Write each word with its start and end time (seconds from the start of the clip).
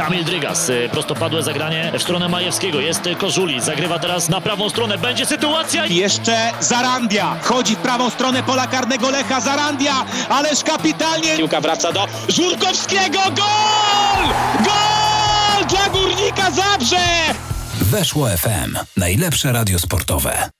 Kamil 0.00 0.24
Drygas, 0.24 0.70
prostopadłe 0.92 1.42
zagranie 1.42 1.92
w 1.98 2.02
stronę 2.02 2.28
Majewskiego. 2.28 2.80
Jest 2.80 3.00
Kożuli, 3.18 3.60
zagrywa 3.60 3.98
teraz 3.98 4.28
na 4.28 4.40
prawą 4.40 4.70
stronę. 4.70 4.98
Będzie 4.98 5.26
sytuacja. 5.26 5.86
Jeszcze 5.86 6.52
Zarandia. 6.60 7.36
Wchodzi 7.42 7.76
w 7.76 7.78
prawą 7.78 8.10
stronę 8.10 8.42
pola 8.42 8.66
karnego 8.66 9.10
Lecha. 9.10 9.40
Zarandia, 9.40 10.04
ależ 10.28 10.64
kapitalnie. 10.64 11.36
Piłka 11.36 11.60
wraca 11.60 11.92
do 11.92 12.06
Żurkowskiego. 12.28 13.18
Gol! 13.18 14.26
Gol 14.64 15.66
dla 15.68 15.88
Górnika 15.88 16.50
Zabrze! 16.50 17.06
Weszło 17.80 18.28
FM. 18.28 18.76
Najlepsze 18.96 19.52
radio 19.52 19.78
sportowe. 19.78 20.50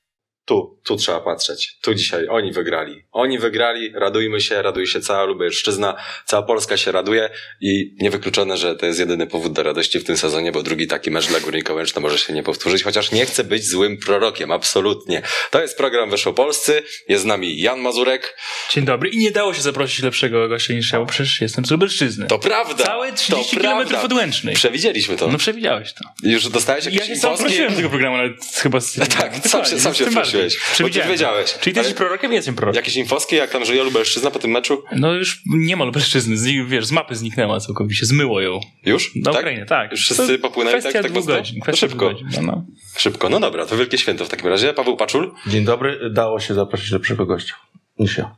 Tu, 0.51 0.79
tu 0.85 0.96
trzeba 0.96 1.21
patrzeć. 1.21 1.79
Tu 1.80 1.95
dzisiaj 1.95 2.29
oni 2.29 2.53
wygrali. 2.53 3.03
Oni 3.12 3.39
wygrali, 3.39 3.93
radujmy 3.95 4.41
się, 4.41 4.62
raduje 4.62 4.87
się 4.87 5.01
cała 5.01 5.25
Lubelszczyzna, 5.25 5.96
cała 6.27 6.43
Polska 6.43 6.77
się 6.77 6.93
raduje 6.93 7.30
i 7.61 7.95
niewykluczone, 8.01 8.57
że 8.57 8.77
to 8.77 8.87
jest 8.87 8.98
jedyny 8.98 9.27
powód 9.27 9.52
do 9.52 9.62
radości 9.62 10.01
w 10.01 10.05
tym 10.05 10.16
sezonie, 10.16 10.52
bo 10.52 10.62
drugi 10.62 10.87
taki 10.87 11.10
mecz 11.10 11.27
dla 11.27 11.41
Górnika 11.41 11.74
Łęczna 11.74 12.01
może 12.01 12.19
się 12.19 12.33
nie 12.33 12.43
powtórzyć, 12.43 12.83
chociaż 12.83 13.12
nie 13.12 13.27
chcę 13.27 13.45
być 13.45 13.66
złym 13.66 13.97
prorokiem, 13.97 14.51
absolutnie. 14.51 15.23
To 15.51 15.62
jest 15.62 15.77
program 15.77 16.10
Weszło 16.10 16.33
Polscy, 16.33 16.82
jest 17.09 17.23
z 17.23 17.27
nami 17.27 17.60
Jan 17.60 17.80
Mazurek. 17.80 18.37
Dzień 18.71 18.85
dobry 18.85 19.09
i 19.09 19.19
nie 19.19 19.30
dało 19.30 19.55
się 19.55 19.62
zaprosić 19.62 20.02
lepszego 20.02 20.48
gościa 20.48 20.74
niż 20.74 20.93
ja, 20.93 20.98
bo 20.98 21.07
przecież 21.07 21.41
jestem 21.41 21.65
z 21.65 21.71
Lubelszczyzny. 21.71 22.27
To 22.27 22.38
prawda! 22.38 22.85
Całe 22.85 23.12
30 23.12 23.57
to 23.57 23.62
km 23.62 23.88
od 24.05 24.12
Łęcznej. 24.12 24.55
Przewidzieliśmy 24.55 25.16
to. 25.16 25.29
No 25.29 25.38
przewidziałeś 25.38 25.93
to. 25.93 26.29
Już 26.29 26.48
dostałeś 26.48 26.85
jakieś 26.85 27.01
Ja 27.01 27.07
się 27.07 27.16
sam 27.16 27.38
prosiłem 27.38 27.74
tego 27.74 27.88
programu, 27.88 28.16
nawet 28.16 28.45
chyba 28.45 28.80
z 28.80 28.95
Tak, 29.19 29.48
sam 29.48 29.65
się, 29.65 29.80
sam 29.80 29.95
się 29.95 30.05
Tym 30.05 30.15
bardziej. 30.43 30.59
prosiłeś. 30.61 30.69
Bo 30.69 30.75
Przewidziałem. 30.75 31.11
wiedziałeś. 31.11 31.55
Czyli 31.61 31.75
ty 31.75 31.80
jesteś 31.80 31.97
prorokiem? 31.97 32.30
Ja 32.33 32.37
jestem 32.37 32.55
prorokiem. 32.55 32.77
Jakieś 32.77 32.97
infoski, 32.97 33.37
jak 33.37 33.51
tam 33.51 33.65
żyje 33.65 33.85
Lubelszczyzna 33.85 34.30
po 34.30 34.39
tym 34.39 34.51
meczu? 34.51 34.83
No 34.97 35.13
już 35.15 35.43
nie 35.47 35.77
ma 35.77 35.85
Lubelszczyzny, 35.85 36.37
z, 36.37 36.47
wiesz, 36.69 36.87
z 36.87 36.93
mapy 36.93 37.15
zniknęła 37.16 37.61
całkowicie, 37.61 38.07
zmyło 38.07 38.41
ją. 38.41 38.61
Już? 38.87 39.15
Na 39.16 39.33
tak? 39.33 39.41
Ukrainie, 39.41 39.66
tak. 39.66 39.91
Już 39.91 40.01
wszyscy 40.01 40.39
To 40.39 40.49
popłynęli 40.49 40.73
tak, 40.73 40.93
kwestia 40.93 41.03
tak 41.03 41.13
godzin. 41.25 41.61
No 41.66 41.77
szybko. 41.77 41.87
dwóch 41.87 42.23
godzin. 42.23 42.29
No, 42.37 42.43
no. 42.43 42.65
Szybko. 42.97 43.29
No 43.29 43.41
dobra, 43.41 43.66
to 43.66 43.77
wielkie 43.77 43.99
święto 43.99 44.24
w 44.24 44.29
takim 44.29 44.47
razie. 44.47 44.73
Paweł 44.74 44.97
Paczul? 44.97 45.35
Dzień 45.47 45.65
dobry, 45.65 46.10
dało 46.10 46.41
się 46.41 46.54
zaprosić 46.54 46.91
lepszego 46.91 47.27
gościa 47.27 47.54
niż 47.99 48.19
ja. 48.19 48.37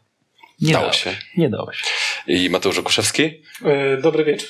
Nie 0.61 0.73
Dało 0.73 0.83
dało 0.85 0.93
się. 0.93 1.17
Nie 1.37 1.51
dało 1.51 1.73
się. 1.73 1.85
I 2.27 2.51
Mateusz 2.51 2.79
Okuszewski. 2.79 3.23
E, 3.65 3.97
Dobry 3.97 4.25
wieczór. 4.25 4.49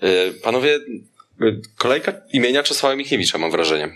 E, 0.00 0.08
Panowie, 0.42 0.74
e, 0.74 1.44
kolejka 1.78 2.12
imienia 2.32 2.62
Czesława 2.62 2.96
Michniewicza, 2.96 3.38
mam 3.38 3.50
wrażenie. 3.50 3.88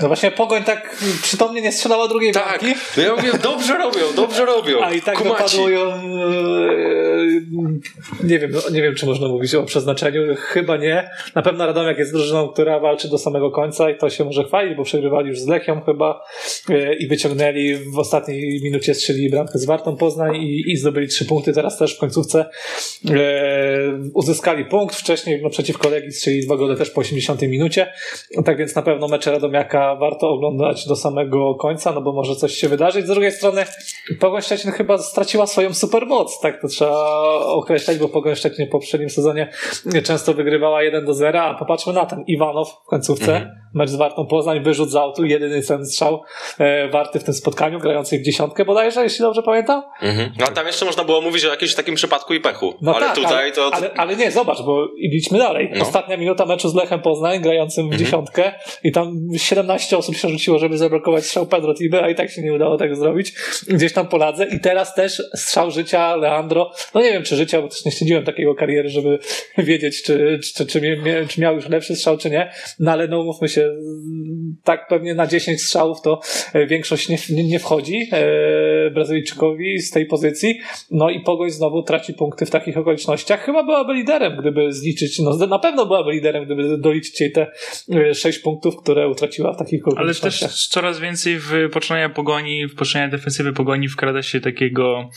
No 0.00 0.06
właśnie 0.08 0.30
Pogoń 0.30 0.64
tak 0.64 0.96
przytomnie 1.22 1.60
nie 1.62 1.72
strzelała 1.72 2.08
drugiej 2.08 2.32
Tak, 2.32 2.60
bramki. 2.60 2.80
no 2.96 3.02
ja 3.02 3.14
mówię, 3.16 3.30
dobrze 3.42 3.78
robią, 3.78 4.00
dobrze 4.16 4.44
robią. 4.44 4.80
A 4.84 4.92
i 4.92 5.02
tak 5.02 5.18
Kumaci. 5.18 5.38
dopadło 5.56 5.68
ją. 5.68 5.90
e, 5.90 6.02
Nie 8.24 8.38
wiem, 8.38 8.50
no, 8.54 8.60
nie 8.72 8.82
wiem, 8.82 8.94
czy 8.94 9.06
można 9.06 9.28
mówić 9.28 9.54
o 9.54 9.62
przeznaczeniu. 9.64 10.22
Chyba 10.36 10.76
nie. 10.76 11.10
Na 11.34 11.42
pewno 11.42 11.66
Radomiak 11.66 11.98
jest 11.98 12.12
drużyną, 12.12 12.48
która 12.48 12.80
walczy 12.80 13.08
do 13.08 13.18
samego 13.18 13.50
końca 13.50 13.90
i 13.90 13.98
to 13.98 14.10
się 14.10 14.24
może 14.24 14.44
chwalić, 14.44 14.76
bo 14.76 14.84
przegrywali 14.84 15.28
już 15.28 15.40
z 15.40 15.46
Lechią 15.46 15.80
chyba 15.80 16.24
e, 16.68 16.94
i 16.94 17.06
wyciągnęli 17.08 17.74
w 17.94 17.98
ostatniej 17.98 18.60
minucie 18.62 18.94
strzelili 18.94 19.30
bramkę 19.30 19.58
z 19.58 19.64
Wartą 19.64 19.96
Poznań 19.96 20.36
i, 20.36 20.70
i 20.72 20.76
zdobyli 20.76 21.08
trzy 21.08 21.24
punkty. 21.24 21.52
Teraz 21.52 21.78
też 21.78 21.96
w 21.96 21.98
końcówce 21.98 22.44
e, 23.10 23.14
uzyskali 24.14 24.64
punkt. 24.64 24.96
Wcześniej 24.96 25.40
no, 25.42 25.50
przeciwko 25.50 25.88
Legii 25.88 26.12
strzelili 26.12 26.46
dwa 26.46 26.56
gole 26.56 26.76
też 26.76 26.90
po 26.90 27.00
80 27.00 27.42
minucie. 27.42 27.92
Tak 28.44 28.56
więc 28.56 28.74
na 28.74 28.82
pewno 28.82 29.08
mecze 29.08 29.32
Radomiaka 29.32 29.81
warto 30.00 30.28
oglądać 30.28 30.86
do 30.86 30.96
samego 30.96 31.54
końca, 31.54 31.92
no 31.92 32.00
bo 32.02 32.12
może 32.12 32.36
coś 32.36 32.54
się 32.54 32.68
wydarzyć. 32.68 33.04
Z 33.06 33.08
drugiej 33.08 33.32
strony 33.32 33.64
Pogoń 34.20 34.42
Szczecin 34.42 34.72
chyba 34.72 34.98
straciła 34.98 35.46
swoją 35.46 35.74
supermoc, 35.74 36.40
tak 36.40 36.60
to 36.62 36.68
trzeba 36.68 37.00
określać, 37.44 37.98
bo 37.98 38.08
Pogoń 38.08 38.36
Szczecin 38.36 38.66
w 38.66 38.70
poprzednim 38.70 39.10
sezonie 39.10 39.48
często 40.04 40.34
wygrywała 40.34 40.82
1 40.82 41.04
do 41.04 41.14
0, 41.14 41.42
a 41.42 41.54
popatrzmy 41.54 41.92
na 41.92 42.06
ten 42.06 42.24
Iwanow 42.26 42.68
w 42.86 42.88
końcówce, 42.88 43.32
Mhm. 43.36 43.50
mecz 43.74 43.90
z 43.90 43.94
Wartą 43.94 44.26
Poznań, 44.26 44.62
wyrzut 44.62 44.90
z 44.90 44.96
autu, 44.96 45.24
jedyny 45.24 45.62
ten 45.62 45.86
strzał 45.86 46.22
e, 46.58 46.88
warty 46.88 47.20
w 47.20 47.24
tym 47.24 47.34
spotkaniu, 47.34 47.78
grający 47.78 48.18
w 48.18 48.22
dziesiątkę 48.22 48.64
bodajże, 48.64 49.02
jeśli 49.02 49.20
dobrze 49.22 49.42
pamiętam. 49.42 49.82
Mhm. 50.02 50.32
No, 50.40 50.46
tam 50.46 50.66
jeszcze 50.66 50.84
można 50.84 51.04
było 51.04 51.20
mówić 51.20 51.44
o 51.44 51.50
jakimś 51.50 51.74
takim 51.74 51.94
przypadku 51.94 52.34
i 52.34 52.40
pechu. 52.40 52.74
No 52.82 52.94
ale 52.94 53.06
tak, 53.06 53.14
tutaj 53.14 53.38
ale, 53.38 53.52
to... 53.52 53.70
Ale, 53.72 53.90
ale 53.96 54.16
nie, 54.16 54.30
zobacz, 54.30 54.62
bo 54.62 54.86
idźmy 54.96 55.38
dalej. 55.38 55.70
No. 55.74 55.82
Ostatnia 55.82 56.16
minuta 56.16 56.46
meczu 56.46 56.68
z 56.68 56.74
Lechem 56.74 57.00
Poznań, 57.00 57.40
grającym 57.40 57.90
w 57.90 57.96
dziesiątkę 57.96 58.52
i 58.84 58.92
tam 58.92 59.18
17 59.36 59.71
osób 59.98 60.16
się 60.16 60.28
rzuciło, 60.28 60.58
żeby 60.58 60.78
zablokować 60.78 61.24
strzał 61.24 61.46
Pedro 61.46 61.74
Tiby, 61.74 62.02
a 62.02 62.10
i 62.10 62.14
tak 62.14 62.30
się 62.30 62.42
nie 62.42 62.54
udało 62.54 62.76
tego 62.76 62.96
zrobić. 62.96 63.34
Gdzieś 63.68 63.92
tam 63.92 64.08
poladze 64.08 64.46
i 64.46 64.60
teraz 64.60 64.94
też 64.94 65.22
strzał 65.34 65.70
życia 65.70 66.16
Leandro. 66.16 66.72
No 66.94 67.00
nie 67.00 67.12
wiem, 67.12 67.22
czy 67.22 67.36
życia, 67.36 67.62
bo 67.62 67.68
też 67.68 67.84
nie 67.84 67.92
śledziłem 67.92 68.24
takiego 68.24 68.54
kariery, 68.54 68.88
żeby 68.88 69.18
wiedzieć, 69.58 70.02
czy, 70.02 70.38
czy, 70.42 70.66
czy, 70.66 70.80
czy 71.28 71.40
miał 71.40 71.54
już 71.54 71.68
lepszy 71.68 71.96
strzał, 71.96 72.18
czy 72.18 72.30
nie. 72.30 72.50
No 72.78 72.92
ale 72.92 73.08
no 73.08 73.20
umówmy 73.20 73.48
się, 73.48 73.70
tak 74.64 74.88
pewnie 74.88 75.14
na 75.14 75.26
10 75.26 75.62
strzałów 75.62 76.00
to 76.00 76.20
e, 76.52 76.66
większość 76.66 77.08
nie, 77.08 77.18
nie, 77.30 77.44
nie 77.44 77.58
wchodzi 77.58 78.08
e, 78.12 78.90
Brazylijczykowi 78.90 79.78
z 79.78 79.90
tej 79.90 80.06
pozycji. 80.06 80.60
No 80.90 81.10
i 81.10 81.20
Pogoń 81.20 81.50
znowu 81.50 81.82
traci 81.82 82.14
punkty 82.14 82.46
w 82.46 82.50
takich 82.50 82.78
okolicznościach. 82.78 83.44
Chyba 83.44 83.64
byłaby 83.64 83.94
liderem, 83.94 84.36
gdyby 84.40 84.72
zliczyć, 84.72 85.18
no 85.18 85.46
na 85.46 85.58
pewno 85.58 85.86
byłaby 85.86 86.12
liderem, 86.12 86.44
gdyby 86.44 86.78
doliczyć 86.78 87.20
jej 87.20 87.32
te 87.32 87.46
e, 87.94 88.14
6 88.14 88.38
punktów, 88.38 88.76
które 88.76 89.08
utraciła 89.08 89.52
w 89.52 89.56
takich 89.64 89.82
Ale 89.96 90.14
też 90.14 90.44
coraz 90.74 91.00
więcej 91.00 91.38
w 91.38 91.52
poczynania 91.72 92.08
pogoni, 92.08 92.66
w 92.66 92.74
poczynania 92.74 93.08
defensywy 93.08 93.52
pogoni 93.52 93.88
wkrada 93.88 94.22
się 94.22 94.40
takiego 94.40 95.10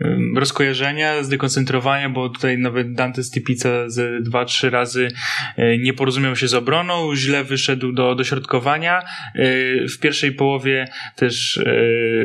um, 0.00 0.38
rozkojarzenia, 0.38 1.22
zdekoncentrowania, 1.22 2.08
bo 2.08 2.28
tutaj 2.28 2.58
nawet 2.58 2.92
Dante 2.92 3.22
Stipica 3.22 3.88
ze 3.88 4.20
dwa, 4.20 4.44
trzy 4.44 4.70
razy 4.70 5.08
e, 5.56 5.78
nie 5.78 5.92
porozumiał 5.92 6.36
się 6.36 6.48
z 6.48 6.54
obroną, 6.54 7.16
źle 7.16 7.44
wyszedł 7.44 7.92
do 7.92 8.14
dośrodkowania. 8.14 8.98
E, 8.98 9.42
W 9.88 9.98
pierwszej 10.00 10.32
połowie 10.32 10.88
też 11.16 11.58
e, 11.58 11.72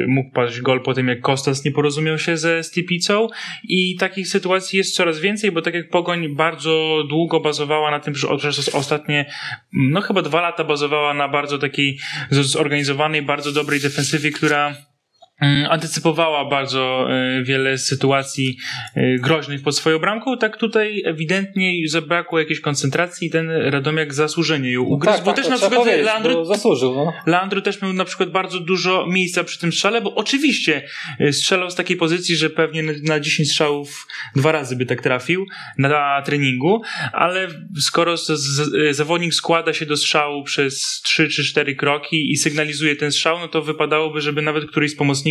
mógł 0.08 0.32
paść 0.32 0.62
gol 0.62 0.82
po 0.82 0.94
tym, 0.94 1.08
jak 1.08 1.22
Kostas 1.22 1.66
nie 1.66 1.72
porozumiał 1.72 2.18
się 2.18 2.38
ze 2.38 2.64
Stipicą 2.64 3.28
i 3.64 3.96
takich 3.96 4.28
sytuacji 4.28 4.78
jest 4.78 4.96
coraz 4.96 5.20
więcej, 5.20 5.52
bo 5.52 5.62
tak 5.62 5.74
jak 5.74 5.90
Pogoń 5.90 6.36
bardzo 6.36 7.04
długo 7.10 7.40
bazowała 7.40 7.92
na 7.92 8.00
tym, 8.00 8.16
że 8.16 8.28
przez 8.38 8.76
ostatnie, 8.76 9.26
no 9.74 10.02
chyba 10.02 10.22
dwa 10.22 10.42
lata 10.42 10.64
bazowała 10.64 11.14
na 11.14 11.28
bardzo 11.28 11.58
takiej 11.62 12.00
zorganizowanej, 12.32 13.22
bardzo 13.22 13.52
dobrej 13.52 13.80
defensywie, 13.80 14.32
która 14.32 14.91
antycypowała 15.70 16.46
bardzo 16.50 17.08
e, 17.10 17.44
wiele 17.44 17.78
sytuacji 17.78 18.58
e, 18.96 19.16
groźnych 19.18 19.62
pod 19.64 19.76
swoją 19.76 20.00
bramką, 20.00 20.38
tak 20.38 20.58
tutaj 20.58 21.02
ewidentnie 21.06 21.74
zabrakło 21.90 22.40
jakiejś 22.40 22.60
koncentracji 22.60 23.28
i 23.28 23.32
ten 23.32 23.50
Radomiak 23.50 24.14
zasłużenie 24.14 24.72
ją 24.72 24.82
ugryzł, 24.82 25.16
tak, 25.18 25.26
bo 25.26 25.34
tak, 25.34 25.36
też 25.36 25.46
to 25.46 25.52
na 25.52 25.58
przykład 25.58 25.88
Leandro 26.04 26.46
zasłużył. 26.46 26.94
No. 26.96 27.14
Leandro 27.26 27.62
też 27.62 27.82
miał 27.82 27.94
na 27.94 28.06
przykład 28.06 28.30
bardzo 28.32 28.60
dużo 28.60 29.08
miejsca 29.08 29.44
przy 29.44 29.60
tym 29.60 29.72
strzale, 29.72 30.02
bo 30.02 30.16
oczywiście 30.16 30.84
y, 31.22 31.34
strzelał 31.34 31.72
z 31.72 31.76
takiej 31.76 31.98
pozycji, 31.98 32.36
że 32.36 32.50
pewnie 32.50 32.84
na- 32.84 32.94
na 33.04 33.20
10 33.20 33.50
strzałów 33.50 34.08
dwa 34.36 34.52
razy 34.52 34.76
by 34.76 34.86
tak 34.86 35.02
trafił 35.02 35.46
na 35.78 36.22
treningu, 36.26 36.82
ale 37.14 37.48
skoro 37.80 38.16
zawodnik 38.92 39.34
składa 39.34 39.74
się 39.74 39.86
do 39.86 39.98
strzału 39.98 40.44
przez 40.44 41.02
3 41.04 41.28
czy 41.30 41.44
4 41.44 41.76
kroki 41.76 42.32
i 42.32 42.38
sygnalizuje 42.38 42.96
ten 42.96 43.12
strzał, 43.12 43.40
no 43.40 43.48
to 43.48 43.62
wypadałoby, 43.62 44.22
żeby 44.22 44.42
nawet 44.42 44.66
któryś 44.72 44.92
z 44.92 44.96
pomocników, 44.96 45.31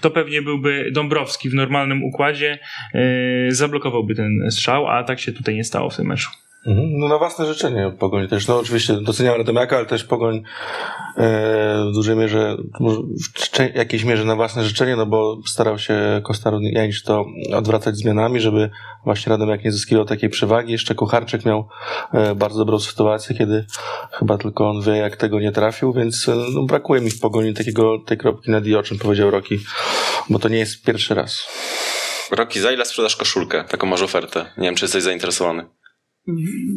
to 0.00 0.10
pewnie 0.10 0.42
byłby 0.42 0.90
Dąbrowski 0.92 1.50
w 1.50 1.54
normalnym 1.54 2.04
układzie, 2.04 2.58
y, 2.94 3.54
zablokowałby 3.54 4.14
ten 4.14 4.50
strzał, 4.50 4.88
a 4.88 5.04
tak 5.04 5.20
się 5.20 5.32
tutaj 5.32 5.54
nie 5.54 5.64
stało 5.64 5.90
w 5.90 5.96
tym 5.96 6.06
meczu. 6.06 6.30
Mhm. 6.66 6.98
No 6.98 7.08
na 7.08 7.18
własne 7.18 7.46
życzenie 7.46 7.92
Pogoń 7.98 8.28
też. 8.28 8.48
No 8.48 8.58
oczywiście 8.58 8.94
doceniam 8.94 9.36
Radomiaka, 9.36 9.76
ale 9.76 9.86
też 9.86 10.04
Pogoń 10.04 10.36
e, 10.36 10.42
w 11.90 11.94
dużej 11.94 12.16
mierze, 12.16 12.56
w 12.80 13.76
jakiejś 13.76 14.04
mierze 14.04 14.24
na 14.24 14.36
własne 14.36 14.64
życzenie, 14.64 14.96
no 14.96 15.06
bo 15.06 15.38
starał 15.46 15.78
się 15.78 16.20
Kostar 16.24 16.54
Janicz 16.60 17.02
to 17.02 17.24
odwracać 17.54 17.96
zmianami, 17.96 18.40
żeby 18.40 18.70
właśnie 19.04 19.30
Radomiak 19.30 19.64
nie 19.64 19.72
zyskiwał 19.72 20.04
takiej 20.04 20.30
przewagi. 20.30 20.72
Jeszcze 20.72 20.94
Kucharczyk 20.94 21.44
miał 21.44 21.68
e, 22.12 22.34
bardzo 22.34 22.58
dobrą 22.58 22.78
sytuację, 22.78 23.36
kiedy 23.36 23.66
chyba 24.12 24.38
tylko 24.38 24.70
on 24.70 24.82
wie, 24.82 24.96
jak 24.96 25.16
tego 25.16 25.40
nie 25.40 25.52
trafił, 25.52 25.92
więc 25.92 26.28
e, 26.28 26.34
no, 26.54 26.62
brakuje 26.62 27.00
mi 27.00 27.10
w 27.10 27.20
Pogoni 27.20 27.54
takiego, 27.54 27.98
tej 28.06 28.18
kropki 28.18 28.50
na 28.50 28.60
D, 28.60 28.78
o 28.78 28.82
czym 28.82 28.98
powiedział 28.98 29.30
Roki, 29.30 29.58
bo 30.30 30.38
to 30.38 30.48
nie 30.48 30.58
jest 30.58 30.84
pierwszy 30.84 31.14
raz. 31.14 31.46
Roki, 32.30 32.60
za 32.60 32.72
ile 32.72 32.84
sprzedasz 32.84 33.16
koszulkę? 33.16 33.64
Taką 33.64 33.86
masz 33.86 34.02
ofertę. 34.02 34.46
Nie 34.58 34.64
wiem, 34.64 34.74
czy 34.74 34.84
jesteś 34.84 35.02
zainteresowany. 35.02 35.79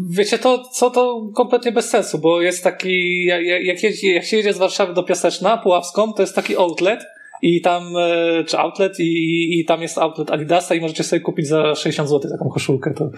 Wiecie, 0.10 0.40
to 0.40 0.64
co 0.64 0.92
to 0.92 1.30
kompletnie 1.36 1.72
bez 1.72 1.90
sensu, 1.90 2.20
bo 2.20 2.42
jest 2.42 2.64
taki, 2.64 3.26
jak, 3.26 3.44
jak, 3.44 3.84
jak 4.04 4.26
się 4.26 4.38
jedzie 4.38 4.54
z 4.54 4.58
Warszawy 4.58 4.94
do 4.94 5.04
Piaseczna, 5.04 5.58
Puławską, 5.58 6.14
to 6.14 6.22
jest 6.22 6.36
taki 6.36 6.58
outlet 6.58 7.04
i 7.44 7.62
tam, 7.62 7.98
e, 7.98 8.44
czy 8.44 8.58
outlet 8.60 9.00
i, 9.00 9.04
i, 9.04 9.60
i 9.60 9.66
tam 9.66 9.82
jest 9.82 9.98
outlet 9.98 10.32
Adidasa 10.32 10.76
i 10.76 10.82
możecie 10.82 11.04
sobie 11.04 11.20
kupić 11.20 11.48
za 11.48 11.76
60 11.76 12.10
zł 12.10 12.32
taką 12.32 12.50
koszulkę. 12.50 12.94
To 12.94 13.10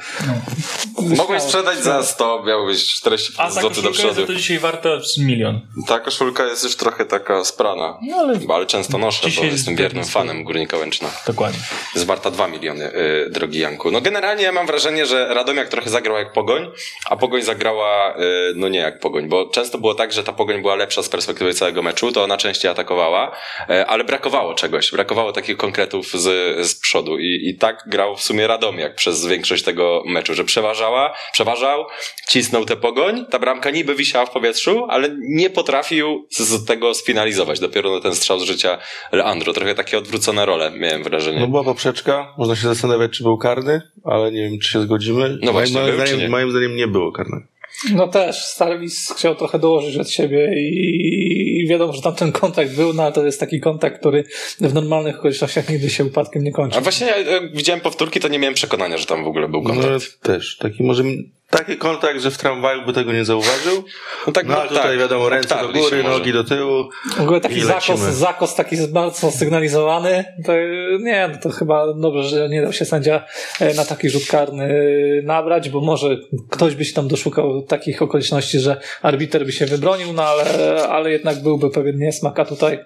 Mogłeś 1.18 1.42
sprzedać 1.42 1.78
za 1.84 2.04
100, 2.04 2.44
miałbyś 2.44 2.94
40 2.94 3.34
A 3.38 3.44
ta 3.44 3.52
zł 3.52 3.70
do 3.70 3.76
koszulka 3.76 3.90
jest 3.90 4.02
przodu. 4.14 4.28
to 4.28 4.36
dzisiaj 4.36 4.60
warta 4.60 4.90
milion. 5.20 5.62
Ta 5.88 6.00
koszulka 6.00 6.46
jest 6.46 6.64
już 6.64 6.76
trochę 6.76 7.06
taka 7.06 7.44
sprana, 7.44 7.98
No 8.02 8.18
ale 8.18 8.40
ale 8.50 8.66
często 8.66 8.98
noszę, 8.98 9.20
bo 9.24 9.30
Dzisiaj 9.30 9.52
jestem 9.52 9.72
jest 9.74 9.82
wiernym 9.82 10.06
fanem 10.06 10.44
Górnika 10.44 10.78
Łęczna. 10.78 11.10
dokładnie. 11.28 11.60
Jest 11.96 12.08
warta 12.08 12.32
2 12.32 12.48
miliony, 12.48 12.92
y, 12.96 13.30
drogi 13.30 13.60
Janku. 13.60 13.92
No 13.92 14.02
generalnie 14.02 14.44
ja 14.44 14.52
mam 14.52 14.68
wrażenie, 14.68 15.06
że 15.06 15.34
Radomiak 15.34 15.70
trochę 15.70 15.90
zagrał 15.90 16.18
jak 16.18 16.34
Pogoń, 16.34 16.72
a 17.10 17.16
Pogoń 17.18 17.42
zagrała, 17.42 18.18
y, 18.18 18.22
no 18.56 18.68
nie 18.68 18.80
jak 18.80 19.00
Pogoń, 19.00 19.30
bo 19.30 19.50
często 19.50 19.78
było 19.78 19.96
tak, 19.96 20.14
że 20.14 20.24
ta 20.24 20.34
Pogoń 20.34 20.62
była 20.62 20.76
lepsza 20.76 21.04
z 21.04 21.10
perspektywy 21.10 21.54
całego 21.54 21.82
meczu, 21.82 22.12
to 22.12 22.24
ona 22.24 22.38
częściej 22.38 22.72
atakowała, 22.72 23.32
y, 23.70 23.86
ale 23.86 24.04
brakowało 24.16 24.54
czegoś, 24.54 24.92
brakowało 24.92 25.32
takich 25.32 25.58
konkretów 25.58 26.08
z, 26.08 26.24
z 26.68 26.76
przodu 26.76 27.20
i, 27.20 27.50
i 27.50 27.58
tak 27.58 27.84
grał 27.88 28.16
w 28.16 28.22
sumie 28.22 28.48
Radomiak 28.48 28.96
przez 28.96 29.26
większość 29.26 29.64
tego 29.64 30.04
meczu, 30.06 30.34
że 30.34 30.44
przeważała, 30.44 31.14
przeważał, 31.34 31.86
cisnął 32.28 32.66
tę 32.66 32.76
Pogoń, 32.76 33.26
ta 33.30 33.40
bramka 33.40 33.70
niby 33.70 33.96
wisiała 33.96 34.26
w 34.26 34.32
powietrzu, 34.32 34.86
ale 34.90 35.10
nie 35.20 35.50
potrafił 35.50 36.28
z, 36.30 36.40
z 36.40 36.66
tego 36.66 36.94
sfinalizować. 36.94 37.60
Dopiero 37.60 37.92
na 37.92 38.02
ten 38.02 38.16
strzał 38.16 38.40
z 38.40 38.44
życia 38.44 38.78
Leandro. 39.12 39.54
Trochę 39.54 39.76
takie 39.76 39.98
odwrócone 39.98 40.46
role, 40.46 40.72
miałem 40.72 41.04
wrażenie. 41.04 41.40
No 41.40 41.48
była 41.48 41.64
poprzeczka, 41.64 42.34
można 42.38 42.56
się 42.56 42.68
zastanawiać, 42.68 43.12
czy 43.12 43.24
był 43.24 43.38
karny, 43.38 43.82
ale 44.04 44.32
nie 44.32 44.50
wiem, 44.50 44.60
czy 44.60 44.72
się 44.72 44.82
zgodzimy. 44.82 45.38
No 45.42 45.52
właśnie, 45.52 45.82
moim, 45.82 45.96
zdaniem, 45.96 46.20
nie? 46.20 46.30
moim 46.30 46.52
zdaniem 46.52 46.76
nie 46.76 46.88
było 46.88 47.12
karnego. 47.12 47.48
No 47.94 48.08
też, 48.08 48.46
Starwis 48.46 49.14
chciał 49.18 49.36
trochę 49.36 49.60
dołożyć 49.60 49.98
od 49.98 50.10
siebie 50.10 50.54
i, 50.62 51.68
wiadomo, 51.70 51.94
że 51.94 52.02
tam 52.02 52.16
ten 52.16 52.32
kontakt 52.32 52.76
był, 52.76 52.94
no 52.94 53.04
ale 53.04 53.12
to 53.12 53.26
jest 53.26 53.40
taki 53.40 53.60
kontakt, 53.60 54.00
który 54.00 54.24
w 54.62 54.74
normalnych 54.74 55.20
okolicznościach 55.20 55.70
nigdy 55.70 55.90
się 55.90 56.06
upadkiem 56.06 56.44
nie 56.44 56.52
kończy. 56.52 56.78
A 56.78 56.82
właśnie 56.82 57.08
ja, 57.08 57.18
jak 57.18 57.56
widziałem 57.56 57.82
powtórki, 57.82 58.20
to 58.20 58.28
nie 58.28 58.40
miałem 58.40 58.54
przekonania, 58.54 58.98
że 58.98 59.06
tam 59.06 59.24
w 59.24 59.28
ogóle 59.28 59.48
był 59.50 59.62
No 59.62 59.70
kontakt. 59.70 60.22
też, 60.22 60.58
taki 60.58 60.84
może 60.84 61.04
mi- 61.04 61.30
taki 61.50 61.78
kontakt, 61.78 62.22
że 62.22 62.32
w 62.32 62.38
tramwaju 62.38 62.86
by 62.86 62.94
tego 62.94 63.14
nie 63.14 63.26
zauważył. 63.26 63.84
No 64.28 64.34
tak, 64.34 64.48
No 64.48 64.62
ale 64.62 64.70
tutaj 64.70 64.98
wiadomo, 64.98 65.30
ręce 65.30 65.50
do 65.50 65.56
obtarli 65.56 65.84
się 65.84 65.90
góry, 65.90 66.04
nogi 66.04 66.34
do 66.34 66.44
tyłu. 66.44 66.90
W 67.18 67.22
ogóle 67.22 67.42
taki 67.42 67.62
zakos, 67.62 68.00
zakos 68.00 68.56
taki 68.56 68.88
bardzo 68.88 69.32
sygnalizowany, 69.32 70.26
to 70.46 70.54
nie, 71.00 71.30
no 71.34 71.38
to 71.44 71.50
chyba 71.50 71.94
dobrze, 71.94 72.24
że 72.24 72.50
nie 72.50 72.62
dał 72.62 72.74
się 72.74 72.86
sędzia 72.86 73.24
e, 73.60 73.74
na 73.74 73.86
taki 73.86 74.10
rzut 74.10 74.26
karny 74.26 74.70
nabrać, 75.24 75.70
bo 75.70 75.82
może 75.82 76.18
ktoś 76.50 76.76
by 76.76 76.86
się 76.86 76.94
tam 76.94 77.08
doszukał 77.08 77.62
takich 77.62 78.02
okoliczności, 78.02 78.60
że 78.60 78.82
arbiter 79.02 79.46
by 79.46 79.52
się 79.52 79.66
wybronił, 79.66 80.14
no 80.14 80.24
ale, 80.24 80.44
ale 80.88 81.12
jednak 81.12 81.44
byłby 81.44 81.70
pewien 81.70 81.98
niesmak, 81.98 82.40
a 82.40 82.46
tutaj 82.46 82.80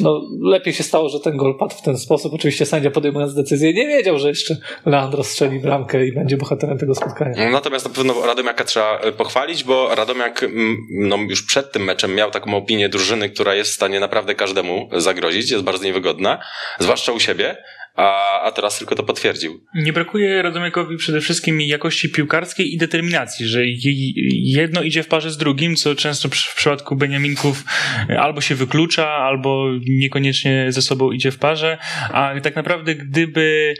no, 0.00 0.22
lepiej 0.42 0.74
się 0.74 0.82
stało, 0.82 1.08
że 1.08 1.20
ten 1.20 1.36
gol 1.36 1.58
padł 1.58 1.74
w 1.74 1.82
ten 1.82 1.98
sposób. 1.98 2.34
Oczywiście 2.34 2.66
sędzia 2.66 2.90
podejmując 2.90 3.34
decyzję 3.34 3.72
nie 3.72 3.86
wiedział, 3.86 4.18
że 4.18 4.28
jeszcze 4.28 4.56
Leandro 4.86 5.24
strzeli 5.24 5.60
bramkę 5.60 6.06
i 6.06 6.12
będzie 6.12 6.36
bohaterem 6.36 6.78
tego 6.78 6.94
spotkania. 6.94 7.44
No, 7.44 7.50
Natomiast 7.50 7.84
na 7.84 7.93
pewno 7.94 8.26
Radomiaka 8.26 8.64
trzeba 8.64 8.98
e, 8.98 9.12
pochwalić, 9.12 9.64
bo 9.64 9.94
Radomiak 9.94 10.44
no, 10.90 11.16
już 11.16 11.42
przed 11.42 11.72
tym 11.72 11.84
meczem 11.84 12.14
miał 12.14 12.30
taką 12.30 12.56
opinię 12.56 12.88
drużyny, 12.88 13.30
która 13.30 13.54
jest 13.54 13.70
w 13.70 13.74
stanie 13.74 14.00
naprawdę 14.00 14.34
każdemu 14.34 14.88
zagrozić, 14.92 15.50
jest 15.50 15.64
bardzo 15.64 15.84
niewygodna, 15.84 16.38
zwłaszcza 16.78 17.12
u 17.12 17.20
siebie, 17.20 17.56
a, 17.94 18.40
a 18.42 18.52
teraz 18.52 18.78
tylko 18.78 18.94
to 18.94 19.02
potwierdził. 19.02 19.60
Nie 19.74 19.92
brakuje 19.92 20.42
Radomiakowi 20.42 20.96
przede 20.96 21.20
wszystkim 21.20 21.60
jakości 21.60 22.08
piłkarskiej 22.08 22.74
i 22.74 22.78
determinacji, 22.78 23.46
że 23.46 23.66
je- 23.66 24.12
jedno 24.52 24.82
idzie 24.82 25.02
w 25.02 25.08
parze 25.08 25.30
z 25.30 25.36
drugim, 25.36 25.76
co 25.76 25.94
często 25.94 26.28
w 26.28 26.54
przypadku 26.56 26.96
Beniaminków 26.96 27.64
e, 28.10 28.20
albo 28.20 28.40
się 28.40 28.54
wyklucza, 28.54 29.08
albo 29.08 29.70
niekoniecznie 29.88 30.66
ze 30.68 30.82
sobą 30.82 31.12
idzie 31.12 31.30
w 31.30 31.38
parze, 31.38 31.78
a 32.12 32.32
tak 32.42 32.56
naprawdę 32.56 32.94
gdyby 32.94 33.74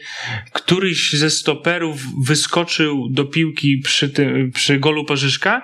któryś 0.53 1.13
ze 1.13 1.31
stoperów 1.31 2.01
wyskoczył 2.27 3.09
do 3.11 3.25
piłki 3.25 3.79
przy, 3.85 4.09
tym, 4.11 4.53
przy 4.53 4.79
golu 4.79 5.05
Parzyszka, 5.05 5.63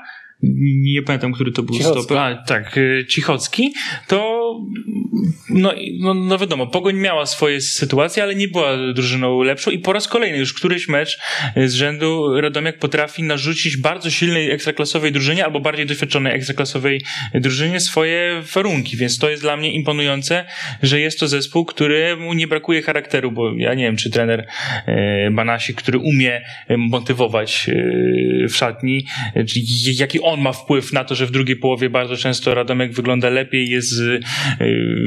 nie 0.82 1.02
pamiętam, 1.02 1.32
który 1.32 1.52
to 1.52 1.62
był 1.62 1.74
Cichocki. 1.78 2.00
stoper, 2.02 2.18
a, 2.18 2.34
tak, 2.46 2.78
e, 2.78 3.06
Cichocki, 3.06 3.74
to 4.06 4.39
no, 5.50 5.72
no, 5.98 6.14
no 6.14 6.38
wiadomo, 6.38 6.66
Pogoń 6.66 6.96
miała 6.96 7.26
swoje 7.26 7.60
sytuacje, 7.60 8.22
ale 8.22 8.34
nie 8.34 8.48
była 8.48 8.92
drużyną 8.94 9.42
lepszą 9.42 9.70
i 9.70 9.78
po 9.78 9.92
raz 9.92 10.08
kolejny 10.08 10.38
już 10.38 10.54
któryś 10.54 10.88
mecz 10.88 11.18
z 11.56 11.72
rzędu 11.72 12.40
Radomiak 12.40 12.78
potrafi 12.78 13.22
narzucić 13.22 13.76
bardzo 13.76 14.10
silnej 14.10 14.50
ekstraklasowej 14.50 15.12
drużynie 15.12 15.44
albo 15.44 15.60
bardziej 15.60 15.86
doświadczonej 15.86 16.34
ekstraklasowej 16.34 17.02
drużynie 17.34 17.80
swoje 17.80 18.42
warunki, 18.54 18.96
więc 18.96 19.18
to 19.18 19.30
jest 19.30 19.42
dla 19.42 19.56
mnie 19.56 19.72
imponujące, 19.72 20.44
że 20.82 21.00
jest 21.00 21.20
to 21.20 21.28
zespół, 21.28 21.64
któremu 21.64 22.32
nie 22.32 22.46
brakuje 22.46 22.82
charakteru, 22.82 23.32
bo 23.32 23.52
ja 23.56 23.74
nie 23.74 23.84
wiem, 23.84 23.96
czy 23.96 24.10
trener 24.10 24.46
e, 24.86 25.30
Banasik, 25.30 25.76
który 25.76 25.98
umie 25.98 26.42
motywować 26.78 27.66
e, 27.68 28.48
w 28.48 28.56
szatni, 28.56 29.06
jaki 29.98 30.20
on 30.20 30.40
ma 30.40 30.52
wpływ 30.52 30.92
na 30.92 31.04
to, 31.04 31.14
że 31.14 31.26
w 31.26 31.30
drugiej 31.30 31.56
połowie 31.56 31.90
bardzo 31.90 32.16
często 32.16 32.54
Radomek 32.54 32.92
wygląda 32.92 33.28
lepiej, 33.28 33.68
jest 33.68 34.00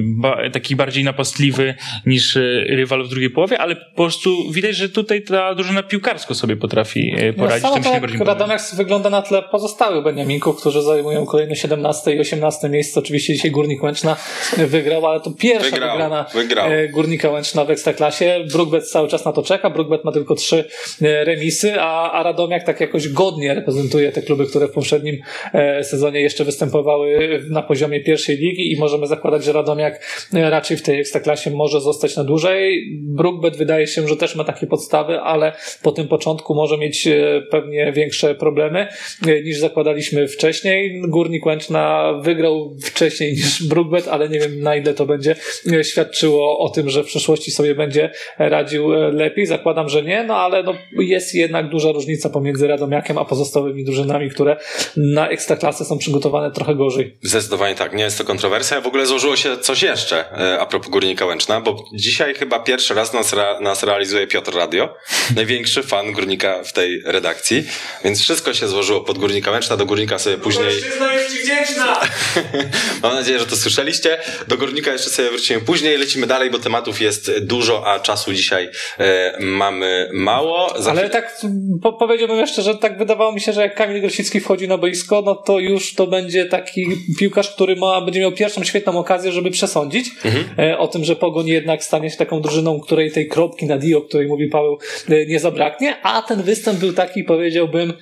ba, 0.04 0.38
taki 0.54 0.76
bardziej 0.76 1.04
napastliwy 1.04 1.74
niż 2.06 2.38
e, 2.38 2.40
rywal 2.70 3.04
w 3.04 3.10
drugiej 3.10 3.30
połowie, 3.30 3.60
ale 3.60 3.76
po 3.76 3.96
prostu 3.96 4.52
widać, 4.52 4.76
że 4.76 4.90
tutaj 4.90 5.22
ta 5.22 5.56
drużyna 5.56 5.84
piłkarsko 5.84 6.36
sobie 6.36 6.56
potrafi 6.56 7.16
No, 7.28 7.34
poradzić. 7.34 7.62
samo 7.62 7.74
Tym 7.76 7.84
się 7.84 8.18
to. 8.18 8.24
Radomiak 8.24 8.62
wygląda 8.78 9.10
na 9.10 9.22
tle 9.22 9.44
pozostałych 9.52 10.04
Beniaminków, 10.04 10.60
którzy 10.60 10.82
zajmują 10.82 11.26
kolejne 11.26 11.56
17 11.56 12.16
i 12.16 12.20
18 12.20 12.70
miejsce. 12.70 13.00
Oczywiście 13.00 13.34
dzisiaj 13.34 13.52
Górnik 13.52 13.84
Łęczna 13.84 14.16
wygrał, 14.58 15.06
ale 15.08 15.20
to 15.20 15.32
pierwsza 15.32 15.70
Wygrał, 15.72 15.92
wygrana 15.92 16.26
wygrał. 16.34 16.72
e, 16.72 16.88
Górnika 16.88 17.30
Łęczna 17.30 17.66
w 17.66 17.70
Ekstraklasie. 17.72 18.46
Brookbet 18.54 18.90
cały 18.90 19.08
czas 19.08 19.26
na 19.26 19.32
to 19.34 19.44
czeka. 19.44 19.70
Brookbet 19.70 20.06
ma 20.06 20.12
tylko 20.12 20.36
trzy 20.36 20.66
e, 21.02 21.24
remisy, 21.26 21.74
a, 21.82 22.12
a 22.12 22.24
Radomiak 22.24 22.64
tak 22.64 22.80
jakoś 22.82 23.10
godnie 23.10 23.54
reprezentuje 23.54 24.12
te 24.12 24.22
kluby, 24.22 24.46
które 24.46 24.68
w 24.68 24.72
poprzednim 24.72 25.18
e, 25.54 25.84
sezonie 25.84 26.22
jeszcze 26.22 26.46
występowały 26.46 27.40
na 27.50 27.62
poziomie 27.62 28.00
pierwszej 28.04 28.38
ligi 28.38 28.72
i 28.74 28.80
możemy 28.80 29.08
zakładać, 29.08 29.23
że 29.44 29.54
Radomiak 29.54 30.28
raczej 30.34 30.78
w 30.78 30.82
tej 30.82 31.00
Ekstraklasie 31.00 31.52
może 31.52 31.82
zostać 31.82 32.16
na 32.16 32.24
dłużej. 32.24 32.88
Brookbet 33.02 33.58
wydaje 33.58 33.88
się, 33.88 34.08
że 34.08 34.18
też 34.18 34.36
ma 34.36 34.44
takie 34.44 34.68
podstawy, 34.68 35.20
ale 35.20 35.54
po 35.82 35.92
tym 35.92 36.08
początku 36.08 36.56
może 36.56 36.78
mieć 36.78 37.08
e, 37.08 37.42
pewnie 37.52 37.92
większe 37.92 38.36
problemy 38.36 38.88
e, 39.28 39.42
niż 39.42 39.60
zakładaliśmy 39.60 40.28
wcześniej. 40.28 41.02
Górnik 41.08 41.46
Łęczna 41.46 42.14
wygrał 42.22 42.76
wcześniej 42.84 43.34
niż 43.34 43.68
Brookbet, 43.68 44.08
ale 44.08 44.30
nie 44.30 44.40
wiem 44.40 44.60
na 44.60 44.76
ile 44.76 44.94
to 44.94 45.06
będzie 45.06 45.36
e, 45.72 45.84
świadczyło 45.84 46.60
o 46.60 46.70
tym, 46.70 46.90
że 46.90 47.04
w 47.04 47.06
przyszłości 47.06 47.52
sobie 47.52 47.76
będzie 47.76 48.10
radził 48.38 48.90
lepiej. 49.12 49.46
Zakładam, 49.46 49.90
że 49.90 50.04
nie, 50.04 50.24
no 50.24 50.36
ale 50.36 50.64
no, 50.64 50.74
jest 51.00 51.36
jednak 51.36 51.70
duża 51.70 51.92
różnica 51.92 52.30
pomiędzy 52.30 52.68
Radomiakiem 52.68 53.18
a 53.18 53.26
pozostałymi 53.26 53.84
drużynami, 53.84 54.30
które 54.30 54.58
na 54.98 55.30
ekstraklasę 55.30 55.86
są 55.86 55.98
przygotowane 55.98 56.52
trochę 56.52 56.76
gorzej. 56.76 57.18
Zdecydowanie 57.22 57.76
tak, 57.76 57.94
nie 57.94 58.04
jest 58.04 58.18
to 58.18 58.24
kontrowersja. 58.24 58.82
W 58.82 58.88
ogóle 58.88 59.06
złożyło 59.14 59.36
się 59.36 59.58
coś 59.58 59.82
jeszcze 59.82 60.26
e, 60.40 60.60
a 60.60 60.66
propos 60.66 60.90
Górnika 60.90 61.26
Łęczna, 61.26 61.62
bo 61.62 61.86
dzisiaj 61.94 62.36
chyba 62.36 62.60
pierwszy 62.60 62.94
raz 62.94 63.14
nas, 63.14 63.36
nas 63.62 63.84
realizuje 63.84 64.28
Piotr 64.28 64.56
Radio, 64.56 64.96
największy 65.36 65.84
fan 65.84 66.12
Górnika 66.12 66.64
w 66.64 66.74
tej 66.74 67.02
redakcji, 67.06 67.64
więc 68.04 68.22
wszystko 68.22 68.54
się 68.54 68.68
złożyło 68.68 69.02
pod 69.02 69.18
Górnika 69.18 69.52
Łęczna, 69.52 69.78
do 69.78 69.86
Górnika 69.86 70.20
sobie 70.20 70.38
później... 70.38 70.66
jest 70.66 71.34
ci 71.34 71.44
wdzięczna! 71.44 72.00
Mam 73.04 73.14
nadzieję, 73.14 73.40
że 73.40 73.46
to 73.46 73.56
słyszeliście. 73.56 74.18
Do 74.48 74.58
Górnika 74.58 74.92
jeszcze 74.92 75.10
sobie 75.10 75.30
wrócimy 75.30 75.62
później, 75.62 75.98
lecimy 75.98 76.28
dalej, 76.28 76.52
bo 76.52 76.60
tematów 76.60 77.02
jest 77.02 77.40
dużo, 77.40 77.88
a 77.88 78.00
czasu 78.00 78.34
dzisiaj 78.34 78.70
e, 79.00 79.38
mamy 79.40 80.10
mało. 80.14 80.74
Za 80.78 80.92
Ale 80.92 81.10
tak 81.10 81.42
po, 81.82 81.94
powiedziałbym 81.94 82.38
jeszcze, 82.38 82.62
że 82.62 82.76
tak 82.76 82.98
wydawało 82.98 83.32
mi 83.32 83.42
się, 83.42 83.54
że 83.54 83.62
jak 83.62 83.76
Kamil 83.76 84.02
Grosicki 84.02 84.40
wchodzi 84.40 84.68
na 84.68 84.78
boisko, 84.78 85.22
no 85.26 85.36
to 85.36 85.60
już 85.60 85.94
to 85.94 86.08
będzie 86.08 86.46
taki 86.46 86.86
piłkarz, 87.20 87.50
który 87.50 87.76
ma, 87.76 88.02
będzie 88.02 88.20
miał 88.20 88.32
pierwszą 88.32 88.64
świetną 88.64 89.03
okazję, 89.04 89.32
żeby 89.32 89.52
przesądzić 89.52 90.12
e, 90.60 90.78
o 90.78 90.88
tym, 90.88 91.04
że 91.04 91.16
Pogoń 91.16 91.48
jednak 91.48 91.84
stanie 91.84 92.10
się 92.10 92.18
taką 92.18 92.42
drużyną, 92.42 92.80
której 92.80 93.12
tej 93.12 93.28
kropki 93.28 93.66
na 93.66 93.78
dio, 93.78 93.98
o 93.98 94.02
której 94.02 94.28
mówi 94.28 94.48
Paweł, 94.48 94.78
e, 95.10 95.26
nie 95.26 95.40
zabraknie, 95.40 95.96
a 96.04 96.22
ten 96.22 96.44
występ 96.44 96.80
był 96.80 96.94
taki, 96.94 97.24
powiedziałbym, 97.24 97.94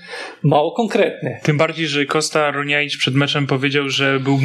mało 0.44 0.72
konkretny. 0.72 1.40
Tym 1.44 1.58
bardziej, 1.58 1.88
że 1.88 2.06
Kosta 2.06 2.52
Roniaić 2.52 2.98
przed 2.98 3.16
meczem 3.16 3.48
powiedział, 3.48 3.90
że 3.90 4.20
był 4.20 4.40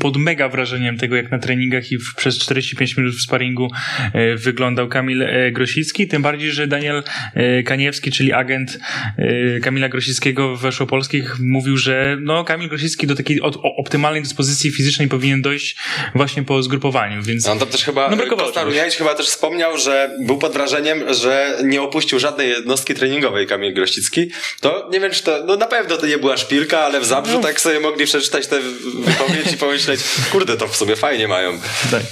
pod 0.00 0.16
mega 0.16 0.48
wrażeniem 0.48 0.98
tego, 0.98 1.16
jak 1.16 1.30
na 1.30 1.38
treningach 1.38 1.92
i 1.92 1.98
w, 1.98 2.14
przez 2.16 2.38
45 2.38 2.96
minut 2.96 3.14
w 3.14 3.20
sparingu 3.20 3.68
e, 4.12 4.36
wyglądał 4.36 4.88
Kamil 4.88 5.22
e, 5.22 5.52
Grosicki. 5.52 6.08
Tym 6.08 6.22
bardziej, 6.22 6.50
że 6.50 6.66
Daniel 6.66 7.02
e, 7.34 7.62
Kaniewski, 7.62 8.10
czyli 8.10 8.32
agent 8.32 8.78
e, 9.18 9.60
Kamila 9.60 9.88
Grosickiego 9.88 10.56
w 10.56 10.60
Weszłopolskich 10.60 11.38
mówił, 11.40 11.76
że 11.76 12.18
no, 12.20 12.44
Kamil 12.44 12.68
Grosicki 12.68 13.06
do 13.06 13.14
takiej 13.14 13.40
od, 13.40 13.56
o, 13.56 13.76
optymalnej 13.76 14.22
dyspozycji 14.22 14.70
fizycznej 14.70 15.08
powinien 15.08 15.42
dojść 15.42 15.76
właśnie 16.14 16.42
po 16.42 16.62
zgrupowaniu, 16.62 17.22
więc 17.22 17.48
On 17.48 17.58
tam 17.58 17.68
też 17.68 17.84
chyba, 17.84 18.10
No. 18.10 18.64
Runiaić 18.64 18.96
chyba 18.96 19.14
też 19.14 19.26
wspomniał, 19.28 19.78
że 19.78 20.10
był 20.20 20.38
pod 20.38 20.52
wrażeniem, 20.52 21.14
że 21.14 21.58
nie 21.64 21.82
opuścił 21.82 22.18
żadnej 22.18 22.50
jednostki 22.50 22.94
treningowej 22.94 23.46
Kamil 23.46 23.74
Grościcki. 23.74 24.30
To 24.60 24.88
nie 24.92 25.00
wiem, 25.00 25.12
czy 25.12 25.22
to, 25.22 25.38
no 25.46 25.56
na 25.56 25.66
pewno 25.66 25.96
to 25.96 26.06
nie 26.06 26.18
była 26.18 26.36
szpilka, 26.36 26.80
ale 26.80 27.00
w 27.00 27.04
Zabrzu 27.06 27.40
tak 27.40 27.60
sobie 27.60 27.80
mogli 27.80 28.04
przeczytać 28.06 28.46
te 28.46 28.60
wypowiedzi 29.04 29.54
i 29.54 29.56
pomyśleć, 29.56 30.00
kurde, 30.32 30.56
to 30.56 30.68
w 30.68 30.76
sobie 30.76 30.96
fajnie 30.96 31.28
mają. 31.28 31.52
tak. 31.90 32.02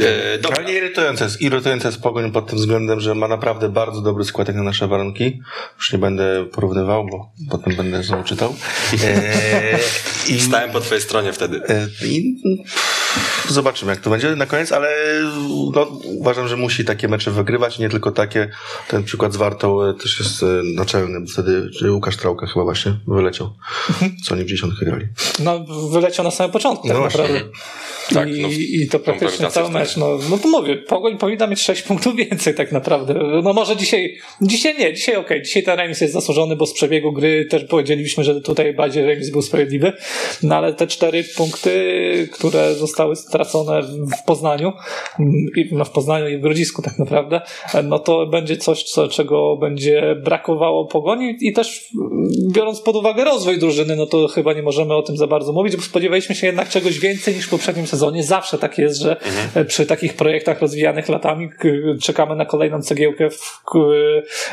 E, 0.00 0.38
dobra. 0.38 0.58
Ale 0.64 0.72
irytujące 0.72 1.24
jest, 1.24 1.40
irytujące 1.40 1.88
jest 1.88 2.00
Pogoń 2.00 2.32
pod 2.32 2.46
tym 2.46 2.58
względem, 2.58 3.00
że 3.00 3.14
ma 3.14 3.28
naprawdę 3.28 3.68
bardzo 3.68 4.00
dobry 4.00 4.24
skład 4.24 4.48
jak 4.48 4.56
na 4.56 4.62
nasze 4.62 4.88
warunki. 4.88 5.40
Już 5.78 5.92
nie 5.92 5.98
będę 5.98 6.46
porównywał, 6.52 7.06
bo 7.10 7.30
potem 7.50 7.76
będę 7.76 8.02
znowu 8.02 8.24
czytał. 8.24 8.56
E, 9.04 9.78
i, 10.28 10.40
Stałem 10.40 10.70
po 10.70 10.80
twojej 10.80 11.02
stronie 11.02 11.32
wtedy. 11.32 11.60
e, 11.68 11.88
I 12.06 12.40
pff, 12.66 12.99
zobaczymy, 13.48 13.92
jak 13.92 14.00
to 14.00 14.10
będzie 14.10 14.36
na 14.36 14.46
koniec, 14.46 14.72
ale 14.72 14.88
no, 15.74 15.86
uważam, 16.04 16.48
że 16.48 16.56
musi 16.56 16.84
takie 16.84 17.08
mecze 17.08 17.30
wygrywać, 17.30 17.78
nie 17.78 17.88
tylko 17.88 18.10
takie. 18.10 18.50
Ten 18.88 19.04
przykład 19.04 19.32
z 19.32 19.36
Wartą 19.36 19.82
e, 19.82 19.94
też 19.94 20.20
jest 20.20 20.42
e, 20.42 20.46
naczelny, 20.74 21.20
bo 21.20 21.26
wtedy 21.26 21.70
Łukasz 21.92 22.16
Trałka 22.16 22.46
chyba 22.46 22.64
właśnie 22.64 22.96
wyleciał, 23.06 23.50
co 24.24 24.34
oni 24.34 24.44
w 24.44 24.48
dziesiątkę 24.48 24.86
grali. 24.86 25.06
No, 25.38 25.64
wyleciał 25.90 26.24
na 26.24 26.30
samym 26.30 26.52
początku, 26.52 26.88
tak 26.88 26.96
No 26.96 27.00
właśnie. 27.00 27.24
Tak, 28.14 28.28
I, 28.36 28.42
no, 28.42 28.48
I 28.48 28.88
to 28.88 28.98
praktycznie 28.98 29.48
cały 29.48 29.70
mecz. 29.70 29.96
No, 29.96 30.18
no 30.30 30.38
to 30.38 30.48
mówię, 30.48 30.76
Pogoń 30.76 31.18
powinna 31.18 31.46
mieć 31.46 31.60
6 31.62 31.82
punktów 31.88 32.16
więcej 32.16 32.54
tak 32.54 32.72
naprawdę. 32.72 33.14
No 33.42 33.52
może 33.52 33.76
dzisiaj, 33.76 34.18
dzisiaj 34.40 34.78
nie, 34.78 34.94
dzisiaj 34.94 35.16
okej, 35.16 35.42
dzisiaj 35.42 35.62
ten 35.62 35.78
remis 35.78 36.00
jest 36.00 36.12
zasłużony, 36.12 36.56
bo 36.56 36.66
z 36.66 36.72
przebiegu 36.72 37.12
gry 37.12 37.44
też 37.44 37.64
powiedzieliśmy, 37.64 38.24
że 38.24 38.40
tutaj 38.40 38.74
bardziej 38.74 39.06
remis 39.06 39.30
był 39.30 39.42
sprawiedliwy, 39.42 39.92
no 40.42 40.56
ale 40.56 40.74
te 40.74 40.86
4 40.86 41.24
punkty, 41.36 42.28
które 42.32 42.74
zostały 42.74 43.16
stracone 43.16 43.82
w 43.82 44.24
Poznaniu, 44.26 44.72
mm, 45.18 45.32
no 45.72 45.84
w 45.84 45.90
Poznaniu 45.90 46.28
i 46.28 46.38
w 46.38 46.40
Grodzisku 46.40 46.82
tak 46.82 46.98
naprawdę, 46.98 47.40
no 47.84 47.98
to 47.98 48.26
będzie 48.26 48.56
coś, 48.56 48.82
co, 48.82 49.08
czego 49.08 49.56
będzie 49.56 50.16
brakowało 50.24 50.86
Pogoni 50.86 51.36
i 51.40 51.52
też 51.52 51.90
mm, 52.00 52.28
biorąc 52.54 52.80
pod 52.80 52.96
uwagę 52.96 53.24
rozwój 53.24 53.58
drużyny, 53.58 53.96
no 53.96 54.06
to 54.06 54.28
chyba 54.28 54.52
nie 54.52 54.62
możemy 54.62 54.94
o 54.94 55.02
tym 55.02 55.16
za 55.16 55.26
bardzo 55.26 55.52
mówić, 55.52 55.76
bo 55.76 55.82
spodziewaliśmy 55.82 56.34
się 56.34 56.46
jednak 56.46 56.68
czegoś 56.68 56.98
więcej 56.98 57.34
niż 57.34 57.46
w 57.46 57.50
poprzednim 57.50 57.86
sezonie. 57.86 57.99
Zawsze 58.20 58.58
tak 58.58 58.78
jest, 58.78 59.00
że 59.00 59.16
e, 59.54 59.64
przy 59.64 59.86
takich 59.86 60.16
projektach 60.16 60.60
rozwijanych 60.60 61.08
latami 61.08 61.48
czekamy 62.02 62.36
na 62.36 62.44
kolejną 62.44 62.82
cegiełkę 62.82 63.30
w, 63.30 63.62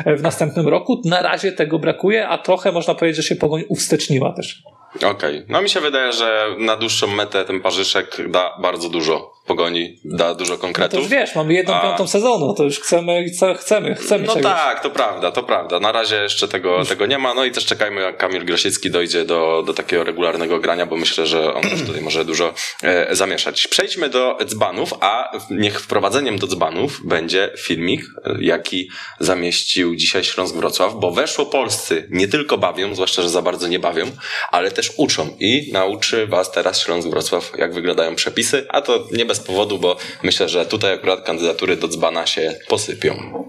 w 0.05 0.21
następnym 0.21 0.67
roku. 0.67 1.01
Na 1.05 1.21
razie 1.21 1.51
tego 1.51 1.79
brakuje, 1.79 2.27
a 2.27 2.37
trochę 2.37 2.71
można 2.71 2.95
powiedzieć, 2.95 3.17
że 3.17 3.23
się 3.23 3.35
Pogoń 3.35 3.63
uwsteczniła 3.69 4.33
też. 4.33 4.63
Okej. 5.05 5.45
No 5.47 5.61
mi 5.61 5.69
się 5.69 5.79
wydaje, 5.79 6.13
że 6.13 6.47
na 6.57 6.75
dłuższą 6.75 7.07
metę 7.07 7.45
ten 7.45 7.61
parzyszek 7.61 8.17
da 8.31 8.53
bardzo 8.61 8.89
dużo 8.89 9.37
pogoni, 9.45 9.99
da 10.05 10.33
dużo 10.35 10.51
No 10.51 10.57
to 10.57 10.61
konkretów. 10.61 10.99
już 10.99 11.07
wiesz, 11.09 11.35
mamy 11.35 11.53
jedną 11.53 11.73
A- 11.73 11.81
piątą 11.81 12.07
sezonu, 12.07 12.53
to 12.53 12.63
już 12.63 12.79
chcemy, 12.79 13.25
chcemy, 13.29 13.55
chcemy, 13.55 13.95
chcemy 13.95 14.25
No 14.27 14.33
czegoś. 14.33 14.51
tak, 14.53 14.83
to 14.83 14.89
prawda, 14.89 15.31
to 15.31 15.43
prawda. 15.43 15.79
Na 15.79 15.91
razie 15.91 16.15
jeszcze 16.15 16.47
tego, 16.47 16.85
tego 16.85 17.05
nie 17.05 17.17
ma. 17.17 17.33
No 17.33 17.45
i 17.45 17.51
też 17.51 17.65
czekajmy, 17.65 18.01
jak 18.01 18.17
Kamil 18.17 18.45
Grosicki 18.45 18.91
dojdzie 18.91 19.25
do, 19.25 19.63
do 19.65 19.73
takiego 19.73 20.03
regularnego 20.03 20.59
grania, 20.59 20.85
bo 20.85 20.95
myślę, 20.97 21.27
że 21.27 21.53
on 21.53 21.61
też 21.61 21.81
tutaj 21.85 22.01
może 22.01 22.25
dużo 22.25 22.53
e, 22.83 23.15
zamieszać. 23.15 23.67
Przejdźmy 23.67 24.09
do 24.09 24.37
dzbanów, 24.45 24.93
a 25.01 25.31
niech 25.49 25.81
wprowadzeniem 25.81 26.39
do 26.39 26.47
dzbanów 26.47 26.99
będzie 27.05 27.49
filmik, 27.57 28.01
e, 28.25 28.35
jaki 28.39 28.89
zamieścił 29.19 29.95
dzisiaj 29.95 30.23
Śląsk 30.23 30.55
Wrocław, 30.55 30.93
bo 30.95 31.11
weszło 31.11 31.45
polscy 31.45 32.07
nie 32.09 32.27
tylko 32.27 32.57
bawią, 32.57 32.95
zwłaszcza, 32.95 33.21
że 33.21 33.29
za 33.29 33.41
bardzo 33.41 33.67
nie 33.67 33.79
bawią, 33.79 34.05
ale 34.51 34.71
też 34.71 34.86
uczą 34.97 35.29
i 35.39 35.69
nauczy 35.73 36.27
was 36.27 36.51
teraz 36.51 36.79
Śląsk 36.79 37.07
Wrocław, 37.07 37.51
jak 37.57 37.73
wyglądają 37.73 38.15
przepisy, 38.15 38.65
a 38.69 38.81
to 38.81 39.07
nie 39.11 39.25
bez 39.25 39.39
powodu, 39.39 39.79
bo 39.79 39.97
myślę, 40.23 40.49
że 40.49 40.65
tutaj 40.65 40.93
akurat 40.93 41.25
kandydatury 41.25 41.77
do 41.77 41.87
dzbana 41.87 42.27
się 42.27 42.55
posypią. 42.67 43.43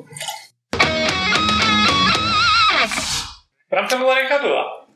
Bramka 3.70 3.98
była 3.98 4.14
ręka 4.14 4.38
była. 4.38 4.86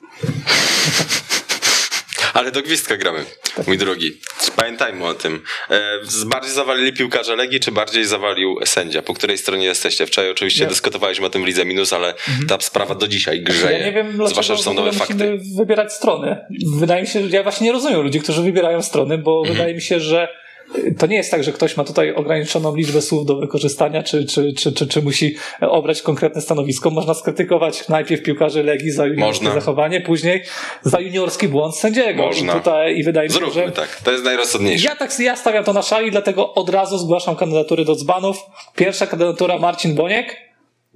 Ale 2.35 2.53
do 2.53 2.63
gwizdka 2.63 2.97
gramy, 2.97 3.25
mój 3.67 3.79
drogi. 3.79 4.21
Pamiętajmy 4.57 5.05
o 5.07 5.15
tym. 5.15 5.43
E, 5.71 5.99
bardziej 6.27 6.51
zawalili 6.53 6.93
piłkarze 6.93 7.37
Legii, 7.37 7.61
czy 7.61 7.73
bardziej 7.73 8.05
zawalił 8.05 8.59
sędzia? 8.65 9.03
Po 9.03 9.15
której 9.15 9.39
stronie 9.39 9.65
jesteście? 9.67 10.07
Wczoraj 10.07 10.31
oczywiście 10.31 10.61
Ja- 10.61 10.65
Mhm. 10.65 10.75
dyskutowaliśmy 10.75 11.27
o 11.27 11.31
tym 11.31 11.43
w 11.43 11.47
Lidze 11.47 11.65
Minus, 11.65 11.93
ale 11.93 12.15
ta 12.49 12.61
sprawa 12.61 12.95
do 12.95 13.09
dzisiaj 13.09 13.41
grzeje. 13.43 13.79
Ja 13.79 13.87
nie 13.87 13.93
wiem, 13.93 14.07
dlaczego 14.07 14.29
Zwłaszcza, 14.29 14.57
że 14.57 14.63
są 14.63 14.75
nowe 14.75 14.93
fakty. 14.93 15.39
wybierać 15.57 15.93
strony. 15.93 16.37
Wydaje 16.77 17.03
mi 17.03 17.09
się, 17.09 17.29
że 17.29 17.37
ja 17.37 17.43
właśnie 17.43 17.67
nie 17.67 17.73
rozumiem 17.73 18.01
ludzi, 18.01 18.21
którzy 18.21 18.43
wybierają 18.43 18.83
strony, 18.83 19.19
bo 19.19 19.39
Mhm. 19.41 19.57
wydaje 19.57 19.75
mi 19.75 19.83
się, 19.83 20.01
że 20.01 20.29
to 20.99 21.07
nie 21.07 21.17
jest 21.17 21.31
tak, 21.31 21.45
że 21.45 21.53
ktoś 21.53 21.77
ma 21.77 21.85
tutaj 21.85 22.15
ograniczoną 22.15 22.77
liczbę 22.77 23.03
słów 23.03 23.27
do 23.27 23.37
wykorzystania, 23.37 24.03
czy, 24.03 24.27
czy, 24.27 24.53
czy, 24.53 24.73
czy, 24.73 24.87
czy 24.87 25.03
musi 25.03 25.37
obrać 25.61 26.03
konkretne 26.03 26.41
stanowisko. 26.41 26.91
Można 26.91 27.15
skrytykować 27.15 27.89
najpierw 27.89 28.23
piłkarzy 28.23 28.63
Legii 28.63 28.91
za 28.91 29.07
juniorskie 29.07 29.45
Można. 29.45 29.61
zachowanie, 29.61 30.01
później 30.01 30.43
za 30.83 31.01
juniorski 31.01 31.49
błąd 31.49 31.77
sędziego. 31.77 32.23
Można. 32.23 32.53
I, 32.53 32.57
tutaj, 32.57 32.99
I 32.99 33.05
wydaje 33.05 33.29
mi 33.29 33.35
się, 33.35 33.41
Zróbmy 33.41 33.67
że 33.67 33.73
tak, 33.73 34.01
to 34.05 34.13
jest 34.13 34.25
najrozsądniejsze. 34.25 34.89
ja 34.89 34.97
tak 34.97 35.21
ja 35.21 35.37
stawiam 35.37 35.65
to 35.65 35.73
na 35.73 35.83
szali, 35.83 36.11
dlatego 36.11 36.55
od 36.55 36.69
razu 36.71 36.99
zgłaszam 36.99 37.37
kandydatury 37.37 37.85
do 37.85 37.95
dzbanów. 37.95 38.37
Pierwsza 38.77 39.07
kandydatura 39.07 39.59
Marcin 39.59 39.95
Boniek, 39.95 40.37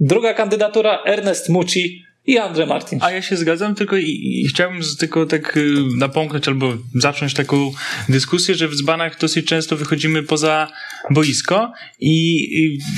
druga 0.01 0.35
kandydatura 0.35 1.03
Ernest 1.07 1.49
Muci 1.49 2.06
i 2.27 2.39
Andrzej 2.39 2.67
Martin. 2.67 2.99
A 3.03 3.11
ja 3.11 3.23
się 3.23 3.37
zgadzam, 3.37 3.75
tylko 3.75 3.97
i, 3.97 4.41
i 4.45 4.49
chciałbym 4.49 4.81
tylko 4.99 5.27
tak 5.27 5.57
y, 5.57 5.75
napomknąć 5.97 6.49
albo 6.49 6.73
zacząć 6.95 7.35
taką 7.35 7.73
dyskusję, 8.09 8.55
że 8.55 8.69
w 8.69 8.75
dzbanach 8.75 9.19
dosyć 9.19 9.47
często 9.47 9.77
wychodzimy 9.77 10.23
poza 10.23 10.69
boisko 11.11 11.73
i 12.01 12.37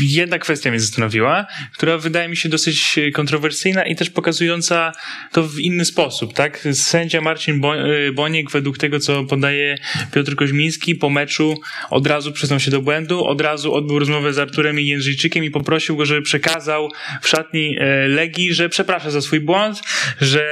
i 0.01 0.13
jedna 0.13 0.39
kwestia 0.39 0.71
mnie 0.71 0.81
zastanowiła, 0.81 1.47
która 1.73 1.99
wydaje 1.99 2.29
mi 2.29 2.37
się 2.37 2.49
dosyć 2.49 2.99
kontrowersyjna 3.15 3.87
i 3.87 3.97
też 3.97 4.11
pokazująca 4.11 4.93
to 5.33 5.43
w 5.43 5.59
inny 5.59 5.85
sposób, 5.85 6.33
tak? 6.33 6.69
Sędzia 6.73 7.21
Marcin 7.21 7.65
y, 7.65 8.13
Boniek 8.13 8.51
według 8.51 8.79
tego, 8.79 9.01
co 9.01 9.25
podaje 9.25 9.79
Piotr 10.15 10.35
Koźmiński 10.35 10.95
po 10.95 11.11
meczu 11.11 11.61
od 11.91 12.07
razu 12.07 12.33
przyznał 12.33 12.61
się 12.61 12.71
do 12.71 12.83
błędu, 12.83 13.25
od 13.25 13.41
razu 13.41 13.75
odbył 13.75 13.99
rozmowę 13.99 14.33
z 14.33 14.39
Arturem 14.39 14.79
Jędrzejczykiem 14.79 15.45
i 15.45 15.51
poprosił 15.51 15.97
go, 15.97 16.07
żeby 16.07 16.23
przekazał 16.23 16.91
w 17.23 17.29
szatni 17.29 17.77
e, 17.79 18.09
Legii, 18.09 18.55
że 18.55 18.69
przeprasza 18.69 19.11
za 19.11 19.21
swój 19.21 19.41
błąd, 19.41 19.83
że, 20.21 20.49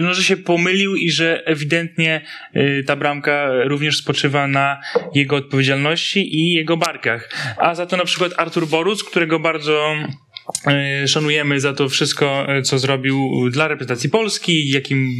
no, 0.00 0.14
że 0.14 0.22
się 0.22 0.36
pomylił 0.36 0.96
i 0.96 1.10
że 1.10 1.46
ewidentnie 1.46 2.20
e, 2.54 2.82
ta 2.82 2.96
bramka 2.96 3.50
również 3.64 3.96
spoczywa 3.96 4.46
na 4.46 4.80
jego 5.14 5.36
odpowiedzialności 5.36 6.36
i 6.36 6.52
jego 6.52 6.76
barkach. 6.80 7.28
A 7.56 7.74
za 7.74 7.86
to 7.86 7.96
na 7.96 8.04
przykład 8.04 8.32
Artur 8.36 8.66
Boruc, 8.66 9.04
którego 9.04 9.38
bardzo 9.38 9.94
szanujemy 11.06 11.60
za 11.60 11.72
to 11.72 11.88
wszystko, 11.88 12.46
e, 12.48 12.62
co 12.62 12.78
zrobił 12.78 13.30
dla 13.50 13.68
reprezentacji 13.68 14.10
Polski, 14.10 14.70
jakim 14.70 15.10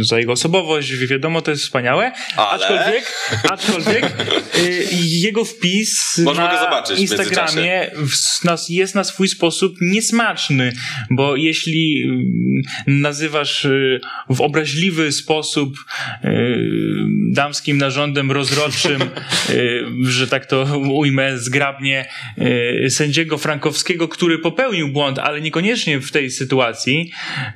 za 0.00 0.18
jego 0.18 0.32
osobowość, 0.32 0.96
wiadomo, 0.96 1.42
to 1.42 1.50
jest 1.50 1.62
wspaniałe. 1.62 2.12
Ale? 2.36 2.66
Aczkolwiek, 2.66 3.30
aczkolwiek 3.50 4.04
e, 4.04 4.60
jego 5.00 5.44
wpis 5.44 6.18
Możemy 6.18 6.48
na 6.48 6.82
Instagramie 6.98 7.90
jest 8.68 8.94
na 8.94 9.04
swój 9.04 9.28
sposób 9.28 9.76
niesmaczny, 9.80 10.72
bo 11.10 11.36
jeśli 11.36 12.02
mm, 12.02 12.62
nazywasz 12.86 13.66
w 14.30 14.40
obraźliwy 14.40 15.12
sposób 15.12 15.74
damskim 17.32 17.78
narządem 17.78 18.30
rozrodczym, 18.30 19.00
że 20.02 20.28
tak 20.28 20.46
to 20.46 20.78
ujmę 20.78 21.38
zgrabnie, 21.38 22.08
sędziego 22.88 23.38
Frankowskiego, 23.38 24.08
który 24.08 24.38
popełnił 24.60 24.88
błąd, 24.88 25.18
ale 25.18 25.40
niekoniecznie 25.40 26.00
w 26.00 26.12
tej 26.12 26.30
sytuacji, 26.30 27.10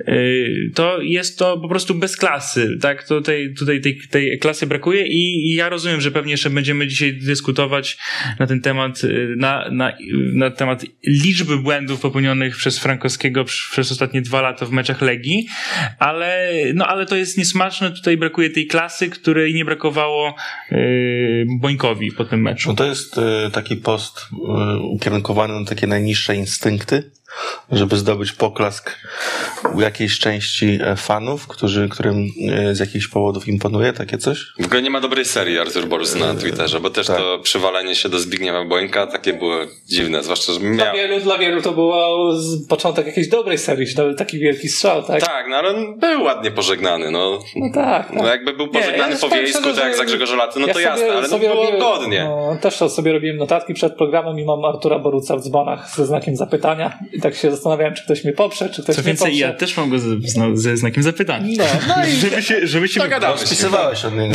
y, 0.08 0.70
to 0.74 1.00
jest 1.02 1.38
to 1.38 1.58
po 1.58 1.68
prostu 1.68 1.94
bez 1.94 2.16
klasy, 2.16 2.78
tak? 2.80 3.08
To 3.08 3.20
tej, 3.20 3.54
tutaj 3.54 3.80
tej, 3.80 4.00
tej 4.10 4.38
klasy 4.38 4.66
brakuje 4.66 5.06
i, 5.06 5.54
ja 5.54 5.68
rozumiem, 5.68 6.00
że 6.00 6.10
pewnie 6.10 6.32
jeszcze 6.32 6.50
będziemy 6.50 6.86
dzisiaj 6.86 7.12
dyskutować 7.12 7.98
na 8.38 8.46
ten 8.46 8.60
temat, 8.60 9.04
y, 9.04 9.34
na, 9.36 9.68
na, 9.70 9.92
na 10.34 10.50
temat 10.50 10.84
liczby 11.06 11.58
błędów 11.58 12.00
popełnionych 12.00 12.56
przez 12.56 12.78
Frankowskiego 12.78 13.44
przez 13.44 13.92
ostatnie 13.92 14.22
dwa 14.22 14.40
lata 14.40 14.66
w 14.66 14.70
meczach 14.70 15.02
Legii, 15.02 15.46
ale, 15.98 16.52
no, 16.74 16.86
ale 16.86 17.06
to 17.06 17.16
jest 17.16 17.38
niesmaczne, 17.38 17.90
tutaj 17.90 18.16
brakuje 18.16 18.50
tej 18.50 18.66
klasy, 18.66 19.10
której 19.10 19.54
nie 19.54 19.64
brakowało 19.64 20.34
y, 20.72 21.46
Bońkowi 21.60 22.12
po 22.12 22.24
tym 22.24 22.42
meczu. 22.42 22.68
No 22.68 22.74
to 22.74 22.86
jest 22.86 23.20
taki 23.52 23.76
post 23.76 24.28
ukierunkowany 24.90 25.60
na 25.60 25.66
takie 25.66 25.86
najniższe 25.86 26.36
instynkty, 26.36 26.93
Bitte 26.94 27.23
żeby 27.72 27.96
zdobyć 27.96 28.32
poklask 28.32 28.96
u 29.74 29.80
jakiejś 29.80 30.18
części 30.18 30.78
e, 30.82 30.96
fanów, 30.96 31.46
którzy, 31.46 31.88
którym 31.88 32.26
e, 32.52 32.74
z 32.74 32.80
jakichś 32.80 33.06
powodów 33.08 33.48
imponuje 33.48 33.92
takie 33.92 34.18
coś. 34.18 34.46
W 34.60 34.64
ogóle 34.66 34.82
nie 34.82 34.90
ma 34.90 35.00
dobrej 35.00 35.24
serii 35.24 35.58
Artur 35.58 35.86
Borus 35.86 36.14
na 36.14 36.34
Twitterze, 36.34 36.80
bo 36.80 36.90
też 36.90 37.06
tak. 37.06 37.16
to 37.16 37.38
przywalenie 37.42 37.94
się 37.94 38.08
do 38.08 38.18
Zbigniewa 38.18 38.64
Bońka 38.64 39.06
takie 39.06 39.32
było 39.32 39.56
dziwne, 39.86 40.22
zwłaszcza, 40.22 40.52
że 40.52 40.60
Dla 40.60 40.70
miał... 40.70 40.94
wielu, 40.94 41.20
dla 41.20 41.38
wielu 41.38 41.62
to 41.62 41.72
był 41.72 41.92
z- 42.32 42.66
początek 42.68 43.06
jakiejś 43.06 43.28
dobrej 43.28 43.58
serii, 43.58 43.86
nawet 43.96 44.18
taki 44.18 44.38
wielki 44.38 44.68
strzał, 44.68 45.02
tak? 45.02 45.20
Tak, 45.20 45.46
no 45.48 45.56
ale 45.56 45.68
on 45.68 45.98
był 45.98 46.22
ładnie 46.22 46.50
pożegnany, 46.50 47.10
no. 47.10 47.38
No 47.56 47.66
tak. 47.74 48.12
No 48.12 48.26
jakby 48.26 48.52
był 48.52 48.68
pożegnany 48.68 49.12
ja 49.14 49.18
po 49.20 49.28
wiejsku, 49.28 49.62
tak 49.62 49.76
jak 49.76 49.90
że- 49.92 49.96
za 49.96 50.04
Grzegorza 50.04 50.36
Laty, 50.36 50.60
no 50.60 50.66
ja 50.66 50.72
to 50.74 50.78
sobie- 50.80 50.86
jasne, 50.90 51.12
ale 51.12 51.22
no 51.22 51.28
sobie 51.28 51.48
było 51.48 51.64
robię- 51.64 51.78
godnie. 51.78 52.24
No, 52.24 52.56
też 52.60 52.74
sobie 52.76 53.12
robiłem 53.12 53.36
notatki 53.36 53.74
przed 53.74 53.96
programem 53.96 54.38
i 54.38 54.44
mam 54.44 54.64
Artura 54.64 54.98
Boruca 54.98 55.36
w 55.36 55.40
dzbanach 55.40 55.90
ze 55.96 56.06
znakiem 56.06 56.36
zapytania. 56.36 56.98
Tak 57.24 57.36
się 57.36 57.50
zastanawiałem, 57.50 57.94
czy 57.94 58.04
ktoś 58.04 58.24
mnie 58.24 58.32
poprze, 58.32 58.70
czy 58.70 58.82
ktoś 58.82 58.96
Co 58.96 59.02
mnie 59.02 59.06
więcej, 59.06 59.26
poprze. 59.26 59.40
ja 59.40 59.52
też 59.52 59.76
mam 59.76 59.90
go 59.90 59.98
z, 59.98 60.02
z, 60.02 60.60
ze 60.60 60.76
znakiem 60.76 61.02
zapytania. 61.02 61.48
No, 61.58 61.64
no 61.88 62.06
i 62.06 62.10
Żeby 62.12 62.42
się, 62.42 62.66
żeby 62.66 62.88
się 62.88 63.00
Dogadamy. 63.00 63.38
Spisywałeś 63.38 64.04
od 64.04 64.14
niego. 64.16 64.34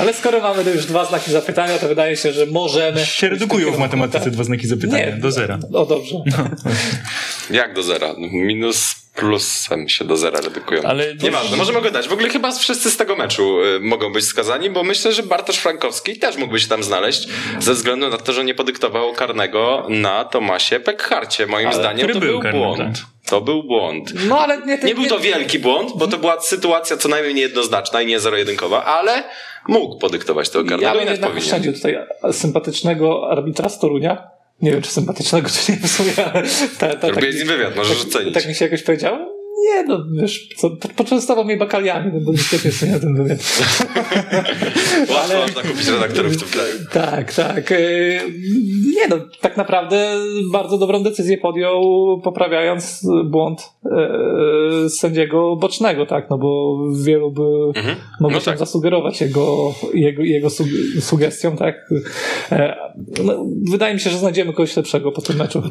Ale 0.00 0.14
skoro 0.14 0.40
mamy 0.40 0.70
już 0.70 0.86
dwa 0.86 1.04
znaki 1.04 1.30
zapytania, 1.30 1.78
to 1.78 1.88
wydaje 1.88 2.16
się, 2.16 2.32
że 2.32 2.46
możemy. 2.46 3.06
się 3.06 3.28
redukują 3.28 3.72
w 3.72 3.78
matematyce 3.78 4.30
dwa 4.30 4.44
znaki 4.44 4.66
zapytania. 4.66 5.06
Nie. 5.06 5.12
Do 5.12 5.32
zera. 5.32 5.58
O 5.72 5.86
dobrze. 5.86 6.14
Jak 7.50 7.74
do 7.74 7.82
zera? 7.82 8.14
Minus 8.18 8.94
plusem 9.18 9.88
się 9.88 10.04
do 10.04 10.16
zera 10.16 10.40
redukują. 10.40 10.82
Ale- 10.82 11.14
Nieważne, 11.22 11.56
możemy 11.56 11.82
go 11.82 11.90
dać. 11.90 12.08
W 12.08 12.12
ogóle 12.12 12.28
chyba 12.28 12.52
wszyscy 12.52 12.90
z 12.90 12.96
tego 12.96 13.16
meczu 13.16 13.62
y, 13.64 13.80
mogą 13.80 14.12
być 14.12 14.24
skazani, 14.24 14.70
bo 14.70 14.82
myślę, 14.84 15.12
że 15.12 15.22
Bartosz 15.22 15.56
Frankowski 15.58 16.18
też 16.18 16.36
mógłby 16.36 16.60
się 16.60 16.68
tam 16.68 16.82
znaleźć, 16.82 17.28
ze 17.58 17.74
względu 17.74 18.08
na 18.08 18.16
to, 18.18 18.32
że 18.32 18.44
nie 18.44 18.54
podyktował 18.54 19.12
karnego 19.12 19.86
na 19.88 20.24
Tomasie 20.24 20.80
Pekharcie. 20.80 21.46
Moim 21.46 21.72
zdaniem 21.72 21.98
który 21.98 22.14
to 22.14 22.20
był 22.20 22.28
był 22.32 22.40
karny, 22.40 22.58
błąd. 22.60 22.78
tak. 22.98 23.06
To 23.30 23.40
był 23.40 23.62
błąd. 23.62 24.12
No 24.28 24.38
ale 24.38 24.58
nie, 24.66 24.78
Nie 24.84 24.94
był 24.94 25.06
to 25.06 25.18
wielki 25.18 25.58
błąd, 25.58 25.90
bo 25.96 26.06
to 26.06 26.16
była 26.18 26.40
sytuacja 26.40 26.96
co 26.96 27.08
najmniej 27.08 27.34
niejednoznaczna 27.34 28.02
i 28.02 28.06
nie 28.06 28.20
zero-jedynkowa, 28.20 28.84
ale 28.84 29.24
mógł 29.68 29.98
podyktować 29.98 30.48
tego 30.50 30.64
Ja 30.64 30.70
karnego 30.70 30.92
bym 30.92 31.02
i 31.02 31.04
nawet 31.20 31.34
jednak 31.34 31.60
powinien. 31.60 31.74
tutaj 31.74 31.96
sympatycznego 32.32 33.30
arbitra 33.30 33.68
z 33.68 33.78
Torunia. 33.78 34.37
Nie 34.62 34.72
wiem, 34.72 34.82
czy 34.82 34.90
sympatycznego, 34.90 35.48
czy 35.50 35.72
nie 35.72 35.78
w 35.78 35.90
sumie, 35.90 36.26
ale 36.32 36.48
ta, 36.78 36.96
ta, 36.96 37.08
Robię 37.08 37.32
z 37.32 37.36
nim 37.36 37.46
wywiad, 37.48 37.76
możesz 37.76 37.98
tak, 37.98 38.08
ocenić. 38.08 38.34
tak 38.34 38.48
mi 38.48 38.54
się 38.54 38.64
jakoś 38.64 38.82
powiedziało. 38.82 39.37
Nie, 39.62 39.82
no 39.84 39.98
wiesz, 40.12 40.48
co, 40.56 40.70
po- 40.70 40.88
poczęstował 40.88 41.44
mnie 41.44 41.56
bakaliami, 41.56 42.10
no 42.14 42.20
bo 42.20 42.32
niestety 42.32 42.68
jest 42.68 42.82
nie 42.86 43.00
ten 43.00 43.14
wywiad. 43.14 43.38
Łatwo 45.10 45.38
można 45.46 45.62
kupić 45.62 45.88
redaktorów 45.88 46.32
w 46.32 46.36
tym 46.40 46.48
kraju. 46.48 46.74
Tak, 46.92 47.32
tak. 47.34 47.70
Yy, 47.70 48.20
Nie 48.96 49.08
no, 49.10 49.16
tak 49.40 49.56
naprawdę 49.56 50.14
bardzo 50.52 50.78
dobrą 50.78 51.02
decyzję 51.02 51.38
podjął, 51.38 51.82
poprawiając 52.24 53.06
błąd 53.24 53.60
yy, 54.82 54.90
sędziego 54.90 55.56
bocznego, 55.56 56.06
tak, 56.06 56.30
no 56.30 56.38
bo 56.38 56.78
wielu 57.04 57.30
by 57.32 57.42
Mhm. 57.78 57.96
mogło 58.20 58.34
No 58.34 58.40
się 58.40 58.44
tak. 58.44 58.58
zasugerować 58.58 59.20
jego, 59.20 59.74
jego, 59.94 60.22
jego 60.22 60.48
sug- 60.50 61.00
sugestią, 61.00 61.56
tak. 61.56 61.88
E, 62.52 62.76
No, 63.24 63.46
wydaje 63.70 63.94
mi 63.94 64.00
się, 64.00 64.10
że 64.10 64.18
znajdziemy 64.18 64.52
kogoś 64.52 64.76
lepszego 64.76 65.12
po 65.12 65.22
tym 65.22 65.36
meczu. 65.36 65.62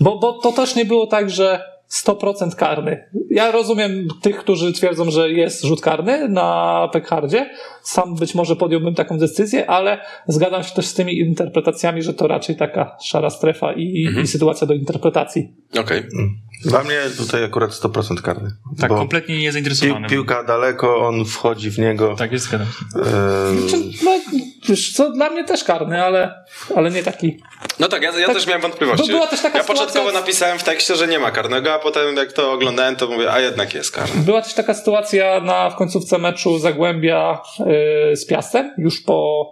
Bo, 0.00 0.18
bo 0.18 0.32
to 0.32 0.52
też 0.52 0.76
nie 0.76 0.84
było 0.84 1.06
tak, 1.06 1.30
że 1.30 1.60
100% 1.90 2.54
karny. 2.54 3.04
Ja 3.30 3.50
rozumiem 3.52 4.08
tych, 4.22 4.36
którzy 4.38 4.72
twierdzą, 4.72 5.10
że 5.10 5.32
jest 5.32 5.64
rzut 5.64 5.80
karny 5.80 6.28
na 6.28 6.88
Pekhardzie. 6.92 7.50
Sam 7.82 8.14
być 8.14 8.34
może 8.34 8.56
podjąłbym 8.56 8.94
taką 8.94 9.18
decyzję, 9.18 9.70
ale 9.70 9.98
zgadzam 10.26 10.62
się 10.64 10.74
też 10.74 10.86
z 10.86 10.94
tymi 10.94 11.18
interpretacjami, 11.18 12.02
że 12.02 12.14
to 12.14 12.26
raczej 12.26 12.56
taka 12.56 12.96
szara 13.02 13.30
strefa 13.30 13.72
i, 13.72 14.04
Mhm. 14.06 14.24
i 14.24 14.26
sytuacja 14.28 14.66
do 14.66 14.74
interpretacji. 14.74 15.52
Okej. 15.80 16.02
Dla 16.64 16.84
mnie 16.84 17.00
tutaj 17.16 17.44
akurat 17.44 17.70
100% 17.70 18.22
karny. 18.22 18.50
Tak, 18.80 18.90
bo 18.90 18.96
kompletnie 18.96 19.34
pił, 19.34 19.42
niezainteresowany. 19.42 20.08
piłka 20.08 20.44
daleko, 20.44 21.08
on 21.08 21.24
wchodzi 21.24 21.70
w 21.70 21.78
niego. 21.78 22.16
Tak, 22.18 22.32
jest 22.32 22.44
zgadzam. 22.44 22.66
E, 22.96 23.68
Czy, 23.70 23.76
no, 24.04 24.10
wiesz 24.68 24.92
co, 24.92 25.10
dla 25.12 25.30
mnie 25.30 25.44
też 25.44 25.64
karny, 25.64 26.04
ale, 26.04 26.44
ale 26.76 26.90
nie 26.90 27.02
taki. 27.02 27.40
No 27.78 27.88
tak, 27.88 28.02
ja, 28.02 28.18
ja 28.18 28.26
też 28.26 28.46
miałem 28.46 28.62
wątpliwości. 28.62 29.06
Bo 29.06 29.12
była 29.12 29.26
też 29.26 29.42
taka 29.42 29.58
ja 29.58 29.64
początkowo 29.64 30.12
napisałem 30.12 30.58
w 30.58 30.64
tekście, 30.64 30.96
że 30.96 31.08
nie 31.08 31.18
ma 31.18 31.30
karnego, 31.30 31.74
a 31.74 31.78
potem 31.78 32.16
jak 32.16 32.32
to 32.32 32.52
oglądałem, 32.52 32.96
to 32.96 33.06
mówię, 33.08 33.32
a 33.32 33.40
jednak 33.40 33.74
jest 33.74 33.90
karny. 33.90 34.22
Była 34.22 34.42
też 34.42 34.54
taka 34.54 34.74
sytuacja 34.74 35.40
na, 35.40 35.70
w 35.70 35.76
końcówce 35.76 36.18
meczu 36.18 36.58
Zagłębia 36.58 37.40
yy, 37.58 38.16
z 38.16 38.26
Piastem, 38.26 38.74
już 38.78 39.00
po, 39.00 39.44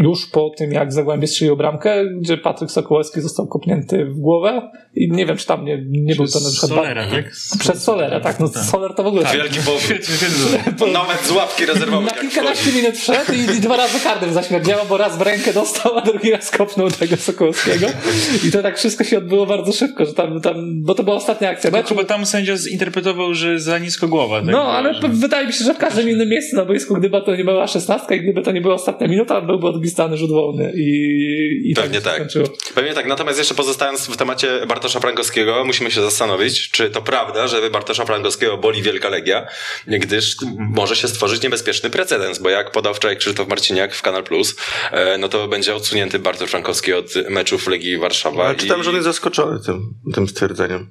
już 0.00 0.26
po 0.26 0.50
tym, 0.50 0.72
jak 0.72 0.92
Zagłębie 0.92 1.26
strzelił 1.26 1.56
bramkę, 1.56 2.04
gdzie 2.20 2.36
Patryk 2.36 2.70
Sokołowski 2.70 3.20
został 3.20 3.46
kopnięty 3.46 4.04
w 4.04 4.18
głowę 4.18 4.70
i 4.94 5.10
nie 5.12 5.26
wiem, 5.26 5.36
czy 5.36 5.46
tam 5.46 5.64
nie, 5.64 5.84
nie 5.88 6.14
był 6.14 6.26
to 6.26 6.40
na 6.40 6.50
przykład... 6.50 6.70
Solera, 6.70 7.06
tak? 7.10 7.30
Przez 7.58 7.82
Solera, 7.82 8.20
tak. 8.20 8.40
No, 8.40 8.48
Soler 8.48 8.94
to 8.94 9.02
w 9.02 9.06
ogóle... 9.06 9.24
Wielki 9.34 9.58
powód. 9.66 9.80
Świetnie, 9.80 10.14
świetnie. 10.14 10.86
Nawet 10.92 11.20
z 11.26 11.30
łapki 11.30 11.66
rezerwowej 11.66 12.06
Na 12.06 12.20
kilkanaście 12.20 12.72
minut 12.72 12.94
wszedł 12.96 13.32
i, 13.32 13.56
i 13.56 13.60
dwa 13.60 13.76
razy 13.76 14.00
karnym 14.04 14.32
zaśmierdziało, 14.32 14.84
bo 14.88 14.96
raz 14.96 15.18
w 15.18 15.20
rękę 15.22 15.52
dostał, 15.52 15.98
a 15.98 16.00
drugi 16.00 16.30
raz 16.30 16.50
kopnął 16.50 16.90
tego 16.90 17.16
Sokołowskiego. 17.16 17.86
I 18.48 18.52
to 18.52 18.62
tak 18.62 18.78
wszystko 18.78 19.04
się 19.04 19.18
odbyło 19.18 19.46
bardzo 19.46 19.72
szybko, 19.72 20.04
że 20.06 20.12
tam, 20.14 20.40
tam 20.40 20.82
bo 20.82 20.94
to 20.94 21.02
była 21.02 21.16
ostatnia 21.16 21.48
akcja 21.50 21.70
No, 21.70 21.76
meczu. 21.78 21.88
chyba 21.88 22.04
tam 22.04 22.26
sędzia 22.26 22.56
zinterpretował, 22.56 23.34
że 23.34 23.60
za 23.60 23.78
nisko 23.78 24.08
głowa. 24.08 24.40
Tak? 24.40 24.50
No, 24.50 24.62
ale 24.62 24.94
p- 25.00 25.08
wydaje 25.08 25.46
mi 25.46 25.52
się, 25.52 25.64
że 25.64 25.74
w 25.74 25.78
każdym 25.78 26.08
innym 26.10 26.28
miejscu 26.28 26.56
na 26.56 26.64
boisku, 26.64 26.94
gdyby 26.94 27.22
to 27.22 27.36
nie 27.36 27.44
była 27.44 27.66
szesnastka 27.66 28.14
i 28.14 28.20
gdyby 28.20 28.42
to 28.42 28.52
nie 28.52 28.60
była 28.60 28.74
ostatnia 28.74 29.06
minuta, 29.08 29.40
byłby 29.40 29.65
odgwistany 29.68 30.16
rzut 30.16 30.30
wolny 30.30 30.72
i, 30.76 31.70
i 31.70 31.74
Pewnie 31.74 32.00
tak. 32.00 32.14
się 32.14 32.20
tak. 32.20 32.30
skończyło. 32.30 32.58
Pewnie 32.74 32.94
tak. 32.94 33.06
Natomiast 33.06 33.38
jeszcze 33.38 33.54
pozostając 33.54 34.06
w 34.06 34.16
temacie 34.16 34.66
Bartosza 34.68 35.00
Frankowskiego, 35.00 35.64
musimy 35.64 35.90
się 35.90 36.00
zastanowić, 36.02 36.70
czy 36.70 36.90
to 36.90 37.02
prawda, 37.02 37.48
że 37.48 37.70
Bartosza 37.70 38.04
Frankowskiego 38.04 38.56
boli 38.58 38.82
wielka 38.82 39.08
legia, 39.08 39.46
gdyż 39.86 40.36
może 40.58 40.96
się 40.96 41.08
stworzyć 41.08 41.42
niebezpieczny 41.42 41.90
precedens, 41.90 42.38
bo 42.38 42.48
jak 42.50 42.70
podał 42.72 42.94
wczoraj 42.94 43.16
Krzysztof 43.16 43.48
Marciniak 43.48 43.94
w 43.94 44.02
Kanal 44.02 44.24
Plus, 44.24 44.56
e, 44.92 45.18
no 45.18 45.28
to 45.28 45.48
będzie 45.48 45.74
odsunięty 45.74 46.18
Bartosz 46.18 46.50
Frankowski 46.50 46.92
od 46.92 47.14
meczów 47.30 47.68
Legii 47.68 47.98
Warszawa. 47.98 48.44
ale 48.46 48.54
czytam, 48.54 48.80
i- 48.80 48.84
że 48.84 48.90
on 48.90 48.96
jest 48.96 49.04
zaskoczony 49.06 49.60
tym, 49.66 49.94
tym 50.14 50.28
stwierdzeniem. 50.28 50.86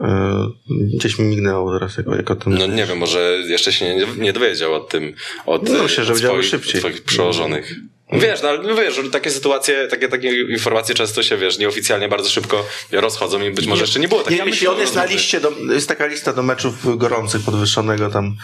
E, 0.00 0.46
Gdzieś 0.94 1.18
mi 1.18 1.24
mignęło 1.24 1.72
teraz, 1.72 1.96
jak, 1.96 2.06
jak 2.06 2.30
o 2.30 2.36
tym... 2.36 2.54
No 2.54 2.66
nie 2.66 2.86
wiem, 2.86 2.98
może 2.98 3.38
jeszcze 3.48 3.72
się 3.72 3.94
nie, 3.96 4.06
nie 4.18 4.32
dowiedział 4.32 4.74
o 4.74 4.80
tym 4.80 5.12
od, 5.46 5.68
No, 5.68 5.82
myślę, 5.82 6.04
że 6.04 6.12
od 6.12 6.18
swoich, 6.18 6.44
szybciej. 6.44 6.74
od 6.74 6.80
swoich 6.80 7.02
przełożonych. 7.02 7.74
Wiesz, 8.12 8.42
no, 8.42 8.48
ale 8.48 8.74
wiesz, 8.74 8.94
że 8.94 9.10
takie 9.10 9.30
sytuacje, 9.30 9.88
takie, 9.88 10.08
takie 10.08 10.40
informacje 10.40 10.94
często 10.94 11.22
się, 11.22 11.36
wiesz, 11.36 11.58
nieoficjalnie 11.58 12.08
bardzo 12.08 12.30
szybko 12.30 12.66
rozchodzą 12.92 13.42
i 13.42 13.50
być 13.50 13.66
może 13.66 13.82
jeszcze 13.82 14.00
nie 14.00 14.08
było 14.08 14.20
Nie, 14.20 14.24
takiej 14.24 14.46
jeśli 14.46 14.66
on 14.66 14.78
jest 14.78 14.94
na 14.94 15.04
liście, 15.04 15.40
do, 15.40 15.52
jest 15.72 15.88
taka 15.88 16.06
lista 16.06 16.32
do 16.32 16.42
meczów 16.42 16.98
gorących, 16.98 17.42
podwyższonego 17.42 18.10
tam 18.10 18.36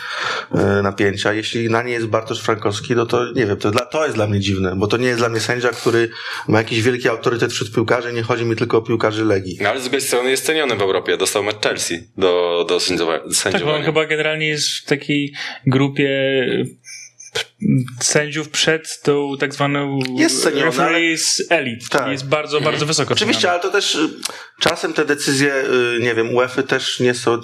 e, 0.55 0.83
napięcia. 0.83 1.33
Jeśli 1.33 1.71
na 1.71 1.83
niej 1.83 1.93
jest 1.93 2.07
Bartosz 2.07 2.41
Frankowski, 2.41 2.95
no 2.95 3.07
to 3.07 3.33
nie 3.33 3.47
wiem, 3.47 3.57
to, 3.57 3.71
dla, 3.71 3.87
to 3.87 4.05
jest 4.05 4.17
dla 4.17 4.27
mnie 4.27 4.41
dziwne, 4.41 4.77
bo 4.77 4.87
to 4.87 4.97
nie 4.97 5.07
jest 5.07 5.19
dla 5.19 5.29
mnie 5.29 5.41
sędzia, 5.41 5.69
który 5.69 6.09
ma 6.49 6.59
jakiś 6.59 6.83
wielki 6.83 7.09
autorytet 7.09 7.53
wśród 7.53 7.75
piłkarzy, 7.75 8.13
nie 8.13 8.23
chodzi 8.23 8.45
mi 8.45 8.57
tylko 8.57 8.79
o 8.79 8.83
piłkarzy 8.83 9.25
Legii. 9.25 9.59
No 9.61 9.69
ale 9.69 9.81
z 9.81 9.83
drugiej 9.83 10.01
strony 10.01 10.31
jest 10.31 10.45
ceniony 10.45 10.77
w 10.77 10.83
Europie. 10.83 11.17
Dostał 11.17 11.43
mecz 11.43 11.63
Chelsea 11.63 11.95
do, 12.17 12.65
do 12.69 12.79
Tak, 12.81 13.05
bo 13.05 13.13
on 13.17 13.33
sędziowania. 13.35 13.85
chyba 13.85 14.07
generalnie 14.07 14.49
jest 14.49 14.69
w 14.69 14.85
takiej 14.85 15.33
grupie 15.67 16.09
sędziów 18.01 18.49
przed 18.49 19.03
tą 19.03 19.37
tak 19.41 19.55
zwaną 19.55 19.99
Jest 20.17 20.43
senior, 20.43 20.65
referees 20.65 21.43
elite. 21.51 21.87
Tak. 21.91 22.01
Tak. 22.03 22.13
Jest 22.13 22.27
bardzo, 22.27 22.61
bardzo 22.61 22.87
wysoko 22.87 23.15
Oczywiście, 23.15 23.51
ale 23.51 23.61
to 23.61 23.71
też 23.71 23.95
y, 23.95 24.09
czasem 24.61 24.93
te 24.93 25.05
decyzje, 25.05 25.55
y, 25.55 26.01
nie 26.03 26.15
wiem, 26.15 26.35
UEFA 26.35 26.63
też 26.63 27.01
nie 27.01 27.15
są, 27.15 27.35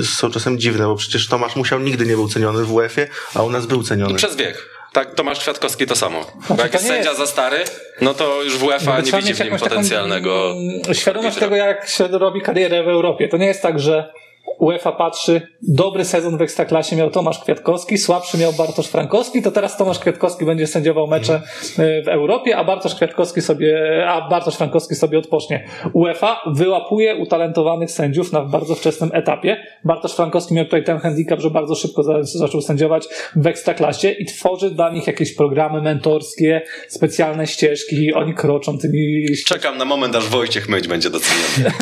y, 0.00 0.04
są 0.04 0.30
czasem 0.30 0.58
dziwne, 0.58 0.86
bo 0.86 0.96
przecież 0.96 1.28
Tomasz 1.28 1.56
Musiał 1.56 1.80
nigdy 1.80 2.06
nie 2.06 2.14
był 2.14 2.28
ceniony 2.28 2.64
w 2.64 2.72
UEFA, 2.72 3.02
a 3.34 3.42
u 3.42 3.50
nas 3.50 3.66
był 3.66 3.82
ceniony. 3.82 4.14
Przez 4.14 4.36
wiek. 4.36 4.68
Tak, 4.92 5.14
Tomasz 5.14 5.40
Kwiatkowski 5.40 5.86
to 5.86 5.96
samo. 5.96 6.26
Bo 6.48 6.54
Znaczy, 6.54 6.62
jak 6.62 6.70
to 6.70 6.78
jest 6.78 6.88
sędzia 6.88 7.10
jest- 7.10 7.20
za 7.20 7.26
stary, 7.26 7.64
no 8.00 8.14
to 8.14 8.42
już 8.42 8.56
w 8.56 8.62
UEFA 8.62 9.00
nie 9.00 9.12
widzi 9.12 9.34
w 9.34 9.40
nim 9.40 9.58
potencjalnego... 9.58 10.52
mm, 10.52 10.94
Świadomość 10.94 11.36
tego, 11.36 11.56
jak 11.56 11.88
się 11.88 12.08
robi 12.08 12.42
karierę 12.42 12.84
w 12.84 12.88
Europie. 12.88 13.28
To 13.28 13.36
nie 13.36 13.46
jest 13.46 13.62
tak, 13.62 13.80
że 13.80 14.12
UEFA 14.58 14.92
patrzy, 14.92 15.40
dobry 15.62 16.04
sezon 16.04 16.38
w 16.38 16.42
Ekstraklasie 16.42 16.96
miał 16.96 17.10
Tomasz 17.10 17.38
Kwiatkowski, 17.38 17.98
słabszy 17.98 18.38
miał 18.38 18.52
Bartosz 18.52 18.86
Frankowski, 18.86 19.42
to 19.42 19.50
teraz 19.50 19.76
Tomasz 19.76 19.98
Kwiatkowski 19.98 20.44
będzie 20.44 20.66
sędziował 20.66 21.06
mecze 21.06 21.34
e, 21.78 22.02
w 22.02 22.08
Europie, 22.08 22.56
a 22.56 22.64
Bartosz 22.64 22.94
Kwiatkowski 22.94 23.40
sobie, 23.42 24.04
a 24.08 24.28
Bartosz 24.28 24.56
Frankowski 24.56 24.94
sobie 24.94 25.18
odpocznie. 25.18 25.64
UEFA 25.92 26.40
wyłapuje 26.54 27.16
utalentowanych 27.16 27.90
sędziów 27.90 28.32
na 28.32 28.44
bardzo 28.44 28.74
wczesnym 28.74 29.10
etapie. 29.12 29.56
Bartosz 29.84 30.12
Frankowski 30.12 30.54
miał 30.54 30.64
tutaj 30.64 30.84
ten 30.84 30.98
handicap, 30.98 31.40
że 31.40 31.50
bardzo 31.50 31.74
szybko 31.74 32.02
za, 32.02 32.22
zaczął 32.22 32.60
sędziować 32.60 33.08
w 33.36 33.46
Ekstraklasie 33.46 34.10
i 34.10 34.24
tworzy 34.24 34.70
dla 34.70 34.90
nich 34.90 35.06
jakieś 35.06 35.34
programy 35.34 35.82
mentorskie, 35.82 36.62
specjalne 36.88 37.46
ścieżki, 37.46 38.14
oni 38.14 38.34
kroczą 38.34 38.78
tymi 38.78 39.26
Czekam 39.46 39.78
na 39.78 39.84
moment, 39.84 40.16
aż 40.16 40.28
Wojciech 40.28 40.68
Myć 40.68 40.88
będzie 40.88 41.10
doceniony. 41.10 41.74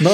no, 0.00 0.10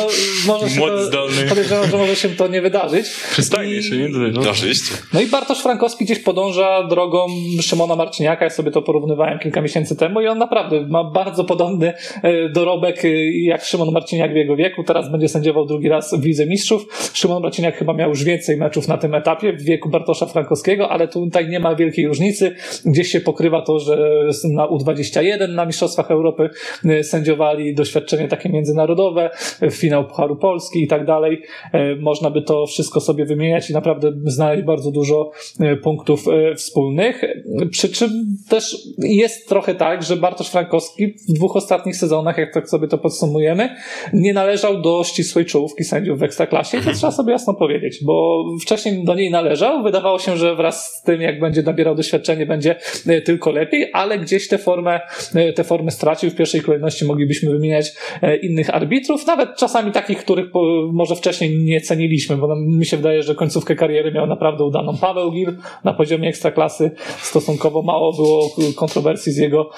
może 0.46 0.70
się 0.70 0.80
Młody, 0.80 0.96
to, 0.96 1.04
zdolny. 1.04 1.48
podejrzewam, 1.48 1.90
że 1.90 1.97
może 1.98 2.16
się 2.16 2.28
to 2.28 2.48
nie 2.48 2.62
wydarzyć. 2.62 3.06
Przystojnie 3.30 3.74
I- 3.74 3.82
się, 3.82 3.96
nie? 3.96 4.08
No. 4.08 4.18
No, 4.44 4.50
oczywiście. 4.50 4.94
No 5.14 5.20
i 5.20 5.26
Bartosz 5.26 5.62
Frankowski 5.62 6.04
gdzieś 6.04 6.18
podąża 6.18 6.82
drogą 6.88 7.26
Szymona 7.62 7.96
Marciniaka. 7.96 8.44
Ja 8.44 8.50
sobie 8.50 8.70
to 8.70 8.82
porównywałem 8.82 9.38
kilka 9.38 9.61
miesięcy 9.61 9.96
temu 9.96 10.20
i 10.20 10.26
on 10.26 10.38
naprawdę 10.38 10.87
ma 10.87 11.04
bardzo 11.04 11.44
podobny 11.44 11.92
e, 12.22 12.48
dorobek 12.48 13.04
e, 13.04 13.08
jak 13.30 13.64
Szymon 13.64 13.92
Marciniak 13.92 14.32
w 14.32 14.37
jego 14.37 14.56
wieku. 14.56 14.84
Teraz 14.84 15.11
będzie 15.11 15.28
sędziował 15.28 15.66
drugi 15.66 15.88
raz 15.88 16.14
w 16.14 16.24
Lidze 16.24 16.46
Mistrzów. 16.46 17.11
Szymon 17.14 17.42
Marciniak 17.42 17.76
chyba 17.76 17.92
miał 17.92 18.08
już 18.08 18.24
więcej 18.24 18.56
meczów 18.56 18.88
na 18.88 18.98
tym 18.98 19.14
etapie 19.14 19.52
w 19.52 19.62
wieku 19.62 19.88
Bartosza 19.88 20.26
Frankowskiego, 20.26 20.88
ale 20.88 21.08
tutaj 21.08 21.48
nie 21.48 21.61
ma 21.61 21.74
wielkiej 21.74 22.06
różnicy. 22.06 22.54
Gdzieś 22.84 23.08
się 23.08 23.20
pokrywa 23.20 23.62
to, 23.62 23.78
że 23.78 23.98
na 24.44 24.66
U21 24.66 25.48
na 25.48 25.66
Mistrzostwach 25.66 26.11
Europy 26.11 26.50
e, 26.84 27.04
sędziowali 27.04 27.74
doświadczenie 27.74 28.28
takie 28.28 28.48
międzynarodowe, 28.48 29.30
finał 29.70 30.06
Pucharu 30.06 30.37
Polski 30.37 30.82
i 30.82 30.88
tak 30.88 31.04
dalej. 31.06 31.42
Można 31.96 32.31
by 32.31 32.42
to 32.42 32.66
wszystko 32.66 33.01
sobie 33.01 33.24
wymieniać 33.24 33.70
i 33.70 33.72
naprawdę 33.72 34.12
znaleźć 34.24 34.64
bardzo 34.64 34.90
dużo 34.90 35.31
e, 35.61 35.77
punktów 35.77 36.29
e, 36.29 36.55
wspólnych. 36.55 37.24
Przy 37.70 37.88
czym 37.88 38.11
też 38.48 38.77
jest 38.98 39.48
trochę 39.48 39.74
tak, 39.74 40.03
że 40.03 40.16
Bartosz 40.16 40.48
Frankowski 40.48 41.14
w 41.29 41.33
dwóch 41.33 41.57
ostatnich 41.57 41.96
sezonach, 41.96 42.38
jak 42.38 42.55
tak 42.55 42.68
sobie 42.68 42.88
to 42.88 42.98
podsumujemy, 42.98 43.77
nie 44.12 44.33
należał 44.33 44.83
do 44.83 45.05
ścisłej 45.05 45.46
czołówki 45.46 45.85
sędziów 45.85 46.18
w 46.18 46.22
Ekstraklasie 46.22 46.79
i 46.79 46.81
to 46.81 46.92
trzeba 46.92 47.12
sobie 47.12 47.33
jasno 47.33 47.55
powiedzieć, 47.55 48.05
bo 48.05 48.44
wcześniej 48.62 49.05
do 49.05 49.14
niej 49.14 49.31
należał. 49.31 49.83
Wydawało 49.83 50.18
się, 50.18 50.37
że 50.37 50.57
wraz 50.57 50.94
z 50.94 51.03
tym, 51.03 51.20
jak 51.20 51.40
będzie 51.40 51.62
nabierał 51.62 51.94
doświadczenie, 51.94 52.46
będzie 52.46 52.77
e, 53.07 53.20
tylko 53.20 53.51
lepiej, 53.51 53.90
ale 53.92 54.18
gdzieś 54.18 54.48
tę 54.48 54.59
formę, 54.59 55.01
tę 55.55 55.64
formę 55.64 55.90
stracił. 55.90 56.31
W 56.31 56.35
pierwszej 56.35 56.61
kolejności 56.61 57.05
moglibyśmy 57.05 57.51
wymieniać 57.51 57.92
innych 58.42 58.74
arbitrów, 58.74 59.27
nawet 59.27 59.57
czasami 59.57 59.92
takich, 59.92 60.18
których 60.18 60.46
może 60.92 61.16
wcześniej 61.16 61.51
nie 61.68 61.81
ceniliśmy, 61.81 62.37
bo 62.37 62.57
mi 62.57 62.87
się 62.87 62.96
wydaje, 62.96 63.22
że 63.22 63.35
końcówkę 63.35 63.76
kariery 63.76 64.12
miał 64.12 64.26
naprawdę 64.26 64.64
udaną 64.64 64.96
Paweł 65.00 65.33
Gil 65.33 65.57
na 65.85 65.94
poziomie 65.94 66.28
ekstraklasy. 66.28 66.90
Stosunkowo 67.18 67.83
mało 67.83 68.12
było 68.12 68.50
kontrowersji 68.76 69.33
z 69.33 69.37
jego, 69.37 69.70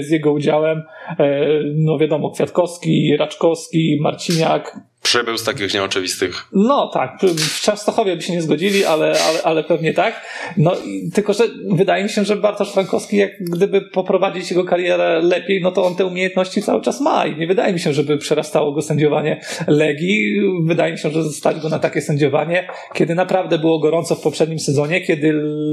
z 0.00 0.10
jego 0.10 0.32
udziałem. 0.32 0.82
E, 1.18 1.46
No 1.74 1.98
wiadomo, 1.98 2.30
Kwiatkowski, 2.30 3.16
Raczkowski, 3.16 3.98
Marciniak, 4.00 4.80
Przybył 5.04 5.38
z 5.38 5.44
takich 5.44 5.74
nieoczywistych. 5.74 6.48
no 6.52 6.90
tak, 6.94 7.18
w 7.36 7.60
Częstochowie 7.60 8.16
by 8.16 8.22
się 8.22 8.32
nie 8.32 8.42
zgodzili, 8.42 8.84
ale, 8.84 9.06
ale, 9.28 9.42
ale 9.42 9.64
pewnie 9.64 9.94
tak. 9.94 10.26
No 10.56 10.72
tylko, 11.14 11.32
że 11.32 11.44
wydaje 11.70 12.04
mi 12.04 12.10
się, 12.10 12.24
że 12.24 12.36
Bartosz 12.36 12.72
Frankowski, 12.72 13.16
jak 13.16 13.30
gdyby 13.40 13.80
poprowadzić 13.80 14.50
jego 14.50 14.64
karierę 14.64 15.20
lepiej, 15.22 15.62
no 15.62 15.72
to 15.72 15.84
on 15.84 15.96
te 15.96 16.06
umiejętności 16.06 16.62
cały 16.62 16.82
czas 16.82 17.00
ma 17.00 17.26
i 17.26 17.36
nie 17.38 17.46
wydaje 17.46 17.72
mi 17.72 17.80
się, 17.80 17.92
żeby 17.92 18.18
przerastało 18.18 18.72
go 18.72 18.82
sędziowanie 18.82 19.40
Legii. 19.66 20.40
Wydaje 20.64 20.92
mi 20.92 20.98
się, 20.98 21.10
że 21.10 21.24
stać 21.24 21.60
go 21.60 21.68
na 21.68 21.78
takie 21.78 22.00
sędziowanie, 22.00 22.68
kiedy 22.94 23.14
naprawdę 23.14 23.58
było 23.58 23.78
gorąco 23.78 24.14
w 24.14 24.20
poprzednim 24.20 24.58
sezonie, 24.58 25.00
kiedy 25.00 25.32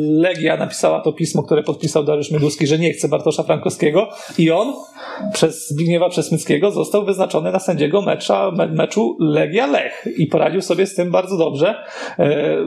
Legia 0.10 0.58
napisała 0.58 1.02
to 1.02 1.14
pismo, 1.14 1.44
które 1.44 1.64
podpisał 1.64 2.04
Dariusz 2.04 2.32
Mydłuski, 2.32 2.68
że 2.68 2.80
nie 2.80 2.94
chce 2.94 3.08
Bartosza 3.08 3.44
Frankowskiego 3.44 4.10
i 4.38 4.52
on 4.52 4.74
przez 5.34 5.70
Zbigniewa 5.70 6.10
Przesmyckiego 6.10 6.72
został 6.72 7.06
wyznaczony 7.06 7.52
na 7.52 7.60
sędziego 7.60 8.02
mecza, 8.02 8.52
me, 8.52 8.68
meczu 8.68 9.18
Legia 9.22 9.68
Lech 9.68 10.06
i 10.18 10.28
poradził 10.28 10.62
sobie 10.62 10.86
z 10.86 10.96
tym 10.96 11.12
bardzo 11.12 11.38
dobrze, 11.38 11.76
e, 12.20 12.58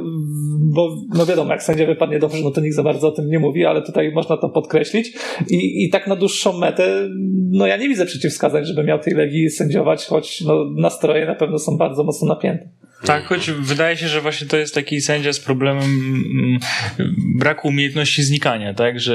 bo 0.74 0.96
no 1.14 1.26
wiadomo, 1.26 1.52
jak 1.52 1.62
sędzia 1.62 1.86
wypadnie 1.86 2.18
dobrze, 2.18 2.38
no 2.44 2.50
to 2.50 2.60
nikt 2.60 2.76
za 2.76 2.82
bardzo 2.82 3.08
o 3.08 3.12
tym 3.12 3.28
nie 3.28 3.38
mówi, 3.38 3.64
ale 3.64 3.82
tutaj 3.82 4.12
można 4.12 4.36
to 4.36 4.48
podkreślić 4.48 5.12
i, 5.50 5.84
i 5.84 5.90
tak 5.90 6.06
na 6.06 6.16
dłuższą 6.16 6.58
metę, 6.58 7.08
no 7.50 7.66
ja 7.66 7.76
nie 7.76 7.88
widzę 7.88 8.06
przeciwwskazań, 8.06 8.64
żeby 8.64 8.84
miał 8.84 8.98
tej 8.98 9.14
Legii 9.14 9.50
sędziować, 9.50 10.06
choć 10.06 10.40
no, 10.40 10.64
nastroje 10.76 11.26
na 11.26 11.34
pewno 11.34 11.58
są 11.58 11.76
bardzo 11.76 12.04
mocno 12.04 12.28
napięte. 12.28 12.68
Tak, 13.04 13.24
choć 13.24 13.50
wydaje 13.50 13.96
się, 13.96 14.08
że 14.08 14.20
właśnie 14.20 14.46
to 14.46 14.56
jest 14.56 14.74
taki 14.74 15.00
sędzia 15.00 15.32
z 15.32 15.40
problemem 15.40 15.84
mm, 15.84 16.58
braku 17.18 17.68
umiejętności 17.68 18.22
znikania, 18.22 18.74
tak, 18.74 19.00
że 19.00 19.14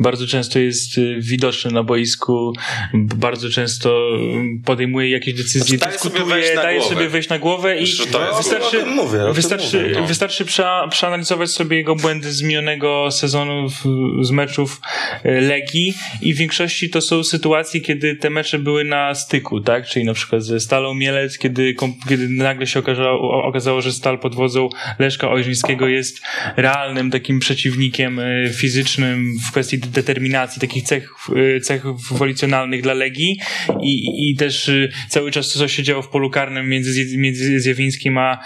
bardzo 0.00 0.26
często 0.26 0.58
jest 0.58 0.98
y, 0.98 1.16
widoczny 1.20 1.70
na 1.70 1.82
boisku, 1.82 2.52
bardzo 2.94 3.50
często 3.50 4.08
mm, 4.16 4.62
podejmuje 4.64 5.10
jakieś 5.10 5.34
decyzje, 5.34 5.78
Znaczy, 5.78 5.78
daje 5.78 5.98
sobie 5.98 6.10
dyskutuje, 6.10 6.34
wejść 6.34 6.56
na 6.56 6.62
daje 6.62 6.78
głowę. 6.78 6.94
sobie 6.94 7.08
wejść 7.08 7.28
na 7.28 7.38
głowę 7.38 7.78
i 7.78 7.86
to 8.12 8.36
wystarczy, 8.36 8.78
o 8.78 8.84
tym 8.84 8.94
mówię, 8.94 9.22
o 9.22 9.24
tym 9.24 9.34
wystarczy, 9.34 9.82
mówię, 9.82 10.00
no. 10.00 10.06
wystarczy 10.06 10.44
przeanalizować 10.90 11.50
sobie 11.50 11.76
jego 11.76 11.96
błędy 11.96 12.32
z 12.32 12.42
minionego 12.42 13.10
sezonu 13.10 13.68
w, 13.68 13.84
z 14.26 14.30
meczów 14.30 14.80
y, 15.26 15.40
Legii 15.40 15.94
i 16.22 16.34
w 16.34 16.36
większości 16.36 16.90
to 16.90 17.00
są 17.00 17.24
sytuacje, 17.24 17.80
kiedy 17.80 18.16
te 18.16 18.30
mecze 18.30 18.58
były 18.58 18.84
na 18.84 19.14
styku, 19.14 19.60
tak, 19.60 19.86
czyli 19.86 20.04
na 20.04 20.14
przykład 20.14 20.42
ze 20.42 20.60
Stalą 20.60 20.94
Mielec, 20.94 21.38
kiedy, 21.38 21.74
kiedy 22.08 22.28
nagle 22.28 22.66
się 22.66 22.78
okazało, 22.80 23.13
okazało, 23.20 23.80
że 23.80 23.92
Stal 23.92 24.18
pod 24.18 24.34
wodzą 24.34 24.68
Leszka 24.98 25.30
Ojrzyńskiego 25.30 25.88
jest 25.88 26.22
realnym 26.56 27.10
takim 27.10 27.38
przeciwnikiem 27.38 28.18
y, 28.18 28.52
fizycznym 28.54 29.38
w 29.48 29.50
kwestii 29.50 29.78
de- 29.78 29.88
determinacji, 29.88 30.60
takich 30.60 30.82
cech, 30.82 31.10
y, 31.36 31.60
cech 31.60 31.84
wolicjonalnych 32.10 32.82
dla 32.82 32.94
Legii 32.94 33.38
i, 33.82 34.30
i 34.30 34.36
też 34.36 34.68
y, 34.68 34.92
cały 35.08 35.30
czas 35.30 35.52
to, 35.52 35.58
co 35.58 35.68
się 35.68 35.82
działo 35.82 36.02
w 36.02 36.08
polu 36.08 36.30
karnym 36.30 36.68
między, 36.68 37.18
między 37.18 37.60
Zjawińskim 37.60 38.18
a 38.18 38.38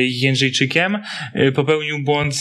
Jędrzejczykiem. 0.00 0.98
Popełnił 1.54 1.98
błąd, 2.02 2.34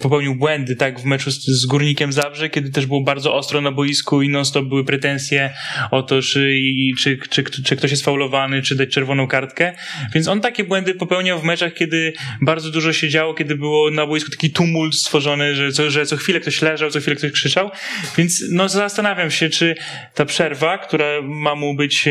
popełnił 0.00 0.34
błędy 0.34 0.76
tak 0.76 1.00
w 1.00 1.04
meczu 1.04 1.30
z, 1.30 1.66
Górnikiem 1.66 2.12
Zabrze, 2.12 2.50
kiedy 2.50 2.70
też 2.70 2.86
było 2.86 3.00
bardzo 3.00 3.34
ostro 3.34 3.60
na 3.60 3.72
boisku 3.72 4.22
i 4.22 4.28
non-stop 4.28 4.64
były 4.64 4.84
pretensje 4.84 5.50
o 5.90 6.02
to, 6.02 6.22
czy, 6.22 6.58
czy, 6.98 7.18
czy, 7.30 7.44
czy 7.64 7.76
ktoś 7.76 7.90
jest 7.90 8.04
faulowany, 8.04 8.62
czy 8.62 8.76
dać 8.76 8.88
czerwoną 8.88 9.26
kartkę. 9.26 9.72
Więc 10.14 10.28
on 10.28 10.40
takie 10.40 10.64
błędy 10.64 10.94
popełniał 11.08 11.40
w 11.40 11.44
meczach, 11.44 11.74
kiedy 11.74 12.12
bardzo 12.40 12.70
dużo 12.70 12.92
się 12.92 13.08
działo, 13.08 13.34
kiedy 13.34 13.56
było 13.56 13.90
na 13.90 14.06
boisku 14.06 14.30
taki 14.30 14.50
tumult 14.50 14.94
stworzony, 14.94 15.54
że 15.54 15.72
co, 15.72 15.90
że 15.90 16.06
co 16.06 16.16
chwilę 16.16 16.40
ktoś 16.40 16.62
leżał, 16.62 16.90
co 16.90 17.00
chwilę 17.00 17.16
ktoś 17.16 17.32
krzyczał. 17.32 17.70
Więc 18.16 18.44
no 18.50 18.68
zastanawiam 18.68 19.30
się, 19.30 19.50
czy 19.50 19.74
ta 20.14 20.24
przerwa, 20.24 20.78
która 20.78 21.22
ma 21.22 21.54
mu 21.54 21.74
być 21.74 22.08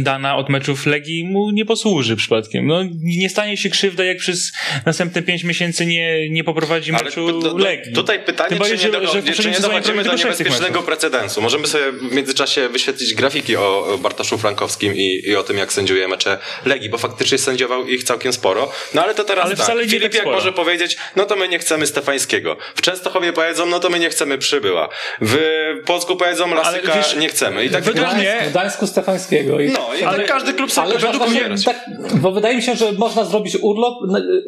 dana 0.00 0.36
od 0.36 0.48
meczów 0.48 0.86
Legii 0.86 1.24
mu 1.24 1.50
nie 1.50 1.64
posłuży 1.64 2.16
przypadkiem. 2.16 2.66
No, 2.66 2.82
nie 3.02 3.30
stanie 3.30 3.56
się 3.56 3.70
krzywda, 3.70 4.04
jak 4.04 4.18
przez 4.18 4.52
następne 4.86 5.22
pięć 5.22 5.44
miesięcy 5.44 5.86
nie, 5.86 6.30
nie 6.30 6.44
poprowadzi 6.44 6.92
Ale 6.92 7.04
meczu 7.04 7.40
do, 7.40 7.50
do, 7.54 7.58
Legii. 7.64 7.92
tutaj 7.92 8.24
pytanie, 8.24 8.48
Tym 8.48 8.58
bardziej, 8.58 8.78
czy 8.78 8.86
nie, 8.86 8.92
że- 8.92 9.00
do, 9.00 9.06
że 9.34 9.42
czy 9.42 9.50
nie 9.50 9.60
dochodzimy 9.60 10.04
do 10.04 10.14
niebezpiecznego 10.14 10.82
precedensu. 10.82 11.42
Możemy 11.42 11.66
sobie 11.66 11.92
w 11.92 12.12
międzyczasie 12.12 12.68
wyświetlić 12.68 13.14
grafiki 13.14 13.56
o 13.56 13.98
Bartoszu 14.02 14.38
Frankowskim 14.38 14.94
i, 14.94 15.22
i 15.26 15.36
o 15.36 15.42
tym, 15.42 15.58
jak 15.58 15.72
sędziuje 15.72 16.08
mecze 16.08 16.38
Legii, 16.64 16.88
bo 16.88 16.98
faktycznie 16.98 17.38
sędziował 17.38 17.86
ich 17.86 18.04
całkiem 18.04 18.32
sporo. 18.32 18.72
No 18.94 19.02
ale 19.04 19.14
to 19.14 19.24
teraz 19.24 19.44
Ale 19.44 19.56
tak. 19.56 19.64
wcale 19.64 19.88
Filip 19.88 20.02
tak 20.02 20.14
jak 20.14 20.24
może 20.26 20.52
powiedzieć, 20.52 20.96
no 21.16 21.24
to 21.24 21.36
my 21.36 21.48
nie 21.48 21.58
chcemy 21.58 21.86
Stefańskiego. 21.86 22.56
W 22.74 22.82
Częstochowie 22.82 23.32
powiedzą, 23.32 23.66
no 23.66 23.80
to 23.80 23.90
my 23.90 23.98
nie 23.98 24.10
chcemy 24.10 24.38
Przybyła. 24.38 24.88
W 25.20 25.36
Polsku 25.86 26.16
powiedzą, 26.16 26.54
Lasyka 26.54 26.96
wiesz, 26.96 27.16
nie 27.16 27.28
chcemy. 27.28 27.64
I 27.64 27.70
tak 27.70 27.84
W 27.84 28.50
Gdańsku 28.50 28.86
Stefańskiego. 28.86 29.65
No 29.72 29.94
i 30.00 30.04
Ale- 30.04 30.18
tak 30.18 30.26
każdy 30.26 30.52
klub 30.52 30.72
sobie 30.72 30.86
Ale 30.86 30.98
według 30.98 31.30
mnie. 31.30 31.40
tak, 31.64 31.90
bo 32.22 32.32
wydaje 32.32 32.56
mi 32.56 32.62
się, 32.62 32.76
że 32.76 32.92
można 32.92 33.24
zrobić 33.24 33.56
urlop, 33.62 33.94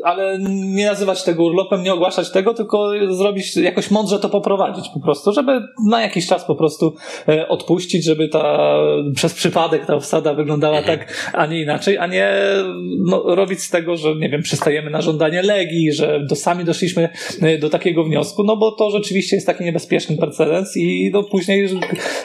ale 0.04 0.38
nie 0.48 0.86
nazywać 0.86 1.22
tego 1.22 1.44
urlopem, 1.44 1.82
nie 1.82 1.94
ogłaszać 1.94 2.30
tego, 2.30 2.54
tylko 2.54 2.90
zrobić, 3.10 3.56
jakoś 3.56 3.90
mądrze 3.90 4.18
to 4.18 4.28
poprowadzić 4.28 4.88
po 4.94 5.00
prostu, 5.00 5.32
żeby 5.32 5.60
na 5.86 6.02
jakiś 6.02 6.26
czas 6.26 6.44
po 6.44 6.54
prostu 6.54 6.94
e, 7.28 7.48
odpuścić, 7.48 8.04
żeby 8.04 8.28
ta 8.28 8.58
przez 9.14 9.34
przypadek 9.34 9.86
ta 9.86 9.94
obsada 9.94 10.34
wyglądała 10.34 10.82
tak, 10.82 11.30
a 11.32 11.46
nie 11.46 11.62
inaczej, 11.62 11.98
a 11.98 12.06
nie 12.06 12.32
no, 12.98 13.22
robić 13.26 13.60
z 13.60 13.70
tego, 13.70 13.96
że 13.96 14.14
nie 14.14 14.28
wiem, 14.28 14.42
przystajemy 14.42 14.90
na 14.90 15.00
żądanie 15.00 15.42
Legii, 15.42 15.92
że 15.92 16.20
do, 16.28 16.36
sami 16.36 16.64
doszliśmy 16.64 17.08
e, 17.42 17.58
do 17.58 17.70
takiego 17.70 18.04
wniosku, 18.04 18.44
no 18.44 18.56
bo 18.56 18.72
to 18.72 18.90
rzeczywiście 18.90 19.36
jest 19.36 19.46
taki 19.46 19.64
niebezpieczny 19.64 20.16
precedens 20.16 20.76
i 20.76 21.10
no 21.12 21.22
później 21.22 21.68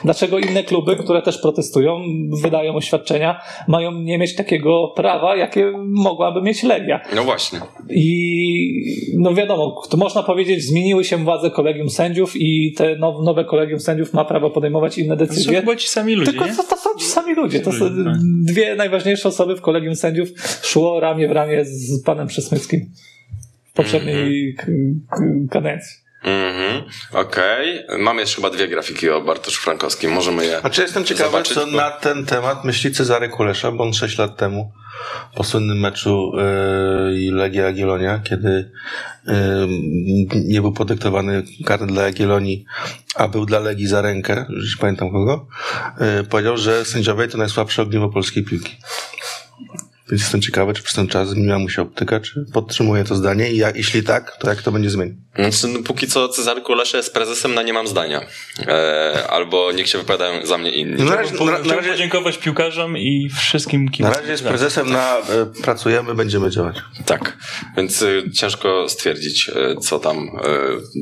dlaczego 0.04 0.40
inne 0.40 0.64
kluby, 0.64 0.96
które 0.96 1.22
też 1.22 1.38
protestują, 1.38 2.02
wydają 2.44 2.82
oświadczenia, 2.84 3.42
mają 3.68 3.92
nie 3.92 4.18
mieć 4.18 4.36
takiego 4.36 4.94
prawa, 4.96 5.36
jakie 5.36 5.72
mogłaby 5.78 6.42
mieć 6.42 6.64
Legia. 6.64 7.02
No 7.16 7.24
właśnie. 7.24 7.60
I 7.90 9.18
no 9.18 9.34
wiadomo, 9.34 9.82
to 9.90 9.98
można 9.98 10.24
powiedzieć, 10.24 10.64
zmieniły 10.64 11.04
się 11.04 11.18
władze 11.18 11.52
kolegium 11.52 11.90
sędziów 11.90 12.34
i 12.36 12.74
te 12.78 12.96
now, 12.96 13.16
nowe 13.26 13.46
kolegium 13.46 13.80
sędziów 13.80 14.14
ma 14.14 14.26
prawo 14.26 14.50
podejmować 14.50 14.98
inne 14.98 15.18
To 15.18 15.26
są 15.26 15.30
decyzje. 15.30 15.60
chyba 15.60 15.76
ci 15.76 15.88
sami 15.88 16.16
ludzie, 16.16 16.32
Tylko 16.32 16.46
nie? 16.46 16.56
to, 16.56 16.64
to 16.64 16.78
są 16.78 16.90
ci 17.00 17.06
sami 17.06 17.36
ludzie. 17.36 17.60
To 17.60 17.72
są 17.72 17.86
tak. 18.04 18.14
dwie 18.44 18.76
najważniejsze 18.76 19.30
osoby 19.30 19.56
w 19.56 19.62
kolegium 19.62 19.96
sędziów 19.96 20.30
szło 20.64 21.00
ramię 21.00 21.28
w 21.28 21.32
ramię 21.32 21.66
z 21.66 22.04
panem 22.04 22.28
Przesmyckim 22.28 22.80
w 23.66 23.74
poprzedniej 23.74 24.56
k- 24.58 24.66
k- 25.10 25.24
kadencji. 25.52 26.03
Mhm, 26.24 26.84
okej. 27.12 27.86
Mam 28.00 28.20
jeszcze 28.20 28.36
chyba 28.36 28.50
dwie 28.50 28.68
grafiki 28.68 29.10
o 29.10 29.22
Bartoszu 29.22 29.62
Frankowskim. 29.62 30.12
Możemy 30.12 30.46
je 30.46 30.60
Znaczy 30.60 30.82
jestem 30.82 31.06
ciekawy, 31.06 31.32
zobaczyć, 31.32 31.54
co 31.54 31.66
bo- 31.66 31.72
na 31.78 31.92
ten 31.92 32.26
temat 32.26 32.64
myśli 32.64 32.92
Cezary 32.92 33.30
Kulesza, 33.30 33.72
bo 33.72 33.84
on 33.84 33.94
6 33.94 34.18
lat 34.18 34.38
temu 34.38 34.72
po 35.36 35.44
słynnym 35.44 35.80
meczu 35.80 36.32
yy, 37.16 37.32
Legia 37.32 37.64
Jagiellonia, 37.64 38.20
kiedy 38.24 38.72
yy, 39.28 39.34
nie 40.36 40.62
był 40.62 40.74
podyktowany 40.74 41.44
karny 41.66 41.88
dla 41.88 42.04
Jagiellonii, 42.04 42.66
a 43.16 43.28
był 43.28 43.46
dla 43.46 43.60
Legii 43.60 43.88
za 43.88 44.02
rękę, 44.02 44.46
już 44.50 44.78
pamiętam 44.78 45.12
kogo, 45.12 45.48
yy, 46.00 46.24
powiedział, 46.24 46.58
że 46.58 46.86
sędziowie 46.86 47.28
to 47.28 47.38
najsłabsze 47.38 47.82
ogniwo 47.82 48.10
polskiej 48.10 48.44
piłki. 48.44 48.78
Więc 50.10 50.22
jestem 50.22 50.42
ciekawy, 50.42 50.74
czy 50.74 50.84
przez 50.84 50.96
ten 50.96 51.08
czas 51.08 51.30
zmieniła 51.30 51.60
mu 51.60 51.70
się 51.70 51.82
optyka, 51.82 52.20
czy 52.20 52.46
podtrzymuje 52.54 53.04
to 53.04 53.16
zdanie 53.16 53.52
i 53.52 53.58
jak, 53.58 53.76
jeśli 53.76 54.04
tak, 54.04 54.38
to 54.40 54.50
jak 54.50 54.62
to 54.62 54.72
będzie 54.72 54.90
zmienić? 54.90 55.16
Znaczy, 55.36 55.68
no, 55.68 55.84
póki 55.84 56.08
co 56.08 56.30
Cezary 56.30 56.62
Kulesza 56.62 56.98
jest 56.98 57.14
prezesem 57.14 57.54
na 57.54 57.64
nie 57.64 57.74
mam 57.74 57.88
zdania. 57.88 58.22
E, 58.68 59.28
albo 59.30 59.72
niech 59.72 59.88
się 59.90 59.98
wypowiadają 59.98 60.46
za 60.46 60.58
mnie 60.58 60.72
inni. 60.72 60.96
No 60.98 61.06
na 61.06 61.16
razie, 61.16 61.34
na, 61.34 61.46
na 61.46 61.76
razie, 61.76 61.92
podziękować 61.92 62.38
piłkarzom 62.38 62.98
i 62.98 63.30
wszystkim 63.40 63.86
na 63.86 63.92
kibicom. 63.92 64.14
razie 64.14 64.32
jest 64.32 64.44
prezesem 64.44 64.90
na 64.90 65.18
y, 65.20 65.62
pracujemy, 65.62 66.16
będziemy 66.16 66.50
działać. 66.52 66.76
Tak, 67.06 67.38
więc 67.78 68.02
y, 68.02 68.24
ciężko 68.36 68.90
stwierdzić, 68.90 69.50
y, 69.50 69.76
co 69.82 70.00
tam 70.00 70.18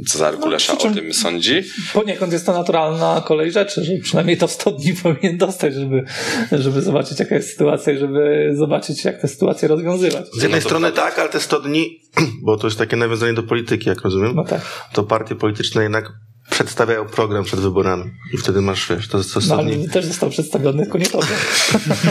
y, 0.04 0.06
Cezary 0.10 0.38
Kulesza 0.38 0.78
czym- 0.78 0.92
o 0.92 0.96
tym 0.96 1.14
sądzi. 1.14 1.64
Poniekąd 1.94 2.34
jest 2.34 2.46
to 2.46 2.54
naturalna 2.54 3.24
kolej 3.28 3.52
rzeczy, 3.52 3.84
że 3.84 3.92
przynajmniej 4.04 4.38
to 4.38 4.48
100 4.48 4.72
dni 4.72 4.94
powinien 5.04 5.38
dostać, 5.38 5.74
żeby, 5.74 6.04
żeby 6.52 6.82
zobaczyć 6.82 7.20
jaka 7.20 7.36
jest 7.36 7.50
sytuacja 7.52 7.94
i 7.94 7.98
żeby 7.98 8.52
zobaczyć 8.54 9.01
jak 9.06 9.22
te 9.22 9.28
sytuacje 9.28 9.68
rozwiązywać. 9.68 10.26
Z 10.34 10.42
jednej 10.44 10.62
No 10.62 10.66
strony 10.66 10.92
tak, 10.92 11.20
ale 11.20 11.30
te 11.30 11.40
100 11.40 11.60
dni, 11.60 12.00
bo 12.46 12.58
to 12.58 12.68
jest 12.68 12.78
takie 12.78 12.96
nawiązanie 12.98 13.34
do 13.34 13.44
polityki, 13.44 13.90
jak 13.90 14.02
rozumiem, 14.02 14.36
No 14.36 14.44
tak. 14.46 14.62
to 14.94 15.04
partie 15.04 15.36
polityczne 15.36 15.84
jednak 15.84 16.12
przedstawiają 16.52 17.06
program 17.06 17.44
przed 17.44 17.60
wyborami 17.60 18.12
i 18.34 18.38
wtedy 18.38 18.62
masz, 18.62 18.90
wiesz, 18.90 19.08
to 19.08 19.18
jest 19.18 19.36
No, 19.36 19.42
100 19.42 19.58
ale 19.58 19.88
też 19.94 20.06
został 20.06 20.30
przedstawiony, 20.30 20.84
tylko 20.84 20.98
nie 20.98 21.06
tobie. 21.06 21.26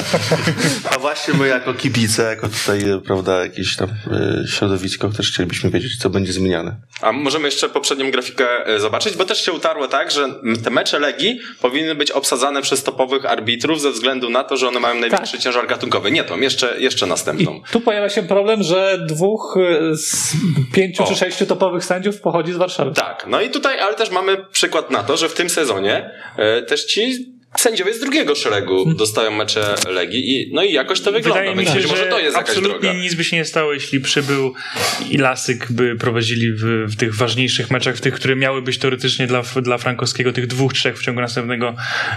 A 0.94 0.98
właśnie 0.98 1.34
my 1.34 1.48
jako 1.48 1.74
kibice, 1.74 2.22
jako 2.22 2.48
tutaj, 2.48 2.90
e, 2.90 3.00
prawda, 3.00 3.42
jakieś 3.42 3.76
tam 3.76 3.88
e, 3.88 4.46
środowisko, 4.48 5.08
też 5.08 5.32
chcielibyśmy 5.32 5.70
wiedzieć, 5.70 5.96
co 5.96 6.10
będzie 6.10 6.32
zmieniane. 6.32 6.76
A 7.00 7.12
możemy 7.12 7.44
jeszcze 7.48 7.68
poprzednią 7.68 8.10
grafikę 8.10 8.66
e, 8.66 8.80
zobaczyć, 8.80 9.16
bo 9.16 9.24
też 9.24 9.44
się 9.44 9.52
utarło 9.52 9.88
tak, 9.88 10.10
że 10.10 10.28
te 10.64 10.70
mecze 10.70 10.98
Legii 10.98 11.40
powinny 11.60 11.94
być 11.94 12.10
obsadzane 12.10 12.62
przez 12.62 12.82
topowych 12.82 13.26
arbitrów 13.26 13.80
ze 13.80 13.90
względu 13.90 14.30
na 14.30 14.44
to, 14.44 14.56
że 14.56 14.68
one 14.68 14.80
mają 14.80 15.00
największy 15.00 15.38
ciężar 15.38 15.66
gatunkowy. 15.66 16.10
Nie 16.10 16.24
tą, 16.24 16.40
jeszcze, 16.40 16.80
jeszcze 16.80 17.06
I 17.06 17.08
następną. 17.08 17.60
tu 17.70 17.80
pojawia 17.80 18.08
się 18.08 18.22
problem, 18.22 18.62
że 18.62 18.98
dwóch 19.08 19.56
y, 19.92 19.96
z 19.96 20.32
pięciu 20.72 21.02
O. 21.02 21.06
czy 21.06 21.16
sześciu 21.16 21.46
topowych 21.46 21.84
sędziów 21.84 22.20
pochodzi 22.20 22.52
z 22.52 22.56
Warszawy. 22.56 22.92
Tak, 22.92 23.26
no 23.28 23.40
i 23.40 23.50
tutaj, 23.50 23.80
ale 23.80 23.94
też 23.94 24.10
mamy 24.10 24.29
przykład 24.36 24.90
na 24.90 25.02
to, 25.02 25.16
że 25.16 25.28
w 25.28 25.34
tym 25.34 25.50
sezonie 25.50 26.10
e, 26.36 26.62
też 26.62 26.84
ci 26.84 27.30
sędziowie 27.58 27.94
z 27.94 28.00
drugiego 28.00 28.34
szeregu 28.34 28.94
dostają 28.94 29.30
mecze 29.30 29.74
Legii 29.88 30.32
i 30.32 30.54
no 30.54 30.62
i 30.62 30.72
jakoś 30.72 31.00
to 31.00 31.12
wygląda. 31.12 31.40
Wydaje 31.40 31.56
mi 31.56 31.64
Więc 31.64 31.70
się, 31.70 31.76
być 31.76 31.90
może 31.90 32.04
że 32.04 32.10
to 32.10 32.18
jest 32.18 32.36
absolutnie 32.36 32.94
nic 32.94 33.14
by 33.14 33.24
się 33.24 33.36
nie 33.36 33.44
stało, 33.44 33.72
jeśli 33.72 34.00
przybył 34.00 34.54
i 35.10 35.18
Lasyk 35.18 35.72
by 35.72 35.96
prowadzili 35.96 36.52
w, 36.52 36.64
w 36.88 36.96
tych 36.96 37.14
ważniejszych 37.14 37.70
meczach, 37.70 37.96
w 37.96 38.00
tych, 38.00 38.14
które 38.14 38.36
miały 38.36 38.62
być 38.62 38.78
teoretycznie 38.78 39.26
dla, 39.26 39.42
dla 39.62 39.78
Frankowskiego, 39.78 40.32
tych 40.32 40.46
dwóch, 40.46 40.72
trzech 40.72 40.98
w 40.98 41.02
ciągu 41.02 41.20
następnego 41.20 41.74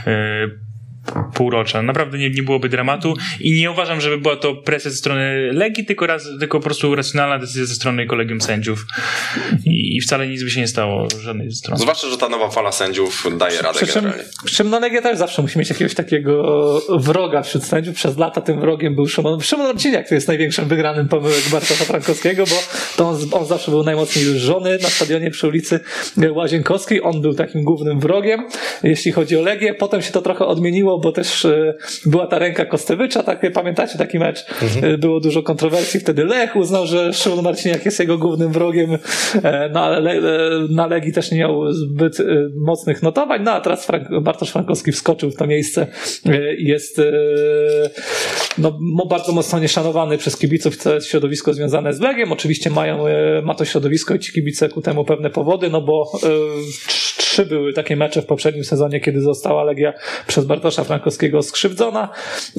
e, 0.07 0.49
półrocza. 1.33 1.81
Naprawdę 1.81 2.17
nie, 2.17 2.29
nie 2.29 2.43
byłoby 2.43 2.69
dramatu 2.69 3.13
i 3.39 3.51
nie 3.51 3.71
uważam, 3.71 4.01
żeby 4.01 4.17
była 4.17 4.35
to 4.35 4.55
presja 4.55 4.91
ze 4.91 4.97
strony 4.97 5.49
Legii, 5.53 5.85
tylko, 5.85 6.07
raz, 6.07 6.23
tylko 6.39 6.59
po 6.59 6.63
prostu 6.63 6.95
racjonalna 6.95 7.39
decyzja 7.39 7.65
ze 7.65 7.75
strony 7.75 8.05
kolegium 8.05 8.41
sędziów 8.41 8.85
i, 9.65 9.97
i 9.97 10.01
wcale 10.01 10.27
nic 10.27 10.43
by 10.43 10.51
się 10.51 10.61
nie 10.61 10.67
stało 10.67 11.09
z 11.09 11.19
żadnej 11.19 11.49
ze 11.49 11.55
stron. 11.55 11.77
Zwłaszcza, 11.77 12.09
że 12.09 12.17
ta 12.17 12.29
nowa 12.29 12.49
fala 12.49 12.71
sędziów 12.71 13.27
daje 13.37 13.61
radę 13.61 13.77
Przy 13.77 13.87
czym, 13.87 13.95
generalnie. 13.95 14.23
przy 14.45 14.55
czym 14.55 14.69
no 14.69 14.79
Legia 14.79 15.01
też 15.01 15.17
zawsze 15.17 15.41
musi 15.41 15.59
mieć 15.59 15.69
jakiegoś 15.69 15.93
takiego 15.93 16.33
wroga 16.89 17.41
wśród 17.41 17.63
sędziów. 17.63 17.95
Przez 17.95 18.17
lata 18.17 18.41
tym 18.41 18.59
wrogiem 18.59 18.95
był 18.95 19.07
Szymon, 19.07 19.41
Szymon 19.41 19.67
Marciniak, 19.67 20.05
który 20.05 20.17
jest 20.17 20.27
największym 20.27 20.65
wygranym 20.65 21.07
pomyłek 21.07 21.49
Bartosza 21.51 21.85
Frankowskiego, 21.85 22.43
bo 22.45 22.55
to 22.95 23.09
on, 23.09 23.17
on 23.31 23.45
zawsze 23.45 23.71
był 23.71 23.83
najmocniej 23.83 24.25
żony 24.25 24.77
na 24.81 24.89
stadionie 24.89 25.31
przy 25.31 25.47
ulicy 25.47 25.79
Łazienkowskiej. 26.31 27.03
On 27.03 27.21
był 27.21 27.33
takim 27.33 27.63
głównym 27.63 27.99
wrogiem, 27.99 28.47
jeśli 28.83 29.11
chodzi 29.11 29.37
o 29.37 29.41
Legię. 29.41 29.73
Potem 29.73 30.01
się 30.01 30.11
to 30.11 30.21
trochę 30.21 30.45
odmieniło, 30.45 30.92
bo 30.99 31.11
też 31.11 31.45
e, 31.45 31.73
była 32.05 32.27
ta 32.27 32.39
ręka 32.39 32.65
Kostewicza, 32.65 33.23
tak, 33.23 33.53
pamiętacie 33.53 33.97
taki 33.97 34.19
mecz? 34.19 34.45
E, 34.81 34.97
Było 34.97 35.19
dużo 35.19 35.43
kontrowersji. 35.43 35.99
Wtedy 35.99 36.25
Lech 36.25 36.55
uznał, 36.55 36.87
że 36.87 37.13
Szymon 37.13 37.43
Marciniak 37.43 37.85
jest 37.85 37.99
jego 37.99 38.17
głównym 38.17 38.51
wrogiem, 38.51 38.97
e, 39.43 39.69
no 39.73 39.81
ale 39.81 39.99
Le, 39.99 40.21
na 40.69 40.87
Legii 40.87 41.13
też 41.13 41.31
nie 41.31 41.37
miał 41.37 41.71
zbyt 41.71 42.17
mocnych 42.55 43.03
notowań, 43.03 43.43
no 43.43 43.51
a 43.51 43.61
teraz 43.61 43.85
Frank, 43.85 44.07
Bartosz 44.21 44.51
Frankowski 44.51 44.91
wskoczył 44.91 45.31
w 45.31 45.35
to 45.35 45.47
miejsce 45.47 45.87
i 46.57 46.67
jest 46.67 47.01
no, 48.57 48.79
bardzo 49.09 49.31
mocno 49.31 49.59
nieszanowany 49.59 50.17
przez 50.17 50.37
kibiców 50.37 50.77
całe 50.77 51.01
środowisko 51.01 51.53
związane 51.53 51.93
z 51.93 51.99
Legiem. 51.99 52.31
Oczywiście 52.31 52.69
mają, 52.69 53.05
ma 53.43 53.55
to 53.55 53.65
środowisko 53.65 54.15
i 54.15 54.19
ci 54.19 54.33
kibice 54.33 54.69
ku 54.69 54.81
temu 54.81 55.05
pewne 55.05 55.29
powody, 55.29 55.69
no 55.69 55.81
bo 55.81 56.11
trzy 57.33 57.45
były 57.45 57.73
takie 57.73 57.95
mecze 57.95 58.21
w 58.21 58.25
poprzednim 58.25 58.63
sezonie, 58.63 58.99
kiedy 58.99 59.21
została 59.21 59.63
Legia 59.63 59.93
przez 60.27 60.45
Bartosza 60.45 60.83
Frankowskiego 60.83 61.41
skrzywdzona. 61.43 62.09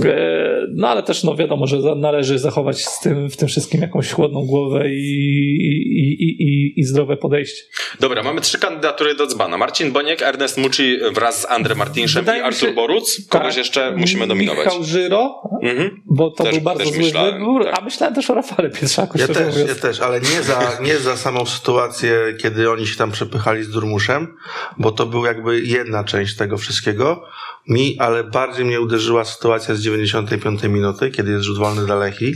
E, 0.05 0.45
No 0.75 0.89
ale 0.89 1.03
też 1.03 1.25
no 1.25 1.37
wiadomo, 1.37 1.67
że 1.67 1.77
należy 1.97 2.39
zachować 2.39 2.85
z 2.87 3.01
tym, 3.01 3.31
w 3.31 3.37
tym 3.37 3.49
wszystkim 3.49 3.81
jakąś 3.81 4.11
chłodną 4.13 4.47
głowę 4.47 4.89
i, 4.89 4.95
i, 4.95 6.25
i, 6.25 6.43
i, 6.43 6.81
i 6.81 6.85
zdrowe 6.85 7.17
podejście. 7.17 7.63
Dobra, 8.01 8.23
mamy 8.23 8.41
trzy 8.41 8.59
kandydatury 8.59 9.15
do 9.15 9.27
dzbana. 9.27 9.59
Marcin 9.59 9.93
Boniek, 9.93 10.23
Ernest 10.23 10.59
Mucci 10.59 10.99
wraz 11.13 11.41
z 11.41 11.51
Andrem 11.51 11.79
Martinszem 11.79 12.23
Wydaje 12.25 12.41
i 12.41 12.45
Artur 12.45 12.69
się- 12.69 12.75
Boruc. 12.75 13.27
Kogoś 13.29 13.49
Tak. 13.49 13.57
jeszcze 13.57 13.93
musimy 13.97 14.27
dominować. 14.27 14.65
Michał 14.67 14.85
Żyro, 14.85 15.35
Mhm. 15.63 15.91
bo 16.07 16.31
to 16.31 16.45
Też- 16.45 16.53
był 16.55 16.63
bardzo 16.63 16.85
zły 16.85 16.99
myślałem, 16.99 17.35
wybór, 17.39 17.65
tak. 17.65 17.79
a 17.79 17.85
myślałem 17.85 18.15
też 18.15 18.31
o 18.31 18.35
Rafale 18.35 18.71
Pietrzaku, 18.71 19.19
Ja 19.19 19.27
też, 19.29 19.37
mówiąc. 19.55 19.69
ja 19.69 19.75
też, 19.75 20.01
ale 20.01 20.21
nie 20.21 20.43
za, 20.43 20.79
nie 20.83 20.97
za 20.99 21.17
samą 21.17 21.47
sytuację, 21.47 22.19
kiedy 22.41 22.71
oni 22.71 22.87
się 22.87 22.97
tam 22.97 23.11
przepychali 23.13 23.63
z 23.63 23.69
Durmuszem, 23.71 24.37
bo 24.79 24.93
to 24.93 25.07
był 25.07 25.25
jakby 25.25 25.61
jedna 25.61 26.05
część 26.05 26.37
tego 26.37 26.59
wszystkiego. 26.59 27.25
Mi, 27.69 27.97
ale 27.99 28.25
bardziej 28.25 28.65
mnie 28.65 28.81
uderzyła 28.81 29.25
sytuacja 29.25 29.75
z 29.75 29.81
95 29.81 30.63
minuty, 30.63 31.11
kiedy 31.11 31.31
jest 31.33 31.45
rzut 31.45 31.59
wolny 31.59 31.87
dla 31.87 31.95
Lechi 31.97 32.35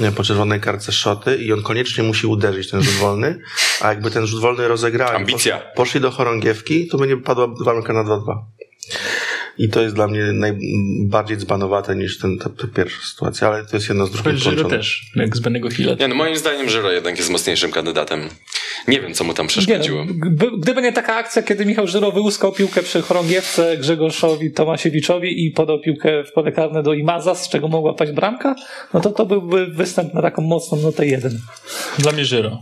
e, 0.00 0.12
po 0.12 0.22
czerwonej 0.24 0.60
kartce 0.60 0.92
szoty 0.92 1.36
i 1.36 1.52
on 1.52 1.62
koniecznie 1.62 2.04
musi 2.04 2.26
uderzyć 2.26 2.70
ten 2.70 2.82
rzut 2.82 2.94
wolny, 2.94 3.40
a 3.80 3.88
jakby 3.88 4.10
ten 4.10 4.26
rzut 4.26 4.40
wolny 4.40 4.68
rozegrałem, 4.68 5.16
Ambicja. 5.16 5.56
posz- 5.58 5.74
poszli 5.76 6.00
do 6.00 6.10
chorągiewki, 6.10 6.88
to 6.88 6.98
by 6.98 7.06
nie 7.06 7.16
padła 7.16 7.46
walka 7.64 7.92
na 7.92 8.04
2-2. 8.04 8.38
I 9.58 9.68
to 9.68 9.80
jest 9.82 9.94
dla 9.94 10.06
mnie 10.08 10.22
najbardziej 10.32 11.36
dzbanowate 11.36 11.96
niż 11.96 12.18
ten, 12.18 12.38
ta, 12.38 12.50
ta 12.50 12.66
pierwsza 12.76 12.98
sytuacja, 13.10 13.48
ale 13.48 13.64
to 13.66 13.76
jest 13.76 13.88
jedno 13.88 14.06
z 14.06 14.10
drugim 14.10 14.36
Żyro 14.36 14.50
połączone. 14.56 14.76
też, 14.76 15.10
jak 15.16 15.36
z 15.36 15.40
Bennego 15.40 15.70
Hilla. 15.70 15.96
Nie, 16.00 16.08
no 16.08 16.14
moim 16.14 16.36
zdaniem 16.36 16.68
Żyro 16.68 16.92
jednak 16.92 17.18
jest 17.18 17.30
mocniejszym 17.30 17.70
kandydatem. 17.72 18.20
Nie 18.88 19.00
wiem, 19.00 19.14
co 19.14 19.24
mu 19.24 19.34
tam 19.34 19.46
Nie, 19.46 19.48
przeszkodziło. 19.48 20.04
no, 20.04 20.12
gdyby, 20.14 20.58
gdyby 20.58 20.82
nie 20.82 20.92
taka 20.92 21.14
akcja, 21.16 21.42
kiedy 21.42 21.66
Michał 21.66 21.86
Żyro 21.86 22.12
wyłuskał 22.12 22.52
piłkę 22.52 22.82
przy 22.82 23.02
chorągiewce 23.02 23.76
Grzegorzowi 23.76 24.50
Tomasiewiczowi 24.52 25.46
i 25.46 25.50
podał 25.50 25.80
piłkę 25.80 26.24
w 26.24 26.32
pole 26.32 26.52
karne 26.52 26.82
do 26.82 26.94
Imaza, 26.94 27.34
z 27.34 27.48
czego 27.48 27.68
mogła 27.68 27.94
paść 27.94 28.12
bramka, 28.12 28.54
no 28.94 29.00
to 29.00 29.10
to 29.10 29.26
byłby 29.26 29.66
występ 29.66 30.14
na 30.14 30.22
taką 30.22 30.42
mocną 30.42 30.78
notę 30.78 31.06
jeden. 31.06 31.38
Dla 31.98 32.12
mnie 32.12 32.24
Żyro. 32.24 32.58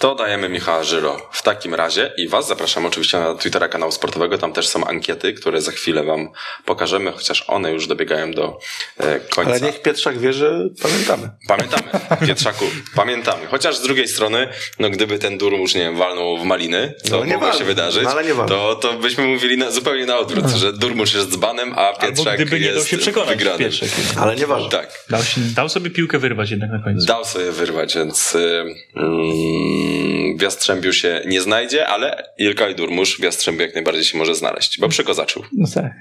To 0.00 0.14
dajemy 0.14 0.48
Michała 0.48 0.84
Żyro 0.84 1.28
w 1.32 1.42
takim 1.42 1.74
razie 1.74 2.12
i 2.16 2.28
Was 2.28 2.48
zapraszam 2.48 2.86
oczywiście 2.86 3.18
na 3.20 3.34
Twittera 3.34 3.68
kanału 3.68 3.92
sportowego. 3.92 4.38
Tam 4.38 4.52
też 4.52 4.68
są 4.68 4.84
ankiety, 4.84 5.32
które 5.32 5.62
za 5.62 5.72
chwilę 5.72 6.04
Wam 6.04 6.28
pokażemy, 6.64 7.12
chociaż 7.12 7.44
one 7.48 7.72
już 7.72 7.86
dobiegają 7.86 8.32
do 8.32 8.58
e, 8.98 9.20
końca. 9.20 9.50
Ale 9.50 9.60
niech 9.60 9.82
Pietrzak 9.82 10.18
wie, 10.18 10.32
że 10.32 10.68
pamiętamy. 10.82 11.30
Pamiętamy, 11.48 11.82
Pietrzaku, 12.26 12.64
pamiętamy. 12.94 13.46
Chociaż 13.46 13.76
z 13.76 13.82
drugiej 13.82 14.08
strony, 14.08 14.48
no 14.78 14.90
gdyby 14.90 15.18
ten 15.18 15.38
Durmusz, 15.38 15.74
nie 15.74 15.80
wiem, 15.80 15.96
walnął 15.96 16.38
w 16.38 16.44
maliny, 16.44 16.94
to 17.10 17.18
No 17.18 17.24
nie 17.24 17.32
mogło 17.32 17.52
się 17.52 17.64
wydarzyć, 17.64 18.04
no 18.04 18.10
ale 18.10 18.24
nie 18.24 18.34
walnął. 18.34 18.76
to, 18.76 18.88
to 18.88 18.98
byśmy 18.98 19.26
mówili 19.26 19.58
na, 19.58 19.70
zupełnie 19.70 20.06
na 20.06 20.18
odwrót, 20.18 20.48
że 20.50 20.72
Durmusz 20.72 21.14
jest 21.14 21.30
dzbanem, 21.30 21.72
a 21.76 21.88
Albo 21.88 22.00
Pietrzak 22.00 22.34
gdyby 22.34 22.60
nie 22.60 22.66
jest 22.66 22.78
dał 22.78 22.86
się 22.86 22.98
przekonać 22.98 23.28
wygranym. 23.28 23.58
Pietrzak. 23.58 23.88
Ale 24.16 24.36
nie 24.36 24.46
ważne. 24.46 24.70
Tak. 24.70 25.04
Dał, 25.10 25.22
się, 25.22 25.40
dał 25.40 25.68
sobie 25.68 25.90
piłkę 25.90 26.18
wyrwać 26.18 26.50
jednak 26.50 26.70
na 26.70 26.78
końcu. 26.78 27.06
Dał 27.06 27.24
sobie 27.24 27.52
wyrwać, 27.52 27.94
więc 27.94 28.34
y, 28.34 28.64
mm, 28.96 29.89
w 30.38 30.42
Jastrzębiu 30.42 30.92
się 30.92 31.22
nie 31.26 31.40
znajdzie, 31.40 31.88
ale 31.88 32.24
Ilka 32.38 32.68
i 32.68 32.74
Durmusz 32.74 33.16
w 33.16 33.22
Jastrzębiu 33.22 33.62
jak 33.62 33.74
najbardziej 33.74 34.04
się 34.04 34.18
może 34.18 34.34
znaleźć, 34.34 34.80
bo 34.80 34.88
przykozaczył. 34.88 35.42
No 35.52 35.68
tak. 35.74 35.92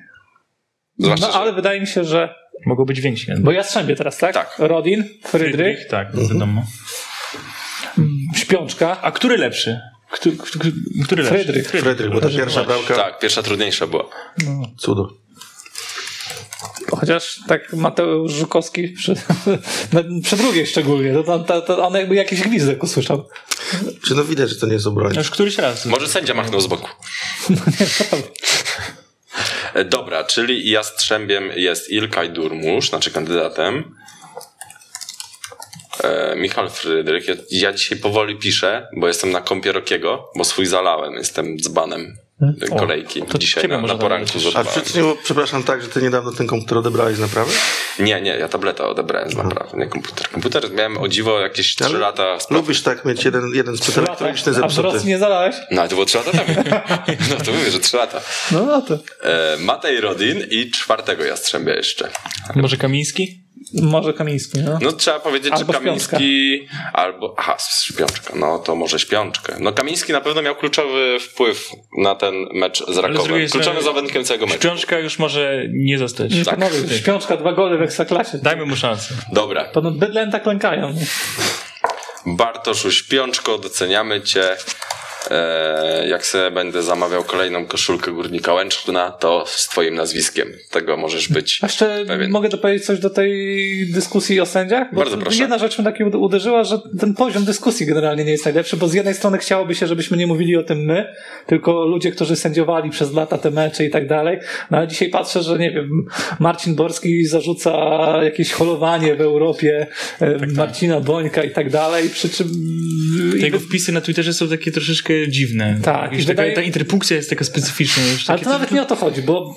Zwłaszcza, 0.97 1.25
No 1.27 1.33
że- 1.33 1.39
ale 1.39 1.53
wydaje 1.53 1.81
mi 1.81 1.87
się, 1.87 2.03
że. 2.03 2.35
Mogą 2.65 2.85
być 2.85 3.01
więksi. 3.01 3.27
Bo 3.39 3.51
Jastrzębie 3.51 3.95
teraz, 3.95 4.17
tak? 4.17 4.33
Tak. 4.33 4.55
Rodin, 4.57 5.03
Frydrych, 5.25 5.87
Tak, 5.87 6.07
wiadomo. 6.29 6.65
Śpiączka. 8.35 9.01
A 9.01 9.11
który 9.11 9.37
lepszy? 9.37 9.79
Który, 10.11 10.35
który? 11.05 11.23
Frydrych. 11.23 11.67
Fredryk, 11.67 12.11
bo 12.13 12.21
ta 12.21 12.29
pierwsza 12.29 12.63
bramka, 12.63 12.95
Tak, 12.95 13.19
pierwsza 13.19 13.43
trudniejsza 13.43 13.87
była. 13.87 14.09
cudo. 14.77 15.09
Chociaż 16.99 17.39
tak 17.47 17.73
Mateusz 17.73 18.31
Żukowski 18.31 18.87
przy, 18.87 19.15
przy 20.23 20.35
drugiej 20.35 20.67
szczególnie, 20.67 21.13
to, 21.13 21.23
to, 21.23 21.39
to, 21.39 21.61
to 21.61 21.87
on 21.87 21.93
jakby 21.93 22.15
jakiś 22.15 22.41
gwizdek 22.41 22.83
usłyszał. 22.83 23.27
Czy 24.07 24.15
no 24.15 24.23
widać, 24.23 24.49
że 24.49 24.55
to 24.55 24.67
nie 24.67 24.73
jest 24.73 24.87
obrońca. 24.87 25.19
Już 25.19 25.29
któryś 25.29 25.57
raz. 25.57 25.85
Może 25.85 26.07
sędzia 26.07 26.33
machnął 26.33 26.61
z 26.61 26.67
boku. 26.67 26.89
E, 29.73 29.85
Dobra, 29.95 30.23
czyli 30.23 30.69
Jastrzębiem 30.69 31.51
jest 31.55 31.89
Ilka 31.89 32.23
i 32.23 32.29
Durmusz, 32.29 32.89
znaczy 32.89 33.11
kandydatem. 33.11 33.95
E, 36.03 36.35
Michał 36.35 36.69
Frydryk. 36.69 37.27
Ja, 37.27 37.35
ja 37.51 37.73
dzisiaj 37.73 37.97
powoli 37.97 38.35
piszę, 38.35 38.87
bo 38.97 39.07
jestem 39.07 39.31
na 39.31 39.41
kąpie 39.41 39.71
Rokiego, 39.71 40.31
bo 40.35 40.43
swój 40.43 40.65
zalałem. 40.65 41.13
Jestem 41.13 41.59
dzbanem 41.59 42.17
kolejki. 42.77 43.21
to 43.23 43.37
dzisiaj 43.37 43.67
na, 43.67 43.81
na 43.81 43.95
poranku. 43.95 44.31
A 44.55 44.61
nie, 44.97 45.03
przepraszam, 45.23 45.63
tak, 45.63 45.81
że 45.81 45.87
ty 45.87 46.01
niedawno 46.01 46.31
ten 46.31 46.47
komputer 46.47 46.77
odebrałeś 46.77 47.15
z 47.15 47.19
naprawy? 47.19 47.51
Nie, 47.99 48.21
nie, 48.21 48.31
ja 48.31 48.49
tableta 48.49 48.87
odebrałem 48.87 49.29
z 49.31 49.35
naprawy, 49.35 49.77
nie 49.77 49.87
komputer. 49.87 50.29
Komputer 50.29 50.71
miałem 50.73 50.97
o 50.97 51.07
dziwo 51.07 51.39
jakieś 51.39 51.75
3 51.75 51.85
Ale 51.85 51.99
lata. 51.99 52.39
z- 52.39 52.51
Lubisz 52.51 52.81
tak 52.83 53.05
mieć 53.05 53.25
jeden, 53.25 53.51
jeden 53.53 53.77
sprzęt 53.77 53.97
elektroniczny 53.97 54.51
A 54.51 54.55
w 54.55 54.59
Rosji 54.59 54.81
zepsuty. 54.83 55.07
nie 55.07 55.17
zalałeś? 55.17 55.55
No, 55.71 55.81
ale 55.81 55.89
to 55.89 55.95
było 55.95 56.05
3 56.05 56.17
lata 56.17 56.31
temu. 56.31 56.53
No 57.29 57.35
to 57.45 57.51
mówię, 57.51 57.71
że 57.71 57.79
3 57.79 57.97
lata. 57.97 58.21
No, 58.51 58.65
no 58.65 58.81
to. 58.81 58.93
E, 59.23 59.57
Matej 59.59 60.01
Rodin 60.01 60.43
i 60.49 60.71
czwartego 60.71 61.23
Jastrzębia 61.25 61.75
jeszcze. 61.75 62.09
Może 62.55 62.77
Kamiński? 62.77 63.38
Może 63.73 64.13
Kamiński, 64.13 64.59
no. 64.59 64.79
No 64.81 64.91
trzeba 64.91 65.19
powiedzieć, 65.19 65.51
Albo 65.53 65.73
że 65.73 65.79
Kamiński 65.79 66.67
albo... 66.93 67.35
Aha, 67.37 67.57
śpiączka. 67.83 68.33
No 68.35 68.59
to 68.59 68.75
może 68.75 68.99
śpiączkę. 68.99 69.55
No 69.59 69.73
Kamiński 69.73 70.11
na 70.11 70.21
pewno 70.21 70.41
miał 70.41 70.55
kluczowy 70.55 71.17
wpływ 71.19 71.69
na 71.97 72.15
ten 72.15 72.33
mecz 72.53 72.83
z 72.87 72.97
Rakowem. 72.97 73.49
strony 73.49 73.81
zawodnikiem 73.81 74.23
całego 74.23 74.45
meczu. 74.45 74.57
Śpiączka 74.59 74.99
już 74.99 75.19
może 75.19 75.63
nie 75.69 75.97
zostać. 75.97 76.33
Nie, 76.33 76.45
tak. 76.45 76.59
Panowie, 76.59 76.97
śpiączka, 76.97 77.37
dwa 77.37 77.53
gole 77.53 77.77
w 77.77 77.81
Ekstraklasie. 77.81 78.37
Dajmy 78.37 78.65
mu 78.65 78.75
szansę. 78.75 79.13
Dobra. 79.33 79.65
To 79.65 79.81
no, 79.81 79.91
bydlęta 79.91 80.31
tak 80.31 80.43
klękają. 80.43 80.89
nie? 80.93 81.05
Bartoszu 82.25 82.91
Śpiączko, 82.91 83.57
doceniamy 83.57 84.21
cię. 84.21 84.57
E, 85.31 86.07
jak 86.07 86.25
sobie 86.25 86.51
będę 86.51 86.83
zamawiał 86.83 87.23
kolejną 87.23 87.65
koszulkę 87.65 88.11
Górnika 88.11 88.53
Łęczna, 88.53 89.11
to 89.11 89.43
z 89.47 89.67
twoim 89.67 89.95
nazwiskiem. 89.95 90.47
Tego 90.71 90.97
możesz 90.97 91.29
być 91.29 91.59
A 91.61 91.65
jeszcze 91.65 92.05
pewien. 92.07 92.31
mogę 92.31 92.49
dopowiedzieć 92.49 92.85
coś 92.85 92.99
do 92.99 93.09
tej 93.09 93.31
dyskusji 93.93 94.39
o 94.39 94.45
sędziach? 94.45 94.87
Bo 94.93 94.99
Bardzo 94.99 95.17
proszę. 95.17 95.41
Jedna 95.41 95.57
rzecz 95.57 95.79
mnie 95.79 95.91
tak 95.91 95.95
uderzyła, 96.15 96.63
że 96.63 96.79
ten 96.99 97.13
poziom 97.13 97.45
dyskusji 97.45 97.85
generalnie 97.85 98.25
nie 98.25 98.31
jest 98.31 98.45
najlepszy, 98.45 98.77
bo 98.77 98.87
z 98.87 98.93
jednej 98.93 99.13
strony 99.13 99.37
chciałoby 99.37 99.75
się, 99.75 99.87
żebyśmy 99.87 100.17
nie 100.17 100.27
mówili 100.27 100.57
o 100.57 100.63
tym 100.63 100.77
my, 100.77 101.13
tylko 101.47 101.85
ludzie, 101.85 102.11
którzy 102.11 102.35
sędziowali 102.35 102.89
przez 102.89 103.13
lata 103.13 103.37
te 103.37 103.51
mecze 103.51 103.85
i 103.85 103.89
tak 103.89 104.07
dalej. 104.07 104.39
No 104.71 104.77
ale 104.77 104.87
dzisiaj 104.87 105.09
patrzę, 105.09 105.43
że 105.43 105.59
nie 105.59 105.71
wiem, 105.71 105.89
Marcin 106.39 106.75
Borski 106.75 107.25
zarzuca 107.25 107.71
jakieś 108.23 108.51
holowanie 108.51 109.15
w 109.15 109.21
Europie 109.21 109.87
e, 110.19 110.47
Marcina 110.47 110.99
Bońka 110.99 111.43
i 111.43 111.51
tak 111.51 111.69
dalej, 111.69 112.09
przy 112.09 112.29
czym... 112.29 112.47
i 113.37 113.41
Jego 113.41 113.59
wpisy 113.59 113.91
na 113.91 114.01
Twitterze 114.01 114.33
są 114.33 114.49
takie 114.49 114.71
troszeczkę 114.71 115.08
dziwne. 115.27 115.79
Tak, 115.83 116.13
Już 116.13 116.23
i 116.23 116.25
taka, 116.25 116.41
wydaje- 116.41 116.55
ta 116.55 116.61
interpunkcja 116.61 117.17
jest 117.17 117.29
taka 117.29 117.45
specyficzna. 117.45 118.03
Już 118.03 118.29
Ale 118.29 118.37
takie 118.39 118.45
to 118.45 118.49
nawet 118.53 118.71
nie 118.71 118.81
o 118.81 118.85
to 118.85 118.95
chodzi, 118.95 119.21
bo 119.21 119.55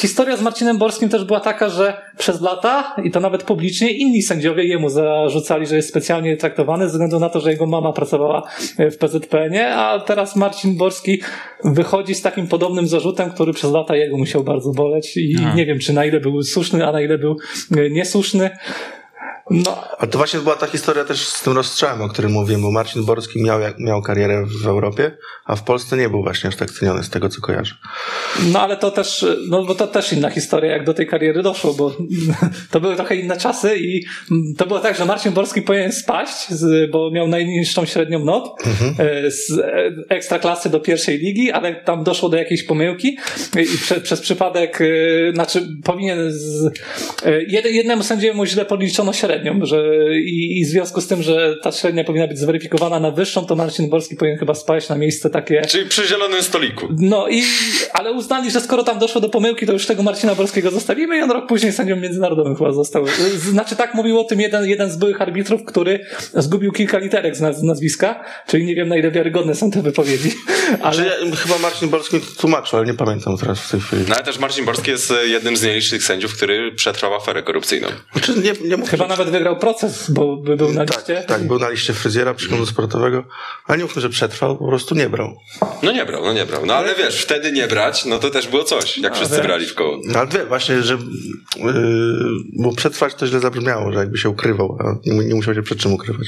historia 0.00 0.36
z 0.36 0.42
Marcinem 0.42 0.78
Borskim 0.78 1.08
też 1.08 1.24
była 1.24 1.40
taka, 1.40 1.68
że 1.68 2.02
przez 2.18 2.40
lata, 2.40 2.96
i 3.04 3.10
to 3.10 3.20
nawet 3.20 3.42
publicznie, 3.42 3.90
inni 3.90 4.22
sędziowie 4.22 4.64
jemu 4.64 4.88
zarzucali, 4.90 5.66
że 5.66 5.76
jest 5.76 5.88
specjalnie 5.88 6.36
traktowany 6.36 6.84
ze 6.84 6.90
względu 6.92 7.18
na 7.20 7.28
to, 7.28 7.40
że 7.40 7.50
jego 7.50 7.66
mama 7.66 7.92
pracowała 7.92 8.42
w 8.78 8.96
PZPN-ie, 8.96 9.74
a 9.74 10.00
teraz 10.00 10.36
Marcin 10.36 10.76
Borski 10.76 11.22
wychodzi 11.64 12.14
z 12.14 12.22
takim 12.22 12.46
podobnym 12.48 12.88
zarzutem, 12.88 13.30
który 13.30 13.52
przez 13.52 13.72
lata 13.72 13.96
jego 13.96 14.16
musiał 14.16 14.44
bardzo 14.44 14.70
boleć 14.72 15.16
i 15.16 15.36
A. 15.44 15.54
nie 15.54 15.66
wiem, 15.66 15.78
czy 15.78 15.92
na 15.92 16.04
ile 16.04 16.20
był 16.20 16.42
słuszny, 16.42 16.86
a 16.86 16.92
na 16.92 17.00
ile 17.00 17.18
był 17.18 17.36
e, 17.76 17.90
niesłuszny. 17.90 18.50
No, 19.50 19.84
A 19.98 20.06
to 20.06 20.18
właśnie 20.18 20.40
była 20.40 20.56
ta 20.56 20.66
historia 20.66 21.04
też 21.04 21.28
z 21.28 21.42
tym 21.42 21.52
rozstrzałem, 21.52 22.02
o 22.02 22.08
którym 22.08 22.32
mówiłem, 22.32 22.62
bo 22.62 22.70
Marcin 22.70 23.04
Borski 23.04 23.42
miał, 23.42 23.60
miał 23.78 24.02
karierę 24.02 24.46
w 24.62 24.66
Europie, 24.66 25.16
a 25.44 25.56
w 25.56 25.62
Polsce 25.62 25.96
nie 25.96 26.08
był 26.08 26.22
właśnie 26.22 26.48
aż 26.48 26.56
tak 26.56 26.70
ceniony 26.70 27.02
z 27.02 27.10
tego, 27.10 27.28
co 27.28 27.40
kojarzę. 27.40 27.74
No 28.52 28.60
ale 28.60 28.76
to 28.76 28.90
też, 28.90 29.26
no 29.48 29.64
bo 29.64 29.74
to 29.74 29.86
też 29.86 30.12
inna 30.12 30.30
historia, 30.30 30.72
jak 30.72 30.84
do 30.84 30.94
tej 30.94 31.06
kariery 31.06 31.42
doszło, 31.42 31.74
bo 31.74 31.96
to 32.70 32.80
były 32.80 32.96
trochę 32.96 33.16
inne 33.16 33.36
czasy 33.36 33.76
i 33.78 34.04
to 34.56 34.66
było 34.66 34.80
tak, 34.80 34.96
że 34.96 35.04
Marcin 35.04 35.32
Borski 35.32 35.62
powinien 35.62 35.92
spaść, 35.92 36.46
bo 36.92 37.10
miał 37.10 37.28
najniższą 37.28 37.84
średnią 37.84 38.24
not 38.24 38.44
e, 38.98 39.30
z 39.30 39.52
ekstraklasy 40.08 40.70
do 40.70 40.80
pierwszej 40.80 41.18
ligi, 41.18 41.52
ale 41.52 41.74
tam 41.74 42.04
doszło 42.04 42.28
do 42.28 42.36
jakiejś 42.36 42.62
pomyłki 42.62 43.18
i 43.74 43.78
prze, 43.78 44.00
przez 44.00 44.20
przypadek, 44.20 44.80
e, 44.80 44.86
znaczy 45.32 45.68
powinien 45.84 46.32
z, 46.32 46.64
e, 47.24 47.42
jed, 47.42 47.64
jednemu 47.64 48.02
sędziemu 48.02 48.46
źle 48.46 48.64
podliczono 48.64 49.12
średnią, 49.12 49.35
że 49.62 49.84
i, 50.20 50.60
i 50.60 50.64
w 50.64 50.68
związku 50.68 51.00
z 51.00 51.06
tym, 51.06 51.22
że 51.22 51.56
ta 51.62 51.72
średnia 51.72 52.04
powinna 52.04 52.26
być 52.26 52.38
zweryfikowana 52.38 53.00
na 53.00 53.10
wyższą, 53.10 53.46
to 53.46 53.56
Marcin 53.56 53.88
Borski 53.90 54.16
powinien 54.16 54.38
chyba 54.38 54.54
spaść 54.54 54.88
na 54.88 54.96
miejsce 54.96 55.30
takie 55.30 55.62
Czyli 55.62 55.88
przy 55.88 56.08
zielonym 56.08 56.42
stoliku. 56.42 56.88
no 56.98 57.28
i, 57.28 57.42
ale 57.92 58.12
uznali, 58.12 58.50
że 58.50 58.60
skoro 58.60 58.82
tam 58.84 58.98
doszło 58.98 59.20
do 59.20 59.28
pomyłki, 59.28 59.66
to 59.66 59.72
już 59.72 59.86
tego 59.86 60.02
Marcina 60.02 60.34
Borskiego 60.34 60.70
zostawimy 60.70 61.18
i 61.18 61.22
on 61.22 61.30
rok 61.30 61.46
później 61.48 61.72
sędzią 61.72 61.96
międzynarodowym 61.96 62.56
chyba 62.56 62.72
został. 62.72 63.04
Znaczy 63.36 63.76
tak 63.76 63.94
mówił 63.94 64.20
o 64.20 64.24
tym 64.24 64.40
jeden, 64.40 64.68
jeden 64.68 64.90
z 64.90 64.96
byłych 64.96 65.22
arbitrów, 65.22 65.64
który 65.64 66.00
zgubił 66.34 66.72
kilka 66.72 66.98
literek 66.98 67.36
z 67.36 67.40
naz- 67.40 67.62
nazwiska, 67.62 68.24
czyli 68.48 68.64
nie 68.64 68.74
wiem 68.74 68.88
na 68.88 68.96
ile 68.96 69.10
wiarygodne 69.10 69.54
są 69.54 69.70
te 69.70 69.82
wypowiedzi, 69.82 70.30
ale... 70.82 70.96
Że 70.96 71.06
ja, 71.06 71.36
chyba 71.36 71.58
Marcin 71.58 71.88
Borski 71.88 72.20
tłumaczył, 72.38 72.78
ale 72.78 72.86
nie 72.88 72.94
pamiętam 72.94 73.36
teraz 73.38 73.60
w 73.60 73.70
tej 73.70 73.80
chwili. 73.80 74.02
No 74.08 74.14
ale 74.14 74.24
też 74.24 74.38
Marcin 74.38 74.64
Borski 74.64 74.90
jest 74.90 75.10
e, 75.10 75.26
jednym 75.26 75.56
z 75.56 75.62
nielicznych 75.62 76.02
sędziów, 76.04 76.36
który 76.36 76.72
przetrwał 76.72 77.14
aferę 77.14 77.42
korupcyjną. 77.42 77.88
Znaczy, 78.12 78.32
nie, 78.40 78.76
nie 78.76 78.86
Chyba 78.86 79.06
nawet 79.08 79.25
wygrał 79.30 79.56
proces, 79.58 80.10
bo 80.10 80.36
by 80.36 80.56
był 80.56 80.72
na 80.72 80.82
liście. 80.82 81.14
tak, 81.14 81.24
tak, 81.24 81.42
był 81.46 81.58
na 81.58 81.68
liście 81.68 81.92
fryzjera 81.92 82.34
przykładu 82.34 82.66
sportowego, 82.66 83.24
ale 83.66 83.78
nie 83.78 83.84
mówmy, 83.84 84.02
że 84.02 84.08
przetrwał, 84.08 84.56
po 84.56 84.68
prostu 84.68 84.94
nie 84.94 85.08
brał. 85.08 85.36
No 85.82 85.92
nie 85.92 86.04
brał, 86.06 86.24
no 86.24 86.32
nie 86.32 86.46
brał. 86.46 86.66
No 86.66 86.74
ale 86.74 86.94
wiesz, 86.94 87.22
wtedy 87.22 87.52
nie 87.52 87.66
brać, 87.66 88.04
no 88.04 88.18
to 88.18 88.30
też 88.30 88.48
było 88.48 88.64
coś, 88.64 88.98
jak 88.98 89.14
wszyscy 89.14 89.36
wiesz. 89.36 89.46
brali 89.46 89.66
w 89.66 89.74
koło. 89.74 90.00
No, 90.04 90.18
ale 90.18 90.28
wie, 90.28 90.46
właśnie, 90.46 90.82
że 90.82 90.94
yy, 91.56 91.72
bo 92.52 92.72
przetrwać 92.72 93.14
to 93.14 93.26
źle 93.26 93.40
zabrzmiało, 93.40 93.92
że 93.92 93.98
jakby 93.98 94.18
się 94.18 94.28
ukrywał, 94.30 94.78
a 94.80 95.10
nie, 95.10 95.24
nie 95.24 95.34
musiał 95.34 95.54
się 95.54 95.62
przed 95.62 95.78
czym 95.78 95.92
ukrywać. 95.92 96.26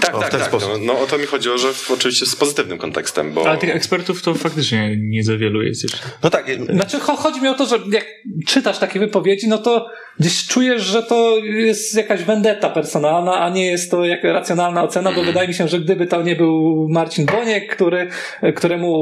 Tak, 0.00 0.14
O, 0.14 0.18
w 0.18 0.20
tak, 0.20 0.30
ten 0.30 0.40
tak. 0.40 0.48
sposób. 0.48 0.70
No, 0.72 0.78
no 0.94 1.00
o 1.00 1.06
to 1.06 1.18
mi 1.18 1.26
chodziło, 1.26 1.58
że 1.58 1.72
w, 1.72 1.90
oczywiście 1.90 2.26
z 2.26 2.36
pozytywnym 2.36 2.78
kontekstem, 2.78 3.32
bo... 3.32 3.48
Ale 3.48 3.58
tych 3.58 3.76
ekspertów 3.76 4.22
to 4.22 4.34
faktycznie 4.34 4.96
nie 4.98 5.24
za 5.24 5.36
wielu 5.36 5.62
jest 5.62 5.82
jeszcze. 5.82 5.98
No 6.22 6.30
tak, 6.30 6.46
Znaczy, 6.74 6.98
cho- 6.98 7.16
chodzi 7.16 7.40
mi 7.40 7.48
o 7.48 7.54
to, 7.54 7.66
że 7.66 7.78
jak 7.90 8.04
czytasz 8.46 8.78
takie 8.78 8.98
wypowiedzi, 9.00 9.48
no 9.48 9.58
to 9.58 9.90
gdzieś 10.20 10.46
czujesz, 10.46 10.82
że 10.82 11.02
to 11.02 11.36
jest 11.38 11.94
jakaś 11.96 12.24
vendetta 12.32 12.68
personalna, 12.68 13.40
a 13.40 13.50
nie 13.50 13.66
jest 13.66 13.90
to 13.90 14.04
jaka 14.04 14.32
racjonalna 14.32 14.82
ocena, 14.82 15.12
bo 15.12 15.22
wydaje 15.22 15.48
mi 15.48 15.54
się, 15.54 15.68
że 15.68 15.80
gdyby 15.80 16.06
to 16.06 16.22
nie 16.22 16.36
był 16.36 16.86
Marcin 16.88 17.26
Boniek, 17.26 17.76
który, 17.76 18.08
któremu, 18.54 18.92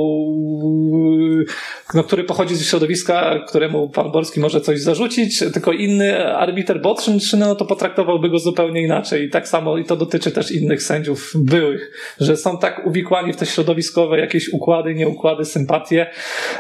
no, 1.94 2.04
który 2.04 2.24
pochodzi 2.24 2.54
z 2.54 2.68
środowiska, 2.68 3.38
któremu 3.48 3.88
pan 3.88 4.10
Borski 4.12 4.40
może 4.40 4.60
coś 4.60 4.80
zarzucić, 4.80 5.38
tylko 5.38 5.72
inny 5.72 6.36
arbiter 6.36 6.80
Botrzyn, 6.80 7.18
no 7.38 7.54
to 7.54 7.64
potraktowałby 7.64 8.30
go 8.30 8.38
zupełnie 8.38 8.82
inaczej. 8.82 9.24
I 9.24 9.30
tak 9.30 9.48
samo, 9.48 9.78
i 9.78 9.84
to 9.84 9.96
dotyczy 9.96 10.30
też 10.30 10.50
innych 10.50 10.82
sędziów 10.82 11.32
byłych, 11.34 11.90
że 12.20 12.36
są 12.36 12.58
tak 12.58 12.86
uwikłani 12.86 13.32
w 13.32 13.36
te 13.36 13.46
środowiskowe 13.46 14.18
jakieś 14.18 14.48
układy, 14.48 14.94
nieukłady, 14.94 15.44
sympatie, 15.44 16.06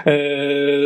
e, 0.06 0.10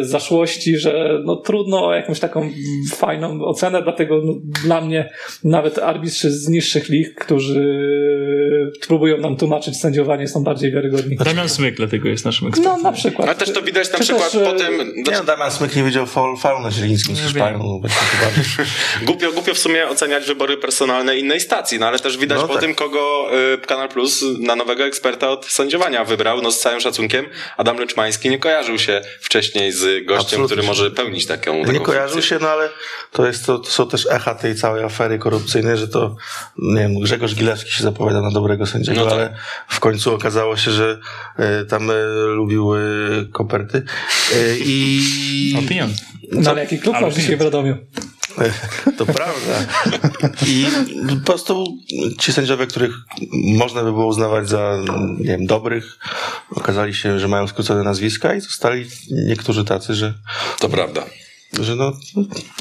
zaszłości, 0.00 0.76
że 0.76 1.20
no 1.24 1.36
trudno 1.36 1.86
o 1.86 1.94
jakąś 1.94 2.20
taką 2.20 2.50
fajną 2.92 3.44
ocenę, 3.44 3.82
dlatego 3.82 4.20
no, 4.24 4.32
dla 4.64 4.80
mnie 4.80 5.10
nawet 5.44 5.73
arbitrzy 5.78 6.30
z 6.30 6.48
niższych 6.48 6.88
lig, 6.88 7.14
którzy 7.14 7.64
próbują 8.88 9.18
nam 9.18 9.36
tłumaczyć 9.36 9.76
sędziowanie, 9.80 10.28
są 10.28 10.44
bardziej 10.44 10.72
wiarygodni. 10.72 11.16
Damian 11.16 11.48
Smyk 11.48 11.76
dlatego 11.76 12.08
jest 12.08 12.24
naszym 12.24 12.48
ekspertem. 12.48 12.76
No 12.76 12.82
na 12.82 12.92
przykład. 12.92 13.28
Ale 13.28 13.36
też 13.38 13.52
to 13.52 13.62
widać 13.62 13.92
na 13.92 13.98
Czy 13.98 14.04
przykład 14.04 14.32
też, 14.32 14.42
e, 14.42 14.44
po 14.44 14.52
tym... 14.52 14.92
nie 14.96 15.12
no, 15.12 15.24
Damian 15.24 15.50
Smyk 15.50 15.76
nie 15.76 15.82
wiedział 15.84 16.06
faul, 16.06 16.36
faul 16.36 16.62
na 16.62 16.70
Zielińskim 16.70 17.16
z 17.16 17.20
Hiszpanią, 17.20 17.58
no, 17.58 17.80
głupio, 19.06 19.32
głupio 19.32 19.54
w 19.54 19.58
sumie 19.58 19.88
oceniać 19.88 20.26
wybory 20.26 20.56
personalne 20.56 21.18
innej 21.18 21.40
stacji, 21.40 21.78
no 21.78 21.86
ale 21.86 21.98
też 21.98 22.16
widać 22.18 22.38
No 22.40 22.46
po 22.48 22.52
tak. 22.54 22.62
tym, 22.62 22.74
kogo 22.74 23.28
y, 23.54 23.58
Kanal 23.66 23.88
Plus 23.88 24.24
na 24.40 24.56
nowego 24.56 24.84
eksperta 24.84 25.28
od 25.30 25.46
sędziowania 25.46 26.04
wybrał, 26.04 26.42
no 26.42 26.52
z 26.52 26.60
całym 26.60 26.80
szacunkiem. 26.80 27.26
Adam 27.56 27.78
Leczmański 27.78 28.30
nie 28.30 28.38
kojarzył 28.38 28.78
się 28.78 29.00
wcześniej 29.20 29.72
z 29.72 29.82
gościem, 30.06 30.16
Absolutnie. 30.20 30.46
który 30.46 30.62
może 30.62 30.90
pełnić 30.90 31.26
taką, 31.26 31.60
taką 31.60 31.72
Nie 31.72 31.80
kojarzył 31.80 32.12
funkcję. 32.12 32.38
się, 32.38 32.42
no 32.44 32.48
ale 32.50 32.68
to, 33.12 33.26
jest, 33.26 33.46
to, 33.46 33.58
to 33.58 33.70
są 33.70 33.88
też 33.88 34.06
echa 34.10 34.34
tej 34.34 34.54
całej 34.54 34.84
afery 34.84 35.18
korupcyjnej, 35.18 35.63
że 35.76 35.88
to, 35.88 36.16
nie 36.58 36.80
wiem, 36.80 37.00
Grzegorz 37.00 37.34
Gilewski 37.34 37.70
się 37.72 37.82
zapowiada 37.82 38.20
na 38.20 38.30
dobrego 38.30 38.66
sędziego, 38.66 39.00
No 39.00 39.04
tak. 39.04 39.14
ale 39.14 39.36
w 39.68 39.80
końcu 39.80 40.14
okazało 40.14 40.56
się, 40.56 40.70
że 40.70 40.98
e, 41.36 41.64
tam 41.64 41.90
e, 41.90 41.94
lubił 42.26 42.74
e, 42.74 42.80
koperty. 43.32 43.82
I 44.64 45.56
O 45.64 45.68
pieniądze. 45.68 46.04
No 46.32 46.50
ale 46.50 46.60
jaki 46.60 46.78
klub 46.78 46.96
masz 47.00 47.14
dzisiaj 47.14 47.36
w 47.36 47.40
Radomiu? 47.40 47.76
to 48.98 49.06
prawda. 49.06 49.66
I 50.46 50.66
po 51.08 51.26
prostu 51.26 51.64
ci 52.18 52.32
sędziowie, 52.32 52.66
których 52.66 52.92
można 53.32 53.82
by 53.82 53.92
było 53.92 54.06
uznawać 54.06 54.48
za, 54.48 54.78
nie 55.18 55.24
wiem, 55.24 55.46
dobrych, 55.46 55.98
okazali 56.50 56.94
się, 56.94 57.20
że 57.20 57.28
mają 57.28 57.48
skrócone 57.48 57.82
nazwiska 57.82 58.34
i 58.34 58.40
zostali 58.40 58.86
niektórzy 59.10 59.64
tacy, 59.64 59.94
że, 59.94 60.14
To 60.60 60.68
prawda. 60.68 61.04
Że 61.60 61.76
no, 61.76 61.92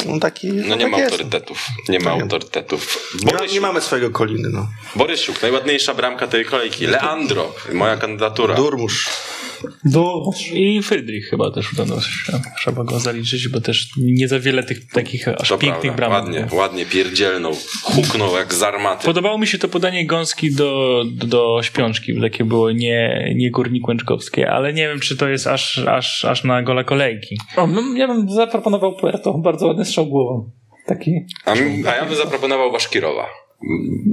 no 0.06 0.20
taki. 0.20 0.48
No 0.48 0.76
nie 0.76 0.82
tak 0.82 0.92
ma 0.92 0.98
jest. 0.98 1.12
autorytetów. 1.12 1.66
Nie 1.90 2.00
ma 2.00 2.12
Tak. 2.12 2.22
autorytetów. 2.22 3.14
Nie, 3.26 3.32
Borysiuk, 3.32 3.54
nie 3.54 3.62
mamy 3.62 3.82
swojego 3.82 4.10
koliny, 4.10 4.50
no. 4.50 4.68
Borysiuk, 4.96 5.42
najładniejsza 5.42 5.94
bramka 5.94 6.28
tej 6.28 6.46
kolejki. 6.46 6.88
Leandro, 6.88 7.56
moja 7.74 7.98
kandydatura. 7.98 8.56
Durmusz. 8.56 9.10
Do... 9.86 10.24
I 10.54 10.82
Friedrich 10.84 11.30
chyba 11.30 11.52
też 11.52 11.74
udało 11.74 12.02
się. 12.02 12.34
Trzeba 12.58 12.84
go 12.84 13.00
zaliczyć, 13.00 13.48
bo 13.48 13.62
też 13.62 13.90
nie 13.98 14.28
za 14.28 14.40
wiele 14.40 14.64
tych 14.64 14.88
takich 14.88 15.28
aż 15.28 15.50
To 15.50 15.58
pięknych 15.58 15.96
prawda, 15.96 16.22
bramek. 16.22 16.42
ładnie, 16.42 16.58
ładnie 16.60 16.86
pierdzielnął. 16.86 17.54
Huknął 17.84 18.36
jak 18.36 18.54
z 18.54 18.64
armaty. 18.64 19.06
Podobało 19.06 19.38
mi 19.38 19.48
się 19.48 19.58
to 19.58 19.68
podanie 19.68 20.06
gąski 20.06 20.56
do, 20.56 21.04
do, 21.12 21.28
do 21.28 21.60
śpiączki, 21.64 22.22
takie 22.22 22.46
było 22.46 22.72
nie, 22.72 23.32
nie 23.36 23.52
górnik 23.52 23.88
łęczkowskie, 23.88 24.52
ale 24.52 24.74
nie 24.74 24.88
wiem, 24.88 25.00
czy 25.00 25.18
to 25.18 25.28
jest 25.28 25.48
aż, 25.48 25.78
aż, 25.78 26.26
aż 26.26 26.44
na 26.44 26.64
gola 26.64 26.84
kolejki. 26.84 27.38
O, 27.58 27.68
no, 27.68 27.82
ja 27.96 28.08
bym 28.08 28.32
zaproponował 28.32 28.96
Puerto, 28.96 29.34
bardzo 29.34 29.68
ładny 29.68 29.86
strzał 29.86 30.06
głową. 30.06 30.52
Taki. 30.86 31.12
A, 31.46 31.56
mi- 31.56 31.84
a 31.88 31.96
ja 31.96 32.06
bym 32.06 32.16
zaproponował 32.16 32.72
Baszkirowa. 32.72 33.26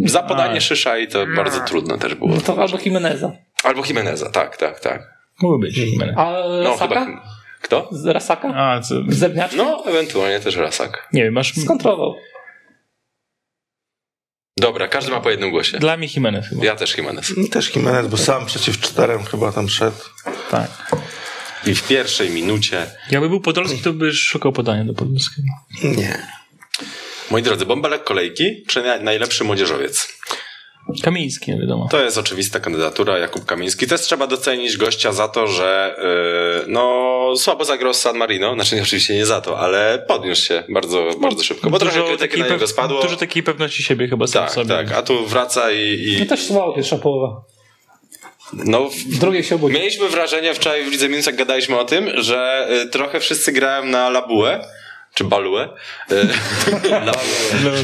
Za 0.05 0.23
podanie 0.23 0.57
A. 0.57 0.61
Szysza 0.61 0.99
i 0.99 1.09
to 1.09 1.27
bardzo 1.37 1.61
trudne 1.61 1.99
też 1.99 2.15
było. 2.15 2.31
No 2.31 2.41
to 2.41 2.59
albo 2.63 2.79
Jimeneza. 2.85 3.33
Albo 3.65 3.83
Jimeneza, 3.87 4.31
tak, 4.31 4.57
tak, 4.57 4.81
tak. 4.81 5.19
Mógł 5.42 5.59
być. 5.59 5.76
Jimenez. 5.76 6.14
A 6.18 6.31
No 6.48 6.62
Rasaka? 6.70 7.05
chyba. 7.05 7.22
Kto? 7.62 7.88
Z 7.92 8.07
Rasaka? 8.07 8.48
A, 8.57 8.81
co? 8.81 8.94
Zebniaczki? 9.09 9.57
No, 9.57 9.85
ewentualnie 9.87 10.40
też 10.40 10.57
Rasak. 10.57 11.09
Nie 11.12 11.22
wiem, 11.24 11.35
masz... 11.35 11.55
Skontrował. 11.64 12.16
Dobra, 14.59 14.88
każdy 14.88 15.11
ma 15.11 15.20
po 15.20 15.31
jednym 15.31 15.50
głosie. 15.50 15.79
Dla 15.79 15.96
mnie 15.96 16.09
Jimenez 16.16 16.48
chyba. 16.48 16.64
Ja 16.64 16.76
też 16.76 16.98
Jimenez. 16.98 17.33
Też 17.50 17.76
Jimenez, 17.76 18.07
bo 18.07 18.16
sam 18.16 18.46
przeciw 18.46 18.81
czterem 18.81 19.24
chyba 19.24 19.53
tam 19.53 19.68
szedł. 19.68 19.96
Tak. 20.50 20.70
I 21.66 21.74
w 21.74 21.88
pierwszej 21.88 22.31
minucie, 22.31 22.87
Jakby 23.11 23.29
był 23.29 23.40
Podolski, 23.40 23.79
to 23.79 23.92
by 23.92 24.12
szukał 24.12 24.53
podania 24.53 24.85
do 24.85 24.94
Podolskiego. 24.94 25.48
Nie. 25.85 26.27
moi 27.31 27.42
drodzy, 27.42 27.67
bąbelek 27.67 28.04
kolejki 28.04 28.65
czy 28.69 28.83
na- 28.83 28.98
najlepszy 28.98 29.44
młodzieżowiec? 29.44 30.08
Kamiński, 31.02 31.52
wiadomo. 31.60 31.88
To 31.90 32.02
jest 32.04 32.18
oczywista 32.18 32.60
kandydatura, 32.60 33.18
Jakub 33.18 33.44
Kamiński. 33.44 33.87
Też 33.87 34.00
trzeba 34.00 34.26
docenić 34.26 34.76
gościa 34.76 35.12
za 35.12 35.28
to, 35.28 35.46
że 35.46 35.96
yy, 36.58 36.72
no 36.72 37.10
słabo 37.37 37.64
zagrał 37.64 37.94
z 37.94 37.98
San 37.98 38.16
Marino. 38.16 38.54
Znaczy 38.54 38.76
nie, 38.76 38.83
oczywiście 38.83 39.14
nie 39.14 39.26
za 39.26 39.40
to, 39.40 39.58
ale 39.58 40.04
podniósł 40.08 40.42
się 40.44 40.62
bardzo, 40.68 41.06
bardzo 41.20 41.44
szybko. 41.44 41.70
Bo 41.70 41.78
trochę 41.78 42.02
krytyki 42.02 42.40
na 42.40 42.48
niego 42.48 42.66
spadło. 42.66 43.02
Dużo 43.02 43.16
takiej 43.16 43.42
pewności 43.42 43.83
siebie 43.83 44.08
chyba 44.08 44.26
sam 44.26 44.44
Tak, 44.44 44.52
sobie. 44.54 44.68
tak. 44.68 44.92
A 44.92 45.02
tu 45.02 45.26
wraca 45.26 45.70
i... 45.72 46.14
No 46.18 46.24
i 46.24 46.26
też 46.28 46.46
słabo 46.46 46.72
pierwsza 46.72 46.98
połowa. 46.98 47.42
no, 48.52 48.88
W 49.08 49.18
drugiej 49.18 49.44
się 49.44 49.54
obudził. 49.54 49.78
Mieliśmy 49.78 50.08
wrażenie 50.08 50.54
wczoraj 50.54 50.85
w 50.85 50.88
Lidze 50.92 51.08
Minus, 51.08 51.26
jak 51.26 51.37
gadaliśmy 51.37 51.78
o 51.78 51.85
tym, 51.85 52.10
że 52.22 52.68
y, 52.87 52.88
trochę 52.88 53.20
wszyscy 53.20 53.52
grają 53.52 53.85
na 53.85 54.10
labuę, 54.10 54.64
czy 55.15 55.25
baluę, 55.25 55.69
y, 56.13 56.29
labuę, 56.90 57.83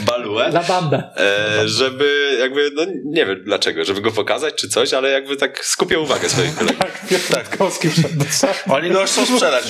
baluę, 0.10 0.48
La 0.48 0.62
banda. 0.62 1.10
e, 1.16 1.68
żeby 1.68 2.36
jakby, 2.40 2.70
no 2.74 2.82
nie 3.04 3.26
wiem 3.26 3.44
dlaczego, 3.44 3.84
żeby 3.84 4.00
go 4.00 4.10
pokazać 4.10 4.54
czy 4.54 4.68
coś, 4.68 4.92
ale 4.94 5.10
jakby 5.10 5.36
tak 5.36 5.64
skupię 5.64 5.98
uwagę 5.98 6.28
swoich 6.28 6.54
kolegów. 6.54 6.82
Piotr 7.08 7.56
Kowski 7.58 7.90
wszedł 7.90 8.18
do 8.18 8.24
trzech. 8.24 8.64
Oni 8.70 8.90
go 8.90 9.00
już 9.00 9.10
chcą 9.10 9.26
sprzedać. 9.26 9.64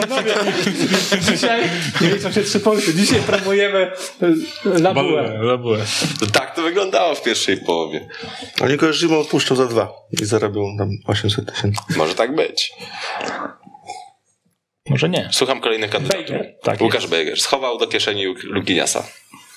Panowie, 0.00 0.34
dzisiaj 1.32 1.70
nie 2.00 2.10
liczą 2.10 2.32
się 2.32 2.42
trzy 2.42 2.60
punkty. 2.60 2.94
Dzisiaj 2.94 3.20
promujemy 3.20 3.90
y, 4.22 4.80
Labuę. 4.80 5.38
Labuę. 5.42 5.78
To 6.20 6.26
tak 6.26 6.54
to 6.56 6.62
wyglądało 6.62 7.14
w 7.14 7.22
pierwszej 7.22 7.56
połowie. 7.56 8.08
Oni 8.60 8.76
go 8.76 8.86
już 8.86 8.98
zimą 8.98 9.18
odpuszczą 9.18 9.56
za 9.56 9.66
dwa 9.66 9.92
i 10.22 10.24
zarobią 10.24 10.76
tam 10.78 10.88
800 11.06 11.54
tysięcy. 11.54 11.80
Może 11.96 12.14
tak 12.14 12.34
być. 12.34 12.72
Może 14.90 15.08
nie. 15.08 15.28
Słucham 15.32 15.60
kolejnych 15.60 15.90
kandydatów. 15.90 16.26
Bejger. 16.26 16.54
Tak 16.62 16.80
Łukasz 16.80 17.06
Bejger 17.06 17.40
schował 17.40 17.78
do 17.78 17.86
kieszeni 17.86 18.26
Luginiasa. 18.44 19.06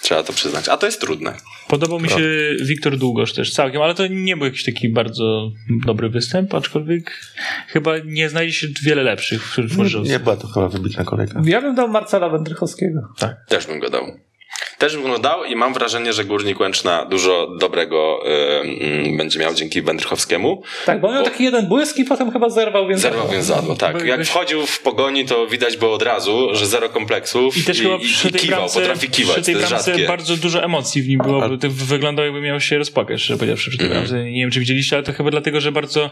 Trzeba 0.01 0.23
to 0.23 0.34
przyznać. 0.34 0.69
A 0.69 0.78
to 0.78 0.86
jest 0.86 1.01
trudne. 1.01 1.34
Podobał 1.67 1.99
mi 1.99 2.09
się 2.09 2.21
Wiktor 2.61 2.97
Długosz 2.97 3.34
też 3.34 3.53
całkiem, 3.53 3.82
ale 3.82 3.95
to 3.95 4.07
nie 4.07 4.38
był 4.38 4.45
jakiś 4.45 4.63
taki 4.63 4.89
bardzo 4.89 5.51
dobry 5.86 6.09
występ, 6.09 6.53
aczkolwiek 6.53 7.11
chyba 7.67 7.91
nie 8.05 8.30
znajdzie 8.30 8.53
się 8.53 8.67
wiele 8.84 9.03
lepszych 9.03 9.49
wśród 9.49 9.78
Nie, 9.78 10.09
nie 10.09 10.19
była 10.19 10.36
to 10.36 10.47
chyba 10.47 10.69
wybitna 10.69 11.03
kolejka. 11.03 11.41
Ja 11.45 11.61
bym 11.61 11.76
dał 11.76 11.88
Marcela 11.88 12.30
Wędrychowskiego. 12.30 13.01
Też 13.47 13.67
bym 13.67 13.80
go 13.80 13.89
dał. 13.89 14.19
Też 14.78 14.97
bym 14.97 15.11
go 15.11 15.19
dał 15.19 15.43
i 15.45 15.55
mam 15.55 15.73
wrażenie, 15.73 16.13
że 16.13 16.26
Górnik 16.26 16.59
Łęczna 16.59 17.05
dużo 17.05 17.47
dobrego 17.59 18.19
y, 18.28 18.61
mm, 18.61 19.17
będzie 19.17 19.39
miał 19.39 19.53
dzięki 19.53 19.82
Wędrychowskiemu. 19.82 20.61
Tak, 20.86 21.01
bo 21.01 21.07
on 21.07 21.13
miał 21.13 21.23
Bo- 21.23 21.30
taki 21.30 21.43
jeden 21.43 21.67
błysk 21.67 21.97
i 21.97 22.05
potem 22.05 22.32
chyba 22.32 22.49
zerwał, 22.49 22.88
więc... 22.88 23.01
Zerwał 23.01 23.28
więc 23.28 23.45
zadło, 23.45 23.76
tak. 23.76 24.05
Jak 24.05 24.26
wchodził 24.26 24.65
w 24.65 24.80
pogoni, 24.80 25.26
to 25.26 25.47
widać 25.47 25.78
było 25.78 25.93
od 25.93 26.01
razu, 26.01 26.49
że 26.55 26.65
zero 26.65 26.89
kompleksów 26.89 27.57
I 27.57 27.63
też 27.63 27.82
chyba 27.82 27.95
i, 27.95 27.99
przy 27.99 28.28
i 28.28 28.32
tej 28.32 28.41
kiwał, 28.41 28.59
bramce, 28.59 28.80
potrafi 28.80 29.09
kiwać, 29.09 29.34
przy 29.36 29.43
tej 29.43 29.55
bramce 29.55 29.78
rzadkie. 29.91 30.07
bardzo 30.07 30.38
dużo 30.38 30.63
emocji 30.63 31.01
w 31.01 31.07
nim 31.07 31.19
było, 31.19 31.49
bo 31.49 31.57
to 31.57 31.67
wyglądał 31.69 32.26
jakby 32.26 32.41
miał 32.41 32.59
się 32.59 32.78
rozpłakać, 32.78 33.21
szczerze 33.21 33.38
powiedziawszy, 33.38 33.69
przy 33.69 33.78
tej 33.78 33.88
Mhm. 33.88 34.03
bramce. 34.07 34.23
Nie 34.32 34.41
wiem, 34.41 34.51
czy 34.51 34.59
widzieliście, 34.59 34.95
ale 34.95 35.03
to 35.03 35.13
chyba 35.13 35.32
dlatego, 35.32 35.61
że 35.61 35.71
bardzo 35.71 36.09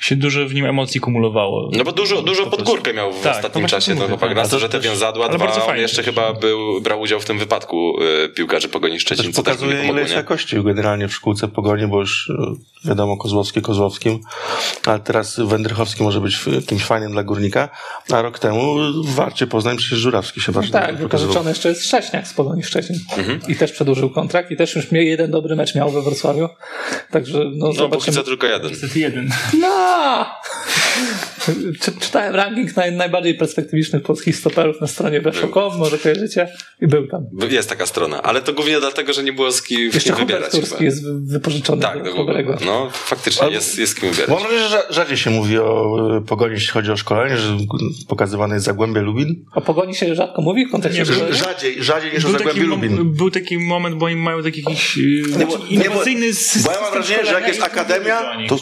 się 0.00 0.16
dużo 0.16 0.46
w 0.46 0.54
nim 0.54 0.66
emocji 0.66 1.00
kumulowało. 1.00 1.70
No 1.72 1.84
bo 1.84 1.92
dużo, 1.92 2.22
dużo 2.22 2.44
Po 2.44 2.50
pod 2.50 2.58
prostu. 2.58 2.74
górkę 2.74 2.92
miał 2.94 3.12
w 3.12 3.20
Tak, 3.22 3.36
ostatnim 3.36 3.62
no 3.62 3.68
właśnie 3.68 3.76
czasie 3.78 3.86
ten 3.92 3.96
mówię, 3.96 4.08
chłopak. 4.08 4.28
tak. 4.28 4.36
Na 4.36 4.48
to, 4.48 4.58
że 4.58 4.68
te 4.68 4.78
ale 4.78 5.12
dwa, 5.12 5.38
bardzo 5.38 5.66
on 5.66 5.76
jeszcze 5.76 6.02
chyba 6.02 6.32
był, 6.32 6.80
brał 6.80 7.00
udział 7.00 7.20
w 7.20 7.24
tym 7.24 7.38
wypadku 7.38 8.01
piłkarzy 8.34 8.68
Pogoni 8.68 9.00
Szczecin, 9.00 9.24
Też 9.26 9.36
pokazuje, 9.36 9.70
ile 9.70 9.80
pomogło, 9.80 10.00
jest 10.00 10.10
nie? 10.10 10.16
jakości 10.16 10.62
generalnie 10.64 11.08
w 11.08 11.14
szkółce 11.14 11.48
Pogoni, 11.48 11.86
bo 11.86 12.00
już 12.00 12.30
e, 12.84 12.88
wiadomo 12.88 13.16
Kozłowski 13.16 13.62
Kozłowskim, 13.62 14.20
ale 14.86 15.00
teraz 15.00 15.40
Wędrychowski 15.40 16.02
może 16.02 16.20
być 16.20 16.38
kimś 16.66 16.84
fajnym 16.84 17.12
dla 17.12 17.22
Górnika, 17.22 17.68
a 18.12 18.22
rok 18.22 18.38
temu 18.38 18.74
w 19.04 19.14
Warcie 19.14 19.46
Poznań 19.46 19.76
przecież 19.76 19.98
Żurawski 19.98 20.40
się 20.40 20.52
bardzo 20.52 20.72
Tak, 20.72 20.82
dobrze 20.86 21.02
pokazywał. 21.02 21.28
wypożyczony 21.28 21.50
jeszcze 21.50 21.68
jest 21.68 21.86
Szcześniak 21.86 22.28
z 22.28 22.34
Polonii 22.34 22.62
Szczecin. 22.62 22.96
Mhm. 23.18 23.40
I 23.48 23.56
też 23.56 23.72
przedłużył 23.72 24.10
kontrakt 24.10 24.50
i 24.50 24.56
też 24.56 24.76
już 24.76 24.92
miał 24.92 25.02
jeden 25.02 25.30
dobry 25.30 25.56
mecz 25.56 25.74
miał 25.74 25.90
we 25.90 26.02
Wrocławiu. 26.02 26.48
Także 27.10 27.38
no, 27.38 27.66
No 27.66 27.72
zobaczymy. 27.72 28.16
co 28.16 28.22
tylko 28.22 28.46
jeden. 28.46 28.70
Niestety 28.70 29.00
jeden. 29.00 29.30
No! 29.60 30.26
Czy, 31.80 31.92
czytałem 32.00 32.34
ranking 32.34 32.76
naj, 32.76 32.92
najbardziej 32.92 33.34
perspektywicznych 33.34 34.02
polskich 34.02 34.36
stoperów 34.36 34.80
na 34.80 34.86
stronie 34.86 35.20
weszło.com, 35.20 35.78
może 35.78 35.98
kojarzycie? 35.98 36.48
I 36.80 36.86
był 36.86 37.06
tam. 37.06 37.24
Jest 37.50 37.68
taka 37.68 37.86
strona, 37.92 38.22
ale 38.22 38.42
to 38.42 38.52
głównie 38.52 38.80
dlatego, 38.80 39.12
że 39.12 39.22
nie 39.22 39.32
było 39.32 39.52
z 39.52 39.62
kim, 39.62 39.80
Jeszcze 39.94 40.12
wybierać 40.14 40.52
Turski 40.52 40.84
jest 40.84 41.04
wy- 41.04 41.20
wypożyczony 41.20 41.82
Tak, 41.82 41.98
do 41.98 42.10
no, 42.10 42.16
w 42.16 42.20
ogóle. 42.20 42.42
Huberego. 42.44 42.64
no 42.66 42.90
faktycznie 42.92 43.48
jest, 43.50 43.78
jest 43.78 43.92
z 43.92 43.94
kim 44.00 44.10
wybierać. 44.10 44.30
Mam 44.30 44.38
wrażenie, 44.42 44.68
że 44.68 44.82
rzadziej 44.90 45.16
się 45.16 45.30
mówi 45.30 45.58
o 45.58 45.96
e, 46.16 46.20
Pogoni, 46.26 46.54
jeśli 46.54 46.70
chodzi 46.70 46.90
o 46.92 46.96
szkolenie, 46.96 47.36
że 47.36 47.56
pokazywane 48.08 48.54
jest 48.54 48.66
Zagłębie 48.66 49.00
Lubin. 49.00 49.44
O 49.54 49.60
Pogoni 49.60 49.94
się 49.94 50.14
rzadko 50.14 50.42
mówi 50.42 50.66
w 50.66 50.70
kontekście 50.70 51.02
Nie? 51.02 51.34
Rzadziej, 51.34 51.82
rzadziej 51.82 52.12
niż 52.12 52.24
o 52.24 52.28
Był 52.28 52.38
taki, 52.38 52.48
Zagłębiu 52.48 52.76
mom- 52.76 52.82
Lubin. 52.98 53.12
był 53.16 53.30
taki 53.30 53.58
moment, 53.58 53.96
bo 53.96 54.06
oni 54.06 54.16
mają 54.16 54.42
taki 54.42 54.62
jakiś 54.66 54.96
Nie, 54.96 55.22
bo- 55.28 55.38
nie, 55.38 55.46
bo- 55.58 55.64
innowacyjny 55.66 56.34
system 56.34 56.62
Bo 56.62 56.72
ja 56.72 56.80
mam 56.80 56.92
wrażenie, 56.92 57.26
że 57.26 57.32
jak 57.32 57.48
jest 57.48 57.62
akademia, 57.62 58.20
to, 58.48 58.58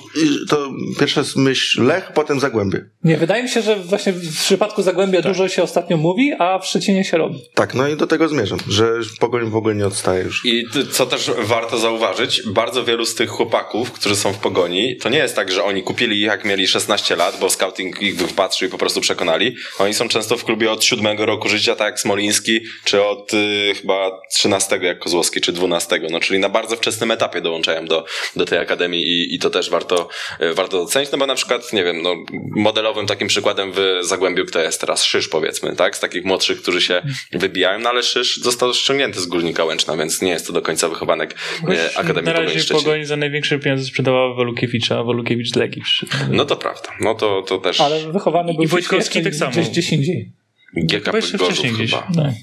to 0.48 0.70
pierwsza 1.00 1.20
jest 1.20 1.36
myśl 1.36 1.84
Lech, 1.84 2.12
potem 2.14 2.40
Zagłębie. 2.40 2.84
Nie, 3.04 3.16
wydaje 3.16 3.42
mi 3.42 3.48
się, 3.48 3.62
że 3.62 3.76
właśnie 3.76 4.12
w 4.12 4.38
przypadku 4.40 4.82
Zagłębia 4.82 5.22
Tak. 5.22 5.32
dużo 5.32 5.48
się 5.48 5.62
ostatnio 5.62 5.96
mówi, 5.96 6.32
a 6.38 6.58
w 6.58 6.66
Szczecinie 6.66 7.04
się 7.04 7.18
robi. 7.18 7.38
Tak, 7.54 7.74
no 7.74 7.88
i 7.88 7.96
do 7.96 8.06
tego 8.06 8.28
zmierzam, 8.28 8.58
że 8.68 8.92
Pogoń 9.20 9.50
w 9.50 9.56
ogóle 9.56 9.74
nie 9.74 9.86
odstaje 9.86 10.24
już. 10.24 10.44
I 10.44 10.64
co 10.92 11.06
też 11.06 11.30
warto 11.38 11.78
zauważyć, 11.78 12.42
bardzo 12.46 12.84
wielu 12.84 13.06
z 13.06 13.14
tych 13.14 13.30
chłopaków, 13.30 13.92
którzy 13.92 14.16
są 14.16 14.32
w 14.32 14.38
pogoni, 14.38 14.96
to 14.96 15.08
nie 15.08 15.18
jest 15.18 15.36
tak, 15.36 15.52
że 15.52 15.64
oni 15.64 15.82
kupili 15.82 16.20
ich 16.20 16.26
jak 16.26 16.44
mieli 16.44 16.68
16 16.68 17.16
lat, 17.16 17.36
bo 17.40 17.50
scouting 17.50 18.02
ich 18.02 18.16
wypatrzył 18.16 18.68
i 18.68 18.70
po 18.70 18.78
prostu 18.78 19.00
przekonali. 19.00 19.56
Oni 19.78 19.94
są 19.94 20.08
często 20.08 20.36
w 20.36 20.44
klubie 20.44 20.72
od 20.72 20.84
7 20.84 21.18
roku 21.18 21.48
życia, 21.48 21.76
tak 21.76 21.86
jak 21.86 22.00
Smoliński, 22.00 22.60
czy 22.84 23.04
od 23.04 23.34
y, 23.34 23.74
chyba 23.80 24.20
13 24.32 24.78
jak 24.82 24.98
Kozłowski, 24.98 25.40
czy 25.40 25.52
12. 25.52 26.00
No, 26.10 26.20
czyli 26.20 26.38
na 26.38 26.48
bardzo 26.48 26.76
wczesnym 26.76 27.10
etapie 27.10 27.40
dołączają 27.40 27.84
do, 27.84 28.04
do 28.36 28.44
tej 28.46 28.58
akademii 28.58 29.02
i, 29.02 29.34
i 29.34 29.38
to 29.38 29.50
też 29.50 29.70
warto, 29.70 30.08
y, 30.42 30.54
warto 30.54 30.78
docenić, 30.78 31.10
no 31.10 31.18
bo 31.18 31.26
na 31.26 31.34
przykład, 31.34 31.72
nie 31.72 31.84
wiem, 31.84 32.02
no, 32.02 32.14
modelowym 32.56 33.06
takim 33.06 33.28
przykładem 33.28 33.72
w 33.72 33.98
Zagłębiu 34.00 34.46
kto 34.46 34.60
jest 34.60 34.80
teraz? 34.80 35.04
Szysz 35.04 35.28
powiedzmy, 35.28 35.76
tak? 35.76 35.96
Z 35.96 36.00
takich 36.00 36.24
młodszych, 36.24 36.62
którzy 36.62 36.80
się 36.80 37.02
wybijają, 37.32 37.78
no 37.78 37.90
ale 37.90 38.02
Szysz 38.02 38.36
został 38.36 38.74
ściągnięty 38.74 39.09
z 39.16 39.26
Górnika 39.26 39.64
Łęczna, 39.64 39.96
więc 39.96 40.22
nie 40.22 40.30
jest 40.30 40.46
to 40.46 40.52
do 40.52 40.62
końca 40.62 40.88
wychowanek 40.88 41.34
e, 41.68 41.98
Akademii 41.98 42.26
Na 42.26 42.32
Pogoni 42.32 42.46
razie 42.46 42.60
Szczecin. 42.60 42.76
Pogoń 42.84 43.04
za 43.04 43.16
największe 43.16 43.58
pieniądze 43.58 43.84
sprzedawała 43.84 44.34
Walukiewicza, 44.34 44.98
a 44.98 45.02
Walukiewicz 45.04 45.50
z 45.50 45.56
Legii. 45.56 45.82
No 46.30 46.44
to 46.44 46.56
prawda. 46.56 46.88
No 47.00 47.14
to, 47.14 47.42
to 47.42 47.58
też 47.58 47.80
Ale 47.80 48.12
wychowany 48.12 48.54
był 48.54 48.62
I 48.62 48.66
Wojtkowski 48.66 49.20
gdzieś, 49.20 49.38
tak 49.38 49.50
gdzieś, 49.50 49.64
samo. 49.64 49.70
gdzieś 49.72 49.92
indziej. 49.92 50.32
GK 50.76 51.12
Gorzów 51.12 51.40
wcześniej 51.40 51.72
gdzieś. 51.72 51.90
chyba. 51.90 52.24
Tak. 52.24 52.34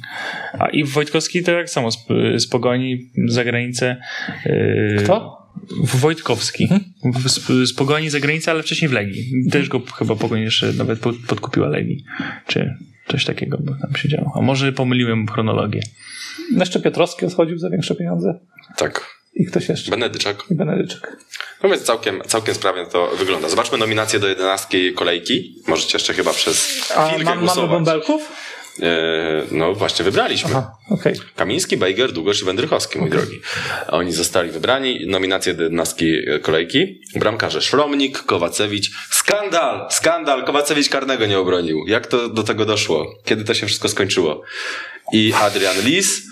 A 0.60 0.70
i 0.70 0.84
Wojtkowski 0.84 1.44
to 1.44 1.52
tak 1.52 1.70
samo 1.70 1.92
z, 1.92 2.06
z 2.36 2.48
Pogoni 2.48 3.12
za 3.28 3.44
granicę. 3.44 3.98
Yy, 4.46 5.04
Kto? 5.04 5.38
Wojtkowski. 5.84 6.68
Z, 7.26 7.48
z 7.70 7.74
Pogoni 7.74 8.10
za 8.10 8.20
granicę, 8.20 8.52
ale 8.52 8.64
wcześniej 8.64 8.90
w 8.90 8.94
Legii. 8.94 9.32
Też 9.52 9.70
go 9.70 9.82
chyba 9.96 10.16
Pogoń 10.16 10.42
jeszcze 10.42 10.74
nawet 10.74 11.00
pod, 11.00 11.16
podkupiła 11.28 11.68
Legii. 11.68 12.04
Czy 12.48 12.74
coś 13.08 13.26
takiego 13.26 13.58
by 13.58 13.72
tam 13.82 13.96
się 13.96 14.10
działo. 14.10 14.32
A 14.36 14.42
może 14.42 14.72
pomyliłem 14.74 15.28
chronologię. 15.28 15.82
Jeszcze 16.58 16.80
Piotrowski 16.80 17.26
odchodził 17.26 17.58
za 17.58 17.70
większe 17.70 17.96
pieniądze. 17.96 18.40
Tak. 18.78 19.18
I 19.34 19.46
ktoś 19.46 19.70
jeszcze. 19.70 19.92
Benedyczak. 19.92 20.44
I 20.52 20.56
Benedyczek. 20.56 21.18
No 21.64 21.70
więc 21.70 21.84
całkiem, 21.84 22.22
całkiem 22.28 22.56
sprawnie 22.56 22.86
to 22.86 23.12
wygląda. 23.20 23.50
Zobaczmy 23.50 23.78
nominację 23.78 24.20
do 24.20 24.28
jedenastki 24.28 24.94
kolejki. 24.94 25.56
Możecie 25.68 25.98
jeszcze 25.98 26.14
chyba 26.14 26.34
przez 26.34 26.92
A 26.96 27.08
chwilkę 27.08 27.36
mam, 27.36 27.46
mamy 27.46 27.68
bąbelków? 27.68 28.22
E, 28.82 29.44
no 29.52 29.74
właśnie 29.74 30.06
wybraliśmy. 30.06 30.50
Aha, 30.50 30.72
okej. 30.90 31.16
Kamiński, 31.36 31.78
Bejger, 31.78 32.12
Długosz 32.12 32.42
i 32.42 32.46
Wędrychowski, 32.46 33.00
mój 33.00 33.10
drogi. 33.10 33.42
Oni 33.88 34.12
zostali 34.12 34.52
wybrani. 34.52 35.00
Nominacje 35.08 35.54
do 35.54 35.64
jedenastki 35.64 36.14
kolejki. 36.42 37.02
Bramkarze 37.16 37.62
Szlomnik, 37.62 38.20
Kowacewicz. 38.20 38.92
Skandal! 39.10 39.88
Skandal! 39.92 40.46
Kowacewicz 40.46 40.90
karnego 40.90 41.26
nie 41.26 41.40
obronił. 41.40 41.88
Jak 41.88 42.08
to 42.08 42.30
do 42.30 42.44
tego 42.44 42.66
doszło? 42.66 43.06
Kiedy 43.26 43.44
to 43.44 43.54
się 43.54 43.68
wszystko 43.68 43.90
skończyło? 43.90 44.42
I 45.14 45.34
Adrian 45.34 45.82
Lis. 45.86 46.28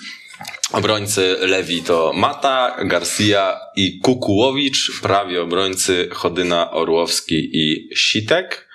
Obrońcy 0.71 1.35
Lewi 1.39 1.83
to 1.83 2.11
Mata, 2.15 2.75
Garcia 2.85 3.59
i 3.75 3.99
Kukułowicz. 3.99 5.01
Prawie 5.01 5.41
obrońcy 5.41 6.09
Chodyna, 6.11 6.71
Orłowski 6.71 7.49
i 7.53 7.89
Sitek. 7.95 8.67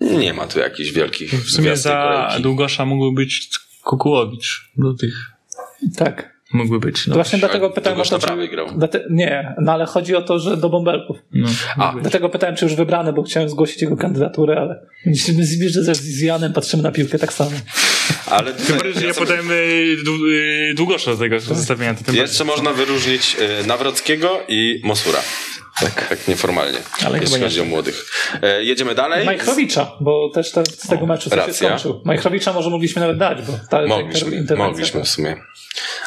Nie 0.00 0.34
ma 0.34 0.46
tu 0.46 0.58
jakichś 0.58 0.90
wielkich 0.90 1.30
W 1.30 1.50
sumie 1.50 1.76
za 1.76 1.90
kolejki. 1.90 2.42
Długosza 2.42 2.84
mógłby 2.84 3.22
być 3.22 3.50
Kukułowicz 3.82 4.70
do 4.76 4.94
tych. 4.94 5.30
Tak. 5.96 6.31
Mógłby 6.52 6.78
być. 6.86 7.06
No. 7.06 7.14
Właśnie 7.14 7.38
dlatego 7.38 7.70
pytałem 7.70 8.00
o 8.00 8.04
to, 8.04 8.18
czy... 8.18 8.48
grał. 8.48 8.66
Dlate... 8.76 9.04
Nie, 9.10 9.54
no 9.60 9.72
ale 9.72 9.86
chodzi 9.86 10.16
o 10.16 10.22
to, 10.22 10.38
że 10.38 10.56
do 10.56 10.68
bąbelków. 10.68 11.18
No, 11.32 11.48
A. 11.78 11.94
Dlatego 12.00 12.28
pytałem, 12.28 12.56
czy 12.56 12.64
już 12.64 12.74
wybrany, 12.74 13.12
bo 13.12 13.22
chciałem 13.22 13.48
zgłosić 13.48 13.82
jego 13.82 13.96
kandydaturę, 13.96 14.56
ale 14.60 14.86
my 15.06 15.14
z, 15.44 15.72
z, 15.72 16.00
z 16.00 16.20
Janem 16.20 16.52
patrzymy 16.52 16.82
na 16.82 16.92
piłkę 16.92 17.18
tak 17.18 17.32
samo. 17.32 17.50
Ale 18.26 18.52
Tym 18.52 18.76
bardziej, 18.76 19.00
że 19.00 19.06
ja 19.06 19.14
sobie- 19.14 19.26
podałem 19.26 19.50
y, 19.50 19.96
dłu- 20.06 20.74
długosza 20.76 21.10
do 21.10 21.16
tego 21.16 21.40
zestawienia. 21.40 21.94
Jeszcze 22.12 22.44
można 22.44 22.72
wyróżnić 22.72 23.36
y, 23.62 23.66
Nawrockiego 23.66 24.40
i 24.48 24.80
Mosura. 24.84 25.18
Tak, 25.80 26.08
tak 26.08 26.28
nieformalnie, 26.28 26.78
Ale 27.06 27.18
jeśli 27.18 27.34
chyba 27.34 27.46
chodzi 27.46 27.60
o 27.60 27.64
młodych. 27.64 28.04
E, 28.42 28.64
jedziemy 28.64 28.94
dalej. 28.94 29.26
Majchrowicza, 29.26 29.92
bo 30.00 30.30
też 30.34 30.50
z 30.78 30.88
tego 30.88 31.06
meczu 31.06 31.30
coś 31.30 31.46
się 31.46 31.52
skończył. 31.52 32.02
Majchrowicza 32.04 32.52
może 32.52 32.70
mogliśmy 32.70 33.00
nawet 33.00 33.18
dać, 33.18 33.42
bo 33.42 33.52
ta, 33.52 33.66
ta 33.68 33.86
Mogliśmy, 33.86 34.36
interwencja- 34.36 34.56
mogliśmy 34.56 35.04
w 35.04 35.08
sumie. 35.08 35.36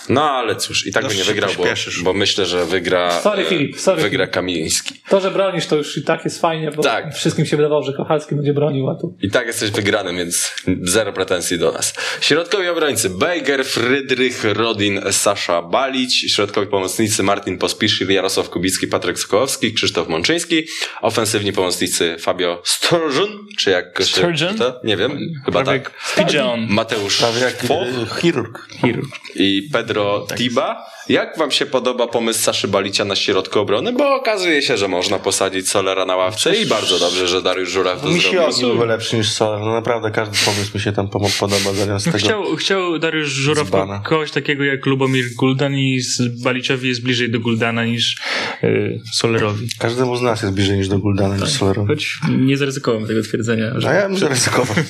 No 0.10 0.32
ale 0.32 0.56
cóż, 0.56 0.88
i 0.88 0.92
tak 0.92 1.04
by 1.04 1.10
Dość 1.10 1.20
nie 1.20 1.26
wygrał, 1.26 1.52
bo, 1.58 1.64
bo 2.04 2.14
myślę, 2.14 2.46
że 2.46 2.66
wygra. 2.66 3.22
Sorry, 3.22 3.46
Filip, 3.46 3.80
sorry, 3.80 4.02
Wygra 4.02 4.26
Filip. 4.26 4.34
Kamiński. 4.34 5.02
To, 5.10 5.22
że 5.22 5.32
bronisz, 5.32 5.66
to 5.66 5.76
już 5.76 5.98
i 5.98 6.04
tak 6.04 6.26
jest 6.26 6.42
fajnie, 6.42 6.72
bo 6.72 6.84
Tak. 6.84 7.16
wszystkim 7.16 7.46
się 7.46 7.58
wydawało, 7.58 7.84
że 7.84 7.94
Kochalski 7.94 8.36
będzie 8.36 8.54
bronił, 8.54 8.90
a 8.90 8.96
tu 8.96 9.18
I 9.22 9.30
tak 9.32 9.48
jesteś 9.48 9.72
wygrany, 9.72 10.14
więc 10.14 10.54
zero 10.82 11.14
pretensji 11.14 11.60
do 11.60 11.72
nas. 11.72 11.94
Środkowi 12.22 12.68
obrońcy 12.68 13.10
Bejger, 13.10 13.66
Frydrych, 13.66 14.44
Rodin, 14.44 15.02
Sasza 15.12 15.62
Balić. 15.62 16.34
Środkowi 16.34 16.68
pomocnicy 16.68 17.24
Martin 17.24 17.58
Pospiszil, 17.58 18.12
Jarosław 18.12 18.50
Kubicki, 18.50 18.88
Patryk 18.88 19.20
Sokołowski, 19.20 19.55
Krzysztof 19.74 20.08
Mączyński. 20.08 20.64
Ofensywni 21.02 21.54
pomocnicy 21.54 22.16
Fabio 22.20 22.62
Sturgeon, 22.64 23.48
czy 23.58 23.70
jak 23.70 23.98
się 24.00 24.06
Sturgeon? 24.06 24.54
czyta? 24.54 24.74
Nie 24.84 24.98
wiem, 24.98 25.20
chyba 25.46 25.64
Prawie 25.64 25.80
tak. 25.80 26.16
Pigeon. 26.18 26.68
Mateusz 26.70 27.24
Foch 27.68 28.20
chirurg. 28.22 28.68
Chirurg. 28.82 29.10
i 29.36 29.70
Pedro 29.74 30.28
Tiba. 30.38 30.95
Jak 31.10 31.38
wam 31.38 31.52
się 31.52 31.66
podoba 31.66 32.08
pomysł 32.08 32.40
Saszy 32.40 32.68
Balicia 32.68 33.06
na 33.06 33.16
środku 33.16 33.60
obrony? 33.60 33.94
Bo 33.94 34.16
okazuje 34.16 34.62
się, 34.62 34.78
że 34.78 34.88
można 34.88 35.20
posadzić 35.20 35.70
Solera 35.70 36.06
na 36.06 36.16
ławce 36.16 36.56
i 36.56 36.66
bardzo 36.66 37.00
dobrze, 37.00 37.28
że 37.28 37.42
Dariusz 37.42 37.70
Żuraw 37.70 38.02
to 38.02 38.08
Mi 38.10 38.22
się 38.22 38.30
zrobił. 38.30 38.50
ogni 38.50 38.64
byłby 38.64 38.86
lepszy 38.86 39.18
niż 39.18 39.32
Solar. 39.32 39.60
No 39.60 39.72
naprawdę 39.74 40.12
każdy 40.12 40.38
pomysł 40.46 40.72
mi 40.76 40.82
się 40.82 40.92
tam 40.92 41.10
podoba 41.40 41.74
zamiast 41.74 42.06
tego. 42.06 42.18
Chciał, 42.18 42.56
chciał 42.56 43.00
Dariusz 43.00 43.30
Żuraw 43.30 43.68
kogoś 44.04 44.32
takiego 44.32 44.64
jak 44.64 44.86
Lubomir 44.86 45.26
Guldan 45.38 45.76
i 45.76 46.00
z 46.00 46.42
Baliczowi 46.44 46.90
jest 46.90 47.04
bliżej 47.04 47.32
do 47.32 47.40
Guldana 47.40 47.86
niż 47.86 48.18
y, 48.64 49.02
Solerowi. 49.14 49.68
Każdemu 49.80 50.16
z 50.18 50.22
nas 50.22 50.42
jest 50.42 50.54
bliżej 50.54 50.78
niż 50.78 50.88
do 50.88 51.00
Guldana 51.00 51.38
niż 51.38 51.50
Solarowi. 51.50 51.88
Choć 51.88 52.18
nie 52.38 52.58
zaryzykowałem 52.58 53.08
tego 53.08 53.22
twierdzenia. 53.24 53.72
A 53.78 53.80
Że... 53.80 53.88
ja 53.88 54.10
bym 54.10 54.18
zaryzykował. 54.18 54.76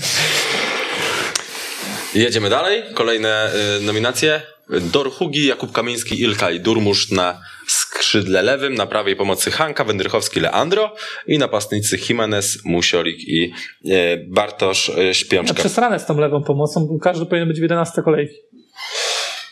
Jedziemy 2.15 2.49
dalej. 2.49 2.83
Kolejne 2.93 3.51
y, 3.79 3.81
nominacje. 3.81 4.41
Dorhugi, 4.69 5.45
Jakub 5.47 5.71
Kamiński, 5.71 6.21
Ilka 6.21 6.51
i 6.51 6.59
Durmusz 6.59 7.11
na 7.11 7.41
skrzydle 7.67 8.41
lewym, 8.41 8.73
na 8.75 8.85
prawej 8.85 9.15
pomocy 9.15 9.51
Hanka, 9.51 9.83
Wędrychowski, 9.83 10.39
Leandro 10.39 10.95
i 11.27 11.37
napastnicy 11.37 11.97
Jimenez, 12.09 12.65
Musiolik 12.65 13.27
i 13.27 13.53
y, 13.85 14.25
Bartosz 14.27 14.89
y, 14.89 15.03
ja 15.05 15.13
Śpiączka. 15.13 15.53
przesrane 15.53 15.99
z 15.99 16.05
tą 16.05 16.17
lewą 16.17 16.43
pomocą, 16.43 16.87
bo 16.87 16.99
każdy 16.99 17.25
powinien 17.25 17.47
być 17.47 17.59
w 17.59 17.61
11 17.61 18.01
kolejki. 18.01 18.35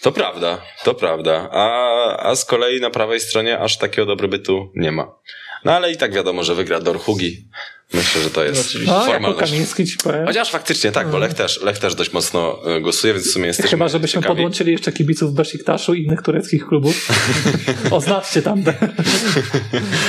To 0.02 0.12
prawda, 0.12 0.62
to 0.84 0.96
prawda. 0.96 1.50
A, 1.52 2.30
a 2.30 2.36
z 2.36 2.46
kolei 2.46 2.82
na 2.82 2.90
prawej 2.90 3.20
stronie 3.20 3.60
aż 3.60 3.78
takiego 3.78 4.06
dobrobytu 4.06 4.72
nie 4.76 4.92
ma. 4.92 5.16
No 5.66 5.72
ale 5.72 5.92
i 5.92 5.98
tak 5.98 6.14
wiadomo, 6.14 6.44
że 6.44 6.56
wygra 6.56 6.80
Dorhugi. 6.80 7.48
Myślę, 7.94 8.22
że 8.22 8.30
to 8.30 8.44
jest. 8.44 8.76
No, 8.86 8.94
jako 8.94 9.06
formalność. 9.06 9.52
Kamiński 9.52 9.86
ci 9.86 9.98
powiem. 9.98 10.26
Chociaż 10.26 10.52
faktycznie 10.52 10.92
tak, 10.92 11.10
bo 11.12 11.18
Lech 11.18 11.34
też, 11.34 11.62
Lech 11.62 11.78
też 11.78 11.96
dość 11.96 12.14
mocno 12.14 12.60
y, 12.78 12.82
głosuje, 12.82 13.14
więc 13.14 13.28
w 13.28 13.32
sumie 13.32 13.46
jesteśmy 13.48 13.70
Chyba, 13.70 13.88
żebyśmy 13.88 14.22
ciekawi. 14.22 14.36
podłączyli 14.36 14.72
jeszcze 14.72 14.92
kibiców 14.92 15.34
Besiktaszu 15.34 15.94
i 15.94 16.04
innych 16.04 16.22
tureckich 16.22 16.68
klubów. 16.68 17.10
Oznaczcie 17.92 18.42
tam. 18.42 18.64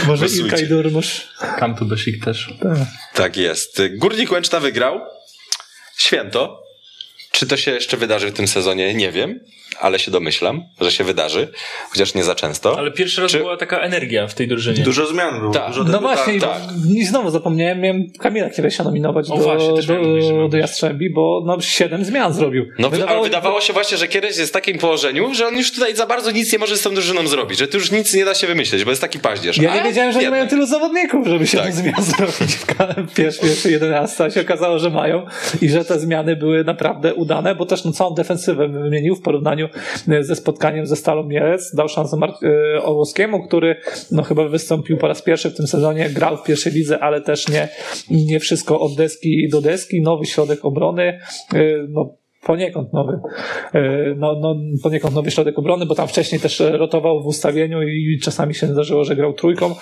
Może. 0.07 0.27
Ilka 0.37 0.59
i 0.59 0.67
Durmusz. 0.67 1.29
Come 1.61 1.75
to 1.75 1.85
Besiktas. 1.85 2.37
Tak. 2.63 2.79
Tak 3.15 3.37
jest. 3.37 3.83
Górnik 3.97 4.33
Łęczna 4.33 4.61
wygrał. 4.61 5.01
Święto. 5.97 6.65
Czy 7.33 7.47
to 7.47 7.57
się 7.57 7.71
jeszcze 7.71 7.97
wydarzy 7.97 8.31
w 8.31 8.33
tym 8.35 8.49
sezonie? 8.49 8.95
Nie 8.95 9.13
wiem, 9.13 9.41
ale 9.81 9.99
się 9.99 10.11
domyślam, 10.11 10.63
że 10.81 10.93
się 10.93 11.05
wydarzy, 11.05 11.49
chociaż 11.91 12.15
nie 12.15 12.25
za 12.25 12.35
często. 12.35 12.79
Ale 12.79 12.91
pierwszy 12.91 13.23
raz 13.23 13.31
Czy- 13.31 13.39
była 13.39 13.57
taka 13.57 13.79
energia 13.79 14.27
w 14.27 14.35
tej 14.35 14.49
drużynie. 14.49 14.83
Dużo 14.83 15.07
zmian 15.07 15.41
było. 15.41 15.53
Tak. 15.53 15.67
Dużo 15.69 15.85
No 15.85 16.01
właśnie, 16.01 16.41
tak. 16.41 16.61
i 16.97 17.05
znowu 17.05 17.31
zapomniałem, 17.31 17.81
miałem 17.81 18.11
Kamila 18.21 18.51
Kieresia 18.51 18.85
nominować 18.85 19.31
O 19.31 19.37
do, 19.37 19.43
właśnie, 19.43 19.69
mówić, 19.71 19.87
do, 20.29 20.35
miał 20.37 20.49
do 20.49 20.57
Jastrzębi, 20.57 21.11
bo 21.11 21.43
no, 21.47 21.61
siedem 21.61 22.05
zmian 22.05 22.33
zrobił. 22.33 22.67
No, 22.79 22.91
wydawało, 22.91 23.19
ale 23.19 23.29
wydawało 23.29 23.61
się 23.61 23.73
właśnie, 23.73 23.99
że 23.99 24.09
kiedyś 24.09 24.37
jest 24.39 24.51
w 24.51 24.53
takim 24.55 24.79
położeniu, 24.79 25.35
że 25.35 25.47
on 25.47 25.57
już 25.57 25.73
tutaj 25.73 25.97
za 25.97 26.07
bardzo 26.07 26.31
nic 26.31 26.53
nie 26.53 26.59
może 26.59 26.77
z 26.77 26.83
tą 26.83 26.95
drużyną 26.95 27.27
zrobić, 27.27 27.59
że 27.59 27.69
tu 27.69 27.77
już 27.77 27.91
nic 27.91 28.15
nie 28.15 28.25
da 28.25 28.35
się 28.35 28.47
wymyśleć, 28.47 28.85
bo 28.85 28.91
jest 28.91 29.03
taki 29.03 29.19
paździerz. 29.19 29.59
Ja 29.59 29.73
A 29.73 29.77
nie 29.77 29.83
wiedziałem, 29.83 30.13
że 30.13 30.21
nie 30.21 30.31
mają 30.31 30.49
tylu 30.49 30.67
zawodników, 30.67 31.27
żeby 31.27 31.47
się 31.47 31.59
Tak. 31.59 31.67
tak. 31.67 31.75
zmian 31.75 32.03
zrobić 32.19 32.57
w 33.11 33.15
pierwszy, 33.15 33.41
pierwszy 33.41 33.71
11, 33.71 34.25
a 34.25 34.31
się 34.31 34.41
okazało, 34.41 34.79
że 34.79 34.91
mają 34.91 35.27
i 35.63 35.69
że 35.69 35.85
te 35.85 35.99
zmiany 36.01 36.37
były 36.37 36.65
naprawdę 36.65 37.15
udane, 37.15 37.55
bo 37.55 37.67
też 37.67 37.85
no, 37.85 37.93
całą 37.93 38.15
defensywę 38.15 38.69
wymienił 38.69 39.17
w 39.17 39.21
porównaniu 39.21 39.64
e, 40.09 40.25
ze 40.25 40.37
spotkaniem 40.37 40.87
ze 40.87 40.97
Stalą 40.97 41.23
Mielec. 41.23 41.75
Dał 41.75 41.89
szansę 41.89 42.17
Mar- 42.17 42.35
e, 42.43 42.83
Orłowskiemu, 42.83 43.47
który 43.47 43.77
no, 44.13 44.23
chyba 44.23 44.49
wystąpił 44.49 44.97
po 44.97 45.09
raz 45.09 45.23
pierwszy 45.23 45.51
w 45.51 45.57
tym 45.57 45.67
sezonie, 45.67 46.11
grał 46.11 46.37
w 46.37 46.43
pierwszej 46.43 46.73
lidze, 46.73 46.99
ale 46.99 47.21
też 47.21 47.49
nie, 47.49 47.69
nie 48.11 48.41
wszystko 48.41 48.81
od 48.81 48.97
deski 48.97 49.49
do 49.49 49.61
deski. 49.61 50.03
Nowy 50.03 50.27
środek 50.27 50.65
obrony, 50.65 51.03
e, 51.55 51.59
no 51.89 52.15
poniekąd 52.47 52.93
nowy, 52.93 53.21
no, 54.17 54.37
no, 54.41 54.57
poniekąd 54.83 55.15
nowy 55.15 55.31
środek 55.31 55.59
obrony, 55.59 55.87
bo 55.87 55.95
tam 55.95 56.09
wcześniej 56.09 56.41
też 56.41 56.61
rotował 56.61 57.23
w 57.23 57.27
ustawieniu 57.27 57.83
i 57.83 58.19
czasami 58.23 58.55
się 58.55 58.67
zdarzyło, 58.67 59.05
że 59.05 59.17
grał 59.17 59.33
trójką 59.33 59.75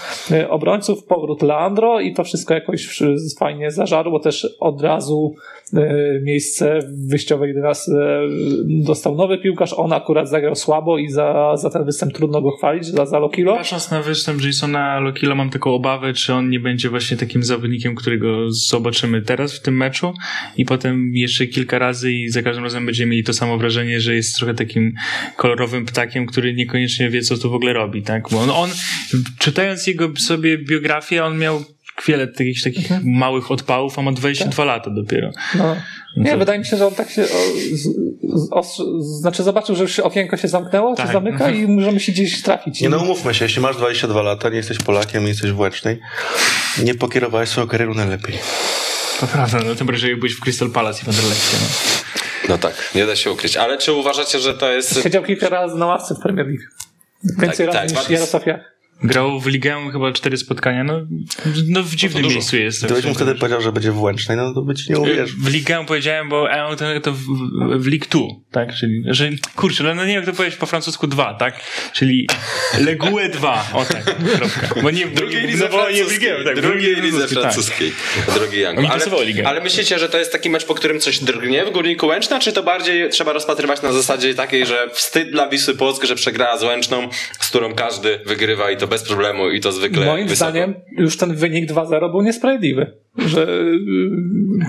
obrońców, 0.48 1.04
powrót 1.04 1.42
Leandro 1.42 2.00
i 2.00 2.14
to 2.14 2.24
wszystko 2.24 2.54
jakoś 2.54 3.02
fajnie 3.38 3.70
zażarło, 3.70 4.20
też 4.20 4.56
od 4.60 4.82
razu 4.82 5.34
miejsce 6.22 6.78
w 6.78 7.08
wyjściowej 7.08 7.48
11 7.48 7.92
dostał 8.68 9.14
nowy 9.14 9.38
piłkarz, 9.38 9.72
on 9.76 9.92
akurat 9.92 10.28
zagrał 10.28 10.54
słabo 10.54 10.98
i 10.98 11.08
za, 11.08 11.56
za 11.56 11.70
ten 11.70 11.84
występ 11.84 12.12
trudno 12.12 12.42
go 12.42 12.50
chwalić, 12.50 12.86
za, 12.86 13.06
za 13.06 13.18
Lokilo. 13.18 13.56
Patrząc 13.56 13.90
na 13.90 14.02
występ 14.02 14.44
Jasona 14.44 15.00
Lokila 15.00 15.34
mam 15.34 15.50
taką 15.50 15.74
obawę, 15.74 16.12
czy 16.12 16.34
on 16.34 16.50
nie 16.50 16.60
będzie 16.60 16.90
właśnie 16.90 17.16
takim 17.16 17.42
zawodnikiem, 17.42 17.94
którego 17.94 18.50
zobaczymy 18.50 19.22
teraz 19.22 19.58
w 19.58 19.62
tym 19.62 19.76
meczu 19.76 20.12
i 20.56 20.64
potem 20.64 21.10
jeszcze 21.14 21.46
kilka 21.46 21.78
razy 21.78 22.12
i 22.12 22.28
za 22.28 22.42
każdym 22.42 22.64
razem 22.64 22.86
będziemy 22.86 23.10
mieli 23.10 23.24
to 23.24 23.32
samo 23.32 23.58
wrażenie, 23.58 24.00
że 24.00 24.14
jest 24.14 24.36
trochę 24.36 24.54
takim 24.54 24.94
kolorowym 25.36 25.86
ptakiem, 25.86 26.26
który 26.26 26.54
niekoniecznie 26.54 27.10
wie, 27.10 27.22
co 27.22 27.38
tu 27.38 27.50
w 27.50 27.54
ogóle 27.54 27.72
robi, 27.72 28.02
tak? 28.02 28.28
Bo 28.30 28.40
on, 28.40 28.50
on 28.50 28.70
czytając 29.38 29.86
jego 29.86 30.12
sobie 30.16 30.58
biografię, 30.58 31.24
on 31.24 31.38
miał 31.38 31.64
wiele 32.06 32.26
takich, 32.26 32.62
takich 32.62 32.88
małych 33.04 33.50
odpałów, 33.50 33.98
a 33.98 34.02
ma 34.02 34.12
22 34.12 34.64
lata 34.64 34.90
dopiero. 34.90 35.30
No. 35.54 35.76
Nie, 36.16 36.30
to- 36.32 36.38
wydaje 36.38 36.58
mi 36.58 36.64
się, 36.66 36.76
że 36.76 36.86
on 36.86 36.94
tak 36.94 37.10
się. 37.10 37.22
O, 37.22 37.26
z, 37.26 37.82
z, 38.40 38.50
ostrzy- 38.50 39.02
znaczy, 39.02 39.42
zobaczył, 39.42 39.76
że 39.76 39.82
już 39.82 39.96
się 39.96 40.02
okienko 40.02 40.36
się 40.36 40.48
zamknęło, 40.48 40.94
Tak. 40.96 41.06
czy 41.06 41.12
zamyka 41.12 41.50
i 41.50 41.66
możemy 41.66 42.00
się 42.00 42.12
gdzieś 42.12 42.42
trafić. 42.42 42.80
Nie 42.80 42.88
no, 42.88 42.98
umówmy 42.98 43.34
się, 43.34 43.44
jeśli 43.44 43.62
masz 43.62 43.76
22 43.76 44.22
lata, 44.22 44.48
nie 44.48 44.56
jesteś 44.56 44.78
Polakiem, 44.78 45.22
nie 45.22 45.28
jesteś 45.28 45.50
w 45.50 45.58
Łęcznej, 45.58 45.98
nie 46.84 46.94
pokierowałeś 46.94 47.48
swoją 47.48 47.66
karierą 47.66 47.94
najlepiej. 47.94 48.38
To 49.20 49.26
prawda, 49.26 49.58
no 49.66 49.74
tym 49.74 49.86
bardziej 49.86 50.16
byłeś 50.16 50.32
w 50.32 50.40
Crystal 50.40 50.70
Palace 50.70 51.00
i 51.02 51.04
w 51.04 51.08
Anderlechcie. 51.08 51.56
No. 51.60 51.66
No 52.48 52.58
tak, 52.58 52.90
nie 52.94 53.06
da 53.06 53.16
się 53.16 53.30
ukryć. 53.32 53.56
Ale 53.56 53.78
czy 53.78 53.92
uważacie, 53.92 54.38
że 54.38 54.54
to 54.54 54.72
jest... 54.72 55.02
Siedział 55.02 55.22
kilka 55.22 55.48
razy 55.48 55.76
na 55.76 55.86
ławce 55.86 56.14
w 56.14 56.18
Premier 56.20 56.46
League. 56.46 56.62
Więcej 57.40 57.66
Tak, 57.66 57.74
razy 57.76 57.94
tak, 57.94 58.02
niż 58.02 58.10
Jarosław 58.10 58.46
Jach. 58.46 58.71
Grał 59.04 59.40
w 59.40 59.46
ligę 59.46 59.90
chyba 59.92 60.12
cztery 60.12 60.36
spotkania, 60.36 60.84
no, 60.84 61.00
no 61.68 61.82
w 61.82 61.94
dziwnym 61.94 62.22
dużo. 62.22 62.34
miejscu 62.34 62.56
jest. 62.56 62.84
Gdybyś 62.84 63.04
mu 63.04 63.14
wtedy 63.14 63.34
powiedział, 63.34 63.60
że 63.62 63.72
będzie 63.72 63.92
w 63.92 64.00
Łęcznej, 64.00 64.36
no 64.36 64.54
to 64.54 64.62
by 64.62 64.74
ci 64.74 64.92
nie 64.92 64.98
uwierzył. 64.98 65.36
W 65.40 65.48
ligę 65.48 65.84
powiedziałem, 65.86 66.28
bo 66.28 66.50
a 66.50 66.64
on 66.64 66.76
to, 66.76 67.00
to 67.02 67.12
w, 67.12 67.20
w 67.78 67.86
League 67.86 68.06
2, 68.10 68.20
tak? 68.52 68.74
Czyli, 68.74 69.02
że 69.06 69.30
kurczę, 69.56 69.84
ale 69.84 69.94
no 69.94 70.02
nie 70.02 70.08
wiem 70.08 70.16
jak 70.16 70.26
to 70.26 70.32
powiedzieć 70.36 70.58
po 70.58 70.66
francusku 70.66 71.06
2, 71.06 71.34
tak? 71.34 71.60
Czyli 71.92 72.26
Legue 72.86 73.18
2, 73.32 73.66
o 73.72 73.84
tak, 73.84 74.04
kropka. 74.04 74.80
Bo 74.82 74.90
nie 74.90 75.06
w 75.06 75.14
Drugiej 75.14 75.42
nie- 75.42 75.48
lidze 75.48 75.68
no 75.72 75.90
nie 75.90 76.04
w 76.04 76.12
ligę, 76.12 76.44
tak, 76.44 76.60
drugiej 76.60 76.96
lidze 76.96 77.28
francuskiej, 77.28 77.92
tak. 78.26 78.34
Drogi 78.34 78.64
Ale, 78.64 78.78
ale 79.44 79.60
myślicie, 79.60 79.98
że 79.98 80.08
to 80.08 80.18
jest 80.18 80.32
taki 80.32 80.50
mecz, 80.50 80.64
po 80.64 80.74
którym 80.74 81.00
coś 81.00 81.18
drgnie 81.18 81.64
w 81.64 81.70
Górniku 81.70 82.06
Łęczna, 82.06 82.40
czy 82.40 82.52
to 82.52 82.62
bardziej 82.62 83.10
trzeba 83.10 83.32
rozpatrywać 83.32 83.82
na 83.82 83.92
zasadzie 83.92 84.34
takiej, 84.34 84.66
że 84.66 84.88
wstyd 84.92 85.30
dla 85.30 85.48
Wisły 85.48 85.74
Płock, 85.74 86.04
że 86.04 86.14
przegrała 86.14 86.58
z 86.58 86.62
Łęczną, 86.62 87.08
z 87.40 87.48
którą 87.48 87.74
każdy 87.74 88.20
wygrywa 88.26 88.70
i 88.70 88.76
to 88.76 88.86
bez 88.92 89.02
problemu 89.02 89.50
i 89.50 89.60
to 89.60 89.72
zwykle 89.72 90.06
Moim 90.06 90.28
wysoko. 90.28 90.50
zdaniem 90.50 90.74
już 90.98 91.16
ten 91.16 91.34
wynik 91.34 91.70
2-0 91.70 92.10
był 92.10 92.22
niesprawiedliwy. 92.22 92.86
że 93.18 93.42
y, 93.42 93.78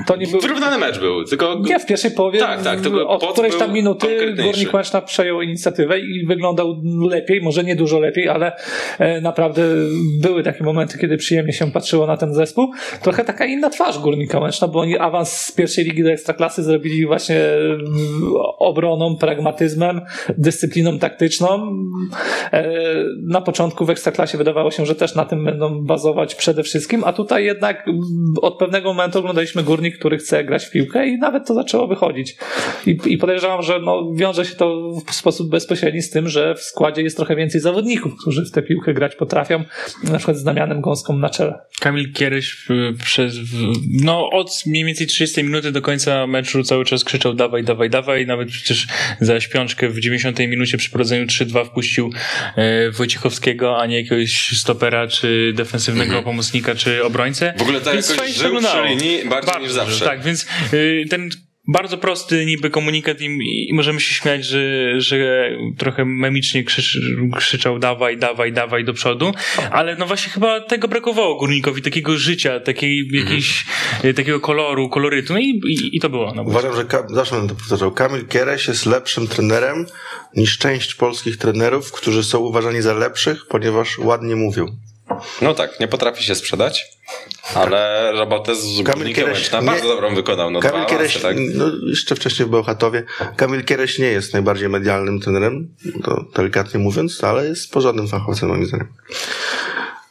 to 0.07 0.15
nie 0.15 0.28
był... 0.28 0.39
Wyrównany 0.41 0.78
mecz 0.78 0.99
był, 0.99 1.24
tylko 1.24 1.59
Nie, 1.65 1.80
w 1.80 1.86
pierwszej 1.86 2.11
połowie 2.11 2.39
Tak, 2.39 2.61
tak, 2.61 2.82
tylko 2.82 3.07
od 3.07 3.34
którejś 3.34 3.55
tam 3.55 3.74
minuty. 3.74 4.36
Górnik 4.43 4.74
Łęczna 4.74 5.01
przejął 5.01 5.41
inicjatywę 5.41 5.99
i 5.99 6.26
wyglądał 6.26 6.82
lepiej, 7.09 7.41
może 7.41 7.63
nie 7.63 7.76
dużo 7.76 7.99
lepiej, 7.99 8.30
ale 8.30 8.51
e, 8.99 9.21
naprawdę 9.21 9.61
były 10.21 10.43
takie 10.43 10.63
momenty, 10.63 10.97
kiedy 10.97 11.17
przyjemnie 11.17 11.53
się 11.53 11.71
patrzyło 11.71 12.07
na 12.07 12.17
ten 12.17 12.34
zespół. 12.34 12.71
Trochę 13.01 13.24
taka 13.26 13.45
inna 13.45 13.69
twarz 13.69 13.99
Górnika 13.99 14.39
Łęczna, 14.39 14.67
bo 14.67 14.80
oni 14.80 14.97
awans 14.97 15.32
z 15.32 15.51
pierwszej 15.51 15.86
ligi 15.86 16.03
do 16.03 16.11
Ekstraklasy 16.11 16.63
zrobili 16.63 17.05
właśnie 17.05 17.39
mm, 17.39 17.88
obroną, 18.59 19.17
pragmatyzmem, 19.17 20.01
dyscypliną 20.38 20.99
taktyczną. 20.99 21.71
E, 22.53 22.63
Na 23.24 23.41
początku 23.41 23.86
w 23.86 23.89
Ekstraklasie 24.14 24.38
wydawało 24.38 24.72
się, 24.72 24.86
że 24.86 24.95
też 24.95 25.16
na 25.16 25.26
tym 25.26 25.45
będą 25.45 25.84
bazować 25.84 26.36
przede 26.36 26.64
wszystkim, 26.64 27.03
a 27.03 27.14
tutaj 27.14 27.45
jednak 27.45 27.86
od 28.41 28.57
pewnego 28.57 28.93
momentu 28.93 29.20
oglądaliśmy 29.20 29.64
Górnik, 29.64 29.97
który 29.97 30.18
chce 30.18 30.43
grać 30.43 30.66
w 30.66 30.72
piłkę 30.72 31.07
i 31.07 31.18
nawet 31.18 31.47
to 31.47 31.53
zaczęło 31.53 31.88
wychodzić. 31.88 32.36
I, 32.88 32.97
i 33.05 33.18
podejrzewam, 33.18 33.61
że 33.61 33.80
no, 33.80 34.14
wiąże 34.16 34.45
się 34.45 34.55
to 34.55 34.91
w 35.07 35.14
sposób 35.14 35.49
bezpośredni 35.49 36.01
z 36.01 36.09
tym, 36.09 36.30
że 36.30 36.55
w 36.55 36.61
składzie 36.61 37.01
jest 37.01 37.18
trochę 37.18 37.36
więcej 37.36 37.61
zawodników, 37.61 38.14
którzy 38.22 38.45
w 38.45 38.51
tę 38.51 38.61
piłkę 38.61 38.93
grać 38.93 39.16
potrafią, 39.16 39.64
na 40.03 40.18
przykład 40.18 40.38
z 40.38 40.43
Damianem 40.43 40.82
Gąską 40.82 41.18
na 41.18 41.30
czele. 41.30 41.59
Kamil 41.80 42.14
Kieryś 42.14 42.68
przez, 43.03 43.36
no 44.03 44.30
od 44.30 44.64
mniej 44.66 44.86
więcej 44.86 45.07
30 45.07 45.43
minuty 45.43 45.72
do 45.72 45.82
końca 45.82 46.28
meczu 46.28 46.64
cały 46.64 46.86
czas 46.86 47.03
krzyczał 47.03 47.34
dawaj, 47.34 47.64
dawaj, 47.64 47.89
dawaj, 47.89 48.28
nawet 48.28 48.49
przecież 48.49 48.88
za 49.22 49.39
śpiączkę 49.39 49.89
w 49.89 49.99
90 49.99 50.39
minucie 50.39 50.78
przy 50.78 50.89
prowadzeniu 50.89 51.26
3-2 51.26 51.66
wpuścił 51.66 52.11
e, 52.55 52.91
Wojciechowskiego, 52.91 53.78
a 53.78 53.86
nie 53.86 53.92
jakiegoś 53.97 54.51
stopera, 54.57 55.07
czy 55.07 55.53
defensywnego 55.55 56.23
pomocnika, 56.23 56.75
czy 56.75 57.03
obrońcę. 57.03 57.53
W 57.57 57.61
ogóle 57.61 57.81
to 57.81 57.93
Więc 57.93 58.09
jakoś 58.09 58.35
żył 58.35 58.57
przy 58.57 58.83
linii 58.87 59.29
bardziej 59.29 59.53
Bardzo 59.53 59.59
niż 59.59 59.71
zawsze. 59.71 60.05
Tak, 60.05 60.23
więc 60.23 60.45
y, 60.73 61.05
ten 61.09 61.29
bardzo 61.68 61.97
prosty 61.97 62.45
niby 62.45 62.70
komunikat 62.70 63.22
i, 63.22 63.26
i 63.70 63.74
możemy 63.74 63.99
się 63.99 64.14
śmiać, 64.14 64.45
że, 64.45 64.93
że 65.01 65.49
trochę 65.78 66.05
memicznie 66.05 66.64
krzycz, 66.64 66.97
krzyczał 67.36 67.80
dawaj, 67.80 68.18
dawaj, 68.18 68.53
dawaj 68.53 68.86
do 68.86 68.93
przodu, 68.93 69.32
ale 69.72 69.95
no 69.95 70.05
właśnie 70.05 70.32
chyba 70.34 70.61
tego 70.61 70.88
brakowało 70.88 71.36
Górnikowi, 71.36 71.82
takiego 71.82 72.18
życia, 72.18 72.59
takiej, 72.59 73.09
jakiejś, 73.14 73.66
y, 74.05 74.14
takiego 74.14 74.39
koloru, 74.39 74.89
kolorytu, 74.89 75.34
no 75.34 75.39
i, 75.39 75.61
i, 75.68 75.97
i 75.97 75.99
to 75.99 76.09
było. 76.09 76.34
No, 76.36 76.43
Uważam, 76.43 76.76
że 76.76 76.86
Ka- 76.86 77.07
zawsze 77.09 77.36
będę 77.36 77.49
to 77.53 77.59
powtarzał. 77.59 77.91
Kamil 77.91 78.28
Kiereś 78.28 78.68
jest 78.68 78.86
lepszym 78.86 79.28
trenerem 79.28 79.86
niż 80.36 80.57
część 80.57 80.95
polskich 80.95 81.38
trenerów, 81.38 81.91
którzy 81.91 82.24
są 82.24 82.39
uważani 82.39 82.82
za 82.82 82.93
lepszych, 82.93 83.45
ponieważ 83.49 83.99
ładnie 83.99 84.36
mówią. 84.36 84.66
No 85.41 85.53
tak, 85.53 85.80
nie 85.80 85.88
potrafi 85.88 86.24
się 86.24 86.36
sprzedać, 86.36 86.86
ale 87.55 88.11
robotę 88.11 88.55
z 88.55 88.83
Kamil 88.85 89.15
Kiereś 89.15 89.51
nie- 89.51 89.61
bardzo 89.61 89.87
dobrą 89.87 90.15
wykonał. 90.15 90.51
No, 90.51 90.59
Kamil 90.59 90.85
Kiereś, 90.85 91.17
tak? 91.17 91.35
no, 91.55 91.65
jeszcze 91.89 92.15
wcześniej 92.15 92.47
w 92.47 92.51
Bełchatowie, 92.51 93.03
Kamil 93.37 93.63
Kiereś 93.63 93.99
nie 93.99 94.07
jest 94.07 94.33
najbardziej 94.33 94.69
medialnym 94.69 95.19
trenerem, 95.19 95.75
to 96.03 96.25
delikatnie 96.35 96.79
mówiąc, 96.79 97.23
ale 97.23 97.45
jest 97.47 97.71
porządnym 97.71 98.07
fachowcem 98.07 98.49
moim 98.49 98.65
zdaniem. 98.65 98.87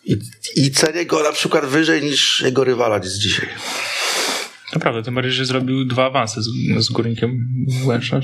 I, 0.04 0.16
I 0.56 0.70
cenię 0.70 1.06
go 1.06 1.22
na 1.22 1.32
przykład 1.32 1.64
wyżej 1.66 2.02
niż 2.02 2.40
jego 2.44 2.64
rywala 2.64 3.00
z 3.02 3.18
dzisiaj. 3.18 3.48
Naprawdę, 4.74 5.02
tym 5.02 5.14
bardziej, 5.14 5.32
że 5.32 5.44
zrobił 5.44 5.84
dwa 5.84 6.06
awanse 6.06 6.42
z, 6.42 6.48
z 6.78 6.90
Górnikiem 6.90 7.48
Łęczna, 7.84 8.20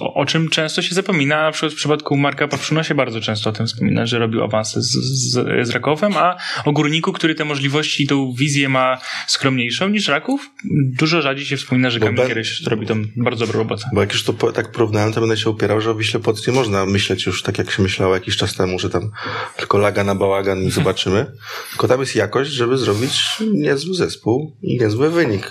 o, 0.00 0.14
o 0.14 0.26
czym 0.26 0.48
często 0.48 0.82
się 0.82 0.94
zapomina, 0.94 1.42
na 1.42 1.52
przykład 1.52 1.72
w 1.72 1.76
przypadku 1.76 2.16
Marka 2.16 2.48
Papszuna 2.48 2.84
się 2.84 2.94
bardzo 2.94 3.20
często 3.20 3.50
o 3.50 3.52
tym 3.52 3.66
wspomina, 3.66 4.06
że 4.06 4.18
robił 4.18 4.44
awanse 4.44 4.82
z, 4.82 4.92
z, 4.92 5.68
z 5.68 5.70
Rakowem, 5.70 6.12
a 6.16 6.36
o 6.64 6.72
Górniku, 6.72 7.12
który 7.12 7.34
te 7.34 7.44
możliwości 7.44 8.02
i 8.02 8.06
tą 8.06 8.32
wizję 8.32 8.68
ma 8.68 8.98
skromniejszą 9.26 9.88
niż 9.88 10.08
Raków, 10.08 10.50
dużo 10.98 11.22
rzadziej 11.22 11.46
się 11.46 11.56
wspomina, 11.56 11.90
że 11.90 12.00
Kamil 12.00 12.26
Kieryś 12.26 12.62
robi 12.66 12.86
tam 12.86 13.08
bardzo 13.16 13.46
dobrą 13.46 13.58
robotę. 13.58 13.84
Bo 13.94 14.00
jak 14.00 14.12
już 14.12 14.24
to 14.24 14.32
po, 14.32 14.52
tak 14.52 14.72
porównałem, 14.72 15.12
to 15.12 15.20
będę 15.20 15.36
się 15.36 15.50
upierał, 15.50 15.80
że 15.80 15.90
o 15.90 15.94
Wiśle 15.94 16.20
Płock 16.20 16.46
nie 16.46 16.52
można 16.52 16.86
myśleć 16.86 17.26
już 17.26 17.42
tak, 17.42 17.58
jak 17.58 17.70
się 17.70 17.82
myślało 17.82 18.14
jakiś 18.14 18.36
czas 18.36 18.54
temu, 18.54 18.78
że 18.78 18.90
tam 18.90 19.10
tylko 19.56 19.78
laga 19.78 20.04
na 20.04 20.14
bałagan 20.14 20.62
i 20.62 20.70
zobaczymy. 20.70 21.26
Tylko 21.70 21.88
tam 21.88 22.00
jest 22.00 22.16
jakość, 22.16 22.50
żeby 22.50 22.78
zrobić 22.78 23.22
niezły 23.52 23.94
zespół 23.94 24.56
i 24.62 24.78
niezły 24.78 25.10
wynik. 25.10 25.50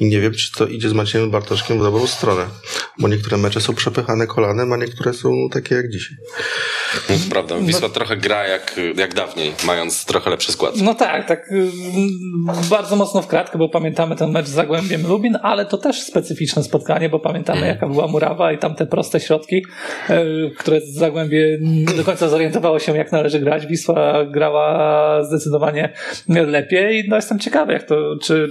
I 0.00 0.06
nie 0.06 0.20
wiem, 0.20 0.32
czy 0.32 0.52
to 0.52 0.66
idzie 0.66 0.88
z 0.88 0.92
Maciejem 0.92 1.30
Bartoszkiem 1.30 1.78
w 1.78 1.82
dobrą 1.82 2.06
stronę. 2.06 2.46
Bo 2.98 3.08
niektóre 3.08 3.36
mecze 3.36 3.60
są 3.60 3.74
przepychane 3.74 4.26
kolanem, 4.26 4.72
a 4.72 4.76
niektóre 4.76 5.12
są 5.12 5.48
takie 5.52 5.74
jak 5.74 5.90
dzisiaj. 5.90 6.16
No, 7.10 7.16
to 7.16 7.30
prawda, 7.30 7.58
Wisła 7.58 7.88
trochę 7.88 8.16
gra 8.16 8.46
jak, 8.46 8.80
jak 8.96 9.14
dawniej, 9.14 9.52
mając 9.66 10.04
trochę 10.04 10.30
lepszy 10.30 10.52
skład. 10.52 10.74
No 10.76 10.94
tak, 10.94 11.28
tak 11.28 11.52
y, 11.52 11.70
bardzo 12.70 12.96
mocno 12.96 13.22
w 13.22 13.26
kratkę, 13.26 13.58
bo 13.58 13.68
pamiętamy 13.68 14.16
ten 14.16 14.30
mecz 14.30 14.46
z 14.46 14.50
Zagłębiem 14.50 15.06
Lubin, 15.06 15.38
ale 15.42 15.66
to 15.66 15.78
też 15.78 16.02
specyficzne 16.02 16.62
spotkanie, 16.62 17.08
bo 17.08 17.20
pamiętamy 17.20 17.66
jaka 17.66 17.88
była 17.88 18.06
murawa 18.06 18.52
i 18.52 18.58
tam 18.58 18.74
te 18.74 18.86
proste 18.86 19.20
środki, 19.20 19.66
y, 20.10 20.50
które 20.58 20.80
Zagłębie 20.80 21.58
nie 21.60 21.94
do 21.96 22.04
końca 22.04 22.28
zorientowało 22.28 22.78
się 22.78 22.96
jak 22.96 23.12
należy 23.12 23.40
grać. 23.40 23.66
Wisła 23.66 24.24
grała 24.24 25.24
zdecydowanie 25.24 25.92
lepiej. 26.28 27.04
No 27.08 27.16
jestem 27.16 27.38
ciekawy 27.38 27.72
jak 27.72 27.82
to, 27.82 28.16
czy, 28.22 28.48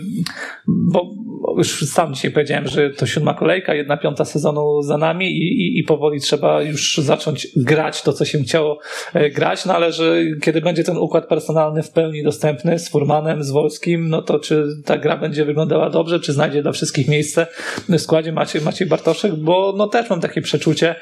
bo 0.67 1.09
już 1.57 1.89
sam 1.89 2.13
dzisiaj 2.13 2.31
powiedziałem, 2.31 2.67
że 2.67 2.89
to 2.89 3.05
siódma 3.05 3.33
kolejka, 3.33 3.73
jedna 3.73 3.97
piąta 3.97 4.25
sezonu 4.25 4.81
za 4.81 4.97
nami 4.97 5.31
i, 5.31 5.43
i, 5.43 5.79
i 5.79 5.83
powoli 5.83 6.19
trzeba 6.19 6.61
już 6.61 6.97
zacząć 6.97 7.47
grać 7.55 8.01
to, 8.01 8.13
co 8.13 8.25
się 8.25 8.39
chciało 8.39 8.79
e, 9.13 9.29
grać, 9.29 9.65
no 9.65 9.75
ale 9.75 9.91
że 9.91 10.15
kiedy 10.41 10.61
będzie 10.61 10.83
ten 10.83 10.97
układ 10.97 11.27
personalny 11.27 11.83
w 11.83 11.91
pełni 11.91 12.23
dostępny 12.23 12.79
z 12.79 12.89
Furmanem, 12.89 13.43
z 13.43 13.51
Wolskim, 13.51 14.09
no 14.09 14.21
to 14.21 14.39
czy 14.39 14.65
ta 14.85 14.97
gra 14.97 15.17
będzie 15.17 15.45
wyglądała 15.45 15.89
dobrze, 15.89 16.19
czy 16.19 16.33
znajdzie 16.33 16.61
dla 16.61 16.71
wszystkich 16.71 17.07
miejsce 17.07 17.47
w 17.89 17.99
składzie 17.99 18.31
Maciej, 18.31 18.61
Maciej 18.61 18.87
Bartoszek, 18.87 19.35
bo 19.35 19.73
no 19.77 19.87
też 19.87 20.09
mam 20.09 20.21
takie 20.21 20.41
przeczucie, 20.41 20.95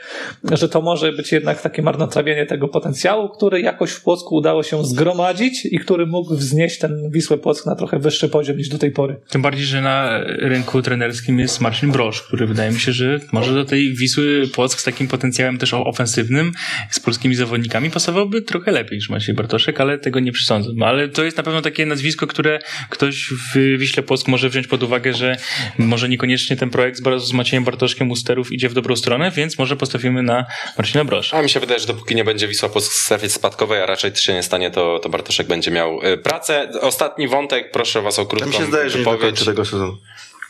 że 0.51 0.69
to 0.69 0.81
może 0.81 1.11
być 1.11 1.31
jednak 1.31 1.61
takie 1.61 1.81
marnotrawienie 1.81 2.45
tego 2.45 2.67
potencjału, 2.67 3.29
który 3.29 3.61
jakoś 3.61 3.91
w 3.91 4.03
Płocku 4.03 4.35
udało 4.35 4.63
się 4.63 4.85
zgromadzić 4.85 5.65
i 5.65 5.79
który 5.79 6.05
mógł 6.05 6.35
wznieść 6.35 6.79
ten 6.79 7.09
Wisłę 7.11 7.37
Płock 7.37 7.65
na 7.65 7.75
trochę 7.75 7.99
wyższy 7.99 8.29
poziom 8.29 8.57
niż 8.57 8.69
do 8.69 8.77
tej 8.77 8.91
pory. 8.91 9.15
Tym 9.29 9.41
bardziej, 9.41 9.65
że 9.65 9.81
na 9.81 10.19
rynku 10.39 10.81
trenerskim 10.81 11.39
jest 11.39 11.61
Marcin 11.61 11.91
Brosz, 11.91 12.21
który 12.21 12.47
wydaje 12.47 12.71
mi 12.71 12.79
się, 12.79 12.93
że 12.93 13.19
może 13.31 13.53
do 13.53 13.65
tej 13.65 13.95
Wisły 13.95 14.47
Płock 14.53 14.79
z 14.79 14.83
takim 14.83 15.07
potencjałem 15.07 15.57
też 15.57 15.73
ofensywnym, 15.73 16.51
z 16.89 16.99
polskimi 16.99 17.35
zawodnikami 17.35 17.89
pasowałby 17.89 18.41
trochę 18.41 18.71
lepiej 18.71 18.97
niż 18.97 19.09
Maciej 19.09 19.35
Bartoszek, 19.35 19.81
ale 19.81 19.97
tego 19.97 20.19
nie 20.19 20.31
przesądzę. 20.31 20.69
No, 20.75 20.85
ale 20.85 21.09
to 21.09 21.23
jest 21.23 21.37
na 21.37 21.43
pewno 21.43 21.61
takie 21.61 21.85
nazwisko, 21.85 22.27
które 22.27 22.59
ktoś 22.89 23.29
w 23.53 23.77
Wiśle 23.77 24.03
Płock 24.03 24.27
może 24.27 24.49
wziąć 24.49 24.67
pod 24.67 24.83
uwagę, 24.83 25.13
że 25.13 25.37
może 25.77 26.09
niekoniecznie 26.09 26.55
ten 26.55 26.69
projekt 26.69 26.97
z, 26.97 27.23
z 27.27 27.33
Maciejem 27.33 27.63
Bartoszkiem 27.63 28.11
u 28.11 28.15
sterów 28.15 28.51
idzie 28.51 28.69
w 28.69 28.73
dobrą 28.73 28.95
stronę, 28.95 29.31
więc 29.31 29.57
może 29.57 29.75
postawimy 29.75 30.23
na 30.23 30.45
Marcina 30.77 31.05
Brosza. 31.05 31.37
A 31.37 31.41
mi 31.41 31.49
się 31.49 31.59
wydaje, 31.59 31.79
że 31.79 31.87
dopóki 31.87 32.15
nie 32.15 32.23
będzie 32.23 32.47
Wisła 32.47 32.69
po 32.69 32.81
strefie 32.81 33.29
spadkowej, 33.29 33.81
a 33.81 33.85
raczej 33.85 34.11
to 34.11 34.17
się 34.17 34.33
nie 34.33 34.43
stanie, 34.43 34.71
to, 34.71 34.99
to 34.99 35.09
Bartoszek 35.09 35.47
będzie 35.47 35.71
miał 35.71 36.05
y, 36.05 36.17
pracę. 36.17 36.69
Ostatni 36.81 37.27
wątek, 37.27 37.71
proszę 37.71 38.01
was 38.01 38.19
o 38.19 38.21
Ja 38.21 38.27
krótką 38.27 38.49
mi 38.49 38.55
się 38.55 38.65
zdaje, 38.65 38.89
że 38.89 38.99
nie 38.99 39.05
wypowiedź. 39.05 39.45
tego 39.45 39.65
sezonu. 39.65 39.97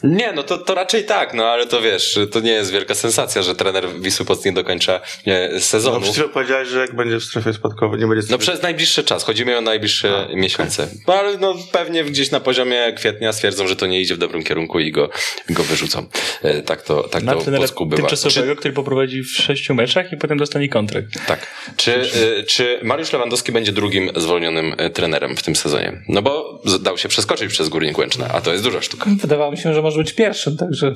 Nie, 0.04 0.34
no 0.34 0.44
to, 0.44 0.58
to 0.58 0.76
raczej 0.76 1.04
tak, 1.06 1.34
no 1.34 1.46
ale 1.46 1.68
to 1.68 1.82
wiesz, 1.82 2.20
to 2.32 2.40
nie 2.40 2.52
jest 2.52 2.72
wielka 2.72 2.96
sensacja, 2.96 3.42
że 3.42 3.56
trener 3.56 3.88
Wisły 4.00 4.26
Płock 4.26 4.46
nie 4.46 4.52
dokończa 4.52 5.02
e, 5.28 5.50
No 5.54 5.60
sezonu. 5.60 6.02
przed 6.02 6.14
chwilą 6.14 6.30
powiedziałeś, 6.30 6.68
że 6.68 6.80
jak 6.80 6.96
będzie 6.96 7.18
w 7.20 7.24
strefie 7.24 7.54
spadkowej, 7.54 8.00
nie 8.00 8.08
będzie 8.08 8.22
No 8.22 8.26
strefy... 8.28 8.44
przez 8.44 8.62
najbliższy 8.62 9.04
czas, 9.04 9.24
chodzi 9.24 9.46
mi 9.46 9.54
o 9.54 9.62
najbliższe 9.62 10.28
miesiące. 10.34 10.88
No 11.08 11.14
ale 11.14 11.38
no 11.38 11.56
pewnie 11.72 12.04
gdzieś 12.04 12.32
na 12.32 12.40
poziomie 12.40 12.94
kwietnia 12.98 13.34
stwierdzą, 13.34 13.68
że 13.68 13.76
to 13.76 13.88
nie 13.88 14.02
idzie 14.02 14.16
w 14.16 14.18
dobrym 14.18 14.44
kierunku 14.44 14.80
i 14.80 14.92
go, 14.92 15.10
go 15.50 15.64
wyrzucą. 15.64 16.06
E, 16.44 16.62
Tak 16.62 16.82
to, 16.82 17.04
tak 17.04 17.24
Na 17.24 17.34
to 17.34 17.40
w 17.40 17.44
trenera 17.44 17.66
bywa. 17.86 17.96
tymczasowego, 17.96 18.56
który 18.56 18.74
poprowadzi 18.74 19.24
w 19.24 19.32
sześciu 19.32 19.76
meczach 19.76 20.12
i 20.14 20.18
potem 20.18 20.38
dostanie 20.38 20.70
kontrakt. 20.70 21.08
Tak. 21.28 21.48
Czy, 21.78 21.92
y, 22.40 22.44
czy 22.44 22.80
Mariusz 22.84 23.14
Lewandowski 23.14 23.52
będzie 23.52 23.72
drugim 23.72 24.12
zwolnionym 24.16 24.76
y, 24.82 24.90
trenerem 24.90 25.38
w 25.38 25.44
tym 25.44 25.56
sezonie? 25.56 26.02
No 26.08 26.22
bo 26.22 26.62
dał 26.82 26.98
się 26.98 27.10
przeskoczyć 27.10 27.52
przez 27.52 27.70
Górnik 27.70 27.98
Łęczna, 27.98 28.28
a 28.34 28.42
to 28.42 28.52
jest 28.52 28.64
duża 28.64 28.82
sztuka. 28.82 29.10
Wydawało 29.22 29.52
mi 29.52 29.58
się, 29.58 29.74
że 29.74 29.82
może 29.82 29.91
być 29.98 30.14
pierwszym, 30.14 30.58
także, 30.58 30.94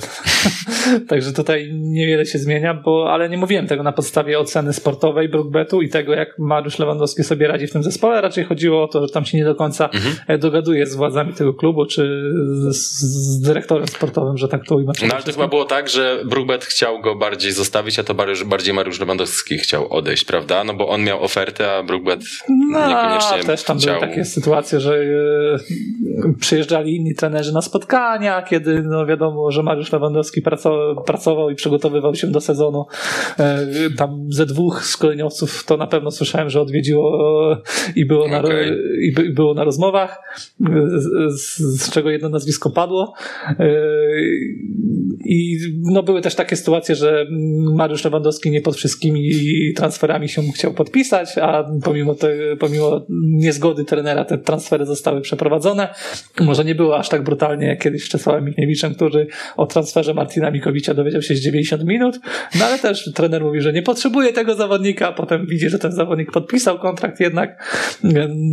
także 1.09 1.33
tutaj 1.33 1.69
niewiele 1.73 2.25
się 2.25 2.39
zmienia, 2.39 2.73
bo, 2.73 3.11
ale 3.11 3.29
nie 3.29 3.37
mówiłem 3.37 3.67
tego 3.67 3.83
na 3.83 3.91
podstawie 3.91 4.39
oceny 4.39 4.73
sportowej 4.73 5.29
Brookbetu 5.29 5.81
i 5.81 5.89
tego, 5.89 6.13
jak 6.13 6.39
Mariusz 6.39 6.79
Lewandowski 6.79 7.23
sobie 7.23 7.47
radzi 7.47 7.67
w 7.67 7.71
tym 7.71 7.83
zespole. 7.83 8.21
Raczej 8.21 8.43
chodziło 8.43 8.83
o 8.83 8.87
to, 8.87 9.07
że 9.07 9.13
tam 9.13 9.25
się 9.25 9.37
nie 9.37 9.45
do 9.45 9.55
końca 9.55 9.89
e, 10.27 10.37
dogaduje 10.37 10.85
z 10.85 10.95
władzami 10.95 11.33
tego 11.33 11.53
klubu, 11.53 11.85
czy 11.85 12.31
z, 12.69 13.01
z 13.01 13.41
dyrektorem 13.41 13.87
sportowym, 13.87 14.37
że 14.37 14.47
tak 14.47 14.65
to 14.65 14.75
ujmę. 14.75 14.91
No 15.07 15.13
ale 15.15 15.23
to 15.23 15.31
chyba 15.31 15.47
było 15.47 15.65
tak, 15.65 15.89
że 15.89 16.19
Brookbet 16.25 16.65
chciał 16.65 17.01
go 17.01 17.15
bardziej 17.15 17.51
zostawić, 17.51 17.99
a 17.99 18.03
to 18.03 18.13
bardziej, 18.45 18.73
Mariusz 18.73 18.99
Lewandowski 18.99 19.57
chciał 19.57 19.93
odejść, 19.93 20.25
prawda? 20.25 20.63
No 20.63 20.73
bo 20.73 20.87
on 20.87 21.03
miał 21.03 21.23
ofertę, 21.23 21.71
a 21.71 21.83
Brookbet 21.83 22.21
No, 22.71 22.87
niekoniecznie 22.87 23.43
też 23.43 23.63
tam 23.63 23.77
chciał. 23.79 23.99
były 23.99 24.07
takie 24.07 24.25
sytuacje, 24.25 24.79
że 24.79 24.95
e, 24.95 26.33
przyjeżdżali 26.39 26.95
inni 26.95 27.15
trenerzy 27.15 27.53
na 27.53 27.61
spotkania, 27.61 28.41
kiedy 28.41 28.83
no 28.89 29.05
wiadomo, 29.05 29.51
że 29.51 29.63
Mariusz 29.63 29.91
Lewandowski 29.91 30.41
pracował, 30.41 31.03
pracował 31.03 31.49
i 31.49 31.55
przygotowywał 31.55 32.15
się 32.15 32.27
do 32.27 32.41
sezonu. 32.41 32.85
E, 33.39 33.67
Tam 33.97 34.27
ze 34.29 34.45
dwóch 34.45 34.83
szkoleniowców 34.85 35.65
to 35.65 35.77
na 35.77 35.87
pewno 35.87 36.11
słyszałem, 36.11 36.49
że 36.49 36.61
odwiedziło 36.61 37.21
i 37.95 38.05
było 38.05 38.27
na, 38.27 38.39
Okej. 38.39 38.71
i 39.01 39.11
by- 39.13 39.29
było 39.29 39.53
na 39.53 39.63
rozmowach, 39.63 40.21
z, 40.97 41.41
z, 41.41 41.91
czego 41.91 42.09
jedno 42.09 42.29
nazwisko 42.29 42.69
padło. 42.69 43.13
E, 43.59 43.75
I 45.25 45.57
no, 45.81 46.03
były 46.03 46.21
też 46.21 46.35
takie 46.35 46.55
sytuacje, 46.55 46.95
że 46.95 47.25
Mariusz 47.75 48.03
Lewandowski 48.05 48.51
nie 48.51 48.61
pod 48.61 48.75
wszystkimi 48.75 49.29
transferami 49.75 50.29
się 50.29 50.41
chciał 50.41 50.73
podpisać, 50.73 51.37
a 51.37 51.63
pomimo, 51.83 52.15
te, 52.15 52.35
pomimo 52.59 53.05
niezgody 53.21 53.85
trenera 53.85 54.25
te 54.25 54.37
transfery 54.37 54.85
zostały 54.85 55.21
przeprowadzone. 55.21 55.87
Może 56.41 56.65
nie 56.65 56.75
było 56.75 56.97
aż 56.97 57.09
tak 57.09 57.23
brutalnie 57.23 57.67
jak 57.67 57.83
kiedyś 57.83 58.05
z 58.05 58.09
Czesławem 58.09 58.53
Michniewiczem, 58.75 58.95
który 58.95 59.27
o 59.57 59.65
transferze 59.65 60.13
Martina 60.13 60.51
Mikowicza 60.51 60.93
dowiedział 60.93 61.21
się 61.21 61.35
z 61.35 61.39
90 61.39 61.83
minut, 61.85 62.19
no 62.59 62.65
ale 62.65 62.79
też 62.79 63.11
trener 63.13 63.43
mówi, 63.43 63.61
że 63.61 63.73
nie 63.73 63.81
potrzebuje 63.81 64.33
tego 64.33 64.55
zawodnika, 64.55 65.11
potem 65.11 65.45
widzi, 65.45 65.69
że 65.69 65.79
ten 65.79 65.91
zawodnik 65.91 66.31
podpisał 66.31 66.79
kontrakt 66.79 67.19
jednak. 67.19 67.63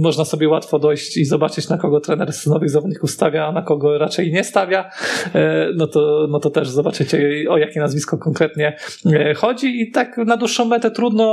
Można 0.00 0.24
sobie 0.24 0.48
łatwo 0.48 0.78
dojść 0.78 1.16
i 1.16 1.24
zobaczyć, 1.24 1.68
na 1.68 1.78
kogo 1.78 2.00
trener 2.00 2.32
z 2.32 2.46
nowych 2.46 2.70
zawodników 2.70 3.10
stawia, 3.10 3.46
a 3.46 3.52
na 3.52 3.62
kogo 3.62 3.98
raczej 3.98 4.32
nie 4.32 4.44
stawia. 4.44 4.90
E, 5.34 5.68
No 5.76 5.86
to, 5.86 6.26
no 6.30 6.40
to 6.40 6.50
też 6.50 6.68
zobaczycie, 6.68 7.44
o 7.48 7.58
jakie 7.58 7.80
nazwisko 7.80 8.18
konkretnie 8.18 8.76
e, 9.06 9.34
chodzi 9.34 9.82
i 9.82 9.90
tak 9.90 10.16
na 10.16 10.36
dłuższą 10.36 10.64
metę 10.64 10.90
trudno 10.90 11.26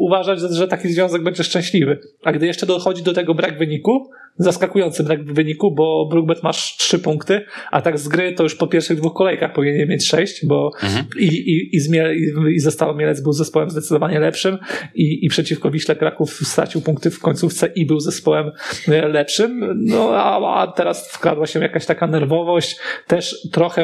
uważać, 0.00 0.40
że 0.40 0.68
taki 0.68 0.88
związek 0.88 1.22
będzie 1.22 1.44
szczęśliwy. 1.44 1.98
A 2.24 2.32
gdy 2.32 2.46
jeszcze 2.46 2.66
dochodzi 2.66 3.02
do 3.02 3.12
tego 3.12 3.34
brak 3.34 3.58
wyniku, 3.58 4.10
zaskakujący 4.38 5.04
brak 5.04 5.24
wyniku, 5.24 5.74
bo 5.74 6.08
Brookbet 6.10 6.42
masz 6.42 6.76
trzy 6.76 6.98
punkty, 6.98 7.44
a 7.70 7.82
tak 7.82 7.98
z 7.98 8.08
gry 8.08 8.32
to 8.32 8.42
już 8.42 8.54
po 8.54 8.66
pierwszych 8.66 8.98
dwóch 8.98 9.14
kolejkach 9.14 9.52
powinien 9.52 9.88
mieć 9.88 10.06
sześć, 10.06 10.46
bo 10.46 10.70
i, 11.18 11.26
i, 11.26 11.76
i, 11.76 11.80
Zmie- 11.80 12.14
i, 12.14 12.54
i 12.54 12.60
Zestawa 12.60 12.94
Mielec 12.94 13.20
był 13.20 13.32
zespołem 13.32 13.70
zdecydowanie 13.70 14.20
lepszym 14.20 14.58
i, 14.94 15.26
i 15.26 15.28
przeciwko 15.28 15.70
Wiśle 15.70 15.96
Kraków 15.96 16.40
stracił 16.42 16.80
punkty 16.80 17.10
w 17.10 17.20
końcówce 17.20 17.66
i 17.74 17.86
był 17.86 18.00
zespołem 18.00 18.50
e, 18.88 19.08
lepszym. 19.08 19.82
No 19.84 20.10
a, 20.14 20.60
a 20.60 20.72
teraz 20.72 21.12
wkradła 21.12 21.46
się 21.46 21.60
jakaś 21.60 21.86
taka 21.86 22.06
nerwowość, 22.06 22.76
też 23.06 23.48
trochę 23.52 23.82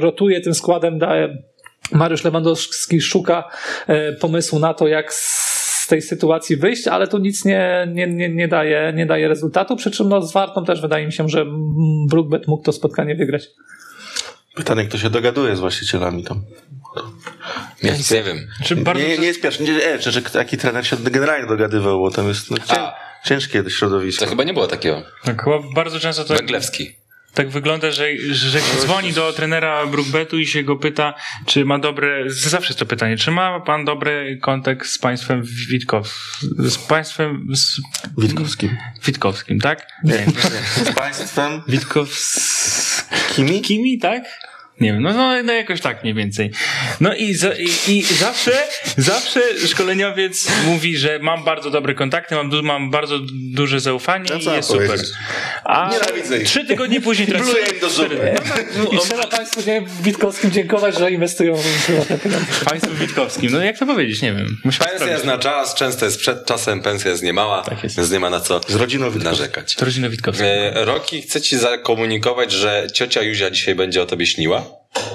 rotuje 0.00 0.40
tym 0.40 0.54
składem, 0.54 0.98
daje 0.98 1.42
Mariusz 1.92 2.24
Lewandowski 2.24 3.00
szuka 3.00 3.48
e, 3.86 4.12
pomysłu 4.12 4.58
na 4.58 4.74
to, 4.74 4.88
jak 4.88 5.12
z 5.82 5.86
tej 5.86 6.02
sytuacji 6.02 6.56
wyjść, 6.56 6.88
ale 6.88 7.08
tu 7.08 7.18
nic 7.18 7.44
nie, 7.44 7.88
nie, 7.92 8.06
nie, 8.06 8.28
nie, 8.28 8.48
daje, 8.48 8.92
nie 8.96 9.06
daje 9.06 9.28
rezultatu, 9.28 9.76
przy 9.76 9.90
czym 9.90 10.08
no, 10.08 10.22
z 10.22 10.32
Wartą 10.32 10.64
też 10.64 10.80
wydaje 10.80 11.06
mi 11.06 11.12
się, 11.12 11.28
że 11.28 11.46
Brookbet 12.08 12.48
mógł 12.48 12.64
to 12.64 12.72
spotkanie 12.72 13.14
wygrać. 13.14 13.48
Pytanie, 14.54 14.84
kto 14.84 14.98
się 14.98 15.10
dogaduje 15.10 15.56
z 15.56 15.60
właścicielami 15.60 16.24
tam. 16.24 16.44
Ja 17.82 17.96
nic 17.96 18.10
nie 18.10 18.22
wiem. 18.22 18.48
Czy 18.64 18.76
bardzo 18.76 19.02
nie, 19.02 19.18
nie, 19.18 19.26
jest 19.26 19.42
pierwszy. 19.42 19.62
Nie, 19.62 19.72
nie, 19.72 20.00
że, 20.00 20.12
że 20.12 20.22
taki 20.22 20.58
trener 20.58 20.86
się 20.86 20.96
generalnie 20.96 21.48
dogadywał, 21.48 22.00
bo 22.00 22.10
tam 22.10 22.28
jest 22.28 22.50
no, 22.50 22.58
cię, 22.58 22.76
ciężkie 23.24 23.70
środowisko. 23.70 24.24
To 24.24 24.30
chyba 24.30 24.44
nie 24.44 24.54
było 24.54 24.66
takiego. 24.66 25.02
tak, 25.24 25.44
chyba 25.44 25.58
bardzo 25.74 26.00
często 26.00 26.24
to 26.24 26.34
Węglewski. 26.34 27.01
Tak 27.34 27.48
wygląda, 27.48 27.90
że, 27.90 28.16
że 28.32 28.60
się 28.60 28.76
dzwoni 28.80 29.12
do 29.12 29.32
trenera 29.32 29.86
Brookbetu 29.86 30.38
i 30.38 30.46
się 30.46 30.62
go 30.62 30.76
pyta, 30.76 31.14
czy 31.46 31.64
ma 31.64 31.78
dobre, 31.78 32.24
zawsze 32.30 32.68
jest 32.68 32.78
to 32.78 32.86
pytanie, 32.86 33.16
czy 33.16 33.30
ma 33.30 33.60
pan 33.60 33.84
dobry 33.84 34.38
kontakt 34.42 34.88
z 34.88 34.98
państwem 34.98 35.42
Witkow, 35.68 36.38
z 36.58 36.78
państwem 36.78 37.46
z 37.52 37.80
Witkowskim. 38.18 38.76
Witkowskim, 39.04 39.60
tak? 39.60 39.86
Nie, 40.04 40.12
nie, 40.12 40.26
z 40.84 40.94
państwem 40.94 41.62
Witkowskimi? 41.68 43.60
Kimi, 43.60 43.98
tak? 43.98 44.51
Nie 44.82 44.92
wiem, 44.92 45.02
no, 45.02 45.12
no, 45.12 45.42
no 45.42 45.52
jakoś 45.52 45.80
tak 45.80 46.02
mniej 46.02 46.14
więcej. 46.14 46.50
No 47.00 47.14
i, 47.14 47.34
za, 47.34 47.52
i, 47.54 47.68
i 47.88 48.02
zawsze, 48.02 48.52
zawsze 48.96 49.40
szkoleniowiec 49.68 50.48
mówi, 50.66 50.96
że 50.98 51.18
mam 51.22 51.44
bardzo 51.44 51.70
dobre 51.70 51.94
kontakty, 51.94 52.34
mam, 52.34 52.50
du, 52.50 52.62
mam 52.62 52.90
bardzo 52.90 53.18
duże 53.32 53.80
zaufanie 53.80 54.24
No 54.30 54.52
i 54.52 54.56
jest 54.56 54.68
super. 54.68 54.86
powiedzieć? 54.86 55.08
A 55.64 55.90
Nienawidzę 55.92 56.38
ich. 56.38 56.44
trzy 56.48 56.64
tygodnie 56.66 57.00
później 57.00 57.28
tracę 57.28 57.52
do 57.80 57.90
zupy. 57.90 58.34
I 58.92 58.98
trzeba 58.98 59.26
Państwu 59.26 59.60
nie, 59.66 59.82
Witkowskim 60.02 60.50
dziękować, 60.50 60.98
że 60.98 61.10
inwestują 61.10 61.56
w. 61.56 62.64
Państwu 62.64 62.94
Witkowskim. 62.94 63.52
No 63.52 63.60
jak 63.64 63.78
to 63.78 63.86
powiedzieć, 63.86 64.22
nie 64.22 64.32
wiem. 64.32 64.56
Musimy 64.64 64.78
Pensja 64.84 64.88
sprawdzić. 64.98 65.12
jest 65.12 65.24
na 65.24 65.38
czas, 65.38 65.74
często 65.74 66.04
jest 66.04 66.18
przed 66.18 66.46
czasem, 66.46 66.82
pensja 66.82 67.10
jest 67.10 67.22
niemała, 67.22 67.62
Tak 67.62 67.82
jest. 67.84 67.96
więc 67.96 68.10
nie 68.10 68.20
ma 68.20 68.30
na 68.30 68.40
co 68.40 68.60
Z 68.68 68.74
rodziną 68.74 69.04
Witkowską. 69.10 69.30
narzekać. 69.30 69.74
To 69.74 69.84
rodzina 69.84 70.08
Witkowska. 70.08 70.44
E, 70.44 70.84
Roki, 70.84 71.22
chcę 71.22 71.40
ci 71.40 71.56
zakomunikować, 71.58 72.52
że 72.52 72.86
ciocia 72.94 73.22
Juzia 73.22 73.50
dzisiaj 73.50 73.74
będzie 73.74 74.02
o 74.02 74.06
tobie 74.06 74.26
śniła. 74.26 74.64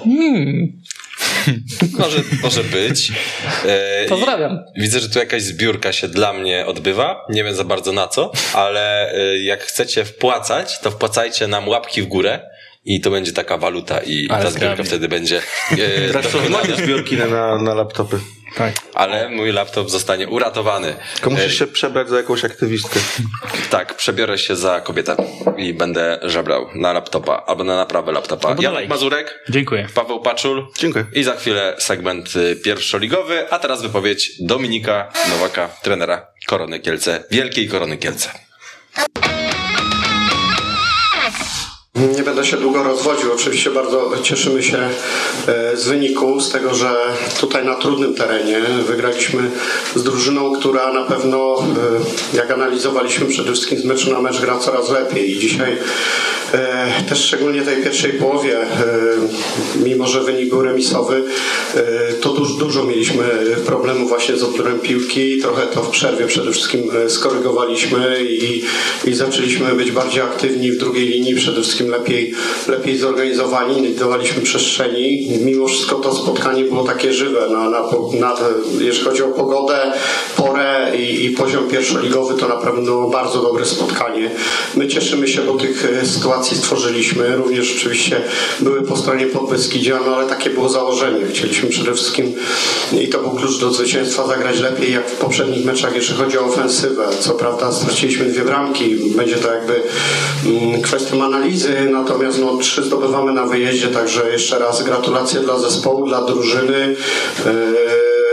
Hmm, 0.07 0.81
Może, 1.99 2.23
może 2.43 2.63
być. 2.63 3.11
E, 3.65 4.05
pozdrawiam. 4.09 4.59
Widzę, 4.75 4.99
że 4.99 5.09
tu 5.09 5.19
jakaś 5.19 5.43
zbiórka 5.43 5.93
się 5.93 6.07
dla 6.07 6.33
mnie 6.33 6.65
odbywa. 6.65 7.25
Nie 7.29 7.43
wiem 7.43 7.55
za 7.55 7.63
bardzo 7.63 7.91
na 7.91 8.07
co, 8.07 8.31
ale 8.53 9.13
e, 9.13 9.37
jak 9.37 9.63
chcecie 9.63 10.05
wpłacać, 10.05 10.79
to 10.79 10.91
wpłacajcie 10.91 11.47
nam 11.47 11.67
łapki 11.67 12.01
w 12.01 12.07
górę. 12.07 12.39
I 12.89 13.01
to 13.01 13.11
będzie 13.11 13.31
taka 13.33 13.57
waluta 13.57 13.99
i 13.99 14.27
Ale 14.29 14.43
ta 14.43 14.49
zbiórka 14.49 14.59
zgrabnie. 14.67 14.83
wtedy 14.85 15.07
będzie 15.07 15.41
e, 15.71 16.07
Teraz 16.11 16.25
są 16.31 16.49
moje 16.49 16.75
zbiórki 16.75 17.17
na, 17.17 17.57
na 17.57 17.73
laptopy. 17.73 18.19
Tak. 18.55 18.73
Ale 18.93 19.29
mój 19.29 19.51
laptop 19.51 19.89
zostanie 19.89 20.27
uratowany. 20.27 20.95
Tylko 21.13 21.29
E, 21.29 21.33
musisz 21.33 21.59
się 21.59 21.67
przebrać 21.67 22.09
za 22.09 22.17
jakąś 22.17 22.45
aktywistkę. 22.45 22.99
Tak, 23.69 23.93
przebiorę 23.95 24.37
się 24.37 24.55
za 24.55 24.81
kobietę 24.81 25.15
i 25.57 25.73
będę 25.73 26.19
żebrał 26.23 26.67
na 26.75 26.93
laptopa 26.93 27.43
albo 27.47 27.63
na 27.63 27.75
naprawę 27.75 28.11
laptopa. 28.11 28.49
Albo 28.49 28.61
Janek. 28.63 28.89
Mazurek, 28.89 29.39
Dziękuję. 29.49 29.87
Paweł 29.93 30.19
Paczul 30.21 30.67
Dziękuję. 30.79 31.05
i 31.13 31.23
za 31.23 31.35
chwilę 31.35 31.75
segment 31.79 32.35
y, 32.35 32.55
pierwszoligowy, 32.55 33.51
a 33.51 33.59
teraz 33.59 33.81
wypowiedź 33.81 34.31
Dominika 34.39 35.11
Nowaka, 35.29 35.69
trenera 35.83 36.27
Korony 36.45 36.79
Kielce, 36.79 37.23
Wielkiej 37.31 37.67
Korony 37.67 37.97
Kielce. 37.97 38.29
Nie 41.97 42.23
będę 42.23 42.45
się 42.45 42.57
długo 42.57 42.83
rozwodził. 42.83 43.33
Oczywiście 43.33 43.71
bardzo 43.71 44.11
cieszymy 44.23 44.63
się 44.63 44.77
e, 45.47 45.77
z 45.77 45.87
wyniku, 45.87 46.41
z 46.41 46.51
tego, 46.51 46.75
że 46.75 46.95
tutaj 47.39 47.65
na 47.65 47.75
trudnym 47.75 48.15
terenie 48.15 48.61
wygraliśmy 48.87 49.51
z 49.95 50.03
drużyną, 50.03 50.53
która 50.59 50.93
na 50.93 51.03
pewno, 51.03 51.63
e, 52.33 52.37
jak 52.37 52.51
analizowaliśmy 52.51 53.25
przede 53.25 53.51
wszystkim 53.51 53.79
z 53.79 53.85
meczu 53.85 54.13
na 54.13 54.21
mecz, 54.21 54.41
gra 54.41 54.57
coraz 54.57 54.89
lepiej. 54.89 55.31
I 55.31 55.39
dzisiaj 55.39 55.77
e, 56.53 57.03
też 57.09 57.25
szczególnie 57.25 57.61
tej 57.61 57.83
pierwszej 57.83 58.13
połowie, 58.13 58.57
mimo 59.75 60.07
że 60.07 60.23
wynik 60.23 60.49
był 60.49 60.61
remisowy, 60.61 61.23
to 62.21 62.29
dużo, 62.29 62.53
dużo 62.53 62.83
mieliśmy 62.83 63.23
problemów 63.65 64.09
właśnie 64.09 64.37
z 64.37 64.43
odbiorem 64.43 64.79
piłki. 64.79 65.37
Trochę 65.41 65.67
to 65.67 65.83
w 65.83 65.89
przerwie 65.89 66.27
przede 66.27 66.51
wszystkim 66.51 66.91
skorygowaliśmy 67.07 68.23
i, 68.23 68.63
i 69.05 69.13
zaczęliśmy 69.13 69.73
być 69.73 69.91
bardziej 69.91 70.21
aktywni 70.21 70.71
w 70.71 70.77
drugiej 70.77 71.07
linii, 71.07 71.35
przede 71.35 71.61
wszystkim 71.61 71.86
lepiej, 71.89 72.33
lepiej 72.67 72.97
zorganizowani, 72.97 73.81
nie 73.81 73.89
dawaliśmy 73.89 74.41
przestrzeni. 74.41 75.29
Mimo 75.41 75.67
wszystko 75.67 75.95
to 75.95 76.15
spotkanie 76.15 76.63
było 76.63 76.83
takie 76.83 77.13
żywe. 77.13 77.49
Na, 77.49 77.69
na, 77.69 77.81
na, 78.19 78.35
jeżeli 78.79 79.05
chodzi 79.05 79.23
o 79.23 79.27
pogodę, 79.27 79.93
porę 80.35 80.91
i, 80.97 81.25
i 81.25 81.29
poziom 81.29 81.67
pierwszoligowy, 81.67 82.33
to 82.33 82.47
na 82.47 82.55
pewno 82.55 83.09
bardzo 83.09 83.41
dobre 83.41 83.65
spotkanie. 83.65 84.31
My 84.75 84.87
cieszymy 84.87 85.27
się, 85.27 85.41
bo 85.41 85.53
tych 85.53 85.85
e, 86.01 86.05
sytuacji 86.05 86.57
stworzyliśmy. 86.57 87.35
Również 87.35 87.75
oczywiście 87.77 88.21
były 88.59 88.81
po 88.81 88.97
stronie 88.97 89.25
Podbeskidzia, 89.25 89.99
no 90.05 90.15
ale 90.15 90.27
takie 90.27 90.49
było 90.49 90.69
założenie. 90.69 91.27
Chcieliśmy 91.27 91.69
przede 91.69 91.93
wszystkim, 91.93 92.33
i 93.01 93.07
to 93.07 93.19
był 93.19 93.31
klucz 93.31 93.59
do 93.59 93.73
zwycięstwa, 93.73 94.27
zagrać 94.27 94.59
lepiej 94.59 94.93
jak 94.93 95.09
w 95.09 95.15
poprzednich 95.15 95.65
meczach, 95.65 95.95
jeżeli 95.95 96.19
chodzi 96.19 96.37
o 96.37 96.45
ofensywę. 96.45 97.07
Co 97.19 97.33
prawda 97.33 97.71
straciliśmy 97.71 98.25
dwie 98.25 98.41
bramki, 98.41 98.95
będzie 99.15 99.35
to 99.35 99.53
jakby 99.53 99.81
mm, 100.45 100.81
kwestią 100.81 101.23
analizy, 101.23 101.76
natomiast 101.85 102.39
no, 102.39 102.57
trzy 102.57 102.83
zdobywamy 102.83 103.33
na 103.33 103.45
wyjeździe, 103.45 103.87
także 103.87 104.31
jeszcze 104.31 104.59
raz 104.59 104.83
gratulacje 104.83 105.39
dla 105.39 105.59
zespołu, 105.59 106.07
dla 106.07 106.21
drużyny. 106.21 106.95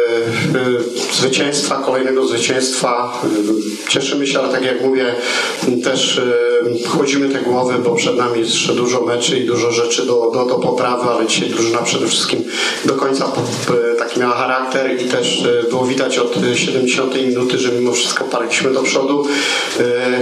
Yy, 0.09 0.85
zwycięstwa, 1.13 1.77
kolejnego 1.77 2.27
zwycięstwa. 2.27 3.23
Yy, 3.25 3.89
Cieszymy 3.89 4.27
się, 4.27 4.41
ale 4.41 4.53
tak 4.53 4.65
jak 4.65 4.83
mówię, 4.83 5.15
też 5.85 6.21
yy, 6.73 6.89
chłodzimy 6.89 7.29
te 7.29 7.39
głowy, 7.39 7.75
bo 7.85 7.95
przed 7.95 8.17
nami 8.17 8.41
jest 8.41 8.53
jeszcze 8.53 8.75
dużo 8.75 9.01
meczy 9.01 9.39
i 9.39 9.47
dużo 9.47 9.73
rzeczy 9.73 10.07
do, 10.07 10.31
do, 10.35 10.47
do 10.47 10.55
poprawy, 10.55 11.11
ale 11.11 11.27
dzisiaj 11.27 11.49
drużyna 11.49 11.79
przede 11.79 12.07
wszystkim 12.07 12.45
do 12.85 12.95
końca 12.95 13.33
taki 13.99 14.21
miała 14.21 14.35
charakter 14.35 15.03
i 15.03 15.05
też 15.05 15.45
było 15.71 15.87
widać 15.87 16.19
od 16.19 16.43
yy, 16.43 16.57
70 16.57 17.15
minuty, 17.15 17.59
że 17.59 17.73
mimo 17.73 17.93
wszystko 17.93 18.25
parliśmy 18.25 18.73
do 18.73 18.83
przodu. 18.83 19.27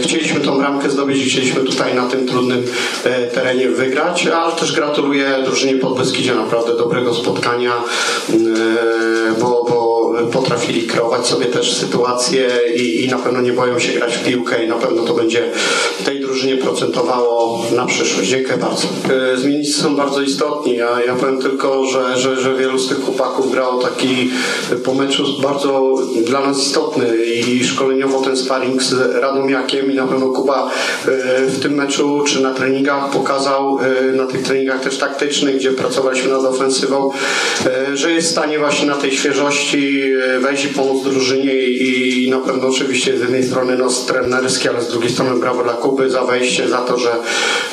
Chcieliśmy 0.03 0.41
tą 0.41 0.59
bramkę 0.59 0.91
zdobyć 0.91 1.27
i 1.27 1.31
chcieliśmy 1.31 1.61
tutaj 1.61 1.95
na 1.95 2.09
tym 2.09 2.29
trudnym 2.29 2.65
terenie 3.35 3.69
wygrać, 3.69 4.27
ale 4.27 4.53
też 4.53 4.73
gratuluję 4.73 5.39
drużynie 5.45 5.75
Podbeskidzia 5.75 6.35
naprawdę 6.35 6.77
dobrego 6.77 7.15
spotkania, 7.15 7.73
bo, 9.41 9.67
bo 9.69 9.82
potrafili 10.33 10.87
kreować 10.87 11.27
sobie 11.27 11.47
też 11.47 11.77
sytuacje 11.77 12.49
i, 12.77 13.05
i 13.05 13.09
na 13.09 13.19
pewno 13.19 13.41
nie 13.41 13.53
boją 13.53 13.79
się 13.79 13.93
grać 13.93 14.17
w 14.17 14.25
piłkę 14.25 14.65
i 14.65 14.69
na 14.69 14.75
pewno 14.75 15.03
to 15.03 15.15
będzie 15.15 15.51
tej 16.05 16.21
drużynie 16.21 16.57
procentowało 16.57 17.65
na 17.77 17.87
przyszłość. 17.87 18.29
Dziękuję 18.29 18.57
bardzo. 18.57 18.89
E, 19.33 19.37
Zmiennicy 19.37 19.73
są 19.73 19.97
bardzo 19.97 20.21
istotni. 20.21 20.77
Ja, 20.77 21.03
ja 21.07 21.15
powiem 21.15 21.43
tylko, 21.43 21.87
że, 21.87 22.19
że, 22.19 22.41
że 22.41 22.55
wielu 22.55 22.79
z 22.79 22.89
tych 22.89 23.01
chłopaków 23.01 23.53
grało 23.53 23.83
taki 23.83 24.31
po 24.85 24.95
meczu 24.95 25.25
bardzo 25.43 25.95
dla 26.27 26.41
nas 26.41 26.59
istotny 26.59 27.17
i 27.25 27.65
szkoleniowo 27.65 28.21
ten 28.21 28.37
sparring 28.37 28.83
z 28.83 28.93
Radomiakiem 29.15 29.93
i 29.93 29.95
na 29.95 30.07
pewno 30.07 30.27
Kuba 30.27 30.71
e, 31.07 31.47
w 31.47 31.63
tym 31.63 31.73
meczu 31.73 32.25
czy 32.27 32.43
na 32.43 32.55
treningach 32.55 33.11
pokazał, 33.11 33.79
e, 33.79 34.17
na 34.17 34.27
tych 34.27 34.43
treningach 34.43 34.81
też 34.81 34.99
taktycznych, 34.99 35.57
gdzie 35.57 35.73
pracowaliśmy 35.73 36.31
nad 36.31 36.45
ofensywą, 36.45 37.11
że 37.95 38.13
jest 38.13 38.29
w 38.29 38.31
stanie 38.31 38.59
właśnie 38.59 38.87
na 38.87 38.95
tej 38.95 39.13
świeżości 39.13 40.02
e, 40.13 40.41
wejść 40.41 40.65
i 40.65 40.69
pomóc 40.69 41.05
drużynie 41.05 41.55
i, 41.55 42.31
na 42.31 42.39
pewno 42.39 42.69
oczywiście 42.69 43.19
z 43.19 43.21
jednej 43.21 43.45
strony 43.45 43.77
nos 43.77 44.07
trenerski, 44.07 44.69
ale 44.69 44.83
z 44.83 44.89
drugiej 44.89 45.11
strony 45.11 45.41
brawo 45.41 45.63
dla 45.63 45.73
Kuby 45.73 46.11
za 46.11 46.25
wejście, 46.25 46.69
za 46.69 46.79
to, 46.79 46.99
że 46.99 47.13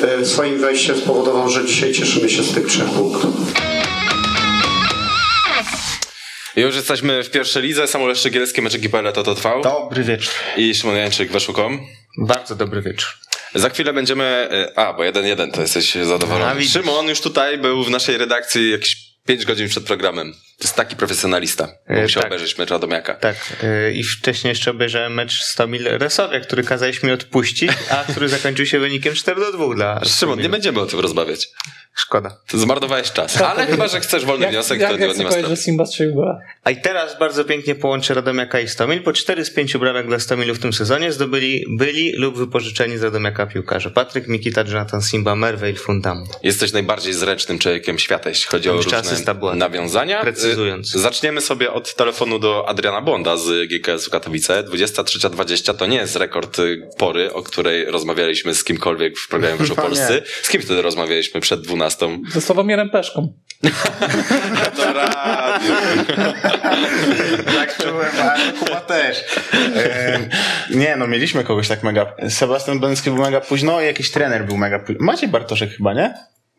e, 0.02 0.24
swoim 0.24 0.58
wejściem 0.58 0.96
spowodował, 0.96 1.48
że 1.48 1.64
dzisiaj 1.64 1.92
cieszymy 1.92 2.30
się 2.30 2.42
z 2.42 2.54
tych 2.54 2.66
trzech 2.66 2.88
punktów. 2.90 3.30
Już 6.56 6.74
jesteśmy 6.74 7.22
w 7.24 7.30
pierwszej 7.30 7.62
lidze. 7.62 7.86
Samuel 7.86 8.16
Szczegielski, 8.16 8.62
mecz 8.62 8.74
ekipy 8.74 8.98
to 9.14 9.22
to 9.22 9.34
trwał. 9.34 9.62
Dobry 9.62 10.04
wieczór. 10.04 10.32
I 10.56 10.74
Szymon 10.74 10.96
Jańczyk, 10.96 11.32
Weszło.com. 11.32 11.80
Bardzo 12.18 12.54
dobry 12.54 12.82
wieczór. 12.82 13.08
Za 13.54 13.70
chwilę 13.70 13.92
będziemy... 13.92 14.24
e, 14.24 14.78
A, 14.78 14.92
bo 14.92 15.04
jeden 15.04 15.26
jeden, 15.26 15.50
to 15.50 15.60
jesteś 15.60 15.94
zadowolony. 15.94 16.64
Szymon 16.64 17.08
już 17.08 17.20
tutaj 17.20 17.58
był 17.58 17.84
w 17.84 17.90
naszej 17.90 18.18
redakcji 18.18 18.70
jakieś 18.70 18.96
5 19.26 19.44
godzin 19.44 19.68
przed 19.68 19.84
programem. 19.84 20.34
To 20.60 20.64
jest 20.64 20.76
taki 20.76 20.96
profesjonalista. 20.96 21.68
E, 21.86 22.02
Musiał 22.02 22.22
tak. 22.22 22.32
obejrzeć 22.32 22.58
mecz 22.58 22.70
Radomiaka. 22.70 23.14
Tak. 23.14 23.36
yy, 23.62 23.92
I 23.92 24.04
wcześniej 24.04 24.48
jeszcze 24.48 24.70
obejrzałem 24.70 25.14
mecz 25.14 25.42
Stomil 25.42 25.84
Resowia, 25.84 26.40
który 26.40 26.62
kazałeś 26.62 27.02
mi 27.02 27.10
odpuścić, 27.10 27.72
a 27.90 28.04
który 28.12 28.28
zakończył 28.28 28.66
się 28.66 28.78
wynikiem 28.78 29.14
4 29.14 29.40
do 29.40 29.52
2 29.52 29.74
dla 29.74 30.04
Szymon, 30.04 30.40
nie 30.40 30.48
będziemy 30.48 30.80
o 30.80 30.86
tym 30.86 31.00
rozmawiać. 31.00 31.48
Szkoda. 31.94 32.36
To 32.48 32.58
zmarnowałeś 32.58 33.12
czas. 33.12 33.32
Tak, 33.34 33.42
Ale 33.42 33.56
tak. 33.60 33.70
chyba, 33.70 33.88
że 33.88 34.00
chcesz 34.00 34.24
wolny 34.24 34.42
Jak, 34.44 34.52
wniosek, 34.52 34.80
jak, 34.80 34.90
to 34.90 34.98
jak 34.98 35.16
nie, 35.18 35.24
ma 35.24 35.30
sprawy. 35.30 35.48
że 35.48 35.56
Simba 35.56 35.86
strzelił 35.86 36.14
gola. 36.14 36.38
A 36.64 36.70
i 36.70 36.80
teraz 36.80 37.18
bardzo 37.18 37.44
pięknie 37.44 37.74
połączy 37.74 38.14
Radomiaka 38.14 38.60
i 38.60 38.68
Stomil. 38.68 39.02
Po 39.02 39.12
4 39.12 39.44
z 39.44 39.50
5 39.54 39.76
bramek 39.76 40.06
dla 40.06 40.18
Stomilu 40.18 40.54
w 40.54 40.58
tym 40.58 40.72
sezonie 40.72 41.12
zdobyli 41.12 41.64
byli 41.78 42.12
lub 42.12 42.38
wypożyczeni 42.38 42.98
z 42.98 43.02
Radomiaka 43.02 43.46
piłkarze. 43.46 43.90
Patryk 43.90 44.28
Mikita, 44.28 44.60
Jonathan 44.68 45.02
Simba, 45.02 45.34
Merveil 45.36 45.76
Fundam. 45.76 46.24
Jesteś 46.42 46.72
najbardziej 46.72 47.12
zręcznym 47.12 47.58
człowiekiem 47.58 47.98
świata, 47.98 48.28
jeśli 48.28 48.46
chodzi 48.46 48.70
o 48.70 48.72
różne 48.72 49.02
była. 49.34 49.54
nawiązania. 49.54 50.20
Precyzując. 50.20 50.94
Y, 50.94 50.98
Zaczniemy 50.98 51.40
sobie 51.40 51.72
od 51.72 51.94
telefonu 51.94 52.38
do 52.38 52.68
Adriana 52.68 53.00
Bonda 53.00 53.36
z 53.36 53.68
GKS-u 53.68 54.10
Katowice. 54.10 54.62
23.20 54.62 55.74
to 55.74 55.86
nie 55.86 55.96
jest 55.96 56.16
rekord 56.16 56.58
y, 56.58 56.88
pory, 56.98 57.32
o 57.32 57.42
której 57.42 57.84
rozmawialiśmy 57.84 58.54
z 58.54 58.64
kimkolwiek 58.64 59.18
w 59.18 59.28
programie 59.28 59.56
Wyszło 59.60 59.76
No. 59.76 59.82
Polscy. 59.82 60.22
Z 60.42 60.48
kim 60.48 60.62
wtedy 60.62 60.82
rozmawialiśmy 60.82 61.40
przed 61.40 61.60
12? 61.60 61.79
Ze 62.32 62.40
Sławomirem 62.40 62.90
Peszką. 62.90 63.32
To 64.76 64.92
radio. 64.92 65.74
Tak 67.58 67.76
czułem, 67.78 68.10
ale 68.22 68.52
Kuba 68.52 68.80
też. 68.80 69.24
E, 69.76 70.18
nie, 70.70 70.96
no 70.96 71.06
mieliśmy 71.06 71.44
kogoś 71.44 71.68
tak 71.68 71.82
mega. 71.82 72.12
Sebastian 72.28 72.80
Bęcki 72.80 73.10
był 73.10 73.22
mega 73.22 73.40
późno 73.40 73.80
i 73.80 73.84
jakiś 73.86 74.10
trener 74.10 74.44
był 74.46 74.56
mega 74.56 74.78
późno. 74.78 75.04
Maciej 75.04 75.28
Bartoszek 75.28 75.70
chyba, 75.76 75.94
nie? 75.94 76.14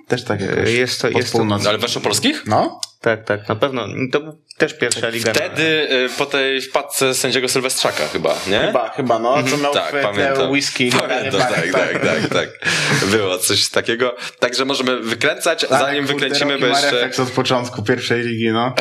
Też 0.07 0.24
tak 0.24 0.41
jakoś. 0.41 0.69
Jest 0.69 1.01
to- 1.01 1.09
jest 1.09 1.34
to-. 1.34 1.45
Ale 1.67 1.78
Weszło 1.78 2.01
Polskich? 2.01 2.43
No? 2.45 2.82
Tak, 3.02 3.26
tak, 3.26 3.49
na 3.49 3.56
pewno. 3.56 3.88
To 4.12 4.20
był 4.20 4.41
też 4.58 4.74
pierwsza 4.74 5.10
liga. 5.10 5.34
Wtedy 5.34 5.64
y, 5.64 6.10
po 6.18 6.26
tej 6.26 6.62
wpadce 6.62 7.14
sędziego 7.16 7.47
Sylwestrzaka 7.49 8.08
chyba, 8.08 8.36
nie? 8.47 8.60
Chyba, 8.60 8.89
chyba, 8.89 9.20
no. 9.20 9.43
Co 9.43 9.58
miał 9.58 9.74
Tak, 9.74 9.95
w 9.95 10.02
pamiętam. 10.02 10.52
whisky. 10.52 10.91
Pamiętam, 10.99 11.41
tak, 11.41 11.72
tak, 11.72 11.91
tak, 12.02 12.30
tak. 12.34 12.49
Było 13.06 13.38
coś 13.38 13.70
takiego. 13.70 14.16
Także 14.39 14.66
możemy 14.66 14.99
wykręcać, 14.99 15.62
Tak, 15.62 15.70
zanim 15.70 16.08
kurde, 16.08 16.14
wykręcimy, 16.14 16.60
bo 16.60 16.68
jeszcze... 16.68 16.91
refleks 16.91 17.20
od 17.20 17.32
początku 17.32 17.84
pierwszej 17.84 18.22
ligi, 18.22 18.49
no. 18.52 18.74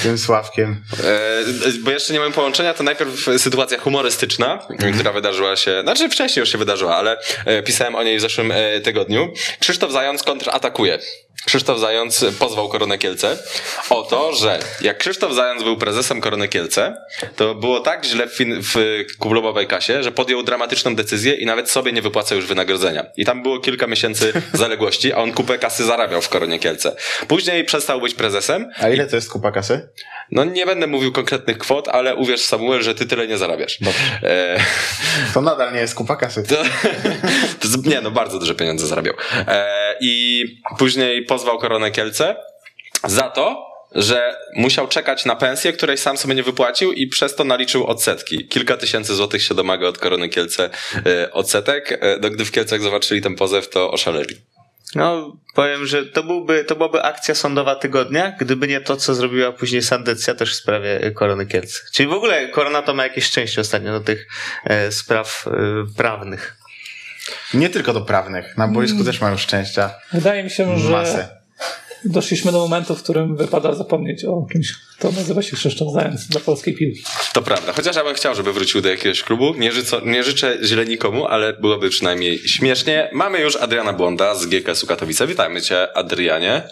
Z 0.00 0.02
tym 0.02 0.18
Sławkiem. 0.18 0.82
E, 1.04 1.72
bo 1.84 1.90
jeszcze 1.90 2.12
nie 2.12 2.18
mamy 2.20 2.32
połączenia, 2.32 2.74
to 2.74 2.82
najpierw 2.82 3.26
sytuacja 3.38 3.78
humorystyczna, 3.78 4.66
która 4.94 5.12
wydarzyła 5.12 5.56
się, 5.56 5.82
znaczy 5.82 6.08
wcześniej 6.08 6.40
już 6.40 6.52
się 6.52 6.58
wydarzyła, 6.58 6.96
ale 6.96 7.16
e, 7.46 7.62
pisałem 7.62 7.94
o 7.94 8.02
niej 8.02 8.18
w 8.18 8.20
zeszłym 8.20 8.52
e, 8.52 8.80
tygodniu. 8.80 9.32
Krzysztof 9.60 9.92
Zając 9.92 10.22
kontratakuje. 10.22 10.98
Krzysztof 11.44 11.78
Zając 11.80 12.24
pozwał 12.38 12.68
Koronę 12.68 12.98
Kielce 12.98 13.38
o 13.90 14.02
to, 14.02 14.32
że 14.34 14.58
jak 14.80 14.98
Krzysztof 14.98 15.34
Zając 15.34 15.62
był 15.62 15.76
prezesem 15.76 16.20
Korony 16.20 16.48
Kielce, 16.48 16.96
to 17.36 17.54
było 17.54 17.80
tak 17.80 18.04
źle 18.04 18.26
w, 18.28 18.36
fin- 18.38 18.60
w 18.62 18.76
klubowej 19.18 19.66
kasie, 19.66 20.02
że 20.02 20.12
podjął 20.12 20.42
dramatyczną 20.42 20.94
decyzję 20.94 21.34
i 21.34 21.46
nawet 21.46 21.70
sobie 21.70 21.92
nie 21.92 22.02
wypłaca 22.02 22.34
już 22.34 22.46
wynagrodzenia. 22.46 23.06
I 23.16 23.24
tam 23.24 23.42
było 23.42 23.60
kilka 23.60 23.86
miesięcy 23.86 24.32
zaległości, 24.52 25.12
a 25.12 25.16
on 25.16 25.32
kupę 25.32 25.58
kasy 25.58 25.84
zarabiał 25.84 26.22
w 26.22 26.28
Koronie 26.28 26.58
Kielce. 26.58 26.96
Później 27.28 27.64
przestał 27.64 28.00
być 28.00 28.14
prezesem 28.14 28.70
A 28.78 28.88
ile 28.88 29.06
to 29.06 29.16
jest 29.16 29.30
kupa 29.30 29.52
kasy? 29.52 29.88
no 30.30 30.44
nie 30.44 30.66
będę 30.66 30.86
mówił 30.86 31.12
konkretnych 31.12 31.58
kwot, 31.58 31.88
ale 31.88 32.16
uwierz 32.16 32.40
Samuel, 32.40 32.82
że 32.82 32.94
ty 32.94 33.06
tyle 33.06 33.26
nie 33.26 33.38
zarabiasz. 33.38 33.78
E, 34.22 34.60
To 35.34 35.40
nadal 35.40 35.72
nie 35.72 35.80
jest 35.80 35.94
kupa 35.94 36.16
kasy. 36.16 36.42
to, 36.42 36.56
nie, 37.90 38.00
no 38.00 38.10
bardzo 38.10 38.38
duże 38.38 38.54
pieniądze 38.54 38.86
zarabiał. 38.86 39.14
E, 39.48 39.96
I 40.00 40.21
później 40.78 41.24
pozwał 41.24 41.58
Koronę 41.58 41.90
Kielce 41.90 42.36
za 43.04 43.30
to, 43.30 43.72
że 43.94 44.36
musiał 44.56 44.88
czekać 44.88 45.24
na 45.24 45.36
pensję, 45.36 45.72
której 45.72 45.98
sam 45.98 46.16
sobie 46.16 46.34
nie 46.34 46.42
wypłacił 46.42 46.92
i 46.92 47.06
przez 47.06 47.34
to 47.34 47.44
naliczył 47.44 47.86
odsetki. 47.86 48.48
Kilka 48.48 48.76
tysięcy 48.76 49.14
złotych 49.14 49.42
się 49.42 49.54
domaga 49.54 49.86
od 49.86 49.98
Korony 49.98 50.28
Kielce 50.28 50.70
e, 51.06 51.32
odsetek. 51.32 51.92
E, 51.92 52.18
no, 52.20 52.30
gdy 52.30 52.44
w 52.44 52.50
Kielcach 52.50 52.82
zobaczyli 52.82 53.22
ten 53.22 53.34
pozew, 53.34 53.68
to 53.68 53.90
oszaleli. 53.90 54.36
No, 54.94 55.36
powiem, 55.54 55.86
że 55.86 56.06
to, 56.06 56.22
byłby, 56.22 56.64
to 56.64 56.76
byłaby 56.76 57.02
akcja 57.02 57.34
sądowa 57.34 57.74
tygodnia, 57.74 58.36
gdyby 58.40 58.68
nie 58.68 58.80
to, 58.80 58.96
co 58.96 59.14
zrobiła 59.14 59.52
później 59.52 59.82
Sandecja 59.82 60.34
też 60.34 60.52
w 60.52 60.56
sprawie 60.56 61.12
Korony 61.14 61.46
Kielce. 61.46 61.80
Czyli 61.92 62.08
w 62.08 62.12
ogóle 62.12 62.48
Korona 62.48 62.82
to 62.82 62.94
ma 62.94 63.02
jakieś 63.02 63.24
szczęście 63.24 63.60
ostatnio 63.60 63.92
do 63.92 64.00
tych 64.00 64.28
e, 64.64 64.92
spraw 64.92 65.44
e, 65.46 65.50
prawnych. 65.96 66.61
Nie 67.54 67.70
tylko 67.70 67.92
do 67.92 68.00
prawnych. 68.00 68.56
Na 68.56 68.68
boisku 68.68 69.04
też 69.04 69.20
mają 69.20 69.36
szczęścia. 69.36 69.90
Wydaje 70.12 70.44
mi 70.44 70.50
się, 70.50 70.78
że 70.78 70.90
Masę. 70.90 71.28
doszliśmy 72.04 72.52
do 72.52 72.58
momentu, 72.58 72.96
w 72.96 73.02
którym 73.02 73.36
wypada 73.36 73.74
zapomnieć 73.74 74.24
o 74.24 74.46
kimś, 74.52 74.72
kto 74.98 75.12
nazywa 75.12 75.42
się 75.42 75.56
Krzysztof 75.56 75.92
Zając 75.92 76.26
dla 76.26 76.40
polskiej 76.40 76.74
piłki. 76.74 77.02
To 77.32 77.42
prawda. 77.42 77.72
Chociaż 77.72 77.96
ja 77.96 78.04
bym 78.04 78.14
chciał, 78.14 78.34
żeby 78.34 78.52
wrócił 78.52 78.80
do 78.80 78.88
jakiegoś 78.88 79.22
klubu. 79.22 79.54
Nie, 79.58 79.72
życzę, 79.72 80.00
nie 80.04 80.24
życzę 80.24 80.58
źle 80.64 80.86
nikomu, 80.86 81.26
ale 81.26 81.52
byłoby 81.52 81.90
przynajmniej 81.90 82.38
śmiesznie. 82.38 83.10
Mamy 83.12 83.40
już 83.40 83.56
Adriana 83.56 83.92
Błąda 83.92 84.34
z 84.34 84.46
GKS-u 84.46 84.86
Katowice. 84.86 85.26
Witajmy 85.26 85.62
cię, 85.62 85.96
Adrianie. 85.96 86.62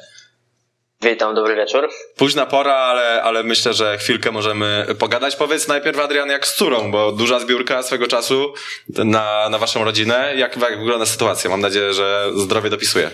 Witam, 1.03 1.35
dobry 1.35 1.57
wieczór. 1.57 1.89
Późna 2.17 2.47
pora, 2.47 2.75
ale, 2.75 3.23
ale 3.23 3.43
myślę, 3.43 3.73
że 3.73 3.99
chwilkę 3.99 4.31
możemy 4.31 4.87
pogadać. 4.99 5.37
Powiedz 5.37 5.69
najpierw, 5.69 5.99
Adrian, 5.99 6.29
jak 6.29 6.47
z 6.47 6.55
córą, 6.55 6.91
bo 6.91 7.13
duża 7.13 7.39
zbiórka 7.39 7.83
swego 7.83 8.07
czasu 8.07 8.53
na, 8.89 9.49
na 9.49 9.59
waszą 9.59 9.85
rodzinę. 9.85 10.33
Jak, 10.37 10.57
jak 10.57 10.79
wygląda 10.79 11.07
sytuacja? 11.07 11.51
Mam 11.51 11.61
nadzieję, 11.61 11.93
że 11.93 12.31
zdrowie 12.35 12.71
dopisuje. 12.71 13.11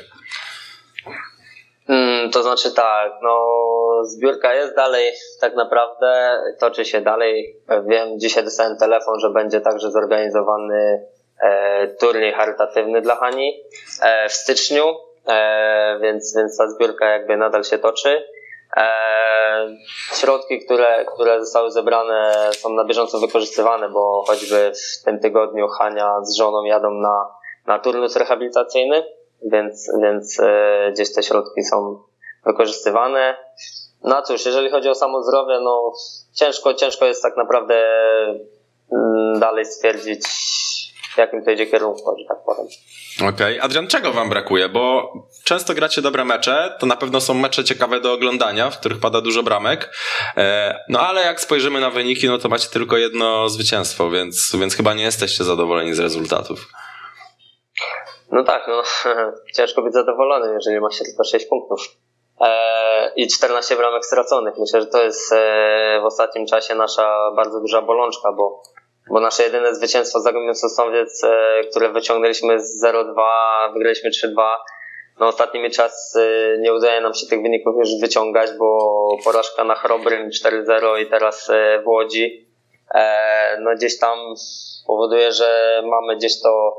Mm, 1.88 2.30
to 2.30 2.42
znaczy 2.42 2.72
tak, 2.72 3.12
no 3.22 3.46
zbiórka 4.04 4.54
jest 4.54 4.76
dalej 4.76 5.12
tak 5.40 5.54
naprawdę, 5.54 6.38
toczy 6.60 6.84
się 6.84 7.00
dalej. 7.00 7.56
Wiem, 7.88 8.20
dzisiaj 8.20 8.44
dostałem 8.44 8.76
telefon, 8.78 9.20
że 9.20 9.30
będzie 9.30 9.60
także 9.60 9.90
zorganizowany 9.90 11.06
e, 11.42 11.88
turniej 11.88 12.32
charytatywny 12.32 13.00
dla 13.00 13.16
Hani 13.16 13.62
e, 14.02 14.28
w 14.28 14.32
styczniu, 14.32 14.84
więc, 16.00 16.36
więc 16.36 16.56
ta 16.56 16.68
zbiórka 16.68 17.06
jakby 17.06 17.36
nadal 17.36 17.64
się 17.64 17.78
toczy. 17.78 18.22
E, 18.76 19.76
środki, 20.14 20.64
które, 20.64 21.04
które 21.04 21.40
zostały 21.40 21.70
zebrane 21.70 22.50
są 22.52 22.70
na 22.70 22.84
bieżąco 22.84 23.18
wykorzystywane, 23.18 23.88
bo 23.88 24.24
choćby 24.26 24.72
w 25.00 25.04
tym 25.04 25.20
tygodniu 25.20 25.68
Hania 25.68 26.20
z 26.22 26.36
żoną 26.36 26.64
jadą 26.64 26.90
na, 26.90 27.34
na 27.66 27.78
turnus 27.78 28.16
rehabilitacyjny, 28.16 29.04
więc, 29.42 29.90
więc 30.02 30.40
e, 30.40 30.90
gdzieś 30.92 31.14
te 31.14 31.22
środki 31.22 31.64
są 31.64 32.02
wykorzystywane. 32.46 33.36
No 34.04 34.22
cóż, 34.22 34.46
jeżeli 34.46 34.70
chodzi 34.70 34.88
o 34.88 34.94
samo 34.94 35.22
zdrowie, 35.22 35.60
no 35.60 35.92
ciężko, 36.34 36.74
ciężko 36.74 37.04
jest 37.04 37.22
tak 37.22 37.36
naprawdę 37.36 37.74
mm, 38.92 39.40
dalej 39.40 39.64
stwierdzić, 39.64 40.26
w 41.14 41.18
jakim 41.18 41.44
to 41.44 41.50
idzie 41.50 41.66
kierunku, 41.66 42.16
że 42.18 42.24
tak 42.28 42.44
powiem. 42.44 42.66
Okej. 43.24 43.60
Adrian, 43.60 43.86
czego 43.86 44.12
wam 44.12 44.28
brakuje? 44.28 44.68
Bo 44.68 45.12
często 45.44 45.74
gracie 45.74 46.02
dobre 46.02 46.24
mecze, 46.24 46.76
to 46.80 46.86
na 46.86 46.96
pewno 46.96 47.20
są 47.20 47.34
mecze 47.34 47.64
ciekawe 47.64 48.00
do 48.00 48.12
oglądania, 48.12 48.70
w 48.70 48.78
których 48.78 49.00
pada 49.00 49.20
dużo 49.20 49.42
bramek. 49.42 49.90
E, 50.36 50.78
no 50.88 51.00
ale 51.00 51.20
jak 51.22 51.40
spojrzymy 51.40 51.80
na 51.80 51.90
wyniki, 51.90 52.28
no 52.28 52.38
to 52.38 52.48
macie 52.48 52.68
tylko 52.68 52.96
jedno 52.96 53.48
zwycięstwo, 53.48 54.10
więc, 54.10 54.56
więc 54.60 54.76
chyba 54.76 54.94
nie 54.94 55.02
jesteście 55.02 55.44
zadowoleni 55.44 55.94
z 55.94 55.98
rezultatów. 55.98 56.68
No 58.32 58.44
tak, 58.44 58.68
no 58.68 58.82
ciężko 59.56 59.82
być 59.82 59.92
zadowolonym, 59.94 60.54
jeżeli 60.54 60.80
ma 60.80 60.90
się 60.90 61.04
tylko 61.04 61.24
6 61.24 61.46
punktów. 61.46 61.80
e, 62.40 63.12
i 63.16 63.28
14 63.28 63.76
bramek 63.76 64.06
straconych. 64.06 64.54
Myślę, 64.58 64.80
że 64.80 64.86
to 64.86 65.02
jest 65.02 65.32
e, 65.32 66.00
w 66.02 66.04
ostatnim 66.04 66.46
czasie 66.46 66.74
nasza 66.74 67.30
bardzo 67.36 67.60
duża 67.60 67.82
bolączka, 67.82 68.32
bo, 68.32 68.62
bo 69.10 69.20
nasze 69.20 69.42
jedyne 69.42 69.74
zwycięstwo 69.74 70.20
z 70.20 70.22
Zagłębiem 70.22 70.54
Sosnowiec, 70.54 71.24
e, 71.24 71.60
które 71.70 71.88
wyciągnęliśmy 71.88 72.60
z 72.60 72.84
0-2, 72.84 73.72
wygraliśmy 73.72 74.10
3-2. 74.10 74.56
No 75.20 75.26
ostatnimi 75.26 75.70
czas 75.70 76.16
e, 76.16 76.58
nie 76.58 76.74
udaje 76.74 77.00
nam 77.00 77.14
się 77.14 77.26
tych 77.26 77.42
wyników 77.42 77.74
już 77.78 77.88
wyciągać, 78.00 78.50
bo 78.58 79.08
porażka 79.24 79.64
na 79.64 79.74
Chrobrym 79.74 80.30
4-0 80.30 81.02
i 81.02 81.06
teraz 81.06 81.50
e, 81.50 81.82
w 81.82 81.86
Łodzi 81.88 82.46
no 83.60 83.74
gdzieś 83.76 83.98
tam 83.98 84.18
powoduje, 84.86 85.32
że 85.32 85.82
mamy 85.84 86.16
gdzieś 86.16 86.40
to, 86.40 86.76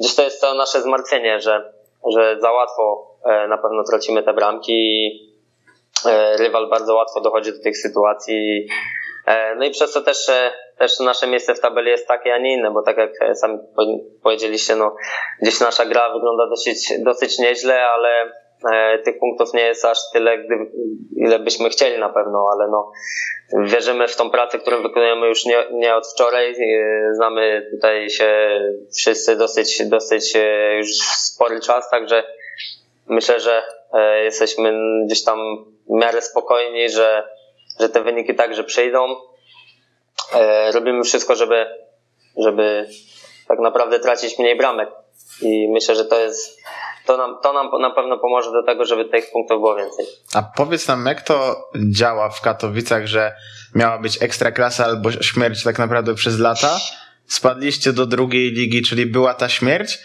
gdzieś 0.00 0.14
to 0.14 0.22
jest 0.22 0.40
to 0.40 0.54
nasze 0.54 0.82
zmartwienie, 0.82 1.40
że, 1.40 1.72
że 2.16 2.40
za 2.40 2.52
łatwo 2.52 3.14
na 3.48 3.58
pewno 3.58 3.84
tracimy 3.84 4.22
te 4.22 4.32
bramki 4.32 4.72
i 4.72 5.20
rywal 6.38 6.68
bardzo 6.68 6.94
łatwo 6.94 7.20
dochodzi 7.20 7.52
do 7.52 7.62
tych 7.62 7.76
sytuacji. 7.76 8.66
E, 9.26 9.54
No 9.54 9.64
i 9.64 9.70
przez 9.70 9.92
to 9.92 10.02
też, 10.02 10.28
e, 10.28 10.52
też 10.78 11.00
nasze 11.00 11.26
miejsce 11.26 11.54
w 11.54 11.60
tabeli 11.60 11.90
jest 11.90 12.08
takie, 12.08 12.34
a 12.34 12.38
nie 12.38 12.54
inne, 12.54 12.70
bo 12.70 12.82
tak 12.82 12.96
jak 12.96 13.10
e, 13.22 13.34
sami 13.34 13.58
po- 13.76 14.22
powiedzieliście, 14.22 14.76
no 14.76 14.96
gdzieś 15.42 15.60
nasza 15.60 15.86
gra 15.86 16.12
wygląda 16.12 16.46
dosyć, 16.48 16.92
dosyć 16.98 17.38
nieźle, 17.38 17.82
ale 17.82 18.32
tych 19.04 19.18
punktów 19.18 19.54
nie 19.54 19.62
jest 19.62 19.84
aż 19.84 19.98
tyle, 20.12 20.38
gdy, 20.38 20.54
ile 21.16 21.38
byśmy 21.38 21.68
chcieli 21.68 22.00
na 22.00 22.08
pewno, 22.08 22.48
ale 22.52 22.70
no 22.70 22.92
wierzymy 23.64 24.08
w 24.08 24.16
tą 24.16 24.30
pracę, 24.30 24.58
którą 24.58 24.82
wykonujemy 24.82 25.26
już 25.28 25.44
nie, 25.44 25.64
nie 25.72 25.96
od 25.96 26.06
wczoraj. 26.06 26.54
Znamy 27.12 27.66
tutaj 27.74 28.10
się 28.10 28.60
wszyscy 28.98 29.36
dosyć, 29.36 29.88
dosyć 29.88 30.34
już 30.78 30.88
spory 31.16 31.60
czas, 31.60 31.90
także 31.90 32.24
myślę, 33.06 33.40
że 33.40 33.62
jesteśmy 34.24 34.72
gdzieś 35.06 35.24
tam 35.24 35.38
w 35.88 35.94
miarę 36.00 36.22
spokojni, 36.22 36.88
że, 36.88 37.28
że 37.80 37.88
te 37.88 38.02
wyniki 38.02 38.34
także 38.34 38.64
przyjdą. 38.64 39.16
E, 40.34 40.72
Robimy 40.72 41.04
wszystko, 41.04 41.36
żeby, 41.36 41.66
żeby 42.36 42.88
tak 43.48 43.58
naprawdę 43.58 44.00
tracić 44.00 44.38
mniej 44.38 44.56
bramek. 44.56 44.88
I 45.42 45.68
myślę, 45.72 45.96
że 45.96 46.04
to 46.04 46.20
jest, 46.20 46.58
to 47.06 47.16
nam, 47.16 47.36
to 47.42 47.52
nam 47.52 47.70
na 47.80 47.90
pewno 47.90 48.18
pomoże 48.18 48.50
do 48.52 48.62
tego, 48.62 48.84
żeby 48.84 49.04
tych 49.04 49.30
punktów 49.30 49.60
było 49.60 49.76
więcej. 49.76 50.06
A 50.34 50.42
powiedz 50.42 50.88
nam, 50.88 51.06
jak 51.06 51.22
to 51.22 51.68
działa 51.90 52.28
w 52.30 52.40
Katowicach, 52.40 53.06
że 53.06 53.32
miała 53.74 53.98
być 53.98 54.22
ekstra 54.22 54.52
klasa 54.52 54.84
albo 54.84 55.12
śmierć 55.12 55.64
tak 55.64 55.78
naprawdę 55.78 56.14
przez 56.14 56.38
lata? 56.38 56.78
Spadliście 57.26 57.92
do 57.92 58.06
drugiej 58.06 58.52
ligi, 58.52 58.82
czyli 58.82 59.06
była 59.06 59.34
ta 59.34 59.48
śmierć, 59.48 59.98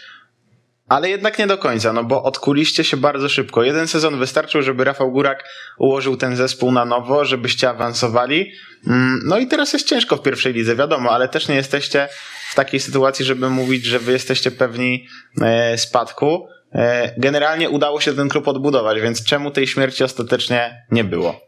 ale 0.92 1.10
jednak 1.10 1.38
nie 1.38 1.46
do 1.46 1.58
końca, 1.58 1.92
no 1.92 2.04
bo 2.04 2.22
odkuliście 2.22 2.84
się 2.84 2.96
bardzo 2.96 3.28
szybko. 3.28 3.62
Jeden 3.62 3.88
sezon 3.88 4.18
wystarczył, 4.18 4.62
żeby 4.62 4.84
Rafał 4.84 5.12
Górak 5.12 5.44
ułożył 5.78 6.16
ten 6.16 6.36
zespół 6.36 6.72
na 6.72 6.84
nowo, 6.84 7.24
żebyście 7.24 7.70
awansowali. 7.70 8.52
Mm, 8.86 9.20
No 9.24 9.38
i 9.38 9.46
teraz 9.46 9.72
jest 9.72 9.88
ciężko 9.88 10.16
w 10.16 10.22
pierwszej 10.22 10.52
lidze, 10.52 10.76
wiadomo, 10.76 11.10
ale 11.10 11.28
też 11.28 11.48
nie 11.48 11.54
jesteście 11.54 12.08
w 12.50 12.54
takiej 12.54 12.80
sytuacji, 12.80 13.24
żeby 13.24 13.50
mówić, 13.50 13.84
że 13.84 13.98
wy 13.98 14.12
jesteście 14.12 14.50
pewni 14.50 15.06
e, 15.42 15.78
spadku. 15.78 16.48
E, 16.74 17.14
Generalnie 17.18 17.70
udało 17.70 18.00
się 18.00 18.14
ten 18.14 18.28
klub 18.28 18.48
odbudować, 18.48 19.00
więc 19.00 19.24
czemu 19.24 19.50
tej 19.50 19.66
śmierci 19.66 20.04
ostatecznie 20.04 20.84
nie 20.90 21.04
było? 21.04 21.40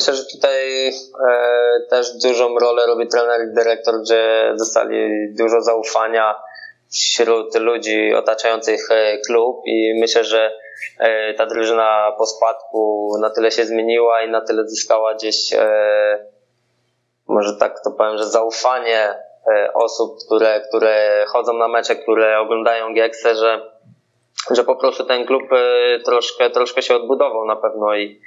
Myślę, 0.00 0.14
że 0.14 0.24
tutaj 0.24 0.88
e, 0.88 0.92
też 1.90 2.12
dużą 2.22 2.58
rolę 2.58 2.86
robi 2.86 3.08
trener 3.08 3.40
i 3.48 3.54
dyrektor, 3.54 3.94
że 4.08 4.52
dostali 4.58 5.34
dużo 5.38 5.60
zaufania 5.60 6.34
wśród 6.92 7.54
ludzi 7.54 8.14
otaczających 8.14 8.90
e, 8.90 9.18
klub 9.18 9.62
i 9.66 9.94
myślę, 10.00 10.24
że 10.24 10.52
e, 10.98 11.34
ta 11.34 11.46
drużyna 11.46 12.12
po 12.18 12.26
spadku 12.26 13.10
na 13.20 13.30
tyle 13.30 13.50
się 13.50 13.64
zmieniła 13.64 14.22
i 14.22 14.30
na 14.30 14.40
tyle 14.40 14.68
zyskała 14.68 15.14
gdzieś, 15.14 15.52
e, 15.52 16.26
może 17.28 17.56
tak 17.56 17.80
to 17.84 17.90
powiem, 17.90 18.18
że 18.18 18.26
zaufanie 18.26 19.14
e, 19.54 19.72
osób, 19.74 20.16
które, 20.26 20.60
które 20.68 21.24
chodzą 21.28 21.52
na 21.52 21.68
mecze, 21.68 21.96
które 21.96 22.38
oglądają 22.38 22.94
Gieksę, 22.94 23.34
że, 23.34 23.70
że 24.50 24.64
po 24.64 24.76
prostu 24.76 25.04
ten 25.04 25.26
klub 25.26 25.42
e, 25.52 25.98
troszkę, 26.04 26.50
troszkę 26.50 26.82
się 26.82 26.96
odbudował 26.96 27.44
na 27.44 27.56
pewno 27.56 27.96
i 27.96 28.20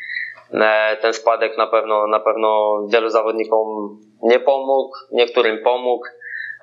ten 1.02 1.14
spadek 1.14 1.58
na 1.58 1.68
pewno, 1.68 2.08
na 2.08 2.20
pewno 2.20 2.80
wielu 2.88 3.10
zawodnikom 3.10 3.98
nie 4.24 4.40
pomógł, 4.40 4.96
niektórym 5.12 5.64
pomógł. 5.64 6.06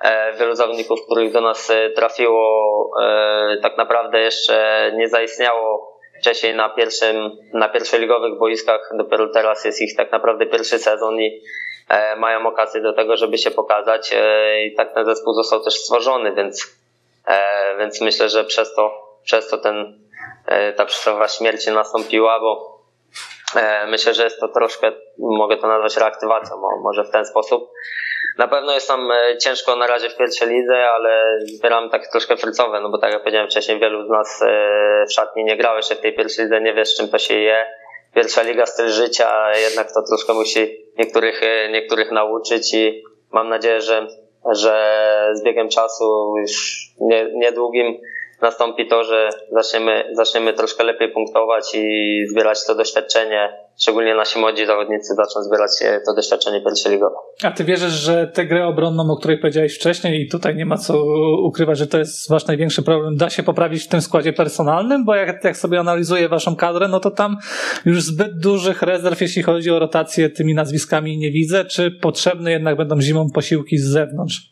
E, 0.01 0.33
Wielu 0.33 0.55
zawodników, 0.55 1.05
których 1.05 1.31
do 1.31 1.41
nas 1.41 1.69
e, 1.69 1.89
trafiło, 1.89 2.89
e, 3.01 3.57
tak 3.61 3.77
naprawdę 3.77 4.19
jeszcze 4.19 4.91
nie 4.95 5.09
zaistniało 5.09 5.97
wcześniej 6.19 6.55
na 6.55 6.69
pierwszym, 6.69 7.31
na 7.53 7.69
pierwszoligowych 7.69 8.37
boiskach. 8.39 8.89
Dopiero 8.97 9.27
teraz 9.27 9.65
jest 9.65 9.81
ich 9.81 9.95
tak 9.97 10.11
naprawdę 10.11 10.45
pierwszy 10.45 10.79
sezon 10.79 11.21
i 11.21 11.41
e, 11.89 12.15
mają 12.15 12.47
okazję 12.47 12.81
do 12.81 12.93
tego, 12.93 13.17
żeby 13.17 13.37
się 13.37 13.51
pokazać. 13.51 14.13
E, 14.13 14.65
I 14.65 14.75
tak 14.75 14.93
ten 14.93 15.05
zespół 15.05 15.33
został 15.33 15.63
też 15.63 15.73
stworzony, 15.73 16.33
więc, 16.35 16.77
e, 17.27 17.77
więc 17.77 18.01
myślę, 18.01 18.29
że 18.29 18.43
przez 18.43 18.75
to, 18.75 18.91
przez 19.23 19.49
to 19.49 19.57
ten, 19.57 19.99
e, 20.45 20.73
ta 20.73 20.85
przysłowiowa 20.85 21.27
śmierć 21.27 21.67
nastąpiła, 21.67 22.39
bo 22.39 22.71
E, 22.71 22.80
Myślę, 23.87 24.13
że 24.13 24.23
jest 24.23 24.39
to 24.39 24.47
troszkę, 24.47 24.91
mogę 25.19 25.57
to 25.57 25.67
nazwać 25.67 25.97
reaktywacją, 25.97 26.57
mo- 26.57 26.81
może 26.83 27.03
w 27.03 27.11
ten 27.11 27.25
sposób. 27.25 27.71
Na 28.37 28.47
pewno 28.47 28.73
jest 28.73 28.89
nam 28.89 29.11
e, 29.11 29.37
ciężko 29.37 29.75
na 29.75 29.87
razie 29.87 30.09
w 30.09 30.17
pierwszej 30.17 30.49
lidze, 30.49 30.89
ale 30.89 31.39
zbieramy 31.39 31.89
tak 31.89 32.07
troszkę 32.07 32.37
frycowe, 32.37 32.81
no 32.81 32.89
bo 32.89 32.97
tak 32.97 33.11
jak 33.11 33.21
powiedziałem 33.21 33.49
wcześniej, 33.49 33.79
wielu 33.79 34.05
z 34.05 34.09
nas 34.09 34.41
e, 34.41 35.05
w 35.09 35.13
szatni 35.13 35.43
nie 35.43 35.57
grało 35.57 35.77
jeszcze 35.77 35.95
w 35.95 36.01
tej 36.01 36.15
pierwszej 36.15 36.45
lidze, 36.45 36.61
nie 36.61 36.73
wie 36.73 36.85
z 36.85 36.97
czym 36.97 37.09
to 37.09 37.17
się 37.17 37.33
je. 37.33 37.65
Pierwsza 38.15 38.41
liga, 38.41 38.65
styl 38.65 38.87
życia, 38.87 39.57
jednak 39.57 39.87
to 39.93 40.01
troszkę 40.07 40.33
musi 40.33 40.85
niektórych, 40.97 41.43
e, 41.43 41.69
niektórych 41.69 42.11
nauczyć 42.11 42.73
i 42.73 43.03
mam 43.31 43.49
nadzieję, 43.49 43.81
że, 43.81 44.07
że 44.51 45.29
z 45.33 45.43
biegiem 45.43 45.69
czasu 45.69 46.33
już 46.37 46.81
nie, 46.99 47.27
niedługim 47.33 48.01
nastąpi 48.41 48.87
to, 48.87 49.03
że 49.03 49.29
zaczniemy, 49.51 50.03
zaczniemy 50.13 50.53
troszkę 50.53 50.83
lepiej 50.83 51.11
punktować 51.11 51.75
i 51.75 52.15
zbierać 52.31 52.65
to 52.65 52.75
doświadczenie. 52.75 53.49
Szczególnie 53.81 54.15
nasi 54.15 54.39
młodzi 54.39 54.65
zawodnicy 54.65 55.13
zaczną 55.15 55.41
zbierać 55.41 55.71
e, 55.81 55.99
to 56.05 56.13
doświadczenie 56.15 56.61
pierwszoligowe. 56.61 57.15
A 57.43 57.51
ty 57.51 57.63
wierzysz, 57.63 57.93
że 57.93 58.27
tę 58.27 58.45
grę 58.45 58.67
obronną, 58.67 59.03
o 59.11 59.17
której 59.17 59.37
powiedziałeś 59.37 59.75
wcześniej, 59.75 60.21
i 60.21 60.29
tutaj 60.29 60.55
nie 60.55 60.65
ma 60.65 60.77
co 60.77 61.03
ukrywać, 61.43 61.77
że 61.77 61.87
to 61.87 61.97
jest 61.97 62.29
wasz 62.29 62.47
największy 62.47 62.83
problem, 62.83 63.17
da 63.17 63.29
się 63.29 63.43
poprawić 63.43 63.83
w 63.83 63.87
tym 63.87 64.01
składzie 64.01 64.33
personalnym? 64.33 65.05
Bo 65.05 65.15
jak, 65.15 65.43
jak 65.43 65.57
sobie 65.57 65.79
analizuję 65.79 66.29
waszą 66.29 66.55
kadrę, 66.55 66.87
no 66.87 66.99
to 66.99 67.11
tam 67.11 67.37
już 67.85 68.03
zbyt 68.03 68.39
dużych 68.39 68.81
rezerw, 68.81 69.21
jeśli 69.21 69.43
chodzi 69.43 69.71
o 69.71 69.79
rotację 69.79 70.29
tymi 70.29 70.53
nazwiskami 70.53 71.17
nie 71.17 71.31
widzę. 71.31 71.65
Czy 71.65 71.91
potrzebne 71.91 72.51
jednak 72.51 72.77
będą 72.77 73.01
zimą 73.01 73.27
posiłki 73.33 73.77
z 73.77 73.87
zewnątrz? 73.87 74.51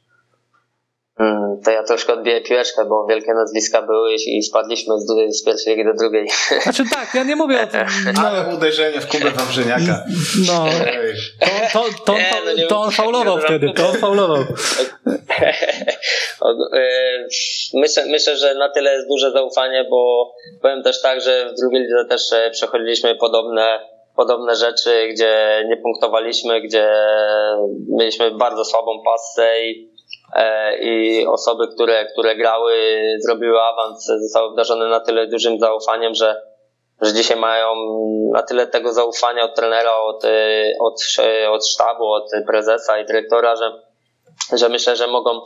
Mm, 1.19 1.61
To 1.65 1.71
ja 1.71 1.83
troszkę 1.83 2.13
odbiję 2.13 2.41
piłeczkę, 2.41 2.85
bo 2.85 3.05
wielkie 3.09 3.33
nazwiska 3.33 3.81
były 3.81 4.13
i 4.13 4.43
spadliśmy 4.43 4.99
z, 4.99 5.05
drugiej- 5.05 5.33
z 5.33 5.43
pierwszej 5.45 5.75
ligi 5.75 5.85
do 5.89 5.93
drugiej. 5.93 6.27
Znaczy 6.63 6.83
tak, 6.93 7.13
ja 7.15 7.23
nie 7.23 7.35
mówię 7.35 7.61
o 7.63 7.67
tym. 7.67 7.85
No, 8.15 8.27
Ale 8.27 8.55
uderzenie 8.55 9.01
w 9.01 9.07
Kubę 9.07 9.31
Wawrzyniaka. 9.31 10.03
no 10.47 10.65
to, 11.73 11.79
to, 11.79 11.85
to, 12.05 12.13
Nie, 12.13 12.31
no 12.45 12.53
nie 12.53 12.67
to 12.67 12.81
on 12.81 12.91
faulował 12.91 13.37
nie, 13.37 13.43
wtedy, 13.43 13.73
to 13.73 13.89
on 13.89 13.95
faulował. 13.97 14.37
E, 16.73 17.27
Myślę, 17.73 18.05
myślę, 18.05 18.37
że 18.37 18.55
na 18.55 18.69
tyle 18.69 18.93
jest 18.93 19.07
duże 19.07 19.31
zaufanie, 19.31 19.85
bo 19.89 20.31
powiem 20.61 20.83
też 20.83 21.01
tak, 21.01 21.21
że 21.21 21.49
w 21.53 21.59
drugiej 21.61 21.81
lidze 21.81 22.05
też 22.09 22.33
e, 22.33 22.51
przechodziliśmy 22.51 23.15
podobne, 23.15 23.79
podobne 24.15 24.55
rzeczy, 24.55 25.07
gdzie 25.13 25.63
nie 25.67 25.77
punktowaliśmy, 25.77 26.61
gdzie 26.61 26.89
mieliśmy 27.97 28.31
bardzo 28.31 28.65
słabą 28.65 28.91
passę 29.05 29.61
i, 29.65 29.88
i 30.79 31.25
osoby, 31.27 31.67
które, 31.67 32.05
które 32.05 32.35
grały, 32.35 32.73
zrobiły 33.19 33.61
awans, 33.61 34.05
zostały 34.05 34.47
obdarzone 34.47 34.87
na 34.87 34.99
tyle 34.99 35.27
dużym 35.27 35.59
zaufaniem, 35.59 36.15
że, 36.15 36.41
że 37.01 37.13
dzisiaj 37.13 37.37
mają 37.37 37.75
na 38.33 38.43
tyle 38.43 38.67
tego 38.67 38.93
zaufania 38.93 39.43
od 39.43 39.55
trenera, 39.55 39.97
od, 39.97 40.25
e, 40.25 40.29
od, 40.79 41.01
od 41.49 41.67
sztabu, 41.67 42.05
od 42.05 42.31
prezesa 42.47 42.99
i 42.99 43.05
dyrektora, 43.05 43.55
że, 43.55 43.71
że 44.53 44.69
myślę, 44.69 44.95
że 44.95 45.07
mogą 45.07 45.41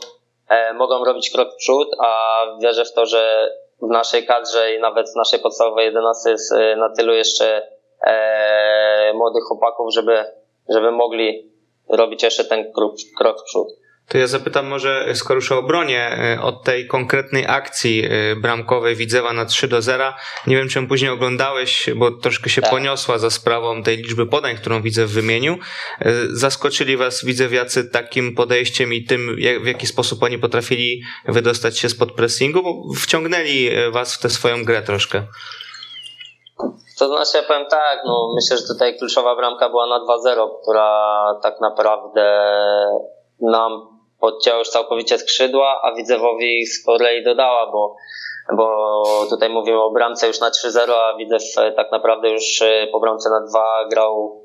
e, 0.48 0.72
mogą 0.72 1.04
robić 1.04 1.30
krok 1.30 1.52
w 1.52 1.56
przód, 1.56 1.88
a 2.04 2.44
wierzę 2.62 2.84
w 2.84 2.92
to, 2.92 3.06
że 3.06 3.50
w 3.82 3.90
naszej 3.90 4.26
kadrze 4.26 4.74
i 4.74 4.80
nawet 4.80 5.10
w 5.10 5.16
naszej 5.16 5.38
podstawowej 5.38 5.86
11 5.86 6.30
jest 6.30 6.52
e, 6.52 6.76
na 6.76 6.90
tylu 6.90 7.14
jeszcze 7.14 7.68
e, 8.06 9.12
młodych 9.14 9.44
chłopaków, 9.44 9.94
żeby, 9.94 10.24
żeby 10.68 10.90
mogli 10.90 11.52
robić 11.88 12.22
jeszcze 12.22 12.44
ten 12.44 12.72
krok, 12.72 12.94
krok 13.18 13.40
w 13.40 13.44
przód. 13.44 13.68
To 14.08 14.18
ja 14.18 14.26
zapytam 14.26 14.66
może, 14.66 15.06
skoro 15.14 15.34
już 15.34 15.52
o 15.52 15.58
obronie, 15.58 16.18
y, 16.38 16.42
od 16.42 16.64
tej 16.64 16.86
konkretnej 16.86 17.46
akcji 17.48 18.04
y, 18.32 18.36
bramkowej 18.36 18.96
Widzewa 18.96 19.32
na 19.32 19.44
3 19.44 19.68
do 19.68 19.82
0. 19.82 20.12
Nie 20.46 20.56
wiem, 20.56 20.68
czy 20.68 20.78
ją 20.78 20.88
później 20.88 21.10
oglądałeś, 21.10 21.90
bo 21.96 22.10
troszkę 22.10 22.50
się 22.50 22.62
Tak. 22.62 22.70
poniosła 22.70 23.18
za 23.18 23.30
sprawą 23.30 23.82
tej 23.82 23.96
liczby 23.96 24.26
podań, 24.26 24.56
którą 24.56 24.82
Widzew 24.82 25.10
wymienił. 25.10 25.54
Y, 25.54 26.36
Zaskoczyli 26.36 26.96
was 26.96 27.24
Widzewiacy 27.24 27.90
takim 27.90 28.34
podejściem 28.34 28.92
i 28.92 29.04
tym, 29.04 29.36
w 29.62 29.66
jaki 29.66 29.86
sposób 29.86 30.22
oni 30.22 30.38
potrafili 30.38 31.02
wydostać 31.28 31.78
się 31.78 31.88
spod 31.88 32.12
pressingu, 32.12 32.62
bo 32.62 32.94
wciągnęli 32.94 33.70
was 33.92 34.14
w 34.14 34.18
tę 34.18 34.30
swoją 34.30 34.64
grę 34.64 34.82
troszkę. 34.82 35.22
To 36.98 37.08
znaczy, 37.08 37.30
ja 37.36 37.42
powiem 37.42 37.66
tak, 37.70 37.98
no 38.06 38.28
myślę, 38.34 38.56
że 38.56 38.62
tutaj 38.66 38.98
kluczowa 38.98 39.36
bramka 39.36 39.68
była 39.68 39.86
na 39.86 40.00
2-0, 40.00 40.48
która 40.62 41.14
tak 41.42 41.60
naprawdę 41.60 42.40
nam 43.40 43.93
podcięła 44.24 44.58
już 44.58 44.68
całkowicie 44.68 45.18
skrzydła, 45.18 45.80
a 45.82 45.94
Widzewowi 45.94 46.66
z 46.66 46.84
kolei 46.84 47.24
dodała, 47.24 47.72
bo, 47.72 47.96
bo 48.56 49.26
tutaj 49.30 49.48
mówimy 49.48 49.82
o 49.82 49.90
bramce 49.90 50.26
już 50.26 50.40
na 50.40 50.50
3-0, 50.50 50.92
a 50.92 51.16
Widzew 51.16 51.42
e, 51.58 51.72
tak 51.72 51.92
naprawdę 51.92 52.30
już 52.30 52.62
e, 52.62 52.86
po 52.92 53.00
bramce 53.00 53.30
na 53.30 53.40
2 53.40 53.88
grał 53.90 54.44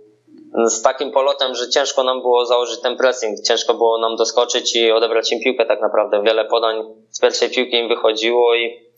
z 0.65 0.81
takim 0.81 1.11
polotem, 1.11 1.55
że 1.55 1.69
ciężko 1.69 2.03
nam 2.03 2.21
było 2.21 2.45
założyć 2.45 2.81
ten 2.81 2.97
pressing, 2.97 3.41
ciężko 3.47 3.73
było 3.73 3.97
nam 3.97 4.15
doskoczyć 4.15 4.75
i 4.75 4.91
odebrać 4.91 5.31
im 5.31 5.39
piłkę 5.39 5.65
tak 5.65 5.81
naprawdę. 5.81 6.23
Wiele 6.23 6.45
podań 6.45 6.83
z 7.09 7.19
pierwszej 7.19 7.49
piłki 7.49 7.77
im 7.77 7.87
wychodziło 7.87 8.55
i 8.55 8.89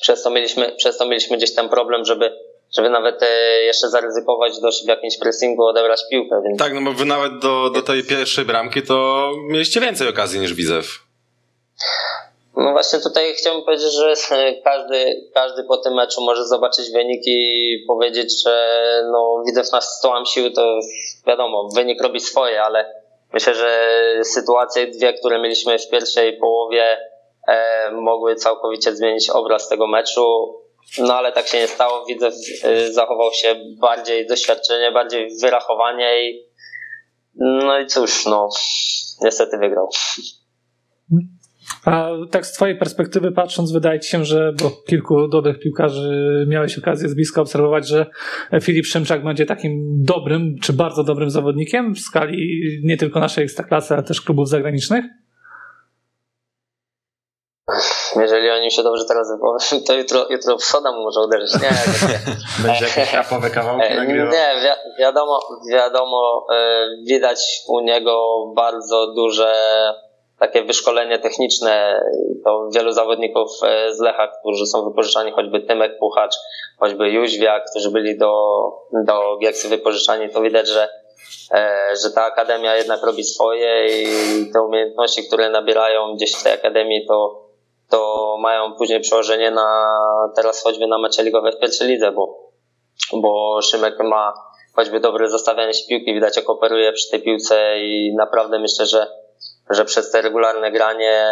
przez 0.00 0.22
to 0.22 0.30
mieliśmy, 0.30 0.72
przez 0.76 0.98
to 0.98 1.06
mieliśmy 1.06 1.36
gdzieś 1.36 1.54
ten 1.54 1.68
problem, 1.68 2.04
żeby, 2.04 2.38
żeby 2.76 2.90
nawet 2.90 3.22
e, 3.22 3.62
jeszcze 3.62 3.88
zaryzykować 3.88 4.60
dość 4.60 4.84
w 4.84 4.88
jakimś 4.88 5.18
pressingu 5.18 5.64
odebrać 5.64 6.00
piłkę, 6.10 6.42
więc 6.44 6.58
Tak, 6.58 6.74
no 6.74 6.80
bo 6.80 6.92
wy 6.92 7.04
nawet 7.04 7.38
do, 7.38 7.70
do 7.70 7.82
tej 7.82 8.04
pierwszej 8.04 8.44
bramki 8.44 8.82
to 8.82 9.30
mieliście 9.48 9.80
więcej 9.80 10.08
okazji 10.08 10.40
niż 10.40 10.54
Widzew. 10.54 11.04
No 12.56 12.72
właśnie 12.72 12.98
tutaj 12.98 13.34
chciałbym 13.34 13.64
powiedzieć, 13.64 13.92
że 13.92 14.14
każdy, 14.64 15.30
każdy 15.34 15.64
po 15.64 15.76
tym 15.76 15.94
meczu 15.94 16.20
może 16.20 16.44
zobaczyć 16.44 16.92
wynik 16.92 17.22
i 17.26 17.84
powiedzieć, 17.86 18.42
że 18.44 18.78
no 19.12 19.42
Widzew 19.46 19.72
nas 19.72 19.98
stołam 19.98 20.26
sił, 20.26 20.52
to 20.52 20.78
wiadomo, 21.26 21.68
wynik 21.74 22.02
robi 22.02 22.20
swoje, 22.20 22.62
ale 22.62 23.02
myślę, 23.32 23.54
że 23.54 24.00
sytuacje 24.24 24.86
dwie, 24.86 25.12
które 25.12 25.38
mieliśmy 25.38 25.78
w 25.78 25.88
pierwszej 25.88 26.36
połowie 26.36 26.98
e, 27.48 27.90
mogły 27.90 28.36
całkowicie 28.36 28.96
zmienić 28.96 29.30
obraz 29.30 29.68
tego 29.68 29.86
meczu. 29.86 30.54
No 30.98 31.14
ale 31.14 31.32
tak 31.32 31.46
się 31.46 31.58
nie 31.58 31.68
stało. 31.68 32.06
Widzew 32.06 32.34
e, 32.64 32.92
zachował 32.92 33.32
się 33.32 33.56
bardziej 33.80 34.26
doświadczenie, 34.26 34.92
bardziej 34.92 35.28
wyrachowanie 35.42 36.30
i 36.30 36.44
no 37.36 37.80
i 37.80 37.86
cóż, 37.86 38.26
no 38.26 38.48
niestety 39.22 39.58
wygrał. 39.58 39.88
A 41.84 42.10
tak 42.30 42.46
z 42.46 42.52
twojej 42.52 42.78
perspektywy 42.78 43.32
patrząc, 43.32 43.72
wydaje 43.72 44.00
ci 44.00 44.10
się, 44.10 44.24
że 44.24 44.52
bo 44.62 44.70
kilku 44.70 45.28
dobrych 45.28 45.58
piłkarzy 45.58 46.44
miałeś 46.48 46.78
okazję 46.78 47.08
z 47.08 47.14
bliska 47.14 47.40
obserwować, 47.40 47.88
że 47.88 48.06
Filip 48.62 48.86
Szymczak 48.86 49.24
będzie 49.24 49.46
takim 49.46 50.02
dobrym, 50.02 50.54
czy 50.62 50.72
bardzo 50.72 51.04
dobrym 51.04 51.30
zawodnikiem 51.30 51.94
w 51.94 52.00
skali 52.00 52.60
nie 52.84 52.96
tylko 52.96 53.20
naszej 53.20 53.44
ekstraklasy, 53.44 53.94
ale 53.94 54.02
też 54.02 54.20
klubów 54.20 54.48
zagranicznych? 54.48 55.04
Jeżeli 58.20 58.50
o 58.50 58.58
nim 58.58 58.70
się 58.70 58.82
dobrze 58.82 59.04
teraz 59.04 59.28
wypowiem, 59.32 59.84
to 59.86 59.94
jutro, 59.94 60.26
jutro 60.30 60.56
w 60.56 60.64
soda 60.64 60.92
mu 60.92 61.02
może 61.02 61.20
uderzyć. 61.20 61.62
Nie. 61.62 61.70
Będzie 62.66 62.84
jakieś 62.84 63.12
rapowe 63.12 63.50
kawałki 63.50 63.86
E, 63.86 63.96
nagrywał. 63.96 64.32
Nie, 64.32 64.54
wi- 64.62 65.02
wiadomo, 65.02 65.40
wiadomo, 65.70 66.46
e, 66.52 66.86
widać 67.06 67.38
u 67.68 67.80
niego 67.80 68.44
bardzo 68.56 69.06
duże 69.06 69.54
takie 70.38 70.62
wyszkolenie 70.64 71.18
techniczne. 71.18 72.00
To 72.44 72.68
wielu 72.74 72.92
zawodników 72.92 73.50
e, 73.66 73.94
z 73.94 74.00
Lecha, 74.00 74.28
którzy 74.40 74.66
są 74.66 74.84
wypożyczani, 74.84 75.32
choćby 75.32 75.60
Tymek 75.60 75.98
Puchacz, 75.98 76.34
choćby 76.80 77.10
Jóźwiak, 77.10 77.64
którzy 77.70 77.90
byli 77.90 78.18
do, 78.18 78.32
do 78.92 79.36
Gieksy 79.38 79.68
wypożyczani, 79.68 80.30
to 80.30 80.40
widać, 80.40 80.68
że, 80.68 80.88
że 82.02 82.10
ta 82.14 82.24
akademia 82.24 82.76
jednak 82.76 83.02
robi 83.02 83.24
swoje 83.24 83.86
i 84.02 84.06
te 84.52 84.62
umiejętności, 84.62 85.26
które 85.26 85.50
nabierają 85.50 86.14
gdzieś 86.14 86.34
w 86.36 86.42
tej 86.42 86.52
akademii, 86.52 87.06
to, 87.06 87.43
to 87.90 88.36
mają 88.40 88.74
później 88.74 89.00
przełożenie 89.00 89.50
na 89.50 89.92
teraz 90.36 90.62
choćby 90.62 90.86
na 90.86 90.98
mecze 90.98 91.22
ligowe 91.22 91.52
w 91.52 91.58
pierwszej 91.58 91.88
lidze, 91.88 92.12
bo 92.12 92.44
bo 93.12 93.62
Szymek 93.62 93.98
ma 93.98 94.34
choćby 94.76 95.00
dobre 95.00 95.30
zostawianie 95.30 95.74
się 95.74 95.86
piłki, 95.88 96.14
widać 96.14 96.36
jak 96.36 96.50
operuje 96.50 96.92
przy 96.92 97.10
tej 97.10 97.22
piłce 97.22 97.78
i 97.78 98.14
naprawdę 98.16 98.58
myślę, 98.58 98.86
że, 98.86 99.06
że 99.70 99.84
przez 99.84 100.10
te 100.10 100.22
regularne 100.22 100.70
granie 100.70 101.26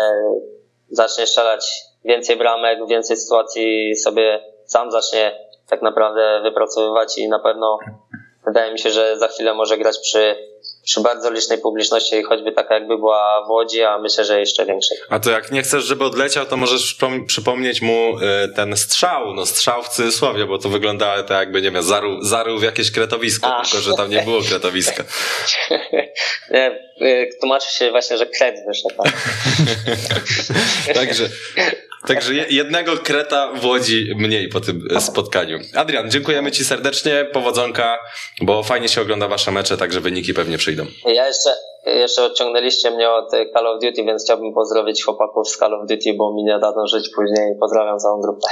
zacznie 0.90 1.26
strzelać 1.26 1.82
więcej 2.04 2.36
bramek, 2.36 2.88
więcej 2.88 3.16
sytuacji 3.16 3.96
sobie 3.96 4.44
sam 4.64 4.90
zacznie 4.90 5.38
tak 5.68 5.82
naprawdę 5.82 6.40
wypracowywać 6.42 7.18
i 7.18 7.28
na 7.28 7.38
pewno 7.38 7.78
wydaje 8.46 8.72
mi 8.72 8.78
się, 8.78 8.90
że 8.90 9.18
za 9.18 9.28
chwilę 9.28 9.54
może 9.54 9.78
grać 9.78 9.98
przy, 9.98 10.36
przy 10.84 11.00
bardzo 11.00 11.30
licznej 11.30 11.58
publiczności, 11.58 12.22
choćby 12.22 12.52
taka 12.52 12.74
jakby 12.74 12.98
była 12.98 13.44
w 13.46 13.50
Łodzi, 13.50 13.82
a 13.82 13.98
myślę, 13.98 14.24
że 14.24 14.40
jeszcze 14.40 14.66
większej. 14.66 14.98
A 15.08 15.18
to 15.20 15.30
jak 15.30 15.50
nie 15.52 15.62
chcesz, 15.62 15.84
żeby 15.84 16.04
odleciał, 16.04 16.46
to 16.46 16.56
możesz 16.56 16.96
przypom- 16.96 17.26
przypomnieć 17.26 17.82
mu 17.82 18.18
y, 18.18 18.48
ten 18.56 18.76
strzał, 18.76 19.34
no 19.34 19.46
strzał 19.46 19.82
w 19.82 19.88
cudzysłowie, 19.88 20.46
bo 20.46 20.58
to 20.58 20.68
wyglądało 20.68 21.22
tak 21.22 21.38
jakby, 21.38 21.62
nie 21.62 21.70
wiem, 21.70 21.82
zarył, 21.82 22.22
zarył 22.22 22.58
w 22.58 22.62
jakieś 22.62 22.90
kretowisko, 22.90 23.46
A. 23.56 23.62
tylko 23.64 23.78
że 23.80 23.94
tam 23.94 24.10
nie 24.10 24.22
było 24.22 24.42
kretowiska. 24.42 25.04
Nie, 26.50 26.80
y, 27.02 27.28
tłumaczy 27.40 27.72
się 27.76 27.90
właśnie, 27.90 28.18
że 28.18 28.26
kret 28.26 28.54
wyszedł. 28.66 29.02
Tak. 29.02 29.12
Także, 30.94 31.28
także 32.06 32.34
je- 32.34 32.46
jednego 32.50 32.96
kreta 32.96 33.52
w 33.52 33.64
Łodzi 33.64 34.12
mniej 34.16 34.48
po 34.48 34.60
tym 34.60 34.88
e, 34.96 35.00
spotkaniu. 35.00 35.58
Adrian, 35.74 36.10
dziękujemy 36.10 36.52
Ci 36.52 36.64
serdecznie, 36.64 37.26
powodzonka, 37.32 37.98
bo 38.40 38.62
fajnie 38.62 38.88
się 38.88 39.00
ogląda 39.00 39.28
Wasze 39.28 39.50
mecze, 39.52 39.76
także 39.76 40.00
wyniki 40.00 40.34
pewnie 40.34 40.58
przyjdą. 40.58 40.71
Ja 41.04 41.26
jeszcze, 41.26 41.56
jeszcze 41.86 42.24
odciągnęliście 42.24 42.90
mnie 42.90 43.10
od 43.10 43.30
Call 43.30 43.66
of 43.66 43.82
Duty, 43.82 44.04
więc 44.04 44.24
chciałbym 44.24 44.52
pozdrowić 44.54 45.04
chłopaków 45.04 45.48
z 45.48 45.58
Call 45.58 45.74
of 45.74 45.80
Duty, 45.88 46.14
bo 46.16 46.34
mi 46.34 46.44
nie 46.44 46.58
dadzą 46.58 46.86
żyć 46.86 47.08
później. 47.14 47.54
Pozdrawiam 47.60 47.98
całą 47.98 48.20
grupę. 48.20 48.48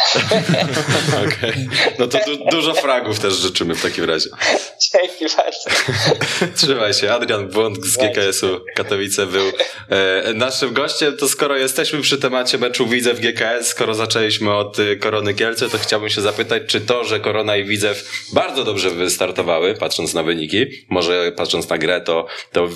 Okej. 1.27 1.69
No 1.99 2.07
to 2.07 2.19
du- 2.27 2.51
dużo 2.51 2.75
fragów 2.75 3.21
też 3.21 3.35
życzymy 3.35 3.75
w 3.75 3.83
takim 3.83 4.05
razie. 4.05 4.31
Dzięki 4.93 5.37
bardzo. 5.37 5.71
Trzymaj 6.57 6.95
się. 6.95 7.13
Adrian 7.13 7.49
Błąd 7.49 7.85
z 7.85 7.97
GKS-u 7.97 8.47
Katowice 8.77 9.27
był 9.27 9.47
e, 9.89 10.35
naszym 10.35 10.73
gościem. 10.73 11.17
To 11.17 11.29
skoro 11.29 11.57
jesteśmy 11.57 12.01
przy 12.01 12.19
temacie 12.19 12.59
meczu 12.59 12.87
Widzew 12.87 13.21
GKS, 13.21 13.67
skoro 13.67 13.95
zaczęliśmy 13.95 14.55
od 14.55 14.79
e, 14.79 14.97
Korony 14.97 15.35
Kielce, 15.35 15.69
to 15.69 15.79
chciałbym 15.79 16.11
się 16.11 16.21
zapytać, 16.21 16.63
czy 16.67 16.81
to, 16.81 17.05
że 17.05 17.21
Korona 17.21 17.57
i 17.57 17.65
Widzew 17.65 18.27
bardzo 18.33 18.65
dobrze 18.65 18.91
wystartowały, 18.91 19.75
patrząc 19.75 20.15
na 20.15 20.23
wyniki, 20.23 20.67
może 20.89 21.33
patrząc 21.33 21.69
na 21.69 21.79
grę, 21.79 22.01
to, 22.01 22.27
to 22.53 22.69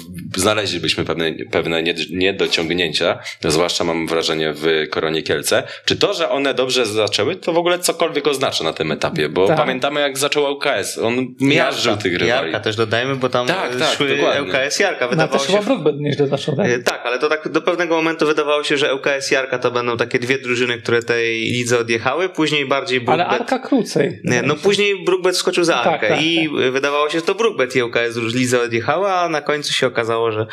znaleźlibyśmy 0.48 1.04
pewne, 1.04 1.32
pewne 1.50 1.82
nied- 1.82 2.10
niedociągnięcia, 2.10 3.18
zwłaszcza 3.44 3.84
mam 3.84 4.06
wrażenie 4.06 4.52
w 4.56 4.66
Koronie 4.90 5.22
Kielce. 5.22 5.62
Czy 5.84 5.96
to, 5.96 6.14
że 6.14 6.28
one 6.30 6.54
dobrze 6.54 6.86
zaczęły, 6.86 7.36
to 7.36 7.52
w 7.52 7.58
ogóle 7.58 7.78
cokolwiek 7.78 8.26
oznacza 8.26 8.64
na 8.64 8.72
tym 8.72 8.92
etapie? 8.92 9.28
Bo 9.28 9.46
Tak. 9.46 9.56
pamiętamy, 9.56 10.00
jak 10.00 10.18
zaczął 10.18 10.52
UKS. 10.52 10.98
On 10.98 11.26
miażdżył 11.40 11.96
tych 11.96 12.12
rywali. 12.12 12.28
Jarka 12.28 12.60
też 12.60 12.76
dodajmy, 12.76 13.16
bo 13.16 13.28
tam 13.28 13.46
Tak, 13.46 13.76
tak, 13.76 13.96
szły 13.96 14.08
dokładnie. 14.16 14.40
ŁKS 14.42 14.78
Jarka. 14.80 15.04
No 15.04 15.10
Wydawało 15.10 15.38
też 15.38 15.48
się, 15.48 15.58
chyba 15.62 15.90
nieźle 15.96 16.26
zaczął, 16.26 16.56
tak? 16.56 16.66
E, 16.70 16.78
Tak, 16.78 17.00
ale 17.06 17.18
to 17.18 17.28
tak 17.28 17.48
do 17.48 17.62
pewnego 17.62 17.96
momentu 17.96 18.26
wydawało 18.26 18.64
się, 18.64 18.76
że 18.76 18.94
ŁKS 18.94 19.30
Jarka 19.30 19.58
to 19.58 19.70
będą 19.70 19.96
takie 19.96 20.18
dwie 20.18 20.38
drużyny, 20.38 20.78
które 20.78 21.02
tej 21.02 21.40
lidze 21.40 21.78
odjechały, 21.78 22.28
później 22.28 22.66
bardziej 22.66 22.98
Ale 23.06 23.16
Brookbet. 23.16 23.40
Arka 23.40 23.58
krócej. 23.58 24.20
Nie, 24.24 24.42
no 24.42 24.54
później 24.56 25.04
Brookbet 25.04 25.36
skoczył 25.36 25.64
za 25.64 25.72
Tak, 25.72 25.86
Arkę 25.86 26.08
tak, 26.08 26.22
i 26.22 26.48
wydawało 26.72 27.08
się, 27.10 27.18
że 27.18 27.24
to 27.24 27.34
Brookbet 27.34 27.76
i 27.76 27.82
ŁKS 27.82 28.16
już 28.16 28.34
lidze 28.34 28.60
odjechały, 28.62 29.08
a 29.08 29.28
na 29.28 29.40
końcu 29.40 29.72
się 29.72 29.86
okazało, 29.86 30.32
że 30.34 30.46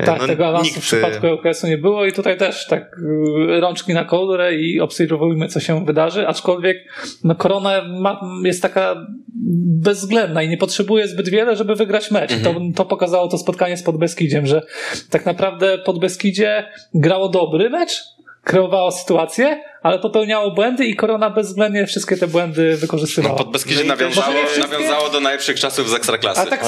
e, 0.00 0.04
Tak, 0.04 0.20
no, 0.20 0.26
tego 0.26 0.46
awansu 0.46 0.70
nikt... 0.70 0.78
w 0.78 0.82
przypadku 0.82 1.26
LKS-u 1.26 1.66
nie 1.66 1.78
było 1.78 2.06
i 2.06 2.12
tutaj 2.12 2.36
też 2.36 2.66
tak 2.66 2.98
y, 2.98 3.60
rączki 3.60 3.94
na 3.94 4.04
kołdrę 4.04 4.54
i 4.54 4.80
obserwujmy, 4.80 5.48
co 5.48 5.60
się 5.60 5.84
wydarzy, 5.84 6.28
aczkolwiek 6.28 6.76
no, 7.24 7.34
korona 7.34 7.82
ma, 8.00 8.20
jest 8.44 8.62
taka 8.62 9.06
bezwzględna 9.80 10.42
i 10.42 10.48
nie 10.48 10.56
potrzebuje 10.56 11.08
zbyt 11.08 11.28
wiele, 11.28 11.56
żeby 11.56 11.74
wygrać 11.74 12.10
mecz. 12.10 12.30
To, 12.44 12.54
to 12.76 12.84
pokazało 12.84 13.28
to 13.28 13.38
spotkanie 13.38 13.76
z 13.76 13.82
Podbeskidziem, 13.82 14.46
że 14.46 14.62
tak 15.10 15.26
naprawdę 15.26 15.78
Podbeskidzie 15.78 16.64
grało 16.94 17.28
dobry 17.28 17.70
mecz, 17.70 18.02
kreowało 18.44 18.90
sytuację, 18.90 19.62
ale 19.82 19.98
popełniało 19.98 20.50
błędy 20.50 20.86
i 20.86 20.96
Korona 20.96 21.30
bezwzględnie 21.30 21.86
wszystkie 21.86 22.16
te 22.16 22.26
błędy 22.26 22.76
wykorzystywała. 22.76 23.34
No, 23.34 23.44
Podbeskidzie 23.44 23.80
No 23.80 23.88
nawiązało, 23.88 24.46
wszystkie- 24.46 24.60
nawiązało 24.78 25.10
do 25.10 25.20
najlepszych 25.20 25.60
czasów 25.60 25.90
z 25.90 25.94
Ekstraklasy. 25.94 26.40
A 26.40 26.46
tak, 26.46 26.60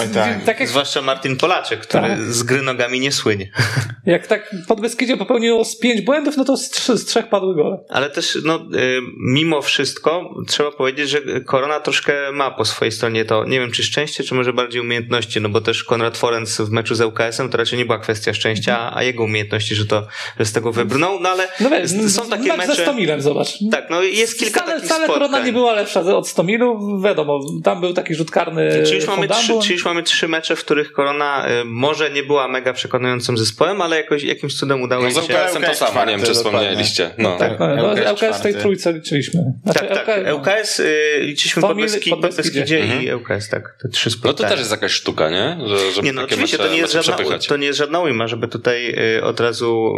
tak. 0.46 0.61
jak, 0.61 0.68
Zwłaszcza 0.68 1.02
Martin 1.02 1.36
Polaczek, 1.36 1.80
który 1.80 2.08
Tak. 2.08 2.22
z 2.22 2.42
gry 2.42 2.62
nogami 2.62 3.00
nie 3.00 3.12
słynie. 3.12 3.50
jak 4.06 4.26
tak 4.26 4.50
Podbeskidzie 4.68 5.16
popełniło 5.16 5.64
z 5.64 5.78
pięć 5.78 6.00
błędów, 6.00 6.36
no 6.36 6.44
to 6.44 6.56
z, 6.56 6.70
trzy, 6.70 6.98
z 6.98 7.04
trzech 7.04 7.28
padły 7.28 7.54
gole. 7.54 7.78
Ale 7.88 8.11
też, 8.11 8.38
no, 8.44 8.56
y, 8.56 9.00
mimo 9.18 9.62
wszystko, 9.62 10.34
trzeba 10.48 10.70
powiedzieć, 10.70 11.08
że 11.11 11.20
Korona 11.46 11.80
troszkę 11.80 12.32
ma 12.32 12.50
po 12.50 12.64
swojej 12.64 12.92
stronie 12.92 13.24
to, 13.24 13.44
nie 13.44 13.61
wiem, 13.61 13.70
czy 13.70 13.82
szczęście, 13.82 14.24
czy 14.24 14.34
może 14.34 14.52
bardziej 14.52 14.80
umiejętności, 14.80 15.40
no 15.40 15.48
bo 15.48 15.61
też 15.61 15.84
Konrad 15.84 16.18
Forenc 16.18 16.61
w 16.61 16.70
meczu 16.70 16.94
z 16.94 17.00
ŁKS-em 17.00 17.48
to 17.48 17.58
raczej 17.58 17.78
nie 17.78 17.84
była 17.84 17.98
kwestia 17.98 18.34
szczęścia, 18.34 18.96
a 18.96 19.02
jego 19.02 19.24
umiejętności, 19.24 19.74
że 19.74 19.86
to 19.86 20.06
że 20.38 20.44
z 20.44 20.52
tego 20.52 20.72
wybrnął, 20.72 21.20
no 21.20 21.28
ale 21.28 21.48
No 21.61 22.08
są 22.08 22.28
takie 22.30 22.56
mecz 22.56 22.68
mecze... 22.68 22.84
ze 23.01 23.20
Stomilem, 23.20 23.20
zobacz. 23.20 23.59
Tak, 23.70 23.90
no 23.90 24.03
jest 24.03 24.38
kilka 24.38 24.61
wcale, 24.61 24.72
takich 24.72 24.86
wcale 24.86 25.05
spotkań. 25.05 25.28
Korona 25.28 25.46
nie 25.46 25.53
była 25.53 25.72
lepsza 25.72 26.01
od 26.01 26.28
Stomilu, 26.28 27.01
wiadomo, 27.03 27.40
tam 27.64 27.80
był 27.80 27.92
taki 27.92 28.14
rzut 28.14 28.30
karny 28.30 28.70
Czyli 28.84 28.96
już, 28.96 29.07
mamy 29.07 29.28
trzy, 29.28 29.53
czyli 29.62 29.74
już 29.74 29.84
mamy 29.84 30.03
trzy 30.03 30.28
mecze, 30.28 30.57
w 30.57 30.64
których 30.64 30.92
Korona 30.92 31.48
y, 31.48 31.64
może 31.64 32.11
nie 32.11 32.22
była 32.22 32.48
mega 32.48 32.72
przekonującym 32.72 33.38
zespołem, 33.38 33.82
ale 33.82 33.96
jakoś, 33.96 34.22
jakimś 34.22 34.57
cudem 34.57 34.82
udało 34.82 35.03
No 35.03 35.09
im 35.09 35.14
z 35.14 35.26
się... 35.26 35.34
ŁKS-em 35.34 35.62
to 35.62 35.74
samo, 35.74 36.05
nie 36.05 36.16
wiem 36.16 36.26
czy 36.26 36.34
wspomnieliście. 36.34 37.11
No. 37.18 37.36
Tak, 37.36 37.59
no, 37.59 37.66
no, 37.76 37.92
LKS 37.92 38.22
LKS 38.22 38.38
w 38.38 38.42
tej 38.42 38.55
trójce 38.55 38.92
liczyliśmy. 38.92 39.40
Znaczy, 39.64 39.78
Tak, 39.78 40.07
tak. 40.07 40.34
ŁKS 40.34 40.80
y, 40.80 41.18
liczyliśmy 41.20 41.62
Podbeski, 41.62 42.11
Podbeskidzie. 42.11 42.61
Podbeskidzie 42.61 43.05
i 43.05 43.14
ŁKS, 43.14 43.48
tak. 43.48 43.76
Te 43.82 43.88
trzy 43.88 44.11
No 44.11 44.14
to 44.14 44.18
spotkania. 44.18 44.51
też 44.51 44.59
jest 44.59 44.70
jakaś 44.70 44.92
sztuka, 44.92 45.30
nie? 45.30 45.59
Że, 45.66 45.92
żeby 45.92 46.07
Nie, 46.07 46.12
no 46.12 46.22
oczywiście 46.22 46.57
mecze, 46.57 46.68
to 46.68 46.74
nie, 46.74 46.80
jest 46.80 46.92
żadna, 46.92 47.38
to 47.48 47.57
nie 47.57 47.66
jest 47.66 47.78
żadna 47.78 48.01
ujma, 48.01 48.28
żeby 48.28 48.48
tutaj 48.48 48.94
y, 49.18 49.24
od 49.24 49.40
razu 49.40 49.92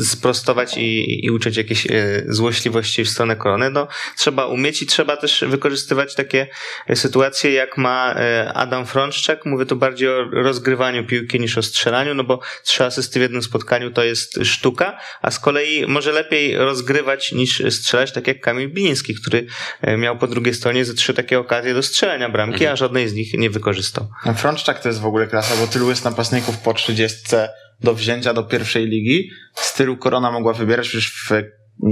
y, 0.00 0.04
sprostować 0.04 0.76
i, 0.78 1.24
i 1.26 1.30
uczyć 1.30 1.56
jakieś 1.56 1.86
y, 1.86 2.26
złośliwości 2.34 3.04
w 3.04 3.08
stronę 3.08 3.36
korony. 3.36 3.70
No, 3.70 3.88
trzeba 4.16 4.46
umieć 4.46 4.82
i 4.82 4.86
trzeba 4.86 5.16
też 5.16 5.44
wykorzystywać 5.48 6.14
takie 6.14 6.48
y, 6.90 6.96
sytuacje, 6.96 7.52
jak 7.52 7.78
ma 7.78 8.14
y, 8.14 8.48
Adam 8.48 8.86
Frączczak. 8.86 9.46
Mówię 9.46 9.66
tu 9.66 9.76
bardziej 9.76 10.08
o 10.08 10.24
rozgrywaniu 10.24 11.06
piłki 11.06 11.40
niż 11.40 11.58
o 11.58 11.62
strzelaniu, 11.62 12.14
no 12.14 12.24
bo 12.24 12.40
trzy 12.64 12.84
asysty 12.84 13.18
w 13.18 13.22
jednym 13.22 13.42
spotkaniu 13.42 13.90
to 13.90 14.04
jest 14.04 14.38
sztuka, 14.44 14.98
a 15.22 15.30
z 15.30 15.38
kolei 15.38 15.86
może 15.86 16.12
lepiej 16.12 16.56
rozgrywać 16.56 17.32
niż 17.32 17.62
strzelać, 17.70 18.12
tak 18.12 18.26
jak 18.26 18.40
Kamil 18.40 18.68
Biliński, 18.68 19.14
który 19.14 19.46
y, 19.88 19.96
miał 19.96 20.18
po 20.18 20.26
drugiej 20.26 20.54
stronie 20.54 20.84
ze 20.84 20.94
trzy 20.94 21.14
takie 21.14 21.38
okazje 21.38 21.74
do 21.74 21.82
strzelenia 21.82 22.28
bramki, 22.28 22.66
a 22.66 22.76
żadnej 22.76 23.08
z 23.08 23.14
nich 23.14 23.34
nie 23.34 23.50
wykorzystał. 23.50 24.08
No 24.26 24.34
Frączczak 24.34 24.82
to 24.82 24.88
jest 24.88 25.00
w 25.00 25.06
ogóle 25.06 25.26
klasa, 25.26 25.56
bo 25.56 25.66
tylu 25.66 25.90
jest 25.90 26.04
napastników 26.04 26.58
po 26.58 26.74
30 26.74 27.18
do 27.80 27.94
wzięcia 27.94 28.34
do 28.34 28.42
pierwszej 28.42 28.86
ligi. 28.86 29.30
Z 29.54 29.74
tylu 29.74 29.96
Korona 29.96 30.30
mogła 30.30 30.52
wybierać, 30.52 30.88
przecież 30.88 31.12
w 31.12 31.32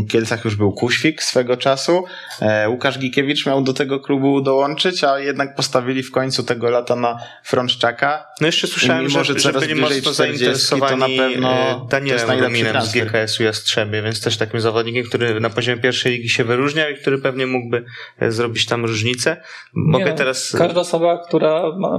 Kielcach 0.08 0.44
już 0.44 0.56
był 0.56 0.72
Kuświk 0.72 1.22
swego 1.22 1.56
czasu. 1.56 2.04
E, 2.40 2.68
Łukasz 2.68 2.98
Gikiewicz 2.98 3.46
miał 3.46 3.62
do 3.62 3.72
tego 3.72 4.00
klubu 4.00 4.40
dołączyć, 4.40 5.04
a 5.04 5.18
jednak 5.18 5.54
postawili 5.56 6.02
w 6.02 6.10
końcu 6.10 6.42
tego 6.42 6.70
lata 6.70 6.96
na 6.96 7.18
Frączczaka. 7.44 8.26
No 8.40 8.46
jeszcze 8.46 8.66
słyszałem, 8.66 9.06
mimo, 9.06 9.24
że, 9.24 9.38
że 9.38 9.52
że 9.52 9.52
byli 9.52 9.74
mocno 9.74 9.88
40, 9.88 10.04
to 10.04 10.12
zainteresowani 10.12 11.00
na 11.16 11.24
pewno 11.24 11.52
e, 11.52 11.86
Danielem 11.90 12.44
Ruminem 12.44 12.82
z. 12.82 12.92
GKS-u 12.92 13.42
Jastrzębie, 13.42 14.02
więc 14.02 14.20
też 14.20 14.36
takim 14.36 14.60
zawodnikiem, 14.60 15.04
który 15.04 15.40
na 15.40 15.50
poziomie 15.50 15.82
pierwszej 15.82 16.12
ligi 16.12 16.28
się 16.28 16.44
wyróżniał 16.44 16.90
i 16.90 16.94
który 16.94 17.18
pewnie 17.18 17.46
mógłby 17.46 17.84
e, 18.18 18.32
zrobić 18.32 18.66
tam 18.66 18.84
różnicę. 18.84 19.36
Mogę 19.74 20.04
Nie 20.04 20.12
teraz... 20.12 20.56
Każda 20.58 20.80
osoba, 20.80 21.24
która 21.28 21.62
ma, 21.78 21.98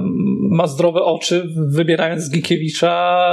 ma 0.50 0.68
zdrowe 0.68 1.02
oczy, 1.02 1.48
wybierając 1.56 2.24
z 2.24 2.32
Gikiewicza, 2.32 3.26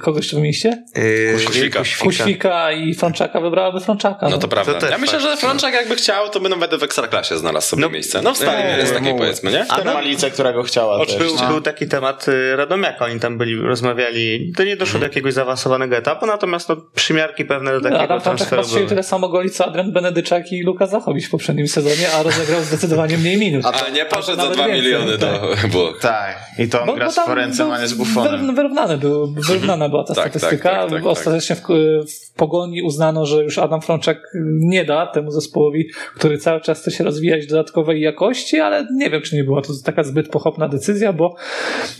kogoś 0.00 0.30
tu 0.30 0.36
wymieniście? 0.36 0.84
e, 0.94 1.46
Kuświka. 1.46 1.82
Kuświka 2.00 2.72
i 2.72 2.94
Frączaka 2.94 3.40
wybrałaby 3.64 3.84
Frączaka. 3.84 4.28
No 4.28 4.38
to 4.38 4.48
prawda. 4.48 4.74
To 4.74 4.88
ja 4.88 4.98
myślę, 4.98 5.20
że 5.20 5.36
Frączak 5.36 5.74
jakby 5.74 5.96
chciał, 5.96 6.28
to 6.28 6.40
by 6.40 6.48
nawet 6.48 6.74
w 6.74 6.82
Ekstraklasie 6.82 7.38
znalazł 7.38 7.66
sobie 7.68 7.80
No, 7.82 7.88
miejsce. 7.88 8.22
No 8.22 8.34
w 8.34 8.36
stanie 8.36 8.64
nie, 8.64 8.76
jest 8.78 8.94
takiej 8.94 9.14
powiedzmy, 9.18 9.52
nie? 9.52 9.64
W 9.64 9.68
Termalice, 9.68 10.30
która 10.30 10.52
go 10.52 10.62
chciała 10.62 11.06
też. 11.06 11.16
Był, 11.16 11.34
no. 11.36 11.48
był 11.48 11.60
taki 11.60 11.88
temat 11.88 12.28
y, 12.28 12.56
Radomiaka, 12.56 13.04
oni 13.04 13.20
tam 13.20 13.38
byli, 13.38 13.56
rozmawiali, 13.60 14.52
to 14.56 14.64
nie 14.64 14.76
doszło 14.76 15.00
do 15.00 15.06
jakiegoś 15.06 15.32
zaawansowanego 15.32 15.96
etapu, 15.96 16.26
natomiast 16.26 16.68
no, 16.68 16.76
przymiarki 16.94 17.44
pewne 17.44 17.72
do 17.72 17.80
takiego 17.80 18.00
Adam 18.00 18.20
transferu 18.20 18.62
były. 18.68 18.86
tyle 18.86 19.02
samo 19.02 19.28
goli 19.28 19.50
co 19.50 19.66
Adrian 19.66 19.92
Benedyczak 19.92 20.52
i 20.52 20.62
Luka 20.62 20.86
Zachowicz 20.86 21.26
w 21.26 21.30
poprzednim 21.30 21.68
sezonie, 21.68 22.12
a 22.18 22.22
rozegrał 22.22 22.62
zdecydowanie 22.62 23.18
mniej 23.18 23.36
minut. 23.38 23.64
A 23.66 23.90
nie 23.90 24.04
poszedł 24.04 24.36
za 24.36 24.42
nawet 24.42 24.54
dwa 24.56 24.66
więcej, 24.66 24.82
miliony 24.84 25.18
tak. 25.18 25.30
do 25.62 25.68
Włoch. 25.68 25.98
Tak, 26.00 26.36
i 26.58 26.68
to 26.68 26.82
on 26.82 26.94
gra 26.94 27.10
z 27.10 27.14
Forencem, 27.14 27.70
a 27.70 27.80
nie 27.80 27.88
z 27.88 27.94
Buffonem. 27.94 28.54
był, 29.00 29.26
wyrównana 29.26 29.88
była 29.88 30.04
ta 30.04 30.14
Tak, 30.14 30.24
statystyka. 30.24 30.70
tak, 30.70 30.80
tak, 30.80 30.90
tak, 30.90 31.06
Ostatecznie 31.06 31.56
w 31.56 32.34
Pogoni 32.36 32.82
uznano, 32.82 33.26
że 33.26 33.42
już 33.44 33.53
już 33.54 33.64
Adam 33.64 33.80
Frączak 33.80 34.30
nie 34.44 34.84
da 34.84 35.06
temu 35.06 35.30
zespołowi, 35.30 35.88
który 36.16 36.38
cały 36.38 36.60
czas 36.60 36.80
chce 36.80 36.90
się 36.90 37.04
rozwijać 37.04 37.46
dodatkowej 37.46 38.00
jakości, 38.00 38.60
ale 38.60 38.86
nie 38.92 39.10
wiem, 39.10 39.22
czy 39.22 39.36
nie 39.36 39.44
była 39.44 39.62
to 39.62 39.72
taka 39.84 40.04
zbyt 40.04 40.28
pochopna 40.28 40.68
decyzja, 40.68 41.12
bo 41.12 41.36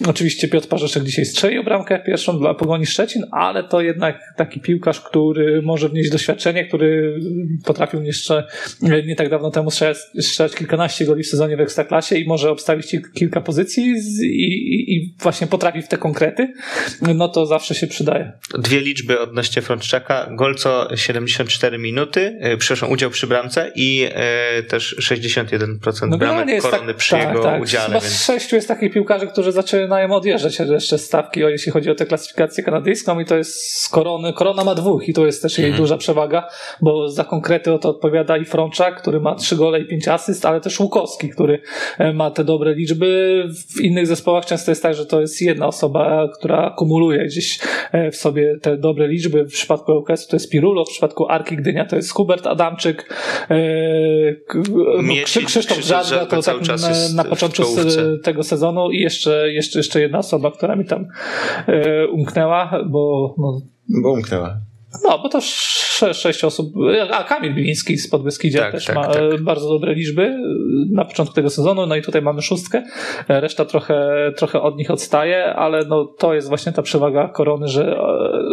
oczywiście 0.06 0.48
Piotr 0.48 0.68
Parzeszek 0.68 1.04
dzisiaj 1.04 1.24
strzelił 1.24 1.64
bramkę 1.64 2.02
pierwszą 2.06 2.38
dla 2.38 2.54
Pogoni 2.54 2.86
Szczecin, 2.86 3.22
ale 3.32 3.64
to 3.64 3.80
jednak 3.80 4.20
taki 4.36 4.60
piłkarz, 4.60 5.00
który 5.00 5.62
może 5.62 5.88
wnieść 5.88 6.10
doświadczenie, 6.10 6.64
który 6.64 7.20
potrafił 7.64 8.02
jeszcze 8.02 8.46
nie 8.82 9.16
tak 9.16 9.30
dawno 9.30 9.50
temu 9.50 9.70
strzelać, 10.20 10.54
kilkanaście 10.54 11.04
goli 11.04 11.22
w 11.22 11.26
sezonie 11.26 11.56
w 11.56 11.60
Ekstraklasie 11.60 12.16
i 12.16 12.28
może 12.28 12.50
obstawić 12.50 12.96
kilka 13.14 13.40
pozycji 13.40 13.84
i, 13.84 14.24
i, 14.24 14.96
i 14.96 15.14
właśnie 15.22 15.46
potrafi 15.46 15.82
w 15.82 15.88
te 15.88 15.98
konkrety, 15.98 16.52
no 17.14 17.28
to 17.28 17.46
zawsze 17.46 17.74
się 17.74 17.86
przydaje. 17.86 18.32
Dwie 18.58 18.80
liczby 18.80 19.20
odnośnie 19.20 19.62
Frączczaka. 19.62 20.28
Golco 20.30 20.88
70 20.96 21.43
54 21.44 21.78
minuty, 21.78 22.38
e, 22.40 22.56
przepraszam, 22.56 22.90
udział 22.90 23.10
przy 23.10 23.26
bramce 23.26 23.72
i 23.74 24.08
e, 24.14 24.62
też 24.62 24.96
61% 24.98 26.08
no, 26.08 26.18
bramek 26.18 26.62
koronny 26.62 26.86
tak, 26.86 26.96
przy 26.96 27.10
tak, 27.10 27.28
jego 27.28 27.42
tak. 27.42 27.62
udziale. 27.62 27.86
Chyba 27.86 28.00
więc... 28.00 28.12
z 28.12 28.24
sześciu 28.24 28.56
jest 28.56 28.68
takich 28.68 28.92
piłkarzy, 28.92 29.26
którzy 29.26 29.52
zaczynają 29.52 30.12
odjeżdżać 30.12 30.58
jeszcze 30.58 30.98
stawki, 30.98 31.40
jeśli 31.40 31.72
chodzi 31.72 31.90
o 31.90 31.94
tę 31.94 32.06
klasyfikację 32.06 32.64
kanadyjską 32.64 33.20
i 33.20 33.24
to 33.24 33.36
jest 33.36 33.80
z 33.80 33.88
korony. 33.88 34.32
Korona 34.32 34.64
ma 34.64 34.74
dwóch 34.74 35.08
i 35.08 35.12
to 35.12 35.26
jest 35.26 35.42
też 35.42 35.58
jej 35.58 35.66
mhm. 35.66 35.82
duża 35.82 35.96
przewaga, 35.96 36.48
bo 36.80 37.08
za 37.10 37.24
konkrety 37.24 37.72
o 37.72 37.78
to 37.78 37.88
odpowiada 37.88 38.36
i 38.36 38.44
Frączak, 38.44 39.00
który 39.00 39.20
ma 39.20 39.34
trzy 39.34 39.56
gole 39.56 39.80
i 39.80 39.88
pięć 39.88 40.08
asyst, 40.08 40.46
ale 40.46 40.60
też 40.60 40.80
Łukowski, 40.80 41.28
który 41.28 41.60
e, 41.98 42.12
ma 42.12 42.30
te 42.30 42.44
dobre 42.44 42.74
liczby. 42.74 43.44
W 43.76 43.80
innych 43.80 44.06
zespołach 44.06 44.46
często 44.46 44.70
jest 44.70 44.82
tak, 44.82 44.94
że 44.94 45.06
to 45.06 45.20
jest 45.20 45.42
jedna 45.42 45.66
osoba, 45.66 46.28
która 46.38 46.74
kumuluje 46.78 47.26
gdzieś 47.26 47.58
w 48.12 48.16
sobie 48.16 48.58
te 48.62 48.76
dobre 48.76 49.08
liczby. 49.08 49.44
W 49.44 49.52
przypadku 49.52 49.92
ŁKS 49.92 50.26
to 50.26 50.36
jest 50.36 50.50
Pirulo, 50.50 50.84
w 50.84 50.88
przypadku 50.88 51.26
Arki 51.34 51.56
Gdynia 51.56 51.84
to 51.84 51.96
jest 51.96 52.12
Hubert 52.12 52.46
Adamczyk, 52.46 53.14
e, 53.50 53.56
k- 54.48 54.58
no, 54.96 55.02
Miecic, 55.02 55.26
Krzy- 55.26 55.44
Krzysztof 55.46 55.78
Krzysztof 55.78 56.06
Żadra 56.06 56.26
to 56.26 56.42
cały 56.42 56.58
tak 56.58 56.66
czas 56.66 57.12
na, 57.14 57.24
początku 57.24 57.62
tego 58.22 58.42
sezonu 58.42 58.90
i 58.90 59.00
jeszcze, 59.00 59.52
jeszcze, 59.52 59.78
jeszcze 59.78 60.00
jedna 60.00 60.18
osoba, 60.18 60.50
która 60.50 60.76
mi 60.76 60.84
tam 60.84 61.06
e, 61.66 62.06
umknęła, 62.08 62.70
bo 62.86 63.34
no, 63.38 63.60
Bo 64.02 64.12
umknęła. 64.12 64.56
No, 65.04 65.18
bo 65.18 65.28
to 65.28 65.40
sze, 65.40 66.14
sześć 66.14 66.44
osób. 66.44 66.72
A 67.12 67.24
Kamil 67.24 67.54
Biliński 67.54 67.98
z 67.98 68.08
Podbeskidzia 68.10 68.60
Tak, 68.60 68.72
też 68.72 68.84
tak, 68.84 68.96
ma 68.96 69.06
tak. 69.06 69.16
e, 69.16 69.38
bardzo 69.38 69.68
dobre 69.68 69.94
liczby 69.94 70.22
e, 70.22 70.38
na 70.92 71.04
początku 71.04 71.34
tego 71.34 71.50
sezonu. 71.50 71.86
No 71.86 71.96
i 71.96 72.02
tutaj 72.02 72.22
mamy 72.22 72.42
szóstkę. 72.42 72.82
E, 73.28 73.40
Reszta 73.40 73.64
trochę, 73.64 74.10
trochę 74.36 74.60
od 74.62 74.76
nich 74.76 74.90
odstaje, 74.90 75.44
ale 75.54 75.84
no, 75.84 76.04
to 76.04 76.34
jest 76.34 76.48
właśnie 76.48 76.72
ta 76.72 76.82
przewaga 76.82 77.28
korony, 77.28 77.68
że, 77.68 77.96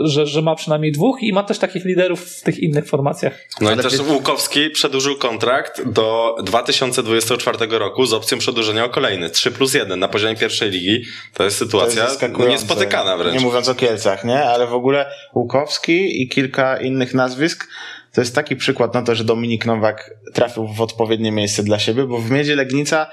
że, 0.04 0.26
że 0.28 0.42
ma 0.42 0.56
przynajmniej 0.56 0.92
dwóch 0.92 1.24
i 1.24 1.34
ma 1.34 1.44
też 1.44 1.60
takich 1.60 1.86
liderów 1.86 2.22
w 2.26 2.42
tych 2.44 2.60
innych 2.60 2.88
formacjach. 2.88 3.34
No 3.62 3.70
Ale 3.70 3.78
i 3.78 3.84
też 3.84 3.98
wie- 4.04 4.14
Łukowski 4.14 4.70
przedłużył 4.70 5.16
kontrakt 5.18 5.90
do 5.90 6.36
2024 6.44 7.80
roku 7.80 8.06
z 8.06 8.14
opcją 8.14 8.38
przedłużenia 8.38 8.86
o 8.86 8.90
kolejny 8.90 9.30
3 9.30 9.52
plus 9.52 9.74
1 9.74 10.00
na 10.00 10.08
poziomie 10.08 10.36
pierwszej 10.36 10.72
ligi. 10.72 11.02
To 11.34 11.44
jest 11.44 11.60
To 11.60 11.66
sytuacja 11.66 12.02
jest 12.02 12.14
zaskakujące. 12.14 12.52
niespotykana 12.52 13.18
wręcz. 13.18 13.34
Nie 13.40 13.46
mówiąc 13.46 13.70
o 13.70 13.76
Kielcach, 13.76 14.26
nie? 14.26 14.44
Ale 14.44 14.68
w 14.68 14.74
ogóle 14.74 15.06
Łukowski 15.36 16.22
i 16.22 16.28
kilka 16.36 16.78
innych 16.78 17.14
nazwisk 17.14 17.68
to 18.14 18.22
jest 18.22 18.36
taki 18.36 18.56
przykład 18.56 18.94
na 18.94 19.02
to, 19.02 19.16
że 19.16 19.24
Dominik 19.24 19.66
Nowak 19.66 20.12
trafił 20.34 20.68
w 20.68 20.82
odpowiednie 20.82 21.32
miejsce 21.32 21.64
dla 21.64 21.80
siebie, 21.80 22.04
bo 22.04 22.18
w 22.18 22.32
Miedzie 22.32 22.56
Legnica 22.56 23.08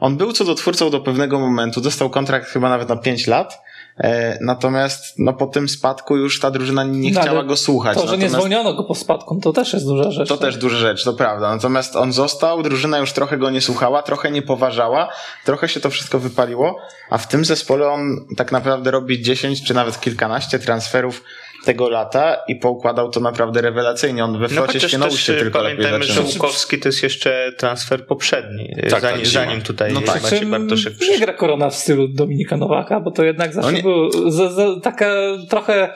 on 0.00 0.16
był 0.16 0.32
cudotwórcą 0.32 0.90
do 0.90 1.00
pewnego 1.00 1.38
momentu, 1.40 1.80
dostał 1.80 2.10
kontrakt 2.10 2.48
chyba 2.50 2.68
nawet 2.68 2.88
na 2.88 2.96
5 2.96 3.26
lat, 3.26 3.58
e, 3.98 4.38
natomiast 4.40 5.14
no, 5.18 5.32
po 5.32 5.46
tym 5.46 5.68
spadku 5.68 6.16
już 6.16 6.40
ta 6.40 6.50
drużyna 6.50 6.84
nie 6.84 7.10
No, 7.10 7.20
chciała 7.20 7.42
go 7.44 7.56
słuchać. 7.56 7.94
To, 7.94 8.00
że 8.00 8.06
nie 8.06 8.10
Natomiast- 8.12 8.34
zwolniono 8.34 8.74
go 8.74 8.84
po 8.84 8.94
spadku, 8.94 9.40
to 9.42 9.52
też 9.52 9.72
jest 9.72 9.86
duża 9.86 10.10
rzecz. 10.10 10.28
to 10.28 10.36
też 10.36 10.56
duża 10.56 10.76
rzecz, 10.76 11.04
to 11.04 11.12
prawda. 11.12 11.54
Natomiast 11.54 11.96
on 11.96 12.12
został, 12.12 12.62
drużyna 12.62 12.98
już 12.98 13.12
trochę 13.12 13.38
go 13.38 13.50
nie 13.50 13.60
słuchała, 13.60 14.02
trochę 14.02 14.30
nie 14.30 14.42
poważała, 14.42 15.08
trochę 15.44 15.68
się 15.68 15.80
to 15.80 15.90
wszystko 15.90 16.18
wypaliło, 16.18 16.78
a 17.10 17.18
w 17.18 17.28
tym 17.28 17.44
zespole 17.44 17.88
on 17.88 18.26
tak 18.36 18.52
naprawdę 18.52 18.90
robi 18.90 19.22
10 19.22 19.64
czy 19.66 19.74
nawet 19.74 20.00
kilkanaście 20.00 20.58
transferów 20.58 21.22
tego 21.64 21.88
lata 21.88 22.36
i 22.48 22.56
poukładał 22.56 23.10
to 23.10 23.20
naprawdę 23.20 23.60
rewelacyjnie. 23.60 24.24
On 24.24 24.32
we 24.32 24.38
No 24.38 24.48
flocie 24.48 24.80
też 24.80 24.90
Świnoujście 24.90 25.32
y, 25.36 25.36
tylko 25.40 25.62
lepiej 25.62 25.76
pamiętajmy, 25.76 26.04
że. 26.04 26.22
Łukowski 26.22 26.78
to 26.78 26.88
jest 26.88 27.02
jeszcze 27.02 27.52
transfer 27.56 28.06
poprzedni, 28.06 28.70
y, 28.86 28.90
tak, 28.90 29.00
zanim, 29.00 29.24
zima. 29.24 29.44
zanim 29.44 29.62
tutaj 29.62 29.92
No 29.92 30.00
tak. 30.00 30.22
Maciej 30.22 30.38
Czym 30.40 30.50
Bartoszek 30.50 30.92
nie 30.92 30.98
przyszedł. 30.98 31.20
gra 31.24 31.32
Korona 31.32 31.70
w 31.70 31.74
stylu 31.74 32.08
Dominika 32.08 32.56
Nowaka, 32.56 33.00
bo 33.00 33.10
to 33.10 33.24
jednak 33.24 33.52
zawsze 33.54 33.70
No 33.70 33.76
nie- 33.76 33.82
było 33.82 34.30
za, 34.30 34.52
za, 34.52 34.80
taka 34.82 35.12
trochę 35.48 35.92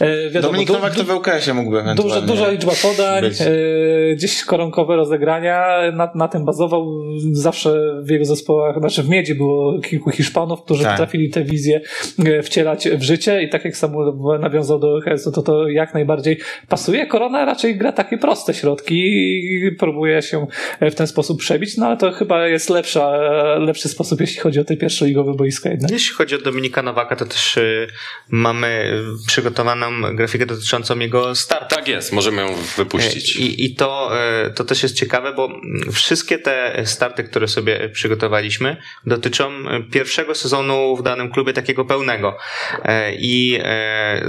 e, 0.00 0.30
wiadomo, 0.30 0.52
Dominik 0.52 0.68
du- 0.68 0.74
Nowak 0.74 0.94
to 0.94 1.04
w 1.04 1.10
ŁKS-ie 1.10 1.54
mógłby 1.54 1.76
Duża, 1.76 1.90
ewentualnie 1.92 2.26
duża 2.26 2.50
liczba 2.50 2.72
podań, 2.82 3.24
e, 3.24 4.14
gdzieś 4.14 4.44
koronkowe 4.44 4.96
rozegrania, 4.96 5.66
na, 5.92 6.10
na 6.14 6.28
tym 6.28 6.44
bazował. 6.44 6.86
Zawsze 7.32 8.00
w 8.02 8.10
jego 8.10 8.24
zespołach, 8.24 8.78
znaczy 8.78 9.02
w 9.02 9.08
Miedzi 9.08 9.34
było 9.34 9.78
kilku 9.80 10.10
Hiszpanów, 10.10 10.62
którzy 10.62 10.82
Tak. 10.82 10.92
potrafili 10.92 11.30
tę 11.30 11.44
wizję 11.44 11.80
e, 12.26 12.42
wcielać 12.42 12.88
w 12.88 13.02
życie 13.02 13.42
i 13.42 13.48
tak 13.48 13.64
jak 13.64 13.76
Samuel 13.76 14.12
nawiązał 14.40 14.78
do 14.78 14.99
OHS-u, 15.06 15.32
to 15.32 15.42
to 15.42 15.68
jak 15.68 15.94
najbardziej 15.94 16.38
pasuje. 16.68 17.06
Korona 17.06 17.44
raczej 17.44 17.76
gra 17.76 17.92
takie 17.92 18.18
proste 18.18 18.54
środki 18.54 18.94
i 18.96 19.72
próbuje 19.78 20.22
się 20.22 20.46
w 20.80 20.94
ten 20.94 21.06
sposób 21.06 21.40
przebić, 21.40 21.76
no 21.76 21.86
ale 21.86 21.96
to 21.96 22.12
chyba 22.12 22.46
jest 22.46 22.70
lepsza, 22.70 23.16
lepszy 23.58 23.88
sposób, 23.88 24.20
jeśli 24.20 24.40
chodzi 24.40 24.60
o 24.60 24.64
te 24.64 24.76
pierwszoligowe 24.76 25.34
boiska 25.34 25.70
jednak. 25.70 25.90
Jeśli 25.90 26.14
chodzi 26.14 26.34
o 26.34 26.38
Dominika 26.38 26.82
Nowaka, 26.82 27.16
to 27.16 27.26
też 27.26 27.56
y, 27.56 27.86
mamy 28.30 28.92
przygotowaną 29.26 30.16
grafikę 30.16 30.46
dotyczącą 30.46 30.98
jego 30.98 31.34
startu. 31.34 31.76
Tak 31.76 31.88
jest, 31.88 32.12
możemy 32.12 32.42
ją 32.42 32.48
wypuścić. 32.76 33.36
I, 33.36 33.64
i 33.64 33.74
to, 33.74 34.10
e, 34.20 34.50
to 34.50 34.64
też 34.64 34.82
jest 34.82 34.96
ciekawe, 34.96 35.32
bo 35.32 35.48
wszystkie 35.92 36.38
te 36.38 36.82
starty, 36.84 37.24
które 37.24 37.48
sobie 37.48 37.88
przygotowaliśmy, 37.88 38.76
dotyczą 39.06 39.50
e, 39.50 39.82
pierwszego 39.82 40.34
sezonu 40.34 40.96
w 40.96 41.02
danym 41.02 41.30
klubie 41.30 41.52
takiego 41.52 41.84
pełnego. 41.84 42.36
E, 42.84 43.14
I 43.14 43.58
e, 43.62 44.22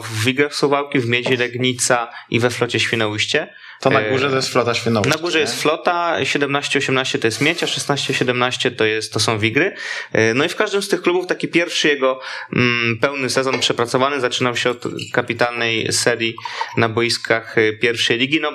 w 0.00 0.24
Wigrach 0.24 0.54
Suwałki, 0.54 1.00
w 1.00 1.08
Miedzi 1.08 1.36
Legnica 1.36 2.10
i 2.30 2.40
we 2.40 2.50
Flocie 2.50 2.80
Świnoujście. 2.80 3.54
To 3.80 3.90
na 3.90 4.00
E, 4.00 4.10
górze 4.10 4.30
to 4.30 4.36
jest 4.36 4.48
flota 4.48 4.74
Świnoujście. 4.74 5.10
na 5.10 5.22
górze 5.22 5.40
jest 5.40 5.62
flota, 5.62 6.16
17-18 6.20 7.18
to 7.18 7.26
jest 7.26 7.40
Miecia, 7.40 7.66
16-17 7.66 8.76
to, 8.76 8.84
jest, 8.84 9.12
to 9.12 9.20
są 9.20 9.38
Wigry. 9.38 9.74
E, 10.12 10.34
No 10.34 10.44
i 10.44 10.48
w 10.48 10.56
każdym 10.56 10.82
z 10.82 10.88
tych 10.88 11.02
klubów 11.02 11.26
taki 11.26 11.48
pierwszy 11.48 11.88
jego 11.88 12.20
mm, 12.56 12.98
pełny 12.98 13.30
sezon 13.30 13.60
przepracowany 13.60 14.20
zaczynał 14.20 14.56
się 14.56 14.70
od 14.70 14.84
kapitalnej 15.12 15.92
serii 15.92 16.34
na 16.76 16.88
boiskach 16.88 17.58
e, 17.58 17.72
pierwszej 17.72 18.18
ligi. 18.18 18.40
No 18.40 18.50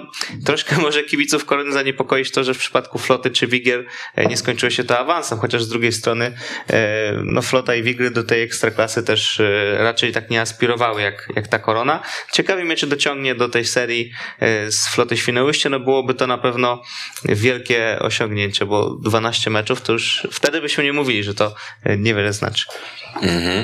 troszkę 0.45 0.78
może 0.82 1.03
kibiców 1.03 1.45
Korony 1.45 1.72
zaniepokoić 1.72 2.32
to, 2.32 2.44
że 2.44 2.53
w 2.53 2.57
przypadku 2.57 2.99
floty 2.99 3.30
czy 3.32 3.48
Wigier 3.48 3.86
nie 4.30 4.38
skończyło 4.38 4.70
się 4.70 4.84
to 4.84 4.99
awansem, 4.99 5.40
chociaż 5.40 5.64
z 5.64 5.70
drugiej 5.70 5.91
strony 5.91 6.38
no 7.24 7.41
flota 7.41 7.76
i 7.76 7.84
Wigry 7.84 8.11
do 8.11 8.24
tej 8.24 8.44
ekstraklasy 8.44 9.03
też 9.03 9.41
raczej 9.78 10.11
tak 10.11 10.30
nie 10.30 10.41
aspirowały 10.41 11.02
jak, 11.02 11.29
jak 11.36 11.48
ta 11.48 11.60
Korona. 11.60 12.02
Ciekawi 12.32 12.64
mnie, 12.64 12.76
czy 12.76 12.88
dociągnie 12.88 13.36
do 13.36 13.50
tej 13.50 13.66
serii 13.66 14.12
e, 14.40 14.72
z 14.72 14.88
floty 14.88 15.18
Świnoujście, 15.18 15.70
no 15.70 15.80
byłoby 15.80 16.14
to 16.14 16.28
na 16.28 16.38
pewno 16.38 16.84
wielkie 17.26 17.98
osiągnięcie, 18.02 18.66
bo 18.66 18.90
12 18.90 19.50
meczów 19.50 19.82
to 19.82 19.94
już 19.94 20.28
wtedy 20.32 20.62
byśmy 20.62 20.84
nie 20.84 20.94
mówili, 20.94 21.24
że 21.24 21.34
to 21.34 21.56
e, 21.84 21.98
niewiele 21.98 22.34
znaczy. 22.34 22.66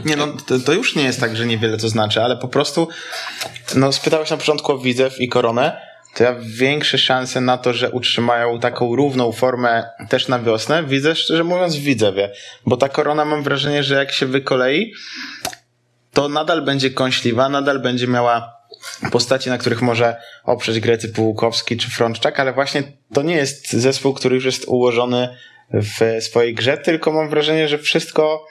Nie 0.06 0.16
no, 0.16 0.28
to, 0.28 0.60
to 0.60 0.74
już 0.74 0.96
nie 0.96 1.04
jest 1.04 1.20
tak, 1.20 1.38
że 1.38 1.46
niewiele 1.46 1.78
to 1.78 1.90
znaczy, 1.90 2.22
ale 2.22 2.38
po 2.38 2.48
prostu 2.48 2.88
no 3.76 3.92
spytałeś 3.92 4.30
na 4.30 4.38
początku 4.38 4.72
o 4.72 4.78
Widzew 4.78 5.22
i 5.22 5.30
Koronę, 5.30 5.82
to 6.16 6.24
ja 6.24 6.36
większe 6.42 6.98
szanse 6.98 7.42
na 7.42 7.58
to, 7.58 7.74
że 7.74 7.92
utrzymają 7.92 8.60
taką 8.60 8.96
równą 8.96 9.32
formę 9.32 9.84
też 10.10 10.28
na 10.28 10.40
wiosnę 10.40 10.84
widzę, 10.84 11.16
szczerze 11.16 11.44
mówiąc, 11.44 11.76
w 11.76 11.80
Widzewie. 11.80 12.32
Bo 12.66 12.78
ta 12.78 12.90
Korona 12.90 13.26
mam 13.26 13.44
wrażenie, 13.44 13.84
że 13.84 13.96
jak 13.96 14.12
się 14.12 14.26
wykolei, 14.26 14.94
to 16.16 16.30
nadal 16.30 16.62
będzie 16.62 16.92
kąśliwa, 16.92 17.50
nadal 17.50 17.80
będzie 17.80 18.08
miała 18.08 18.58
postaci, 19.12 19.50
na 19.50 19.58
których 19.58 19.82
może 19.82 20.16
oprzeć 20.44 20.80
grę 20.80 20.98
typu 20.98 21.24
Łukowski 21.24 21.78
czy 21.78 21.90
Frączczak, 21.90 22.40
ale 22.40 22.54
właśnie 22.54 22.84
to 23.14 23.22
nie 23.22 23.36
jest 23.36 23.74
zespół, 23.74 24.14
który 24.14 24.36
już 24.36 24.46
jest 24.46 24.66
ułożony 24.68 25.38
w 25.74 26.24
swojej 26.24 26.56
grze, 26.56 26.78
tylko 26.78 27.12
mam 27.12 27.30
wrażenie, 27.30 27.68
że 27.68 27.78
wszystko 27.78 28.46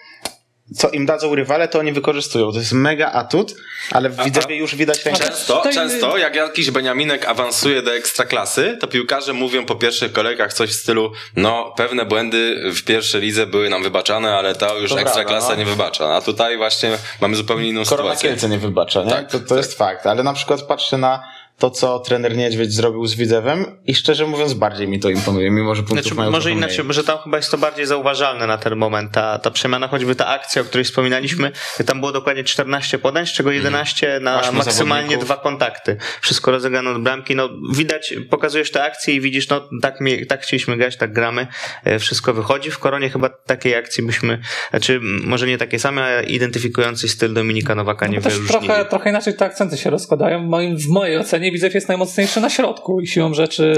co 0.76 0.90
im 0.90 1.06
dadzą 1.06 1.34
rywale, 1.34 1.68
to 1.68 1.78
oni 1.78 1.92
wykorzystują. 1.92 2.52
To 2.52 2.58
jest 2.58 2.72
mega 2.72 3.12
atut, 3.12 3.54
ale 3.90 4.10
w 4.10 4.24
Widzewie 4.24 4.56
już 4.56 4.74
widać 4.76 5.04
rękę. 5.04 5.24
Często, 5.24 5.62
często, 5.74 6.16
jak 6.16 6.34
jakiś 6.34 6.70
Beniaminek 6.70 7.26
awansuje 7.26 7.82
do 7.82 7.94
ekstraklasy, 7.94 8.78
to 8.80 8.86
piłkarze 8.86 9.32
mówią 9.32 9.66
po 9.66 9.74
pierwszych 9.74 10.12
kolejkach 10.12 10.52
coś 10.52 10.70
w 10.70 10.72
stylu, 10.72 11.12
no 11.36 11.74
pewne 11.76 12.04
błędy 12.04 12.70
w 12.72 12.82
pierwszej 12.82 13.20
lidze 13.20 13.46
były 13.46 13.70
nam 13.70 13.82
wybaczane, 13.82 14.34
ale 14.36 14.54
to 14.54 14.78
już 14.78 14.90
To 14.90 15.00
ekstraklasa 15.00 15.46
prawda, 15.46 15.64
no. 15.64 15.70
nie 15.70 15.76
wybacza. 15.76 16.14
A 16.14 16.20
tutaj 16.20 16.56
właśnie 16.56 16.98
mamy 17.20 17.36
zupełnie 17.36 17.68
inną 17.68 17.84
Korona 17.84 18.02
sytuację. 18.02 18.30
Kielce 18.30 18.48
nie 18.48 18.58
wybacza, 18.58 19.02
nie? 19.02 19.10
Tak, 19.10 19.30
to, 19.30 19.40
to 19.40 19.56
jest 19.56 19.78
fakt. 19.78 20.06
Ale 20.06 20.22
na 20.22 20.32
przykład 20.32 20.62
patrzę 20.62 20.98
na 20.98 21.24
to, 21.58 21.70
co 21.70 21.98
trener 21.98 22.36
Niedźwiedź 22.36 22.72
zrobił 22.72 23.06
z 23.06 23.14
Widzewem 23.14 23.66
i 23.86 23.94
szczerze 23.94 24.26
mówiąc 24.26 24.54
bardziej 24.54 24.88
mi 24.88 25.00
to 25.00 25.10
imponuje, 25.10 25.50
mimo 25.50 25.74
że 25.74 25.82
punktów 25.82 26.02
Znaczy, 26.02 26.14
mają 26.14 26.30
może 26.30 26.50
inaczej, 26.50 26.84
mniej. 26.84 26.94
że 26.94 27.04
tam 27.04 27.18
chyba 27.18 27.36
jest 27.36 27.50
to 27.50 27.58
bardziej 27.58 27.86
zauważalne 27.86 28.46
na 28.46 28.58
ten 28.58 28.76
moment, 28.76 29.12
ta, 29.12 29.38
ta 29.38 29.50
przemiana, 29.50 29.88
choćby 29.88 30.14
ta 30.14 30.26
akcja, 30.26 30.62
o 30.62 30.64
której 30.64 30.84
wspominaliśmy, 30.84 31.50
tam 31.86 32.00
było 32.00 32.12
dokładnie 32.12 32.44
14 32.44 32.98
podań, 32.98 33.26
z 33.26 33.32
czego 33.32 33.50
11 33.52 34.18
na 34.22 34.40
Ośmiu 34.40 34.52
maksymalnie 34.52 35.02
zawodników. 35.02 35.24
dwa 35.24 35.36
kontakty. 35.36 35.96
Wszystko 36.20 36.50
rozegrane 36.50 36.90
od 36.90 37.02
bramki, 37.02 37.36
no 37.36 37.48
widać, 37.74 38.14
pokazujesz 38.30 38.70
te 38.70 38.82
akcje 38.84 39.14
i 39.14 39.20
widzisz, 39.20 39.48
no 39.48 39.68
tak, 39.82 40.00
mie- 40.00 40.26
tak 40.26 40.42
chcieliśmy 40.42 40.76
grać, 40.76 40.96
tak 40.96 41.12
gramy, 41.12 41.46
e, 41.84 41.98
wszystko 41.98 42.34
wychodzi. 42.34 42.70
W 42.70 42.78
Koronie 42.78 43.10
chyba 43.10 43.28
takiej 43.28 43.74
akcji 43.74 44.04
byśmy, 44.06 44.38
znaczy 44.70 45.00
może 45.02 45.46
nie 45.46 45.58
takie 45.58 45.78
same, 45.78 46.02
ale 46.04 46.24
identyfikujący 46.24 47.08
styl 47.08 47.34
Dominika 47.34 47.74
Nowaka 47.74 48.06
nie 48.06 48.16
No 48.16 48.22
wyróżnili. 48.22 48.48
trochę, 48.48 48.84
trochę 48.84 49.10
inaczej 49.10 49.34
te 49.34 49.44
akcenty 49.44 49.76
się 49.76 49.90
rozkładają. 49.90 50.44
W, 50.46 50.48
moim, 50.48 50.76
w 50.78 50.86
mojej 50.88 51.18
ocenie 51.18 51.43
Widzew 51.52 51.74
jest 51.74 51.88
najmocniejszy 51.88 52.40
na 52.40 52.50
środku 52.50 53.00
i 53.00 53.06
siłą 53.06 53.34
rzeczy 53.34 53.74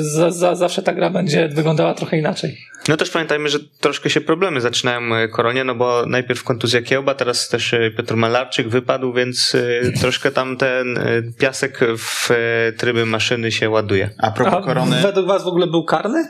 za, 0.00 0.30
za, 0.30 0.54
zawsze 0.54 0.82
ta 0.82 0.92
gra 0.92 1.10
będzie 1.10 1.48
wyglądała 1.48 1.94
trochę 1.94 2.18
inaczej. 2.18 2.58
No 2.88 2.96
też 2.96 3.10
pamiętajmy, 3.10 3.48
że 3.48 3.58
troszkę 3.80 4.10
się 4.10 4.20
problemy 4.20 4.60
zaczynają 4.60 5.14
e, 5.14 5.28
Koronie, 5.28 5.64
no 5.64 5.74
bo 5.74 6.06
najpierw 6.06 6.44
kontuzja 6.44 6.82
Kiełba, 6.82 7.14
teraz 7.14 7.48
też 7.48 7.74
e, 7.74 7.90
Piotr 7.90 8.16
Malarczyk 8.16 8.68
wypadł, 8.68 9.12
więc 9.12 9.54
e, 9.54 9.92
troszkę 10.00 10.30
tam 10.30 10.56
ten 10.56 10.98
piasek 11.38 11.80
w 11.98 12.28
tryby 12.76 13.06
maszyny 13.06 13.52
się 13.52 13.70
ładuje. 13.70 14.10
A 14.18 14.30
propos 14.30 14.54
A 14.54 14.62
Korony... 14.62 15.02
według 15.02 15.26
was 15.26 15.44
w 15.44 15.46
ogóle 15.46 15.66
był 15.66 15.84
karny? 15.84 16.28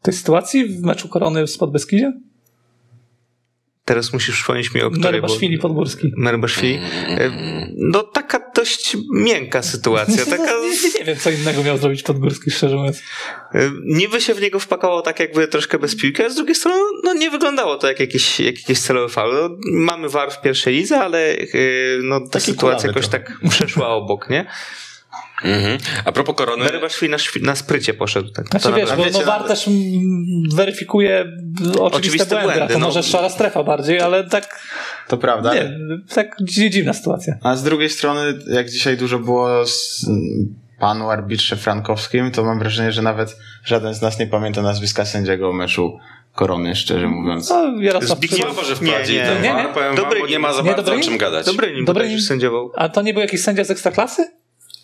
W 0.00 0.04
tej 0.04 0.14
sytuacji 0.14 0.64
w 0.64 0.82
meczu 0.82 1.08
Korony 1.08 1.46
z 1.46 1.58
Podbeskidzie? 1.58 2.12
Teraz 3.84 4.12
musisz 4.12 4.34
przypomnieć 4.34 4.74
mi 4.74 4.82
o 4.82 4.90
której... 4.90 5.02
bo- 5.02 5.10
Merbaszwili 5.12 5.58
Podgórski. 5.58 6.12
Merbaszwili. 6.16 6.74
E, 7.08 7.30
No 7.76 8.02
taka 8.02 8.40
dość 8.54 8.96
miękka 9.14 9.62
sytuacja, 9.62 10.26
taka... 10.36 10.44
nie, 10.60 10.98
nie 10.98 11.04
wiem, 11.04 11.16
co 11.16 11.30
innego 11.30 11.62
miał 11.64 11.78
zrobić 11.78 12.02
Podgórski, 12.02 12.50
szczerze 12.50 12.76
mówiąc. 12.76 13.02
E, 13.54 13.70
Niby 13.84 14.20
się 14.20 14.34
w 14.34 14.40
niego 14.40 14.58
wpakował 14.58 15.02
tak 15.02 15.20
jakby 15.20 15.48
troszkę 15.48 15.78
bez 15.78 15.96
piłki, 15.96 16.22
a 16.22 16.28
z 16.30 16.34
drugiej 16.34 16.54
strony 16.54 16.82
no 17.04 17.14
nie 17.14 17.30
wyglądało 17.30 17.76
to 17.78 17.88
jak 17.88 18.00
jakiś, 18.00 18.40
jak 18.40 18.56
jakiś 18.58 18.80
celowy 18.80 19.08
faul. 19.12 19.34
No, 19.34 19.56
mamy 19.72 20.08
VAR 20.08 20.30
w 20.32 20.40
pierwszej 20.40 20.74
lidze, 20.74 20.98
ale 21.00 21.18
e, 21.36 21.46
no, 22.02 22.20
ta 22.20 22.26
Taki 22.28 22.44
sytuacja 22.44 22.88
jakoś 22.88 23.08
tak 23.08 23.32
przeszła 23.50 23.88
obok, 23.88 24.30
nie? 24.30 24.46
Mhm. 25.44 25.78
A 26.04 26.12
propos 26.12 26.36
korony, 26.36 26.64
na, 27.08 27.16
szwi- 27.16 27.42
na 27.42 27.54
sprycie 27.56 27.94
poszedł. 27.94 28.30
Tak, 28.30 28.48
Znaczy 28.48 28.68
to 28.68 28.72
wiesz, 28.74 28.90
bo 28.90 29.04
wiecie, 29.04 29.18
no, 29.18 29.24
VAR 29.26 29.40
no- 29.40 29.48
też 29.48 29.68
weryfikuje 30.54 31.24
oczywiste, 31.60 31.82
Oczywiste 31.82 32.26
błędy, 32.26 32.52
a 32.52 32.56
błędy, 32.56 32.74
to 32.74 32.80
no. 32.80 32.86
może 32.86 33.02
szara 33.02 33.28
strefa 33.28 33.62
bardziej, 33.64 34.00
ale 34.00 34.24
tak, 34.28 34.60
To 35.08 35.16
prawda. 35.18 35.54
nie, 35.54 35.78
tak 36.14 36.36
dzi- 36.42 36.70
dziwna 36.70 36.92
sytuacja. 36.92 37.34
A 37.42 37.56
z 37.56 37.62
drugiej 37.62 37.90
strony, 37.90 38.34
jak 38.46 38.70
dzisiaj 38.70 38.96
dużo 38.96 39.18
było 39.18 39.66
z 39.66 40.04
mm, 40.08 40.54
panu 40.80 41.10
arbitrze 41.10 41.56
Frankowskim, 41.56 42.30
to 42.30 42.44
mam 42.44 42.58
wrażenie, 42.58 42.92
że 42.92 43.02
nawet 43.02 43.36
żaden 43.64 43.94
z 43.94 44.02
nas 44.02 44.18
nie 44.18 44.26
pamięta 44.26 44.62
nazwiska 44.62 45.04
sędziego 45.04 45.52
meczu 45.52 45.98
Korony, 46.34 46.76
szczerze 46.76 47.06
mówiąc. 47.08 47.50
No, 47.50 47.82
Jarosław 47.82 48.18
Zbigniew- 48.18 48.40
Krzywa- 48.40 48.52
może 48.56 48.70
Nie, 48.70 48.76
wprowadzić 48.76 49.16
nie, 49.16 49.40
nie, 49.42 49.54
nie. 49.54 49.68
powiem 49.74 49.94
Dobry 49.94 50.20
nie 50.28 50.38
ma 50.38 50.52
za 50.52 50.62
nie, 50.62 50.70
bardzo 50.70 50.82
dobry 50.90 51.00
o 51.00 51.04
czym 51.04 51.18
gadać. 51.18 51.46
Dobry 51.46 51.72
nim 51.74 51.84
Dobry 51.84 52.20
sędziował. 52.20 52.72
A 52.76 52.88
to 52.88 53.02
nie 53.02 53.12
był 53.12 53.22
jakiś 53.22 53.42
sędzia 53.42 53.64
z 53.64 53.70
Ekstraklasy? 53.70 54.41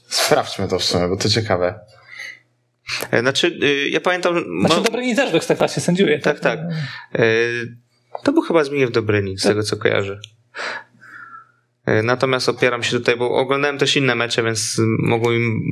Sprawdźmy 0.09 0.69
to 0.69 0.79
w 0.79 0.85
sumie, 0.85 1.09
bo 1.09 1.17
to 1.17 1.29
ciekawe. 1.29 1.81
E, 3.11 3.21
Znaczy, 3.21 3.59
y, 3.63 3.89
ja 3.89 4.01
pamiętam... 4.01 4.35
Znaczy 4.61 4.77
no, 4.77 4.83
Dobryni 4.83 5.17
też 5.17 5.33
w 5.33 5.35
Ekstraklasie 5.35 5.81
sędziuje. 5.81 6.19
Tak, 6.19 6.41
tak. 6.41 6.59
E, 7.15 7.25
To 8.25 8.33
był 8.33 8.43
chyba 8.43 8.65
Zbigniew 8.65 8.93
Dobryni, 8.93 9.39
z 9.39 9.43
tego 9.43 9.63
co 9.63 9.77
kojarzę. 9.77 10.21
E, 11.89 12.03
Natomiast 12.03 12.49
opieram 12.49 12.83
się 12.83 12.91
tutaj, 12.99 13.17
bo 13.17 13.31
oglądałem 13.31 13.79
też 13.79 13.97
inne 13.97 14.15
mecze, 14.15 14.43
więc 14.43 14.77
mogło 14.99 15.33
im 15.33 15.63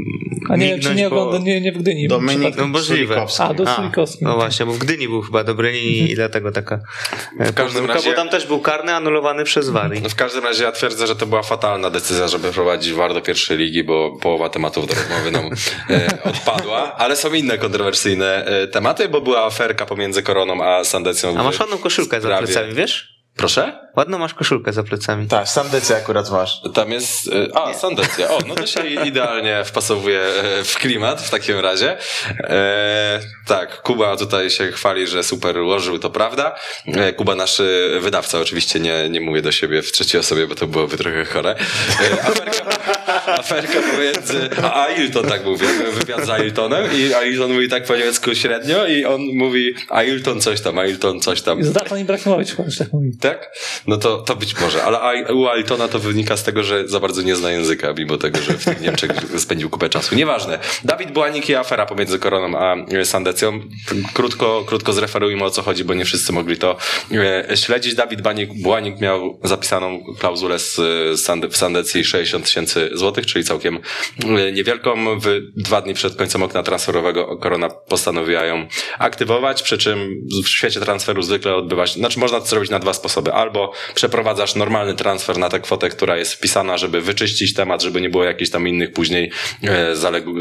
A 0.51 0.57
nie 0.57 0.79
czy 0.79 0.95
nie 0.95 1.11
bo- 1.11 1.23
ogląda, 1.23 1.47
nie, 1.47 1.61
nie 1.61 1.73
w 1.73 1.79
Gdyni. 1.79 2.09
Dominik. 2.09 2.57
No 2.57 2.67
możliwe. 2.67 3.27
A, 3.39 3.55
do 3.55 3.67
Sulikowski. 3.67 4.25
No 4.25 4.35
właśnie, 4.35 4.67
bo 4.67 4.73
w 4.73 4.79
Gdyni 4.79 5.09
był 5.09 5.23
chyba 5.23 5.45
Dobryni 5.45 6.11
i 6.11 6.15
dlatego 6.15 6.53
taka 6.53 6.81
w 7.41 7.55
każdym 7.55 7.87
razie- 7.87 8.11
bo 8.11 8.17
tam 8.17 8.29
też 8.29 8.47
był 8.47 8.61
karny 8.61 8.95
anulowany 8.95 9.45
przez 9.45 9.69
Wari. 9.69 10.01
No 10.01 10.09
w 10.09 10.15
każdym 10.15 10.45
razie 10.45 10.65
ja 10.65 10.73
twierdzę, 10.73 11.07
że 11.07 11.17
to 11.17 11.27
była 11.27 11.43
fatalna 11.43 11.91
decyzja, 11.91 12.29
żeby 12.29 12.53
prowadzić 12.53 12.93
VAR 12.93 13.15
do 13.15 13.21
pierwszej 13.21 13.59
ligi, 13.59 13.85
bo 13.85 14.19
połowa 14.23 14.49
tematów 14.49 14.87
do 14.87 14.95
rozmowy 14.95 15.31
nam 15.31 15.45
e, 15.91 16.23
odpadła, 16.31 16.95
ale 16.97 17.17
są 17.17 17.35
inne 17.35 17.59
kontrowersyjne 17.59 18.45
e, 18.45 18.67
tematy, 18.69 19.09
bo 19.09 19.21
była 19.21 19.45
aferka 19.45 19.87
pomiędzy 19.87 20.23
Koroną 20.23 20.65
a 20.65 20.85
Sandecją. 20.85 21.39
A 21.39 21.43
masz 21.43 21.61
ładną 21.61 21.79
koszulkę 21.79 22.21
za 22.21 22.39
plecami, 22.39 22.75
wiesz? 22.75 23.16
Proszę? 23.37 23.89
Ładną 23.97 24.19
masz 24.19 24.35
koszulkę 24.35 24.73
za 24.73 24.83
plecami. 24.83 25.27
Tak, 25.29 25.49
Sandecja 25.49 25.97
akurat 25.97 26.31
masz. 26.31 26.61
Tam 26.75 26.93
jest. 26.93 27.27
y, 27.27 27.49
A, 27.55 27.75
Sandecja. 27.75 28.29
O, 28.29 28.39
no 28.47 28.55
to 28.55 28.67
się 28.67 28.87
idealnie 29.11 29.65
wpasowuje 29.65 30.21
w 30.65 30.75
klimat 30.75 31.23
w 31.23 31.31
takim 31.31 31.59
razie. 31.59 31.97
E, 32.41 33.21
tak, 33.47 33.83
Kuba 33.83 34.17
tutaj 34.17 34.51
się 34.51 34.73
chwali, 34.73 35.07
że 35.07 35.23
super 35.23 35.59
ułożył, 35.59 35.99
to 35.99 36.11
prawda. 36.11 36.57
E, 36.87 37.13
Kuba, 37.13 37.35
nasz 37.35 37.61
e, 37.61 37.65
wydawca, 38.01 38.41
oczywiście 38.41 38.81
nie, 38.81 39.09
nie 39.09 39.21
mówię 39.21 39.43
do 39.43 39.53
siebie 39.53 39.83
w 39.83 39.93
trzeciej 39.93 40.21
osobie, 40.21 40.47
bo 40.47 40.55
to 40.55 40.67
byłoby 40.67 40.97
trochę 40.97 41.25
chore. 41.25 41.55
E, 42.01 42.96
aferka 43.25 43.79
pomiędzy. 43.93 44.51
A 44.63 44.87
Ailton 44.87 45.27
tak 45.27 45.45
mówi, 45.45 45.67
wywiad 46.01 46.27
z 46.27 46.31
Ailtonem 46.31 46.85
i 46.95 47.15
Ailton 47.15 47.53
mówi 47.53 47.69
tak 47.69 47.85
po 47.85 47.97
niemiecku 47.97 48.35
średnio 48.35 48.87
i 48.87 49.05
on 49.05 49.21
mówi 49.35 49.75
Ailton 49.89 50.41
coś 50.41 50.61
tam, 50.61 50.79
Ailton 50.79 51.21
coś 51.21 51.43
tam. 51.43 51.65
Zlatan 51.65 51.99
Ibrahimowicz 51.99 52.57
też 52.57 52.79
tak 52.79 52.93
mówi. 52.93 53.17
Tak? 53.21 53.51
No 53.87 53.97
to, 53.97 54.17
to 54.19 54.37
być 54.37 54.61
może, 54.61 54.83
ale 54.83 55.25
u 55.35 55.49
Ailtona 55.49 55.89
to 55.89 55.99
wynika 55.99 56.37
z 56.37 56.43
tego, 56.43 56.63
że 56.63 56.89
za 56.89 57.01
bardzo 57.01 57.23
nie 57.23 57.37
zna 57.37 57.51
języka, 57.51 57.95
mimo 57.99 58.17
tego, 58.17 58.41
że 58.41 58.53
w 58.53 58.65
tych 58.65 58.81
Niemczech 58.81 59.11
spędził 59.39 59.71
kupę 59.71 59.89
czasu. 59.89 60.15
Nieważne. 60.15 60.59
Dawid 60.85 61.11
Błanik 61.11 61.49
i 61.49 61.55
afera 61.55 61.87
pomiędzy 61.87 62.19
Koroną 62.19 62.59
a 62.59 62.77
e, 62.77 63.05
Sandecją. 63.05 63.61
Krótko, 64.13 64.65
krótko 64.67 64.93
zreferujmy 64.93 65.45
o 65.45 65.51
co 65.51 65.63
chodzi, 65.63 65.85
bo 65.85 65.95
nie 65.95 66.05
wszyscy 66.05 66.33
mogli 66.33 66.59
to 66.59 66.77
e, 67.51 67.57
śledzić. 67.57 67.95
Dawid 67.95 68.23
Błanik, 68.23 68.51
Błanik 68.63 69.01
miał 69.01 69.41
zapisaną 69.45 70.05
klauzulę 70.19 70.59
z, 70.59 70.75
z 70.75 71.21
Sande, 71.21 71.49
w 71.49 71.57
Sandecji 71.57 72.05
60 72.05 72.45
tysięcy 72.45 72.91
złotych, 72.93 73.06
czyli 73.13 73.45
całkiem 73.45 73.79
e, 74.25 74.53
niewielką. 74.53 75.21
W 75.21 75.41
dwa 75.57 75.81
dni 75.81 75.95
przed 75.95 76.17
końcem 76.17 76.43
okna 76.43 76.63
transferowego 76.63 77.37
Korona 77.37 77.69
postanowiła 77.69 78.45
ją 78.45 78.67
aktywować, 78.99 79.63
przy 79.63 79.79
czym 79.79 80.27
w 80.45 80.49
świecie 80.49 80.81
transferu 80.81 81.23
zwykle 81.23 81.55
odbywa 81.55 81.87
się, 81.87 81.99
znaczy 81.99 82.19
można 82.19 82.41
to 82.41 82.47
zrobić 82.47 82.71
na 82.71 82.79
dwa 82.79 82.93
sposoby. 82.93 83.33
Albo 83.33 83.73
przeprowadzasz 83.95 84.55
normalny 84.55 84.95
transfer 84.95 85.39
na 85.39 85.49
tę 85.49 85.61
kwotę, 85.61 85.89
która 85.89 86.17
jest 86.17 86.35
wpisana, 86.35 86.79
żeby 86.79 87.01
wyczyścić 87.01 87.55
temat, 87.55 87.83
żeby 87.83 88.01
nie 88.01 88.11
było 88.11 88.25
jakichś 88.25 88.51
tam 88.51 88.69
innych 88.69 88.93
później 88.93 89.31
e, 89.63 89.97
zaległ, 89.97 90.35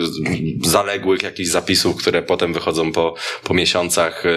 zaległych 0.64 1.24
jakichś 1.24 1.50
zapisów, 1.50 1.96
które 1.96 2.22
potem 2.22 2.54
wychodzą 2.54 2.92
po, 2.92 3.16
po 3.44 3.54
miesiącach. 3.54 4.26
e, 4.26 4.30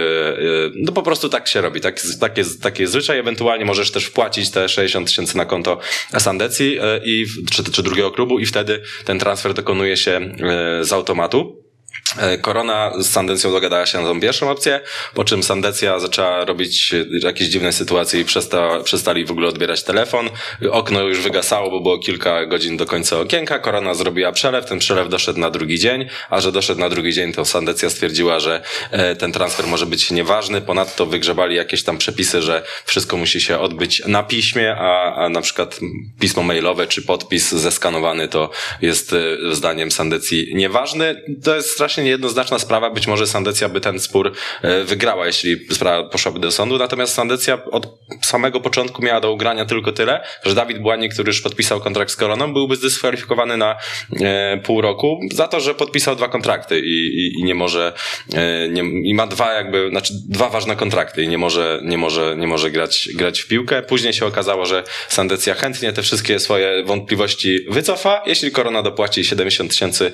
No 0.75 0.93
po 0.93 1.03
prostu 1.03 1.29
tak 1.29 1.49
się 1.49 1.61
robi. 1.61 1.81
Tak, 1.81 2.01
tak, 2.21 2.39
jest, 2.39 2.63
tak 2.63 2.79
jest 2.79 2.93
zwyczaj. 2.93 3.19
Ewentualnie 3.19 3.65
możesz 3.65 3.91
też 3.91 4.05
wpłacić 4.05 4.51
te 4.51 4.69
60 4.69 5.09
tysięcy 5.09 5.37
na 5.37 5.45
konto 5.45 5.79
Sandecji 6.19 6.79
i, 7.05 7.27
czy, 7.51 7.65
czy 7.65 7.83
drugiego 7.83 8.11
klubu 8.19 8.39
i 8.39 8.47
wtedy 8.47 8.83
ten 9.05 9.19
transfer 9.19 9.55
dokonuje 9.55 9.97
się 9.97 10.11
e, 10.11 10.85
z 10.85 10.93
automatu. 10.93 11.68
E, 12.17 12.39
Korona 12.39 12.93
z 12.99 13.11
Sandecją 13.11 13.53
dogadała 13.53 13.87
się 13.87 13.99
na 13.99 14.05
tą 14.05 14.21
pierwszą 14.21 14.51
opcję, 14.51 14.81
po 15.15 15.25
czym 15.25 15.43
Sandecja 15.43 15.99
zaczęła 15.99 16.45
robić 16.45 16.95
e, 16.95 17.27
jakieś 17.27 17.49
dziwne 17.49 17.73
sytuacje 17.73 18.21
i 18.21 18.25
przesta, 18.25 18.83
przestali 18.83 19.25
w 19.25 19.31
ogóle 19.31 19.49
odbierać 19.49 19.83
telefon. 19.83 20.31
Okno 20.71 21.03
już 21.03 21.21
wygasało, 21.21 21.71
bo 21.71 21.81
było 21.81 21.99
kilka 21.99 22.47
godzin 22.47 22.77
do 22.77 22.87
końca 22.87 23.21
okienka. 23.21 23.59
Korona 23.59 23.95
zrobiła 23.95 24.33
przelew, 24.33 24.67
ten 24.67 24.79
przelew 24.79 25.09
doszedł 25.09 25.41
na 25.41 25.51
drugi 25.51 25.79
dzień, 25.79 26.09
a 26.31 26.41
że 26.41 26.53
doszedł 26.53 26.81
na 26.81 26.89
drugi 26.89 27.13
dzień, 27.13 27.33
to 27.33 27.45
Sandecja 27.45 27.91
stwierdziła, 27.91 28.41
że 28.41 28.63
e, 28.91 29.17
ten 29.17 29.33
transfer 29.33 29.67
może 29.67 29.87
być 29.87 30.11
nieważny. 30.11 30.61
Ponadto 30.61 31.07
wygrzebali 31.07 31.57
jakieś 31.57 31.83
tam 31.83 31.99
przepisy, 31.99 32.43
że 32.43 32.63
wszystko 32.85 33.17
musi 33.17 33.41
się 33.41 33.59
odbyć 33.59 34.03
na 34.07 34.23
piśmie, 34.23 34.77
a, 34.79 35.15
a 35.15 35.29
na 35.29 35.41
przykład 35.41 35.81
pismo 36.21 36.43
mailowe 36.43 36.87
czy 36.87 37.03
podpis 37.03 37.53
zeskanowany 37.53 38.29
to 38.29 38.51
jest 38.83 39.15
zdaniem 39.53 39.91
Sandecji 39.91 40.53
nieważny. 40.55 41.23
To 41.45 41.57
jest 41.57 41.71
strasznie 41.71 41.98
niejednoznaczna 42.03 42.59
sprawa. 42.59 42.91
Być 42.91 43.07
może 43.07 43.27
Sandecja 43.27 43.69
by 43.69 43.81
ten 43.81 44.01
spór 44.01 44.33
e, 44.63 44.85
wygrała, 44.85 45.27
jeśli 45.27 45.57
sprawa 45.71 46.09
poszłaby 46.09 46.41
do 46.41 46.51
sądu. 46.51 46.79
Natomiast 46.79 47.15
Sandecja 47.15 47.65
od 47.65 47.99
samego 48.23 48.61
początku 48.61 49.03
miała 49.03 49.21
do 49.21 49.33
ugrania 49.33 49.65
tylko 49.65 49.93
tyle, 49.93 50.25
że 50.45 50.55
Dawid 50.55 50.79
Błanik, 50.83 51.15
który 51.15 51.29
już 51.29 51.41
podpisał 51.41 51.81
kontrakt 51.81 52.11
z 52.11 52.17
Koroną, 52.17 52.53
byłby 52.53 52.77
zdyskwalifikowany 52.77 53.57
na 53.57 53.77
e, 54.21 54.61
pół 54.65 54.81
roku 54.81 55.21
za 55.33 55.49
to, 55.49 55.61
że 55.61 55.75
podpisał 55.75 56.17
dwa 56.17 56.29
kontrakty 56.29 56.81
i, 56.81 57.07
i, 57.07 57.41
i 57.41 57.45
nie 57.45 57.55
może, 57.55 57.93
e, 58.35 58.69
nie, 58.69 58.83
i 59.11 59.15
ma 59.15 59.27
dwa 59.27 59.53
jakby, 59.53 59.89
znaczy 59.91 60.15
dwa 60.29 60.49
ważne 60.49 60.77
kontrakty 60.77 61.23
i 61.23 61.29
nie 61.29 61.39
może, 61.39 61.81
nie 61.85 61.99
może, 61.99 62.37
nie 62.39 62.47
może 62.47 62.71
grać, 62.71 63.09
grać 63.15 63.41
w 63.41 63.49
piłkę. 63.49 63.83
Później 63.83 64.13
się 64.13 64.27
okazało, 64.27 64.67
że 64.67 64.85
Sandecja 65.09 65.55
chętnie 65.55 65.93
te 65.93 66.03
wszystkie 66.03 66.39
swoje 66.39 66.85
wątpliwości 66.85 67.59
wycofa, 67.69 68.23
jeśli 68.27 68.51
Korona 68.51 68.83
dopłaci 68.83 69.25
70 69.25 69.71
tysięcy 69.71 70.13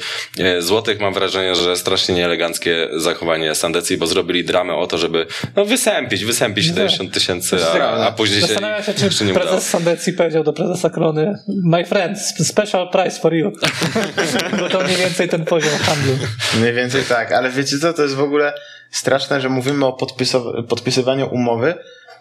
złotych. 0.59 1.01
Mam 1.01 1.15
wrażenie, 1.15 1.55
że 1.55 1.74
strasznie 1.77 2.15
nieeleganckie 2.15 2.89
zachowanie 2.97 3.55
Sandecji, 3.55 3.97
bo 3.97 4.07
zrobili 4.07 4.45
dramę 4.45 4.75
o 4.75 4.87
to, 4.87 4.99
żeby 4.99 5.27
no, 5.57 5.65
wysępić, 5.65 6.25
wysępić 6.25 6.67
70 6.67 7.15
tysięcy, 7.15 7.57
a, 7.83 8.07
a 8.07 8.13
później 8.13 8.41
się 8.41 8.47
Zastanawiam 8.47 8.83
się, 8.83 8.95
czy 9.11 9.25
nie 9.25 9.33
udało. 9.33 9.47
prezes 9.47 9.69
Sandecji 9.71 10.13
powiedział 10.13 10.45
do 10.45 10.53
prezesa 10.53 10.91
Krony 10.91 11.35
My 11.49 11.85
friend, 11.85 12.19
special 12.21 12.91
price 12.91 13.21
for 13.21 13.35
you. 13.35 13.53
Bo 14.61 14.69
to 14.69 14.85
mniej 14.85 14.97
więcej 14.97 15.29
ten 15.29 15.45
poziom 15.45 15.71
handlu. 15.83 16.13
Mniej 16.61 16.73
więcej 16.73 17.03
tak, 17.09 17.33
ale 17.33 17.51
wiecie 17.51 17.79
co, 17.79 17.93
to 17.93 18.03
jest 18.03 18.15
w 18.15 18.23
ogóle 18.23 18.53
straszne, 18.91 19.41
że 19.41 19.49
mówimy 19.49 19.87
o 19.87 19.91
podpisow- 20.01 20.67
podpisywaniu 20.67 21.29
umowy, 21.33 21.75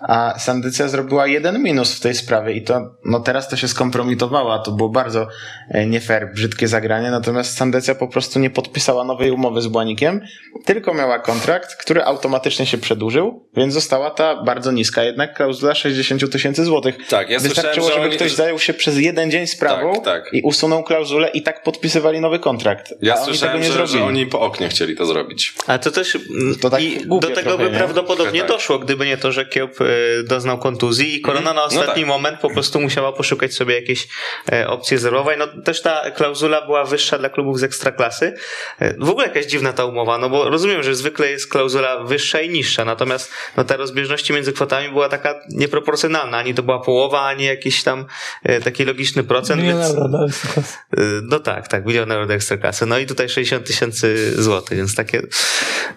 a 0.07 0.39
Sandycja 0.39 0.87
zrobiła 0.87 1.27
jeden 1.27 1.63
minus 1.63 1.95
w 1.95 1.99
tej 1.99 2.15
sprawie 2.15 2.53
i 2.53 2.61
to, 2.61 2.81
no 3.05 3.19
teraz 3.19 3.49
to 3.49 3.55
się 3.55 3.67
skompromitowało, 3.67 4.53
a 4.53 4.59
to 4.59 4.71
było 4.71 4.89
bardzo 4.89 5.27
e, 5.69 5.85
nie 5.85 6.01
fair, 6.01 6.31
brzydkie 6.33 6.67
zagranie, 6.67 7.11
natomiast 7.11 7.57
Sandycja 7.57 7.95
po 7.95 8.07
prostu 8.07 8.39
nie 8.39 8.49
podpisała 8.49 9.03
nowej 9.03 9.31
umowy 9.31 9.61
z 9.61 9.67
Błanikiem, 9.67 10.21
tylko 10.65 10.93
miała 10.93 11.19
kontrakt, 11.19 11.75
który 11.75 12.03
automatycznie 12.03 12.65
się 12.65 12.77
przedłużył, 12.77 13.49
więc 13.57 13.73
została 13.73 14.11
ta 14.11 14.43
bardzo 14.43 14.71
niska 14.71 15.03
jednak 15.03 15.33
klauzula 15.33 15.75
60 15.75 16.31
tysięcy 16.31 16.65
złotych. 16.65 16.97
Tak, 17.09 17.29
ja 17.29 17.39
Wystarczyło, 17.39 17.91
żeby 17.91 18.05
oni- 18.05 18.15
ktoś 18.15 18.31
zajął 18.33 18.59
się 18.59 18.73
przez 18.73 18.97
jeden 18.97 19.31
dzień 19.31 19.47
sprawą 19.47 19.93
Tak, 19.93 20.03
tak. 20.05 20.33
i 20.33 20.41
usunął 20.41 20.83
klauzulę 20.83 21.29
i 21.29 21.41
tak 21.43 21.63
podpisywali 21.63 22.19
nowy 22.19 22.39
kontrakt. 22.39 22.93
Ja 23.01 23.13
a 23.13 23.15
oni 23.17 23.25
tego 23.25 23.37
słyszałem, 23.37 23.61
nie 23.61 23.71
że, 23.71 23.87
że 23.87 24.03
oni 24.03 24.25
po 24.25 24.39
oknie 24.41 24.69
chcieli 24.69 24.95
to 24.95 25.05
zrobić. 25.05 25.53
A 25.67 25.77
to 25.77 25.91
też 25.91 26.17
To 26.61 26.69
tak 26.69 26.81
i 26.83 27.07
do 27.07 27.19
tego 27.19 27.33
trochę, 27.41 27.57
by 27.57 27.71
nie? 27.71 27.77
prawdopodobnie 27.77 28.39
tak. 28.39 28.49
doszło, 28.49 28.79
gdyby 28.79 29.05
nie 29.05 29.17
to, 29.17 29.31
że 29.31 29.45
Kiełb 29.45 29.81
e, 29.81 29.85
doznał 30.27 30.57
kontuzji 30.57 31.15
i 31.15 31.21
Korona 31.21 31.53
na 31.53 31.53
No 31.53 31.63
ostatni 31.63 32.01
tak. 32.01 32.07
moment 32.07 32.39
po 32.39 32.49
prostu 32.49 32.81
musiała 32.81 33.11
poszukać 33.11 33.53
sobie 33.53 33.75
jakiejś 33.75 34.07
e, 34.51 34.67
opcji 34.67 34.97
zerowej. 34.97 35.37
No 35.37 35.47
też 35.63 35.81
ta 35.81 36.11
klauzula 36.11 36.65
była 36.65 36.83
wyższa 36.85 37.17
dla 37.17 37.29
klubów 37.29 37.59
z 37.59 37.63
ekstraklasy. 37.63 38.33
E, 38.79 38.93
w 38.99 39.09
ogóle 39.09 39.27
jakaś 39.27 39.45
dziwna 39.45 39.73
ta 39.73 39.85
umowa, 39.85 40.17
no 40.17 40.29
bo 40.29 40.49
rozumiem, 40.49 40.83
że 40.83 40.95
zwykle 40.95 41.29
jest 41.29 41.49
klauzula 41.51 42.03
wyższa 42.03 42.41
i 42.41 42.49
niższa, 42.49 42.85
natomiast 42.85 43.31
no 43.57 43.63
ta 43.63 43.77
rozbieżność 43.77 44.29
między 44.29 44.53
kwotami 44.53 44.89
była 44.89 45.09
taka 45.09 45.35
nieproporcjonalna. 45.49 46.37
Ani 46.37 46.53
to 46.53 46.63
była 46.63 46.79
połowa, 46.79 47.21
ani 47.21 47.43
jakiś 47.45 47.83
tam 47.83 48.05
e, 48.43 48.61
taki 48.61 48.85
logiczny 48.85 49.23
procent. 49.23 49.61
Milion 49.61 49.79
więc- 49.79 49.93
euro 49.93 50.09
dałem 50.09 50.31
sobie. 50.31 50.67
E, 50.97 51.01
No 51.23 51.39
tak, 51.39 51.67
tak, 51.67 51.85
milion 51.85 52.11
euro 52.11 52.25
do 52.25 52.33
ekstraklasy. 52.33 52.85
No 52.85 52.97
i 52.97 53.05
tutaj 53.05 53.29
60 53.29 53.67
tysięcy 53.67 54.33
złotych, 54.43 54.77
więc 54.77 54.95
takie... 54.95 55.21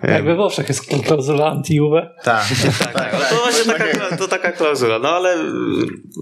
e, 0.02 0.12
Jak 0.12 0.24
we 0.24 0.35
Włoszech 0.35 0.68
jest 0.68 0.86
klauzula 1.06 1.47
anti-Juve. 1.51 2.06
Tak, 2.24 2.44
tak, 2.85 2.93
tak. 2.93 3.12
No 3.12 3.18
to 3.31 3.36
właśnie 3.43 3.73
taka, 3.73 3.85
to 4.18 4.28
taka 4.28 4.52
klauzula. 4.52 4.98
No 4.98 5.08
ale 5.08 5.36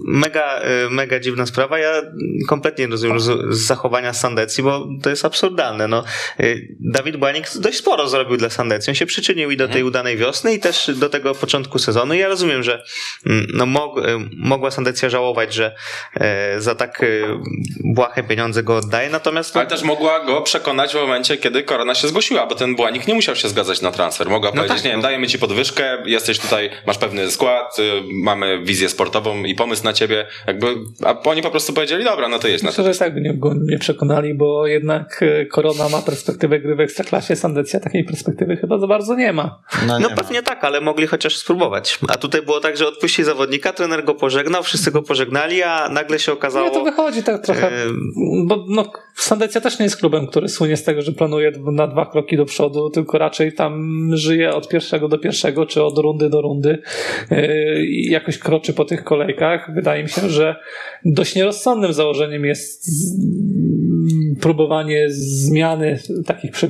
mega, 0.07 0.61
y, 0.85 0.89
mega 0.89 1.19
dziwna 1.19 1.45
sprawa. 1.45 1.79
Ja 1.79 2.01
kompletnie 2.47 2.85
nie 2.85 2.91
rozumiem 2.91 3.17
zachowania 3.49 4.13
Sandecji, 4.13 4.63
bo 4.63 4.87
to 5.03 5.09
jest 5.09 5.25
absurdalne. 5.25 5.87
No, 5.87 6.03
y, 6.39 6.75
Dawid 6.79 7.17
Błanik 7.17 7.47
dość 7.55 7.77
sporo 7.77 8.07
zrobił 8.07 8.37
dla 8.37 8.49
Sandecji. 8.49 8.91
On 8.91 8.95
się 8.95 9.05
przyczynił 9.05 9.51
i 9.51 9.57
do 9.57 9.67
tej 9.67 9.83
udanej 9.83 10.17
wiosny 10.17 10.53
i 10.53 10.59
też 10.59 10.91
do 10.95 11.09
tego 11.09 11.35
początku 11.35 11.79
sezonu. 11.79 12.13
I 12.13 12.17
ja 12.17 12.27
rozumiem, 12.27 12.63
że 12.63 12.83
mm, 13.25 13.47
no, 13.53 13.65
mog, 13.65 13.97
y, 13.97 14.01
mogła 14.37 14.71
Sandecja 14.71 15.09
żałować, 15.09 15.53
że 15.53 15.75
za 16.57 16.75
tak 16.75 17.05
błahe 17.83 18.23
pieniądze 18.23 18.63
go 18.63 18.77
oddaje. 18.77 19.09
Natomiast 19.09 19.55
no, 19.55 19.61
Ale 19.61 19.69
też 19.69 19.83
mogła 19.83 20.25
go 20.25 20.41
przekonać 20.41 20.91
w 20.91 20.95
momencie, 20.95 21.37
kiedy 21.37 21.63
Korona 21.63 21.95
się 21.95 22.07
zgłosiła, 22.07 22.47
bo 22.47 22.55
ten 22.55 22.75
Błanik 22.75 23.07
nie 23.07 23.13
musiał 23.13 23.35
się 23.35 23.49
zgadzać 23.49 23.81
na 23.81 23.91
transfer. 23.91 24.29
Mogła 24.29 24.49
No 24.49 24.55
powiedzieć, 24.55 24.77
tak, 24.77 24.85
nie 24.85 24.91
wiem, 24.91 24.99
no. 24.99 25.03
dajemy 25.03 25.27
ci 25.27 25.39
podwyżkę, 25.39 25.97
jesteś 26.05 26.39
tutaj, 26.39 26.69
masz 26.87 26.97
pewny 26.97 27.31
skład, 27.31 27.44
y, 27.79 27.81
mamy 28.23 28.63
wizję 28.63 28.89
sportową 28.89 29.43
i 29.43 29.55
pomysł 29.55 29.83
na 29.83 29.93
ciebie. 29.93 30.25
Jakby, 30.47 30.67
a 31.03 31.21
oni 31.21 31.41
po 31.41 31.51
prostu 31.51 31.73
powiedzieli, 31.73 32.03
dobra, 32.03 32.27
no 32.27 32.39
to 32.39 32.47
na 32.47 32.53
Myślę, 32.53 32.71
to. 32.71 32.93
że 32.93 32.99
tak 32.99 33.13
by 33.13 33.21
nie, 33.21 33.37
nie 33.61 33.79
przekonali, 33.79 34.33
bo 34.33 34.67
jednak 34.67 35.23
e, 35.23 35.45
Korona 35.45 35.89
ma 35.89 36.01
perspektywę 36.01 36.59
gry 36.59 36.75
w 36.75 36.79
Ekstraklasie, 36.79 37.35
Sandecja 37.35 37.79
takiej 37.79 38.03
perspektywy 38.03 38.57
chyba 38.57 38.79
za 38.79 38.87
bardzo 38.87 39.15
nie 39.15 39.33
ma. 39.33 39.59
no, 39.87 39.99
No 39.99 40.09
nie 40.09 40.15
pewnie 40.15 40.43
tak, 40.43 40.63
ale 40.63 40.81
mogli 40.81 41.07
chociaż 41.07 41.37
spróbować. 41.37 41.99
A 42.07 42.17
tutaj 42.17 42.41
było 42.41 42.59
tak, 42.59 42.77
że 42.77 42.87
odpuścili 42.87 43.25
zawodnika, 43.25 43.73
trener 43.73 44.03
go 44.03 44.15
pożegnał, 44.15 44.63
wszyscy 44.63 44.91
go 44.91 45.01
pożegnali, 45.01 45.63
a 45.63 45.89
nagle 45.89 46.19
się 46.19 46.33
okazało... 46.33 46.67
Nie, 46.67 46.73
to 46.73 46.83
wychodzi 46.83 47.23
tak 47.23 47.45
trochę, 47.45 47.67
e, 47.67 47.85
bo 48.45 48.65
no, 48.69 48.91
Sandecja 49.15 49.61
też 49.61 49.79
nie 49.79 49.85
jest 49.85 49.97
klubem, 49.97 50.27
który 50.27 50.49
słynie 50.49 50.77
z 50.77 50.83
tego, 50.83 51.01
że 51.01 51.11
planuje 51.11 51.51
na 51.71 51.87
dwa 51.87 52.05
kroki 52.05 52.37
do 52.37 52.45
przodu, 52.45 52.89
tylko 52.89 53.17
raczej 53.17 53.53
tam 53.53 53.95
żyje 54.13 54.53
od 54.55 54.69
pierwszego 54.69 55.07
do 55.07 55.17
pierwszego, 55.17 55.65
czy 55.65 55.83
od 55.83 55.97
rundy 55.97 56.29
do 56.29 56.41
rundy 56.41 56.81
yy, 57.31 57.34
i 57.34 57.34
jakoś 58.09 58.37
kroczy 58.37 58.73
po 58.73 58.85
tych 58.85 59.03
kolejkach. 59.03 59.71
Wydaje 59.73 60.03
mi 60.03 60.09
się, 60.09 60.29
że 60.29 60.55
dość 61.05 61.35
nierozsądnym 61.35 61.93
założeniem 61.93 62.45
jest 62.45 62.89
próbowanie 64.41 65.05
zmiany 65.09 65.99
takich 66.25 66.51
e, 66.63 66.67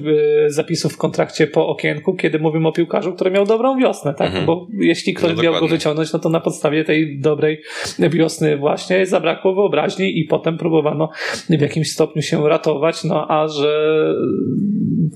zapisów 0.50 0.94
w 0.94 0.98
kontrakcie 0.98 1.48
po 1.48 1.68
okienku, 1.68 2.14
kiedy 2.14 2.40
mówimy 2.40 2.68
o 2.68 2.72
piłkarzu, 2.72 3.14
który 3.14 3.32
miał 3.32 3.46
dobrą 3.46 3.78
wiosnę, 3.78 4.14
tak? 4.14 4.28
Mhm. 4.28 4.46
Bo 4.46 4.68
jeśli 4.80 5.14
ktoś 5.14 5.36
No 5.36 5.44
miał 5.44 5.60
go 5.60 5.68
wyciągnąć, 5.68 6.14
no 6.14 6.20
to 6.20 6.30
na 6.30 6.40
podstawie 6.40 6.84
tej 6.84 7.20
dobrej 7.20 7.62
wiosny 8.00 8.58
właśnie 8.58 9.06
zabrakło 9.06 9.56
wyobraźni 9.56 10.20
i 10.20 10.26
potem 10.26 10.58
próbowano 10.58 11.10
w 11.50 11.62
jakimś 11.62 11.92
stopniu 11.92 12.22
się 12.22 12.50
ratować, 12.50 13.04
no 13.04 13.28
a 13.30 13.48
że 13.48 13.96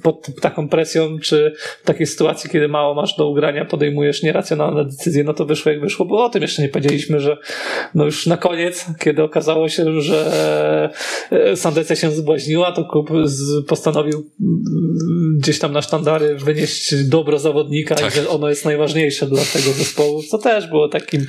pod 0.03 0.27
taką 0.41 0.69
presją, 0.69 1.19
czy 1.19 1.53
w 1.83 1.85
takiej 1.85 2.07
sytuacji, 2.07 2.49
kiedy 2.49 2.67
mało 2.67 2.93
masz 2.93 3.17
do 3.17 3.29
ugrania, 3.29 3.65
podejmujesz 3.65 4.23
nieracjonalne 4.23 4.85
decyzje, 4.85 5.23
no 5.23 5.33
to 5.33 5.45
wyszło 5.45 5.71
jak 5.71 5.81
wyszło, 5.81 6.05
bo 6.05 6.25
o 6.25 6.29
tym 6.29 6.41
jeszcze 6.41 6.61
nie 6.61 6.69
powiedzieliśmy, 6.69 7.19
że 7.19 7.37
no 7.95 8.05
już 8.05 8.27
na 8.27 8.37
koniec, 8.37 8.85
kiedy 8.99 9.23
okazało 9.23 9.69
się, 9.69 10.01
że 10.01 10.89
e, 11.31 11.55
Sandecja 11.55 11.95
się 11.95 12.11
zbłaźniła, 12.11 12.38
to 12.75 12.85
klub 12.85 13.09
z, 13.23 13.65
postanowił 13.65 14.17
mm, 14.41 15.37
gdzieś 15.39 15.59
tam 15.59 15.71
na 15.73 15.81
sztandary 15.81 16.35
wynieść 16.35 16.95
dobro 16.95 17.39
zawodnika 17.39 17.95
Tak. 17.95 18.13
i 18.13 18.15
że 18.15 18.29
ono 18.29 18.49
jest 18.49 18.65
najważniejsze 18.65 19.25
dla 19.25 19.41
tego 19.53 19.71
zespołu, 19.71 20.23
co 20.23 20.37
też 20.37 20.67
było 20.67 20.89
takim 20.89 21.27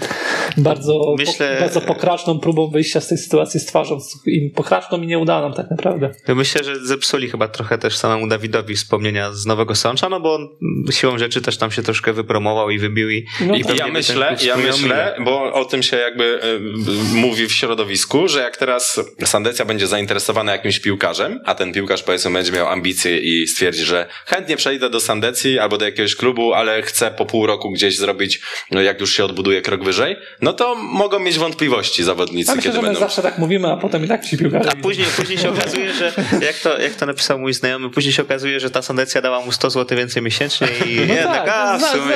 bardzo, 0.57 1.15
Myślę- 1.19 1.55
po, 1.55 1.61
bardzo 1.61 1.81
pokraczną 1.81 2.39
próbą 2.39 2.71
wyjścia 2.71 3.01
z 3.01 3.09
tej 3.09 3.19
sytuacji, 3.19 3.61
stwarząc 3.61 4.23
im 4.27 4.51
pokraczną 4.51 5.03
i 5.03 5.07
nieudaną 5.07 5.53
tak 5.53 5.71
naprawdę. 5.71 6.11
Myślę, 6.29 6.65
że 6.65 6.87
zepsuli 6.87 7.31
chyba 7.31 7.49
trochę 7.49 7.79
też 7.79 7.97
samemu 7.97 8.29
Dawidowi 8.29 8.77
wspomnienia 8.77 9.33
z 9.33 9.47
Nowego 9.47 9.75
Sącza, 9.75 10.09
no 10.09 10.21
bo 10.21 10.35
on 10.35 10.49
siłą 10.91 11.19
rzeczy 11.19 11.41
też 11.43 11.57
tam 11.57 11.71
się 11.71 11.83
troszkę 11.83 12.13
wypromował 12.13 12.71
i 12.71 12.79
wybił 12.79 13.11
i, 13.11 13.27
No 13.47 13.57
i 13.57 13.65
tak. 13.65 13.79
Ja 13.79 13.89
myślę, 13.89 14.37
ja 14.47 14.57
myślę, 14.57 15.17
bo 15.25 15.53
o 15.53 15.65
tym 15.65 15.83
się 15.83 15.97
jakby 15.97 16.41
y, 16.45 17.15
mówi 17.15 17.47
w 17.47 17.53
środowisku, 17.53 18.29
że 18.29 18.41
jak 18.41 18.57
teraz 18.57 19.01
Sandecja 19.25 19.65
będzie 19.65 19.87
zainteresowana 19.87 20.53
jakimś 20.53 20.81
piłkarzem, 20.81 21.00
a 21.45 21.55
ten 21.55 21.73
piłkarz 21.73 22.03
powiedzmy 22.03 22.31
będzie 22.31 22.53
miał 22.53 22.69
ambicje 22.69 23.19
i 23.19 23.47
stwierdzi, 23.47 23.85
że 23.85 24.07
chętnie 24.27 24.57
przejdę 24.57 24.91
do 24.91 25.01
Sandecji 25.01 25.59
albo 25.59 25.79
do 25.79 25.85
jakiegoś 25.85 26.17
klubu, 26.17 26.55
ale 26.55 26.83
chcę 26.83 27.11
po 27.11 27.27
pół 27.27 27.47
roku 27.47 27.71
gdzieś 27.71 27.97
zrobić, 27.99 28.41
no, 28.71 28.81
jak 28.83 29.01
już 29.01 29.13
się 29.17 29.25
odbuduje 29.25 29.63
krok 29.63 29.85
wyżej, 29.85 30.17
no 30.41 30.53
to 30.53 30.75
mogą 30.75 31.19
mieć 31.19 31.39
wątpliwości 31.39 32.05
zawodnicy, 32.05 32.51
myślę, 32.51 32.63
kiedy 32.63 32.75
że 32.77 32.83
my 32.83 32.89
będą. 32.89 33.01
zawsze 33.01 33.23
tak 33.23 33.39
mówimy, 33.39 33.69
a 33.73 33.77
potem 33.77 34.05
i 34.05 34.09
tak 34.09 34.25
ci 34.25 34.39
piłkarze 34.39 34.71
A 34.73 34.77
później, 34.83 35.07
później 35.17 35.39
się 35.39 35.51
okazuje, 35.51 35.93
że 35.93 36.13
jak 36.43 36.57
to, 36.63 36.79
jak 36.79 36.95
to 36.95 37.07
napisał 37.07 37.39
mój 37.39 37.53
znajomy, 37.55 37.91
później 37.91 38.13
się 38.13 38.23
okazuje, 38.23 38.61
że 38.61 38.71
ta 38.71 38.83
Sandecja 38.83 39.21
dała 39.23 39.41
mu 39.41 39.53
100 39.53 39.71
zł 39.71 39.99
więcej 39.99 40.23
miesięcznie 40.23 40.69
i 40.87 40.97
No 41.09 41.15
jednak, 41.15 41.49
a 41.49 41.77
w 41.79 41.81
zna- 41.81 41.93
sumie... 41.93 42.15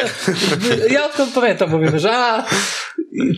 zna- 0.61 0.86
ja 0.94 1.05
odkąd 1.06 1.35
pamiętam, 1.35 1.70
mówimy, 1.70 1.98
że 1.98 2.12
a, 2.16 2.44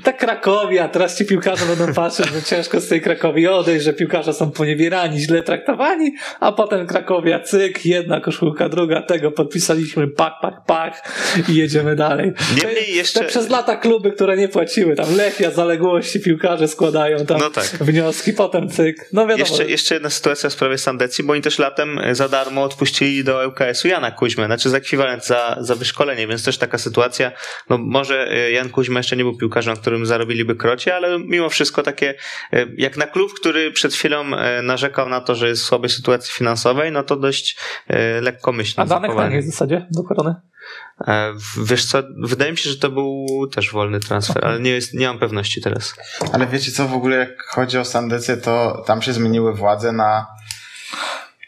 ta 0.05 0.13
Krakowia, 0.13 0.89
teraz 0.89 1.19
ci 1.19 1.25
piłkarze 1.25 1.67
będą 1.77 1.95
patrzeć, 1.95 2.27
że 2.27 2.43
ciężko 2.43 2.81
z 2.81 2.89
tej 2.89 3.01
Krakowi 3.01 3.47
odejść, 3.49 3.85
że 3.85 3.93
piłkarze 3.93 4.33
są 4.35 4.51
poniewierani, 4.51 5.19
źle 5.21 5.36
traktowani, 5.43 6.15
a 6.41 6.53
potem 6.53 6.87
Krakowia, 6.87 7.41
cyk, 7.41 7.87
jedna 7.87 8.21
koszulka, 8.21 8.69
druga, 8.69 9.03
tego 9.03 9.31
podpisaliśmy, 9.31 10.09
pak, 10.09 10.33
pak, 10.43 10.65
pak 10.67 11.13
i 11.49 11.55
jedziemy 11.55 11.97
dalej. 11.97 12.33
Niemniej 12.57 12.95
jeszcze- 12.97 13.21
te 13.21 13.27
przez 13.27 13.51
lata 13.51 13.77
kluby, 13.77 14.13
które 14.13 14.37
nie 14.37 14.49
płaciły, 14.49 14.97
tam 14.97 15.17
Lechia, 15.17 15.51
zaległości, 15.51 16.21
piłkarze 16.21 16.69
składają 16.69 17.27
tam 17.27 17.39
No 17.41 17.51
tak. 17.51 17.65
wnioski, 17.65 18.33
potem 18.33 18.69
cyk, 18.69 19.09
no 19.13 19.23
wiadomo. 19.27 19.39
Jeszcze, 19.39 19.65
jeszcze 19.71 19.95
jedna 19.95 20.11
sytuacja 20.11 20.51
w 20.51 20.53
sprawie 20.53 20.79
Sandecji, 20.79 21.25
bo 21.25 21.33
oni 21.33 21.43
też 21.43 21.59
latem 21.59 22.01
za 22.13 22.29
darmo 22.29 22.63
odpuścili 22.63 23.25
do 23.25 23.49
ŁKS-u 23.49 23.89
Jana 23.89 24.11
Kuźmę, 24.11 24.47
znaczy 24.47 24.71
za 24.71 24.77
ekwiwalent 24.77 25.27
za, 25.27 25.57
za 25.61 25.75
wyszkolenie, 25.75 26.27
więc 26.27 26.45
też 26.45 26.59
taka 26.59 26.79
sytuacja, 26.79 27.33
no 27.71 27.79
może 27.79 28.31
e, 28.31 28.51
Jan 28.51 28.69
Kuźma 28.69 28.99
jeszcze 28.99 29.17
nie 29.17 29.23
był 29.23 29.37
piłkarzem, 29.37 29.75
na 29.75 29.81
którym 29.81 30.07
zarobiliby 30.07 30.57
krocie, 30.57 30.97
ale 30.97 31.19
mimo 31.19 31.49
wszystko 31.49 31.83
takie, 31.83 32.15
e, 32.53 32.67
jak 32.77 32.97
na 32.97 33.07
klub, 33.07 33.33
który 33.41 33.71
przed 33.73 33.95
chwilą 33.95 34.35
e, 34.37 34.63
narzekał 34.63 35.09
na 35.09 35.21
to, 35.21 35.26
że 35.35 35.49
jest 35.49 35.63
w 35.63 35.67
słabej 35.67 35.91
sytuacji 35.91 36.33
finansowej, 36.33 36.93
no 36.93 37.03
to 37.03 37.17
dość 37.17 37.57
e, 37.89 38.21
lekkomyślne 38.21 38.83
a 38.83 38.87
Danek 38.87 39.03
na 39.03 39.09
zachowanie. 39.09 39.37
jakiej 39.37 39.51
zasadzie 39.51 39.87
do 39.91 40.03
korony? 40.03 40.35
E, 41.09 41.33
Wiesz 41.65 41.85
co, 41.85 42.03
wydaje 42.23 42.51
mi 42.53 42.59
się, 42.59 42.71
że 42.71 42.77
to 42.77 42.91
był 42.91 43.27
też 43.55 43.73
wolny 43.73 44.01
transfer, 44.01 44.45
ale 44.45 44.61
nie, 44.61 44.71
jest, 44.71 44.95
nie 44.95 45.07
mam 45.07 45.19
pewności 45.19 45.61
teraz. 45.61 45.95
Ale 46.33 46.47
wiecie 46.47 46.73
co, 46.73 46.89
w 46.89 46.95
ogóle 46.95 47.17
jak 47.17 47.43
chodzi 47.43 47.79
o 47.79 47.85
Sandecję, 47.85 48.37
to 48.37 48.83
tam 48.87 49.03
się 49.03 49.13
zmieniły 49.13 49.55
władze 49.55 49.93
na 49.93 50.27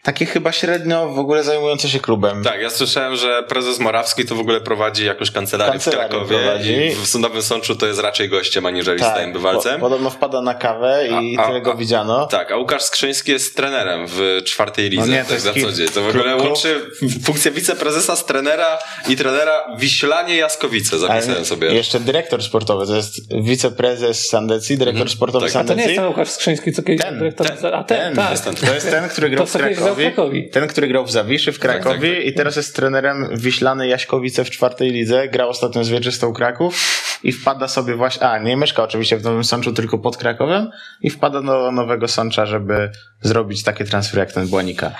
takie 0.09 0.27
chyba 0.27 0.53
średnio 0.53 1.09
w 1.09 1.19
ogóle 1.19 1.45
zajmujące 1.45 1.89
się 1.89 2.01
klubem. 2.01 2.45
Tak, 2.45 2.61
ja 2.61 2.71
słyszałem, 2.71 3.17
że 3.17 3.43
prezes 3.43 3.79
Morawski 3.79 4.25
to 4.27 4.35
w 4.35 4.41
ogóle 4.41 4.61
prowadzi 4.61 5.07
jakąś 5.07 5.31
kancelarię, 5.31 5.73
Kancelarię 5.73 6.05
w 6.07 6.11
Krakowie 6.11 6.39
prowadzi. 6.39 6.73
i 6.73 6.91
w 6.91 7.15
Nowym 7.15 7.43
Sączu 7.43 7.77
to 7.77 7.87
jest 7.87 8.01
raczej 8.01 8.29
gościem 8.29 8.67
aniżeli 8.67 9.01
Tak, 9.01 9.11
stałym 9.13 9.33
bywalcem. 9.33 9.75
po, 9.75 9.81
podobno 9.81 10.11
wpada 10.11 10.41
na 10.41 10.55
kawę 10.55 11.09
i 11.11 11.37
A- 11.37 11.43
a- 11.43 11.47
tyle 11.47 11.61
go 11.61 11.73
a- 11.73 11.77
widziano. 11.77 12.27
Tak, 12.27 12.53
a 12.53 12.57
Łukasz 12.57 12.83
Skrzyński 12.83 13.33
jest 13.33 13.57
trenerem 13.57 14.07
w 14.09 14.41
czwartej 14.45 14.91
lidze, 14.91 15.07
No 15.07 15.13
nie, 15.13 15.19
to 15.19 15.25
tak 15.25 15.33
jest 15.33 15.45
za 15.45 15.53
kim? 15.53 15.63
co 15.63 15.73
dzień. 15.73 15.89
To 15.89 16.03
w 16.03 16.09
ogóle 16.09 16.25
klub- 16.35 16.45
łączy 16.45 16.81
funkcję 17.25 17.51
wiceprezesa 17.51 18.17
z 18.17 18.25
trenera 18.25 18.79
i 19.09 19.17
trenera 19.17 19.65
Wiślanie 19.79 20.37
Jaskowice, 20.37 20.99
zapisałem 20.99 21.37
Ale 21.37 21.45
sobie. 21.45 21.75
Jeszcze 21.75 22.01
dyrektor 22.01 22.43
sportowy, 22.43 22.87
to 22.87 22.97
jest 22.97 23.35
wiceprezes 23.43 24.29
Sandecji, 24.29 24.79
dyrektor 24.79 25.11
sportowy 25.11 25.47
tak. 25.47 25.57
A 25.57 25.59
to 25.59 25.63
nie 25.63 25.69
Sandecji. 25.69 25.91
jest 25.93 26.01
ten 26.01 26.09
Łukasz 26.09 26.29
Skrzyński, 26.29 26.73
co 26.73 26.83
kiedyś 26.83 27.01
Ten, 27.03 27.11
był 27.11 27.19
dyrektorem. 27.19 27.57
ten, 27.57 27.75
a 27.75 27.85
ten, 27.85 27.99
ten, 27.99 28.17
tak. 28.17 28.31
jest 28.31 28.45
ten. 28.45 28.55
To 28.55 28.75
jest 28.75 28.91
ten, 28.91 29.09
który 29.09 29.31
grał 29.31 29.47
w 29.47 29.53
Krakowie. 29.53 29.98
Krakowi. 30.03 30.49
Ten, 30.49 30.69
który 30.69 30.89
grał 30.89 31.05
w 31.05 31.11
Zawiszy 31.11 31.53
w 31.53 31.59
Krakowie 31.59 31.95
Tak, 31.95 32.01
tak, 32.01 32.17
tak. 32.17 32.27
i 32.27 32.33
teraz 32.33 32.57
jest 32.57 32.77
trenerem 32.77 33.29
Wiślany 33.37 33.89
Jaśkowice 33.89 34.45
w 34.45 34.51
czwartej 34.51 34.91
lidze. 34.91 35.29
Grał 35.29 35.49
ostatnio 35.49 35.85
z 35.85 35.89
Wieczystą 35.89 36.33
Kraków 36.33 37.08
i 37.25 37.33
wpada 37.33 37.69
sobie 37.69 37.95
właśnie, 37.95 38.29
a 38.29 38.39
nie 38.39 38.57
mieszka 38.57 38.83
oczywiście 38.83 39.17
w 39.17 39.25
Nowym 39.25 39.45
Sączu, 39.45 39.73
tylko 39.73 39.99
pod 39.99 40.17
Krakowem 40.17 40.71
i 41.03 41.11
wpada 41.11 41.43
do 41.43 41.73
Nowego 41.73 42.09
Sącza, 42.09 42.47
żeby 42.47 42.91
zrobić 43.21 43.63
takie 43.63 43.85
transfery 43.85 44.21
jak 44.21 44.33
ten 44.33 44.47
Błanika. 44.49 44.91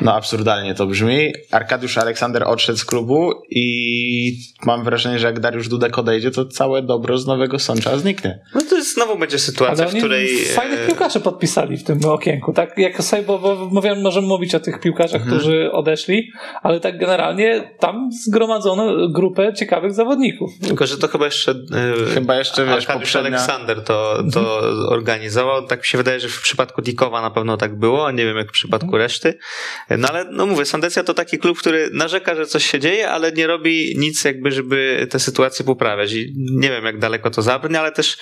No 0.00 0.14
absurdalnie 0.14 0.74
to 0.74 0.86
brzmi. 0.86 1.32
Arkadiusz 1.50 1.98
Aleksander 1.98 2.44
odszedł 2.44 2.78
z 2.78 2.84
klubu 2.84 3.32
i 3.50 4.38
mam 4.64 4.84
wrażenie, 4.84 5.18
że 5.18 5.26
jak 5.26 5.40
Dariusz 5.40 5.68
Dudek 5.68 5.98
odejdzie, 5.98 6.30
to 6.30 6.44
całe 6.46 6.82
dobro 6.82 7.18
z 7.18 7.26
Nowego 7.26 7.58
Sącza 7.58 7.98
zniknie. 7.98 8.38
No 8.54 8.60
to 8.70 8.76
jest, 8.76 8.94
znowu 8.94 9.18
będzie 9.18 9.38
sytuacja, 9.38 9.84
Ale 9.84 9.94
w 9.94 9.98
której... 9.98 10.44
fajnych 10.44 10.80
e, 10.80 10.86
piłkarzy 10.86 11.20
podpisali 11.20 11.76
w 11.76 11.84
tym 11.84 12.04
okienku. 12.04 12.52
Tak 12.52 12.78
jak 12.78 13.02
sobie, 13.02 13.22
bo, 13.22 13.38
bo 13.38 13.68
mówiłem, 13.72 14.02
możemy 14.02 14.26
mówić 14.26 14.54
o 14.54 14.60
tych 14.60 14.80
piłkarzach, 14.80 15.20
Mhm. 15.20 15.36
którzy 15.38 15.72
odeszli, 15.72 16.32
ale 16.62 16.80
tak 16.80 16.98
generalnie 16.98 17.70
tam 17.78 18.10
zgromadzono 18.26 19.08
grupę 19.08 19.54
ciekawych 19.54 19.92
zawodników. 19.92 20.50
Tylko, 20.62 20.86
że 20.86 20.98
to 20.98 21.08
chyba 21.08 21.24
jeszcze. 21.24 21.54
E, 21.72 22.14
Chyba 22.14 22.36
jeszcze, 22.36 22.64
wiesz, 22.66 22.74
Arkadiusz 22.74 23.12
poprzednia- 23.12 23.26
Aleksander 23.36 23.84
to, 23.84 24.22
to 24.32 24.58
organizował. 24.88 25.66
Tak 25.66 25.80
mi 25.80 25.86
się 25.86 25.98
wydaje, 25.98 26.20
że 26.20 26.28
w 26.28 26.40
przypadku 26.40 26.82
Dikowa 26.82 27.22
na 27.22 27.30
pewno 27.30 27.56
tak 27.56 27.78
było, 27.78 28.10
nie 28.10 28.24
wiem 28.24 28.36
jak 28.36 28.48
w 28.48 28.52
przypadku 28.52 28.98
reszty. 28.98 29.38
No 29.98 30.08
ale 30.08 30.24
no 30.24 30.46
mówię, 30.46 30.64
Sandecja 30.64 31.04
to 31.04 31.14
taki 31.14 31.38
klub, 31.38 31.58
który 31.58 31.90
narzeka, 31.92 32.34
że 32.34 32.46
coś 32.46 32.66
się 32.70 32.80
dzieje, 32.80 33.10
ale 33.10 33.32
nie 33.32 33.46
robi 33.46 33.94
nic 33.98 34.24
jakby, 34.24 34.52
żeby 34.52 35.06
tę 35.10 35.18
sytuację 35.18 35.64
poprawiać. 35.64 36.12
I 36.12 36.34
nie 36.36 36.70
wiem 36.70 36.84
jak 36.84 36.98
daleko 36.98 37.30
to 37.30 37.42
zabrnie, 37.42 37.80
ale 37.80 37.92
też 37.92 38.16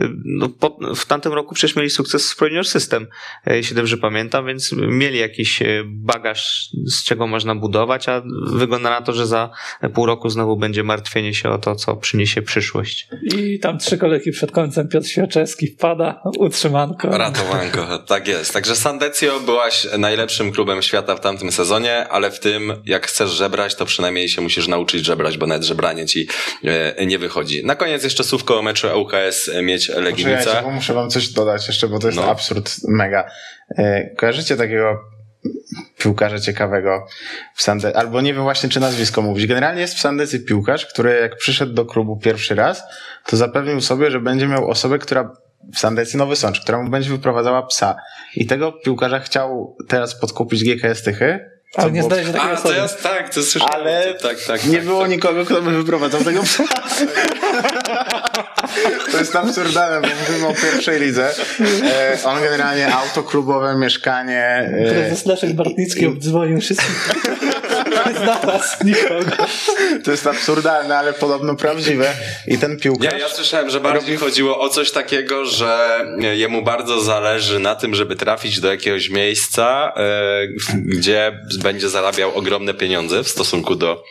e, 0.00 0.08
no, 0.24 0.48
po, 0.48 0.78
w 0.94 1.06
tamtym 1.06 1.32
roku 1.32 1.54
przecież 1.54 1.76
mieli 1.76 1.90
sukces 1.90 2.28
z 2.28 2.34
Pro 2.34 2.46
Junior 2.46 2.66
System, 2.66 3.06
e, 3.46 3.56
jeśli 3.56 3.76
dobrze 3.76 3.96
pamiętam, 3.96 4.46
więc 4.46 4.72
mieli 4.72 5.18
jakiś 5.18 5.62
bagaż, 5.84 6.68
z 6.86 7.04
czego 7.04 7.26
można 7.26 7.54
budować, 7.54 8.08
a 8.08 8.22
wygląda 8.46 8.90
na 8.90 9.02
to, 9.02 9.12
że 9.12 9.26
za 9.26 9.50
pół 9.94 10.06
roku 10.06 10.28
znowu 10.30 10.56
będzie 10.56 10.82
martwienie 10.84 11.34
się 11.34 11.50
o 11.50 11.58
to, 11.58 11.74
co 11.74 11.96
przyniesie 11.96 12.42
przyszłość. 12.82 13.08
I 13.22 13.58
tam 13.58 13.78
trzy 13.78 13.98
kolejki 13.98 14.30
przed 14.32 14.52
końcem 14.52 14.88
Piotr 14.88 15.06
Świerczewski 15.06 15.66
wpada, 15.66 16.22
utrzymanko. 16.38 17.18
Ratowanko, 17.18 17.98
tak 17.98 18.28
jest. 18.28 18.52
Także 18.52 18.76
Sandecjo 18.76 19.40
byłaś 19.40 19.86
najlepszym 19.98 20.52
klubem 20.52 20.82
świata 20.82 21.14
w 21.16 21.20
tamtym 21.20 21.52
sezonie, 21.52 22.08
ale 22.08 22.30
w 22.30 22.40
tym, 22.40 22.72
jak 22.84 23.06
chcesz 23.06 23.30
żebrać, 23.30 23.74
to 23.74 23.84
przynajmniej 23.86 24.28
się 24.28 24.40
musisz 24.42 24.68
nauczyć 24.68 25.04
żebrać, 25.06 25.38
bo 25.38 25.46
nawet 25.46 25.64
żebranie 25.64 26.06
ci 26.06 26.28
e, 26.64 27.06
nie 27.06 27.18
wychodzi. 27.18 27.64
Na 27.66 27.74
koniec 27.74 28.04
jeszcze 28.04 28.24
słówko 28.24 28.58
o 28.58 28.62
meczu 28.62 28.88
ŁKS 29.00 29.50
Mieć 29.62 29.86
Poczekajcie, 29.86 30.28
Legnica. 30.28 30.62
bo 30.62 30.70
muszę 30.70 30.94
wam 30.94 31.10
coś 31.10 31.28
dodać 31.28 31.68
jeszcze, 31.68 31.88
bo 31.88 31.98
to 31.98 32.06
jest 32.08 32.18
No. 32.18 32.30
absurd 32.30 32.76
mega. 32.88 33.30
E, 33.78 34.10
Kojarzycie 34.16 34.56
takiego 34.56 34.98
piłkarza 35.98 36.38
ciekawego 36.38 37.06
w 37.54 37.62
Sandecji, 37.62 37.96
albo 38.00 38.20
nie 38.20 38.34
wiem 38.34 38.42
właśnie, 38.42 38.68
czy 38.68 38.80
nazwisko 38.80 39.22
mówić. 39.22 39.46
Generalnie 39.46 39.80
jest 39.80 39.94
w 39.94 40.00
Sandecji 40.00 40.40
piłkarz, 40.40 40.86
który 40.86 41.18
jak 41.20 41.36
przyszedł 41.36 41.72
do 41.72 41.84
klubu 41.84 42.16
pierwszy 42.16 42.54
raz, 42.54 42.82
to 43.26 43.36
zapewnił 43.36 43.80
sobie, 43.80 44.10
że 44.10 44.20
będzie 44.20 44.48
miał 44.48 44.70
osobę, 44.70 44.98
która 44.98 45.36
w 45.74 45.78
Sandecji 45.78 46.18
Nowy 46.18 46.36
Sącz, 46.36 46.60
która 46.60 46.82
mu 46.82 46.90
będzie 46.90 47.10
wyprowadzała 47.10 47.62
psa. 47.62 47.96
I 48.34 48.46
tego 48.46 48.72
piłkarza 48.72 49.20
chciał 49.20 49.76
teraz 49.88 50.20
podkupić 50.20 50.64
GKS 50.64 51.02
Tychy. 51.02 51.57
Co 51.70 51.82
Ale 51.82 51.92
nie 51.92 52.02
zdaje 52.02 52.26
się 52.26 52.32
takiej 52.32 52.50
A, 52.50 52.56
to 52.56 52.62
osoby. 52.62 52.74
jest 52.74 53.02
tak, 53.02 53.34
to 53.34 53.42
słyszałem. 53.42 53.74
Ale 53.74 54.14
tak, 54.14 54.36
tak, 54.46 54.64
nie 54.64 54.76
tak, 54.76 54.84
było 54.84 55.00
tak. 55.00 55.10
nikogo, 55.10 55.44
kto 55.44 55.62
by 55.62 55.70
wyprowadzał 55.70 56.24
tego 56.24 56.42
psa. 56.42 56.64
To 59.12 59.18
jest 59.18 59.36
absurdalne, 59.36 60.08
bo 60.08 60.14
mówimy 60.14 60.46
o 60.46 60.54
pierwszej 60.54 61.00
lidze. 61.00 61.30
E, 61.84 62.18
on 62.24 62.42
generalnie 62.42 62.94
auto 62.94 63.22
klubowe, 63.22 63.76
mieszkanie. 63.76 64.70
E, 64.78 64.90
Prezes 64.90 65.26
Leszek 65.26 65.52
Bartnicki 65.52 66.06
obdzwonił 66.06 66.60
wszystkich. 66.60 67.14
Nie 68.06 68.14
znalazł 68.14 68.84
nikogo. 68.84 69.44
to 70.04 70.10
jest 70.10 70.26
absurdalne, 70.26 70.98
ale 70.98 71.12
podobno 71.12 71.56
prawdziwe. 71.56 72.12
I 72.46 72.58
ten 72.58 72.76
piłkarz... 72.76 73.12
Nie, 73.12 73.18
ja 73.18 73.28
słyszałem, 73.28 73.70
że 73.70 73.80
bardziej 73.80 74.16
chodziło 74.16 74.60
o 74.60 74.68
coś 74.68 74.90
takiego, 74.90 75.44
że 75.44 76.00
jemu 76.34 76.62
bardzo 76.62 77.00
zależy 77.00 77.58
na 77.58 77.74
tym, 77.74 77.94
żeby 77.94 78.16
trafić 78.16 78.60
do 78.60 78.70
jakiegoś 78.70 79.10
miejsca, 79.10 79.92
e, 79.96 80.46
gdzie 80.74 81.40
będzie 81.58 81.88
zarabiał 81.88 82.34
ogromne 82.36 82.74
pieniądze 82.74 83.24
w 83.24 83.28
stosunku 83.28 83.74
do, 83.74 84.04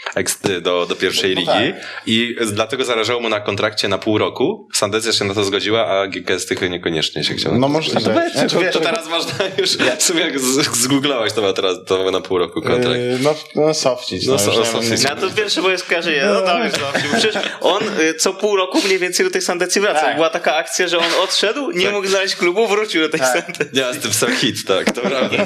do, 0.62 0.86
do 0.86 0.96
pierwszej 0.96 1.36
No 1.36 1.42
ligi. 1.42 1.74
I 2.06 2.36
zlatego 2.42 2.86
zależało 2.86 3.22
mu 3.22 3.30
na 3.30 3.40
kontrakcie 3.40 3.88
na 3.88 3.98
pół 3.98 4.18
roku. 4.18 4.68
Sandecja 4.74 5.14
się 5.14 5.26
na 5.26 5.34
to 5.34 5.44
zgodziła, 5.44 5.86
a 5.88 6.08
GKS 6.08 6.46
tylko 6.46 6.68
niekoniecznie 6.68 7.24
się 7.24 7.34
chciał. 7.34 7.56
No 7.56 7.68
to 7.68 7.74
możliwe. 7.74 8.00
zgodzić. 8.02 8.34
Znaczy, 8.34 8.58
wiesz, 8.60 8.74
To 8.74 8.80
teraz 8.80 9.10
można 9.10 9.34
już, 9.58 9.70
w 9.98 10.04
sumie 10.04 10.22
jak 10.22 10.40
z- 10.40 10.78
zgooglałeś, 10.78 11.34
to 11.34 11.42
ma 11.42 11.54
teraz 11.54 11.78
to 11.88 12.04
ma 12.04 12.12
na 12.12 12.22
pół 12.22 12.38
roku 12.38 12.62
kontrakt. 12.62 12.96
e, 13.00 13.18
no, 13.24 13.36
no 13.56 13.74
sofcić. 13.74 14.26
No, 14.28 14.34
No, 14.34 14.40
so- 14.40 14.66
sofcić. 14.66 15.04
Ja 15.04 15.16
to 15.16 15.30
pierwsze 15.30 15.62
moje 15.62 15.78
skojarzenie, 15.78 16.22
no 16.26 16.34
dobrze, 16.34 16.72
dobrze. 16.80 17.18
Przecież 17.18 17.36
on 17.62 17.84
y, 18.00 18.14
co 18.14 18.34
pół 18.34 18.56
roku 18.56 18.82
mniej 18.86 19.00
więcej 19.00 19.26
do 19.26 19.32
tej 19.32 19.42
Sandecji 19.42 19.82
wraca. 19.82 20.02
Tak. 20.02 20.16
Była 20.16 20.30
taka 20.30 20.56
akcja, 20.56 20.88
że 20.88 20.98
on 20.98 21.06
odszedł, 21.24 21.72
nie 21.72 21.90
mógł 21.90 22.08
znaleźć 22.08 22.36
klubu, 22.36 22.68
wrócił 22.68 23.02
do 23.02 23.10
tej 23.10 23.20
Tak. 23.20 23.30
Sandecji. 23.44 23.68
Nie, 23.82 23.94
z 23.94 23.98
tym 24.00 24.14
sam 24.14 24.36
hit, 24.36 24.56
tak, 24.68 24.92
to 24.92 25.02
prawda. 25.02 25.46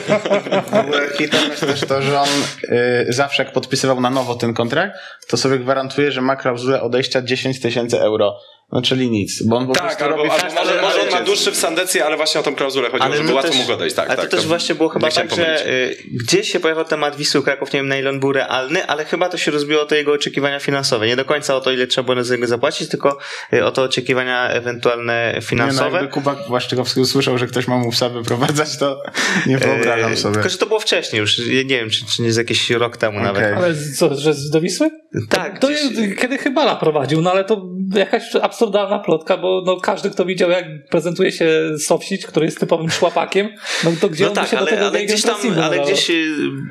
W 0.72 0.74
ogóle 0.80 1.10
hitem 1.18 1.50
jest 1.50 1.62
też 1.62 1.82
to, 1.92 2.02
że 2.02 2.20
on 2.20 2.30
y, 2.64 3.06
zawsze 3.10 3.44
jak 3.44 3.54
podpisywał 3.54 4.02
na 4.02 4.10
nowo 4.10 4.36
ten 4.36 4.54
kontrakt, 4.54 5.00
to 5.28 5.38
sobie 5.38 5.60
gwarantuje, 5.60 6.12
że 6.12 6.22
ma 6.22 6.36
klauzulę 6.36 6.82
odejścia 6.82 7.22
10 7.22 7.60
tysięcy 7.60 8.02
euro. 8.02 8.38
No 8.72 8.82
czyli 8.82 9.10
nic, 9.10 9.44
bo 9.44 9.56
on 9.58 9.68
po 9.68 9.74
Tak, 9.74 10.02
albo, 10.02 10.16
robi 10.18 10.30
albo 10.30 10.44
może, 10.56 10.66
żeby 10.70 10.82
może 10.82 11.02
on 11.02 11.10
ma 11.12 11.22
dłuższy 11.22 11.52
w 11.52 11.56
Sandecji, 11.58 12.02
ale 12.02 12.18
właśnie 12.18 12.40
o 12.40 12.44
tą 12.44 12.56
klauzulę 12.56 12.90
chodziło, 12.90 13.14
żeby 13.16 13.28
my 13.28 13.34
łatwo 13.34 13.52
też- 13.52 13.60
mógł 13.60 13.72
odejść. 13.74 13.96
Tak, 13.96 14.08
ale 14.10 14.18
tak. 14.18 14.30
to 14.30 14.38
też 14.38 14.46
właśnie 14.48 14.76
było 14.76 14.90
chyba 14.90 15.10
tak, 15.12 15.30
że 15.30 15.36
pomylić. 15.36 15.62
y, 15.62 15.96
gdzieś 16.24 16.52
się 16.52 16.60
pojawił 16.60 16.84
temat 16.84 17.16
Wisły 17.16 17.44
Kraków, 17.44 17.74
nie 17.74 17.80
wiem 17.80 17.88
na 17.88 17.98
ile 17.98 18.10
on 18.10 18.20
był 18.20 18.34
realny, 18.34 18.88
ale 18.88 19.06
chyba 19.06 19.30
to 19.30 19.38
się 19.38 19.52
rozbiło 19.52 19.82
o 19.82 19.86
to 19.86 19.96
jego 19.96 20.14
oczekiwania 20.14 20.60
finansowe. 20.60 21.08
Nie 21.08 21.16
do 21.16 21.26
końca 21.26 21.56
o 21.56 21.62
to, 21.62 21.72
ile 21.72 21.88
trzeba 21.88 22.14
było 22.14 22.24
za 22.24 22.36
niego 22.36 22.48
zapłacić, 22.48 22.90
tylko 22.90 23.18
y, 23.54 23.66
o 23.66 23.72
to 23.72 23.84
oczekiwania 23.84 24.50
ewentualne 24.50 25.30
Nie, 25.32 25.36
no, 25.36 25.42
finansowe. 25.42 25.98
jakby 25.98 26.08
Kuba 26.14 26.36
Błaszczykowski 26.48 27.00
usłyszał, 27.00 27.38
że 27.38 27.48
ktoś 27.48 27.68
ma 27.68 27.78
mu 27.78 27.92
psa 27.92 28.10
wyprowadzać, 28.10 28.78
to 28.78 29.04
nie 29.48 29.58
wyobrażam 29.58 30.12
E, 30.12 30.18
sobie. 30.18 30.34
Tylko, 30.34 30.50
że 30.50 30.58
to 30.58 30.66
było 30.66 30.80
wcześniej 30.80 31.20
już. 31.20 31.38
Nie 31.48 31.64
wiem, 31.66 31.90
czy, 31.90 32.06
czy 32.06 32.22
nie 32.22 32.32
z 32.34 32.38
jakiś 32.38 32.70
rok 32.70 32.98
temu 32.98 33.18
Okej. 33.20 33.28
nawet. 33.34 33.58
Ale 33.58 33.74
co, 33.98 34.16
że 34.16 34.34
z 34.34 34.50
do 34.50 34.62
Wisły? 34.62 34.90
Tak, 35.30 35.60
To 35.60 35.68
gdzieś- 35.68 35.82
jest, 35.82 36.20
kiedy 36.22 36.38
Chybala 36.38 36.76
prowadził, 36.76 37.22
no 37.22 37.32
ale 37.32 37.44
to 37.44 37.66
jakaś 37.96 38.24
absurdalna 38.62 39.00
plotka, 39.00 39.38
bo 39.38 39.64
no, 39.66 39.78
każdy, 39.78 40.10
kto 40.10 40.26
widział, 40.26 40.50
jak 40.50 40.66
prezentuje 40.90 41.32
się 41.32 41.50
Sofsic, 41.80 42.26
który 42.26 42.46
jest 42.46 42.60
typowym 42.60 42.90
szłapakiem, 42.90 43.50
no 43.84 43.92
to 44.02 44.10
gdzie 44.10 44.24
No 44.24 44.30
on 44.30 44.36
by 44.36 44.42
tak, 44.42 44.50
się 44.50 44.56
do 44.56 44.62
ale, 44.62 44.72
tego 44.72 44.88
ale 44.88 45.06
gdzieś 45.06 45.22
tam, 45.22 45.36
ale 45.42 45.56
nadawał? 45.56 45.86
gdzieś 45.86 46.10
y, 46.10 46.14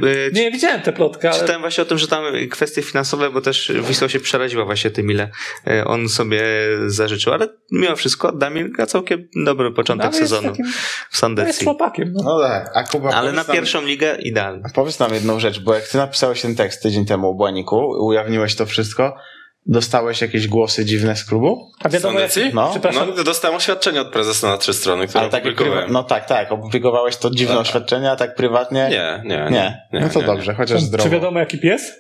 y, 0.05 0.31
Nie, 0.35 0.51
widziałem 0.51 0.81
tę 0.81 0.93
plotkę, 0.93 1.31
ale... 1.31 1.41
Czytałem 1.41 1.61
właśnie 1.61 1.83
o 1.83 1.85
tym, 1.87 1.99
że 1.99 2.09
tam 2.09 2.25
kwestie 2.51 2.83
finansowe, 2.83 3.31
bo 3.31 3.41
też 3.41 3.73
Wisła 3.89 4.09
się 4.09 4.21
przeraziła 4.21 4.65
właśnie 4.65 4.91
tym, 4.91 5.11
ile 5.11 5.31
e, 5.67 5.85
on 5.85 6.09
sobie 6.09 6.43
zażyczył, 6.87 7.33
ale 7.33 7.49
mimo 7.73 7.97
wszystko 7.97 8.33
Damir 8.33 8.71
gra 8.71 8.87
całkiem 8.87 9.29
dobry 9.45 9.73
początek 9.73 10.07
jest 10.07 10.19
sezonu 10.19 10.49
takim- 10.49 10.67
w 10.67 10.69
no, 10.69 10.75
jest 11.09 11.19
Sandecji. 11.19 11.65
szłapakiem. 11.65 12.13
No. 12.13 12.23
No 12.25 12.41
tak, 12.49 12.71
a 12.75 12.83
Kuba 12.85 13.11
Ale 13.11 13.33
na 13.33 13.43
nam- 13.43 13.57
pierwszą 13.57 13.83
ligę 13.87 14.17
idealny. 14.23 14.63
Powiedz 14.75 14.99
nam 14.99 15.15
jedną 15.15 15.41
rzecz, 15.41 15.61
bo 15.61 15.75
jak 15.75 15.89
ty 15.89 15.99
napisałeś 15.99 16.43
ten 16.43 16.57
tekst 16.57 16.83
tydzień 16.83 17.07
temu 17.07 17.31
u 17.31 17.35
Błaniku, 17.35 17.77
ujawniłeś 18.07 18.55
to 18.55 18.67
wszystko, 18.67 19.17
dostałeś 19.67 20.21
jakieś 20.21 20.49
głosy 20.49 20.85
dziwne 20.85 21.17
z 21.17 21.25
klubu? 21.25 21.73
A 21.85 21.89
wiadomo, 21.89 22.21
jak, 22.21 22.33
Sandecji? 22.33 22.55
No. 22.55 22.71
przepraszam, 22.71 23.13
No, 23.17 23.25
dostałem 23.25 23.57
oświadczenie 23.57 24.01
od 24.01 24.09
prezesa 24.09 24.49
na 24.49 24.57
trzy 24.59 24.75
strony, 24.75 25.07
które 25.07 25.21
Ale 25.21 25.31
takie 25.31 25.49
opublikowałem. 25.49 25.85
prywa- 25.89 25.93
no 25.93 26.03
tak, 26.03 26.27
tak, 26.27 26.53
opublikowałeś 26.53 27.17
to 27.17 27.31
dziwne 27.31 27.55
Tak. 27.55 27.63
oświadczenie, 27.63 28.11
a 28.11 28.17
tak 28.17 28.35
prywatnie? 28.35 28.89
Nie, 28.91 29.23
nie, 29.25 29.47
nie. 29.51 29.83
Nie, 29.93 30.01
no 30.01 30.09
to 30.09 30.21
nie, 30.21 30.27
dobrze, 30.27 30.55
chociaż 30.55 30.81
zdrowo. 30.83 31.05
czy 31.05 31.11
wiadomo 31.15 31.39
jaki 31.39 31.59
pies? 31.59 31.93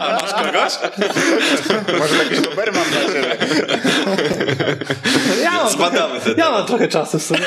A 0.00 0.12
masz 0.22 0.32
kogoś? 0.32 0.72
Może 1.98 2.16
jakiś 2.24 2.40
Doberman 2.40 2.84
dla 2.90 3.00
ciebie. 3.00 3.36
Ja 5.42 5.50
mam, 5.50 5.70
Zbadamy 5.70 6.20
ten 6.20 6.34
ja 6.38 6.50
mam 6.50 6.66
trochę 6.66 6.88
czasu 6.88 7.18
w 7.18 7.22
sumie. 7.22 7.40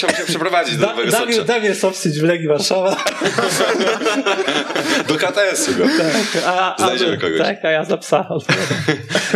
Do, 0.00 0.02
no, 0.02 0.08
ale 0.08 0.10
musiał 0.10 0.10
się 0.10 0.24
przeprowadzić 0.26 0.76
do 0.76 0.86
Da, 0.86 0.92
nowego 0.92 1.10
Damir, 1.10 1.34
Socza. 1.34 1.44
Damir 1.44 1.74
w 2.20 2.22
Legii 2.22 2.48
Warszawa. 2.48 2.96
Do 5.08 5.14
KTS-u 5.14 5.74
go. 5.74 5.84
A, 6.46 6.74
a, 6.76 6.78
Znajdziemy 6.78 7.18
kogoś. 7.18 7.38
Tak, 7.38 7.64
a 7.64 7.70
ja 7.70 7.84
za 7.84 7.96
psa. 7.96 8.28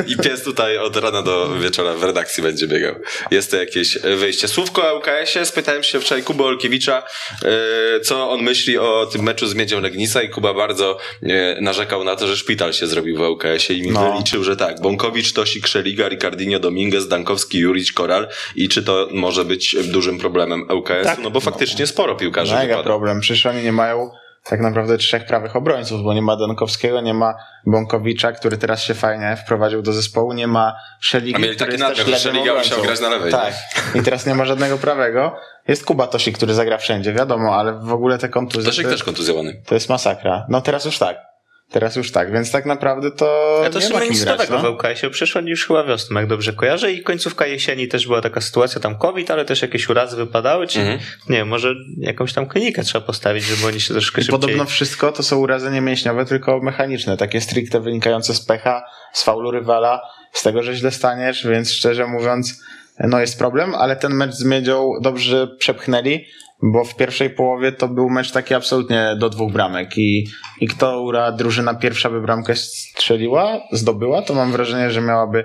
I 0.06 0.16
pies 0.16 0.42
tutaj 0.42 0.78
od 0.78 0.96
rana 0.96 1.22
do 1.22 1.48
wieczora 1.58 1.94
w 1.94 2.04
redakcji 2.04 2.42
będzie 2.42 2.66
biegał. 2.66 2.94
Jest 3.30 3.50
to 3.50 3.56
jakieś 3.56 3.98
wyjście. 3.98 4.48
Słówko 4.48 4.92
o 4.92 4.96
ŁKS-ie. 4.96 5.46
Spytałem 5.46 5.82
się 5.82 6.00
wczoraj 6.00 6.22
Kuby 6.24 6.44
Olkiewicza, 6.44 7.02
e, 7.44 8.00
co 8.00 8.30
on 8.30 8.42
myśli 8.42 8.78
o 8.78 9.06
tym 9.12 9.22
meczu 9.22 9.46
z 9.46 9.54
Miedzią 9.54 9.80
Legnica 9.80 10.22
i 10.22 10.28
Kuba 10.28 10.54
bardzo 10.54 10.98
e, 11.22 11.60
narzekał 11.60 12.04
na 12.04 12.16
to, 12.16 12.26
że 12.26 12.36
szpital 12.36 12.72
się 12.72 12.86
zrobił 12.86 13.16
w 13.16 13.20
ŁKS-ie 13.20 13.78
i 13.78 13.82
mi 13.82 13.90
No. 13.90 14.12
wyliczył, 14.12 14.44
że 14.44 14.56
tak, 14.56 14.80
Bąkowicz, 14.80 15.32
Tosik, 15.32 15.66
Szeliga, 15.66 16.08
Ricardinho, 16.08 16.58
Dominguez, 16.60 17.08
Dankowski, 17.08 17.58
Jurić, 17.58 17.92
Koral 17.92 18.28
i 18.56 18.68
czy 18.68 18.82
to 18.82 19.08
może 19.10 19.44
być 19.44 19.76
dużym 19.84 20.18
problemem 20.18 20.49
ŁKS-u? 20.56 21.04
Tak. 21.04 21.18
No 21.18 21.30
bo 21.30 21.40
faktycznie 21.40 21.86
sporo 21.86 22.14
piłkarzy 22.16 22.54
Mega 22.54 22.66
wypada. 22.66 22.82
problem. 22.82 23.20
Przecież 23.20 23.46
oni 23.46 23.62
nie 23.62 23.72
mają 23.72 24.10
tak 24.44 24.60
naprawdę 24.60 24.98
trzech 24.98 25.26
prawych 25.26 25.56
obrońców, 25.56 26.02
bo 26.02 26.14
nie 26.14 26.22
ma 26.22 26.36
Donkowskiego, 26.36 27.00
nie 27.00 27.14
ma 27.14 27.34
Bąkowicza, 27.66 28.32
który 28.32 28.56
teraz 28.58 28.82
się 28.82 28.94
fajnie 28.94 29.36
wprowadził 29.44 29.82
do 29.82 29.92
zespołu, 29.92 30.32
nie 30.32 30.46
ma 30.46 30.74
Szeligi, 31.00 31.34
A 31.34 31.38
mieli 31.38 31.56
który 31.56 31.78
taki 31.78 31.94
jest 31.96 32.10
też 32.10 32.22
Szeliga 32.22 32.54
musiał 32.54 32.82
grać 32.82 33.00
na 33.00 33.08
lewej, 33.08 33.32
Tak. 33.32 33.54
I 33.94 34.02
teraz 34.02 34.26
nie 34.26 34.34
ma 34.34 34.44
żadnego 34.44 34.78
prawego. 34.78 35.36
Jest 35.68 35.84
Kuba 35.84 36.06
Tosik, 36.06 36.36
który 36.36 36.54
zagra 36.54 36.78
wszędzie, 36.78 37.12
wiadomo, 37.12 37.56
ale 37.56 37.72
w 37.72 37.92
ogóle 37.92 38.18
te 38.18 38.28
kontuzje... 38.28 38.70
Tosik 38.70 38.84
to, 38.84 38.90
też 38.90 39.04
kontuzjowany. 39.04 39.62
to 39.66 39.74
jest 39.74 39.88
masakra. 39.88 40.46
No 40.48 40.60
teraz 40.60 40.84
już 40.84 40.98
tak. 40.98 41.29
Teraz 41.70 41.96
już 41.96 42.12
tak, 42.12 42.32
więc 42.32 42.50
tak 42.52 42.66
naprawdę 42.66 43.10
to 43.10 43.60
Ja 43.64 43.70
to 43.70 43.78
nie 43.78 43.88
ma 43.88 44.04
nic 44.04 44.24
grać, 44.24 44.38
nowego 44.38 44.62
no. 44.62 44.72
w 44.72 44.74
ŁKS-ie. 44.74 45.10
Przyszła 45.10 45.40
już 45.40 45.66
chyba 45.66 45.84
wiosną, 45.84 46.20
jak 46.20 46.28
dobrze 46.28 46.52
kojarzę 46.52 46.92
i 46.92 47.02
końcówka 47.02 47.46
jesieni 47.46 47.88
też 47.88 48.06
była 48.06 48.20
taka 48.20 48.40
sytuacja, 48.40 48.80
tam 48.80 48.98
COVID, 48.98 49.30
ale 49.30 49.44
też 49.44 49.62
jakieś 49.62 49.88
urazy 49.88 50.16
wypadały, 50.16 50.66
czy 50.66 50.80
Mhm. 50.80 50.98
nie 51.28 51.36
wiem, 51.36 51.48
może 51.48 51.74
jakąś 51.98 52.32
tam 52.32 52.46
klinikę 52.46 52.82
trzeba 52.82 53.06
postawić, 53.06 53.44
żeby 53.44 53.66
oni 53.66 53.80
się 53.80 53.94
troszkę 53.94 54.20
I 54.20 54.24
szybciej... 54.24 54.40
podobno 54.40 54.64
wszystko 54.64 55.12
to 55.12 55.22
są 55.22 55.36
urazy 55.36 55.70
nie 55.70 55.80
mięśniowe, 55.80 56.24
tylko 56.24 56.60
mechaniczne, 56.60 57.16
takie 57.16 57.40
stricte 57.40 57.80
wynikające 57.80 58.34
z 58.34 58.40
pecha, 58.40 58.82
z 59.12 59.22
faulu 59.22 59.50
rywala, 59.50 60.00
z 60.32 60.42
tego, 60.42 60.62
że 60.62 60.74
źle 60.74 60.90
staniesz, 60.90 61.46
więc 61.46 61.72
szczerze 61.72 62.06
mówiąc, 62.06 62.62
no 62.98 63.20
jest 63.20 63.38
problem, 63.38 63.74
ale 63.74 63.96
ten 63.96 64.14
mecz 64.14 64.32
z 64.32 64.44
Miedzią 64.44 64.92
dobrze 65.00 65.46
przepchnęli, 65.46 66.26
bo 66.62 66.84
w 66.84 66.96
pierwszej 66.96 67.30
połowie 67.30 67.72
to 67.72 67.88
był 67.88 68.10
mecz 68.10 68.32
taki 68.32 68.54
absolutnie 68.54 69.16
do 69.18 69.28
dwóch 69.28 69.52
bramek 69.52 69.98
i, 69.98 70.26
i 70.60 70.68
która 70.68 71.32
drużyna 71.32 71.74
pierwsza 71.74 72.10
by 72.10 72.20
bramkę 72.20 72.56
strzeliła, 72.56 73.60
zdobyła, 73.72 74.22
to 74.22 74.34
mam 74.34 74.52
wrażenie, 74.52 74.90
że 74.90 75.00
miałaby 75.00 75.44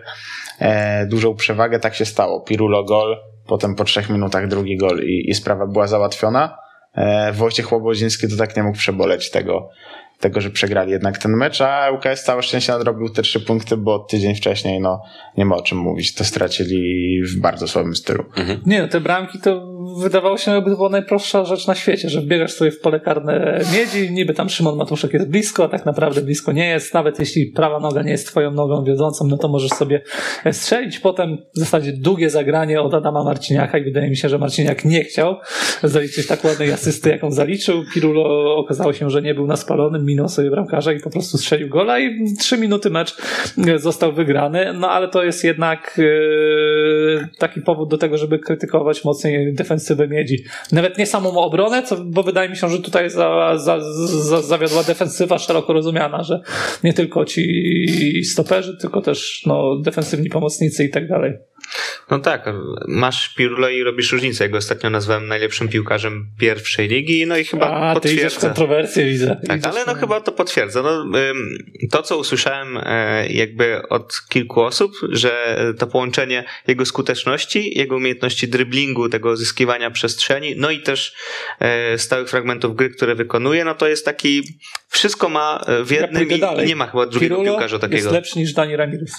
e, 0.59 1.05
dużą 1.05 1.35
przewagę, 1.35 1.79
tak 1.79 1.95
się 1.95 2.05
stało. 2.05 2.41
Pirulo 2.41 2.83
gol, 2.83 3.17
potem 3.47 3.75
po 3.75 3.83
trzech 3.83 4.09
minutach 4.09 4.47
drugi 4.47 4.77
gol 4.77 5.03
i, 5.03 5.29
i 5.29 5.33
sprawa 5.33 5.67
była 5.67 5.87
załatwiona. 5.87 6.57
E, 6.93 7.31
Wojciech 7.31 7.71
Łobodziński 7.71 8.27
to 8.27 8.37
tak 8.37 8.57
nie 8.57 8.63
mógł 8.63 8.77
przeboleć 8.77 9.31
tego, 9.31 9.69
tego, 10.19 10.41
że 10.41 10.49
przegrali 10.49 10.91
jednak 10.91 11.17
ten 11.17 11.31
mecz, 11.31 11.61
a 11.61 11.89
ŁKS 11.91 12.23
całe 12.23 12.43
szczęście 12.43 12.71
nadrobił 12.73 13.09
te 13.09 13.21
trzy 13.21 13.39
punkty, 13.39 13.77
bo 13.77 13.99
tydzień 13.99 14.35
wcześniej 14.35 14.79
no 14.79 15.01
nie 15.37 15.45
ma 15.45 15.55
o 15.55 15.61
czym 15.61 15.77
mówić. 15.77 16.13
To 16.13 16.23
stracili 16.23 17.21
w 17.23 17.39
bardzo 17.39 17.67
słabym 17.67 17.95
stylu. 17.95 18.23
Nie 18.65 18.81
no, 18.81 18.87
te 18.87 19.01
bramki 19.01 19.39
to 19.39 19.74
wydawało 19.97 20.37
się, 20.37 20.51
jakby 20.51 20.69
to 20.69 20.75
była 20.75 20.89
najprostsza 20.89 21.45
rzecz 21.45 21.67
na 21.67 21.75
świecie, 21.75 22.09
że 22.09 22.21
wbiegasz 22.21 22.53
sobie 22.53 22.71
w 22.71 22.79
pole 22.79 22.99
karne 22.99 23.61
miedzi, 23.73 24.11
niby 24.11 24.33
tam 24.33 24.49
Szymon 24.49 24.77
Matuszek 24.77 25.13
jest 25.13 25.29
blisko, 25.29 25.63
a 25.63 25.67
tak 25.67 25.85
naprawdę 25.85 26.21
blisko 26.21 26.51
nie 26.51 26.67
jest. 26.67 26.93
Nawet 26.93 27.19
jeśli 27.19 27.45
prawa 27.45 27.79
noga 27.79 28.01
nie 28.01 28.11
jest 28.11 28.27
twoją 28.27 28.51
nogą 28.51 28.83
wiodącą, 28.83 29.27
no 29.27 29.37
to 29.37 29.47
możesz 29.47 29.71
sobie 29.71 30.01
strzelić. 30.51 30.99
Potem 30.99 31.37
w 31.55 31.59
zasadzie 31.59 31.93
długie 31.93 32.29
zagranie 32.29 32.81
od 32.81 32.93
Adama 32.93 33.23
Marciniaka 33.23 33.77
i 33.77 33.83
wydaje 33.83 34.09
mi 34.09 34.17
się, 34.17 34.29
że 34.29 34.37
Marciniak 34.37 34.85
nie 34.85 35.03
chciał 35.03 35.35
zaliczyć 35.83 36.27
tak 36.27 36.43
ładnej 36.43 36.71
asysty, 36.71 37.09
jaką 37.09 37.31
zaliczył. 37.31 37.83
Pirulo 37.93 38.55
okazało 38.57 38.93
się, 38.93 39.09
że 39.09 39.21
nie 39.21 39.35
był 39.35 39.47
na 39.47 39.55
spalonym, 39.55 40.05
minął 40.05 40.29
sobie 40.29 40.49
bramkarza 40.49 40.93
i 40.93 40.99
po 40.99 41.09
prostu 41.09 41.37
strzelił 41.37 41.69
gola 41.69 41.99
i 41.99 42.35
trzy 42.39 42.57
minuty 42.57 42.89
mecz 42.89 43.17
e, 43.67 43.79
został 43.79 44.13
wygrany. 44.13 44.73
No 44.73 44.89
ale 44.89 45.07
to 45.07 45.23
jest 45.23 45.43
jednak 45.43 45.99
e, 45.99 47.27
taki 47.37 47.61
powód 47.61 47.89
do 47.89 47.97
tego, 47.97 48.17
żeby 48.17 48.39
krytykować 48.39 49.05
mocniej 49.05 49.53
defensywę 49.53 49.74
miedzi. 50.07 50.43
Nawet 50.71 50.97
nie 50.97 51.05
samą 51.05 51.37
obronę, 51.37 51.83
co, 51.83 51.97
bo 52.05 52.23
wydaje 52.23 52.49
mi 52.49 52.57
się, 52.57 52.69
że 52.69 52.79
tutaj 52.79 53.09
za, 53.09 53.57
za, 53.57 53.79
za, 54.05 54.41
zawiodła 54.41 54.83
defensywa 54.83 55.37
szeroko 55.37 55.73
rozumiana, 55.73 56.23
że 56.23 56.41
nie 56.83 56.93
tylko 56.93 57.25
ci 57.25 58.23
stoperzy, 58.31 58.77
tylko 58.77 59.01
też 59.01 59.43
no, 59.45 59.79
defensywni 59.81 60.29
pomocnicy 60.29 60.83
i 60.83 60.89
tak 60.89 61.07
dalej. 61.07 61.33
No 62.11 62.19
tak, 62.19 62.45
masz 62.87 63.29
Pirlo 63.29 63.69
i 63.69 63.83
robisz 63.83 64.11
różnicę. 64.11 64.43
Ja 64.43 64.49
go 64.49 64.57
ostatnio 64.57 64.89
nazwałem 64.89 65.27
najlepszym 65.27 65.67
piłkarzem 65.69 66.25
pierwszej 66.39 66.87
ligi, 66.87 67.25
no 67.27 67.37
i 67.37 67.45
chyba 67.45 67.65
A, 67.71 67.99
ty 67.99 68.07
idziesz 68.13 68.23
potwierdza. 68.23 68.47
kontrowersję, 68.47 69.05
widzę. 69.05 69.37
Tak, 69.47 69.59
Idziesz 69.59 69.71
ale 69.71 69.85
no 69.87 69.93
chyba 69.93 70.21
to 70.21 70.31
potwierdza. 70.31 70.81
No, 70.81 71.05
to, 71.91 72.03
co 72.03 72.17
usłyszałem 72.17 72.77
e, 72.83 73.27
jakby 73.27 73.81
od 73.89 74.13
kilku 74.29 74.61
osób, 74.61 74.91
że 75.09 75.57
to 75.79 75.87
połączenie 75.87 76.43
jego 76.67 76.85
skuteczności, 76.85 77.77
jego 77.79 77.95
umiejętności 77.95 78.47
driblingu, 78.47 79.09
tego 79.09 79.37
zyskiwania 79.37 79.91
przestrzeni, 79.91 80.53
no 80.57 80.71
i 80.71 80.79
też 80.81 81.13
e, 81.59 81.97
stałych 81.97 82.29
fragmentów 82.29 82.75
gry, 82.75 82.89
które 82.89 83.15
wykonuje, 83.15 83.65
no 83.65 83.75
to 83.75 83.87
jest 83.87 84.05
taki, 84.05 84.43
wszystko 84.89 85.29
ma 85.29 85.63
e, 85.67 85.83
w 85.83 85.91
Ja 85.91 86.01
jednym 86.01 86.27
pójdę 86.27 86.63
i, 86.63 86.67
nie 86.67 86.75
ma 86.75 86.87
chyba 86.87 87.05
drugiego 87.05 87.35
Pirulo 87.35 87.51
piłkarza 87.51 87.79
takiego. 87.79 87.97
jest 87.97 88.11
lepszy 88.11 88.39
niż 88.39 88.53
Dani 88.53 88.75
Ramirez. 88.75 89.11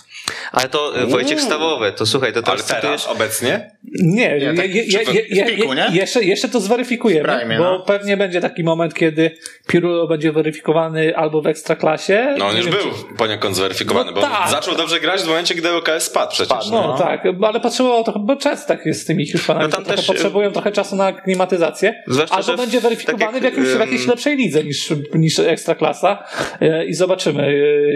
Ale 0.53 0.69
to 0.69 0.93
Wojciech. 1.09 1.41
Stawowy, 1.41 1.93
to 1.93 2.07
słuchaj, 2.07 2.33
to 2.33 2.43
Ale 2.49 2.63
teraz 2.63 2.67
teraz, 2.83 3.03
cytujesz... 3.03 3.07
obecnie? 3.07 3.71
Nie, 4.03 4.39
Nie, 4.39 4.55
tak 4.55 4.75
je, 4.75 4.85
je, 4.85 4.99
w- 5.05 5.31
je, 5.31 5.45
w 5.45 5.49
piku, 5.57 5.73
nie? 5.75 5.87
jeszcze, 5.93 6.25
jeszcze 6.25 6.49
to 6.49 6.61
zweryfikujemy, 6.61 7.29
prime, 7.39 7.59
bo 7.59 7.65
no. 7.65 7.81
pewnie 7.87 8.17
będzie 8.17 8.41
taki 8.41 8.65
moment, 8.65 8.95
kiedy 8.95 9.31
Pirulo 9.67 10.07
będzie 10.07 10.33
weryfikowany 10.33 11.17
albo 11.17 11.43
w 11.43 11.47
Ekstraklasie. 11.47 12.35
No 12.39 12.47
on 12.47 12.57
już 12.57 12.67
wiem, 12.67 12.75
był 12.75 12.83
czy- 12.91 13.17
poniekąd 13.19 13.57
zweryfikowany, 13.57 14.07
No 14.07 14.13
bo 14.13 14.21
tak. 14.21 14.51
zaczął 14.51 14.75
dobrze 14.75 15.01
grać 15.01 15.21
w 15.23 15.27
momencie, 15.29 15.55
gdy 15.55 15.69
LKS 15.69 16.03
spadł 16.05 16.33
przecież. 16.33 16.71
No, 16.71 16.83
No. 16.87 16.99
tak, 16.99 17.23
ale 17.43 17.61
potrzebowało 17.61 18.05
trochę, 18.05 18.19
bo 18.23 18.37
często 18.37 18.69
tak 18.69 18.87
jest 18.87 19.01
z 19.03 19.05
tymi 19.05 19.27
Hiszpanami, 19.27 19.65
No 19.67 19.71
tam 19.71 19.81
że 19.81 19.85
trochę 19.87 19.97
też, 19.97 20.05
y, 20.05 20.13
potrzebują 20.13 20.53
trochę 20.53 20.73
czasu 20.73 20.97
na 20.97 21.05
aklimatyzację, 21.07 22.03
Zwłaszcza, 22.07 22.37
albo 22.37 22.57
będzie 22.57 22.81
weryfikowany 22.81 23.33
tak 23.33 23.43
jak, 23.43 23.55
w, 23.55 23.57
jakimś, 23.57 23.69
w 23.77 23.81
jakiejś 23.81 24.07
lepszej 24.07 24.37
lidze 24.37 24.65
niż, 24.65 24.93
niż 25.15 25.39
Ekstraklasa 25.39 26.25
e, 26.61 26.85
i 26.87 26.95
zobaczymy 26.95 27.43
e, 27.43 27.53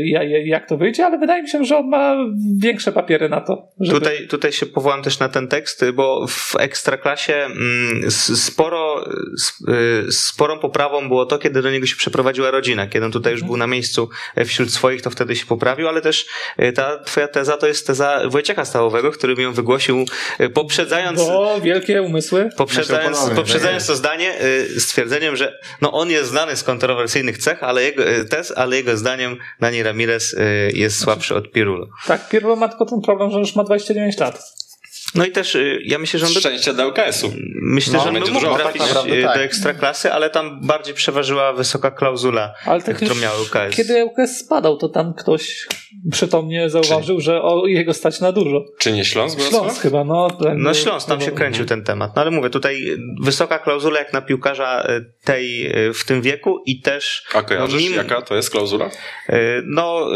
ja- 0.08 0.22
ja- 0.22 0.46
jak 0.46 0.68
to 0.68 0.76
wyjdzie, 0.76 1.06
ale 1.06 1.18
wydaje 1.18 1.42
mi 1.42 1.48
się, 1.48 1.64
że 1.64 1.76
on 1.78 1.88
ma 1.88 2.16
większe 2.58 2.92
papiery 2.92 3.28
na 3.28 3.40
to, 3.40 3.68
żeby... 3.80 3.98
Tutaj, 3.98 4.26
tutaj 4.28 4.39
się 4.50 4.66
powołam 4.66 5.02
też 5.02 5.18
na 5.18 5.28
ten 5.28 5.48
tekst, 5.48 5.84
bo 5.94 6.26
w 6.28 6.56
ekstraklasie 6.58 7.34
mm, 7.34 8.10
sporo, 8.10 9.04
y, 10.08 10.12
sporą 10.12 10.58
poprawą 10.58 11.08
było 11.08 11.26
to, 11.26 11.38
kiedy 11.38 11.62
do 11.62 11.70
niego 11.70 11.86
się 11.86 11.96
przeprowadziła 11.96 12.50
rodzina. 12.50 12.86
Kiedy 12.86 13.06
on 13.06 13.12
tutaj 13.12 13.32
już 13.32 13.42
był 13.42 13.56
na 13.56 13.66
miejscu 13.66 14.08
e, 14.36 14.44
wśród 14.44 14.72
swoich, 14.72 15.02
to 15.02 15.10
wtedy 15.10 15.36
się 15.36 15.46
poprawił, 15.46 15.88
ale 15.88 16.00
też 16.00 16.26
e, 16.56 16.72
ta 16.72 16.98
twoja 16.98 17.28
teza 17.28 17.56
to 17.56 17.66
jest 17.66 17.86
teza 17.86 18.20
Wojciecha 18.28 18.64
Stałowego, 18.64 19.10
który 19.10 19.36
mi 19.36 19.42
ją 19.42 19.52
wygłosił 19.52 20.04
e, 20.38 20.48
poprzedzając 20.48 21.18
Bo 21.18 21.60
wielkie 21.60 22.02
umysły. 22.02 22.50
poprzedzając, 22.56 23.30
poprzedzając 23.36 23.86
to 23.86 23.96
zdanie 23.96 24.34
stwierdzeniem, 24.78 25.36
że 25.36 25.58
no 25.80 25.92
on 25.92 26.10
jest 26.10 26.30
znany 26.30 26.56
z 26.56 26.64
kontrowersyjnych 26.64 27.38
cech, 27.38 27.62
ale 27.62 27.82
jego, 27.82 28.02
tez, 28.30 28.52
ale 28.56 28.76
jego 28.76 28.96
zdaniem 28.96 29.36
Dani 29.60 29.82
Ramirez 29.82 30.36
jest 30.72 31.00
słabszy 31.00 31.34
od 31.34 31.50
Pirulo. 31.50 31.86
Tak, 32.06 32.28
Pirulo 32.28 32.56
ma 32.56 32.68
tylko 32.68 32.86
ten 32.86 33.00
problem, 33.00 33.30
że 33.30 33.38
już 33.38 33.56
ma 33.56 33.64
29 33.64 34.16
lat. 34.20 34.59
No 35.14 35.24
i 35.26 35.30
też 35.30 35.54
y, 35.54 35.78
ja 35.84 35.98
myślę, 35.98 36.20
że 36.20 36.26
on 36.26 36.34
by, 36.34 36.40
Szczęście 36.40 36.72
dla 36.74 36.84
LKS-u. 36.84 37.32
myślę, 37.62 37.92
No, 37.92 37.98
że 38.02 38.08
on 38.08 38.14
by 38.14 38.20
będzie 38.20 38.32
mógł 38.32 38.46
tak 38.46 38.60
trafić 38.60 38.82
naprawdę 38.82 39.14
y, 39.14 39.22
tak. 39.22 39.36
do 39.36 39.42
ekstraklasy, 39.42 40.12
ale 40.12 40.30
tam 40.30 40.60
bardziej 40.66 40.94
przeważyła 40.94 41.52
wysoka 41.52 41.90
klauzula, 41.90 42.54
Ale 42.66 42.82
tak 42.82 42.96
którą 42.96 43.14
miał 43.14 43.32
UKS. 43.42 43.76
Kiedy 43.76 44.04
ŁKS 44.04 44.38
spadał, 44.38 44.76
to 44.76 44.88
tam 44.88 45.14
ktoś 45.14 45.66
przytomnie 46.12 46.70
zauważył, 46.70 47.20
że 47.20 47.42
o 47.42 47.66
jego 47.66 47.94
stać 47.94 48.20
na 48.20 48.32
dużo. 48.32 48.64
Czy 48.78 48.92
nie 48.92 49.04
Śląsk? 49.04 49.40
Śląsk 49.48 49.82
chyba, 49.82 50.04
no. 50.04 50.30
ten- 50.30 50.62
No 50.62 50.74
Śląsk, 50.74 51.08
tam 51.08 51.20
się 51.20 51.30
kręcił 51.30 51.64
ten 51.64 51.84
temat. 51.84 52.16
No 52.16 52.22
ale 52.22 52.30
mówię, 52.30 52.50
tutaj 52.50 52.96
wysoka 53.22 53.58
klauzula 53.58 53.98
jak 53.98 54.12
na 54.12 54.22
piłkarza 54.22 54.86
y, 54.90 55.04
tej 55.24 55.72
w 55.94 56.04
tym 56.04 56.22
wieku 56.22 56.62
i 56.66 56.80
też 56.80 57.24
A 57.34 57.42
kojarzysz, 57.42 57.82
mim- 57.82 57.94
jaka 57.96 58.22
to 58.22 58.36
jest 58.36 58.50
klauzula? 58.50 58.90
no 59.64 60.06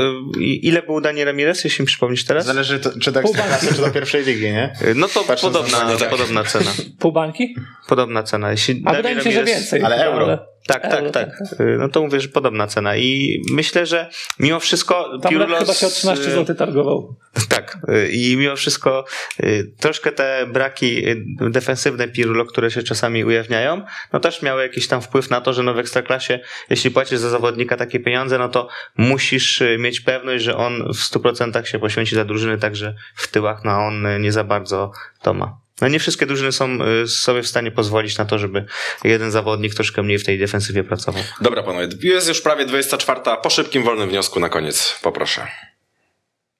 ile 0.41 0.83
był 0.83 1.01
Dani 1.01 1.25
Ramirez, 1.25 1.65
jeśli 1.65 1.83
mi 1.83 1.87
przypomnisz 1.87 2.25
teraz? 2.25 2.47
Zależy 2.47 2.81
to, 2.81 2.91
czy 3.01 3.13
do 3.13 3.21
ekstraklasy, 3.21 3.75
czy 3.75 3.81
do 3.81 3.91
pierwszej 3.91 4.25
ligi, 4.25 4.45
nie? 4.45 4.75
Y, 4.85 4.95
No 4.95 5.09
to 5.09 5.21
Patrząc 5.25 5.55
podobna, 5.57 5.97
tak. 5.97 6.11
podobna 6.11 6.45
cena. 6.45 6.71
Pół 6.99 7.13
bańki? 7.13 7.55
Podobna 7.89 8.23
cena. 8.23 8.51
Jeśli 8.51 8.83
A 8.87 8.95
wydaje 8.95 9.17
mi 9.17 9.23
się, 9.23 9.33
że 9.33 9.45
więcej. 9.45 9.83
ale 9.83 10.05
euro. 10.05 10.39
Tak, 10.67 10.83
tak, 10.83 11.11
tak. 11.11 11.29
Y, 11.61 11.77
No 11.79 11.89
to 11.89 12.03
mówię, 12.03 12.21
że 12.21 12.29
podobna 12.29 12.67
cena. 12.67 12.97
I 12.97 13.43
myślę, 13.53 13.87
że 13.87 14.11
mimo 14.39 14.61
wszystko 14.61 15.19
Tam 15.23 15.31
Pirulo 15.33 15.59
chyba 15.59 15.75
się 15.75 15.87
o 15.87 15.91
13 15.91 16.25
z- 16.25 16.35
zł 16.35 16.57
targował. 16.57 17.17
Tak. 17.49 17.79
y, 17.89 18.09
I 18.09 18.37
mimo 18.37 18.57
wszystko 18.57 19.05
y, 19.41 19.73
troszkę 19.81 20.13
te 20.13 20.47
braki 20.53 21.09
y, 21.09 21.25
defensywne 21.51 22.09
Pirulo, 22.09 22.45
które 22.45 22.71
się 22.71 22.83
czasami 22.83 23.25
ujawniają, 23.25 23.83
no 24.13 24.21
też 24.21 24.43
miały 24.43 24.63
jakiś 24.63 24.89
tam 24.89 25.03
wpływ 25.03 25.31
na 25.31 25.41
to, 25.41 25.53
że 25.53 25.63
no 25.63 25.75
w 25.75 25.79
Ekstraklasie, 25.79 26.41
jeśli 26.71 26.91
płacisz 26.91 27.19
za 27.19 27.31
zawodnika 27.31 27.77
takie 27.77 28.01
pieniądze, 28.01 28.39
no 28.39 28.49
to 28.49 28.69
musisz 28.97 29.61
y, 29.61 29.77
mieć 29.79 30.01
pewność, 30.01 30.45
że 30.45 30.57
on 30.57 30.83
w 30.95 30.99
100% 30.99 31.65
się 31.65 31.79
poświęci 31.79 32.15
dla 32.15 32.25
drużyny, 32.25 32.59
także 32.59 32.95
w 33.17 33.29
tyłach, 33.29 33.65
no 33.65 33.73
on 33.87 34.07
y, 34.07 34.21
nie 34.21 34.33
za 34.33 34.45
bardzo 34.45 34.93
to 35.23 35.35
ma. 35.35 35.64
No 35.81 35.89
nie 35.89 35.99
wszystkie 35.99 36.27
drużyny 36.27 36.53
są 36.53 36.79
y, 37.03 37.09
sobie 37.09 37.43
w 37.43 37.47
stanie 37.47 37.71
pozwolić 37.71 38.19
na 38.19 38.25
to, 38.25 38.39
żeby 38.39 38.65
jeden 39.05 39.31
zawodnik 39.31 39.75
troszkę 39.75 40.03
mniej 40.03 40.19
w 40.19 40.25
tej 40.25 40.39
defensywie 40.39 40.85
pracował. 40.85 41.23
Dobra 41.41 41.63
panowie, 41.63 41.89
jest 42.03 42.29
już 42.29 42.41
prawie 42.41 42.67
24. 42.67 43.21
Po 43.43 43.51
szybkim, 43.51 43.83
wolnym 43.83 44.09
wniosku 44.09 44.41
na 44.41 44.49
koniec, 44.49 44.99
poproszę. 45.03 45.47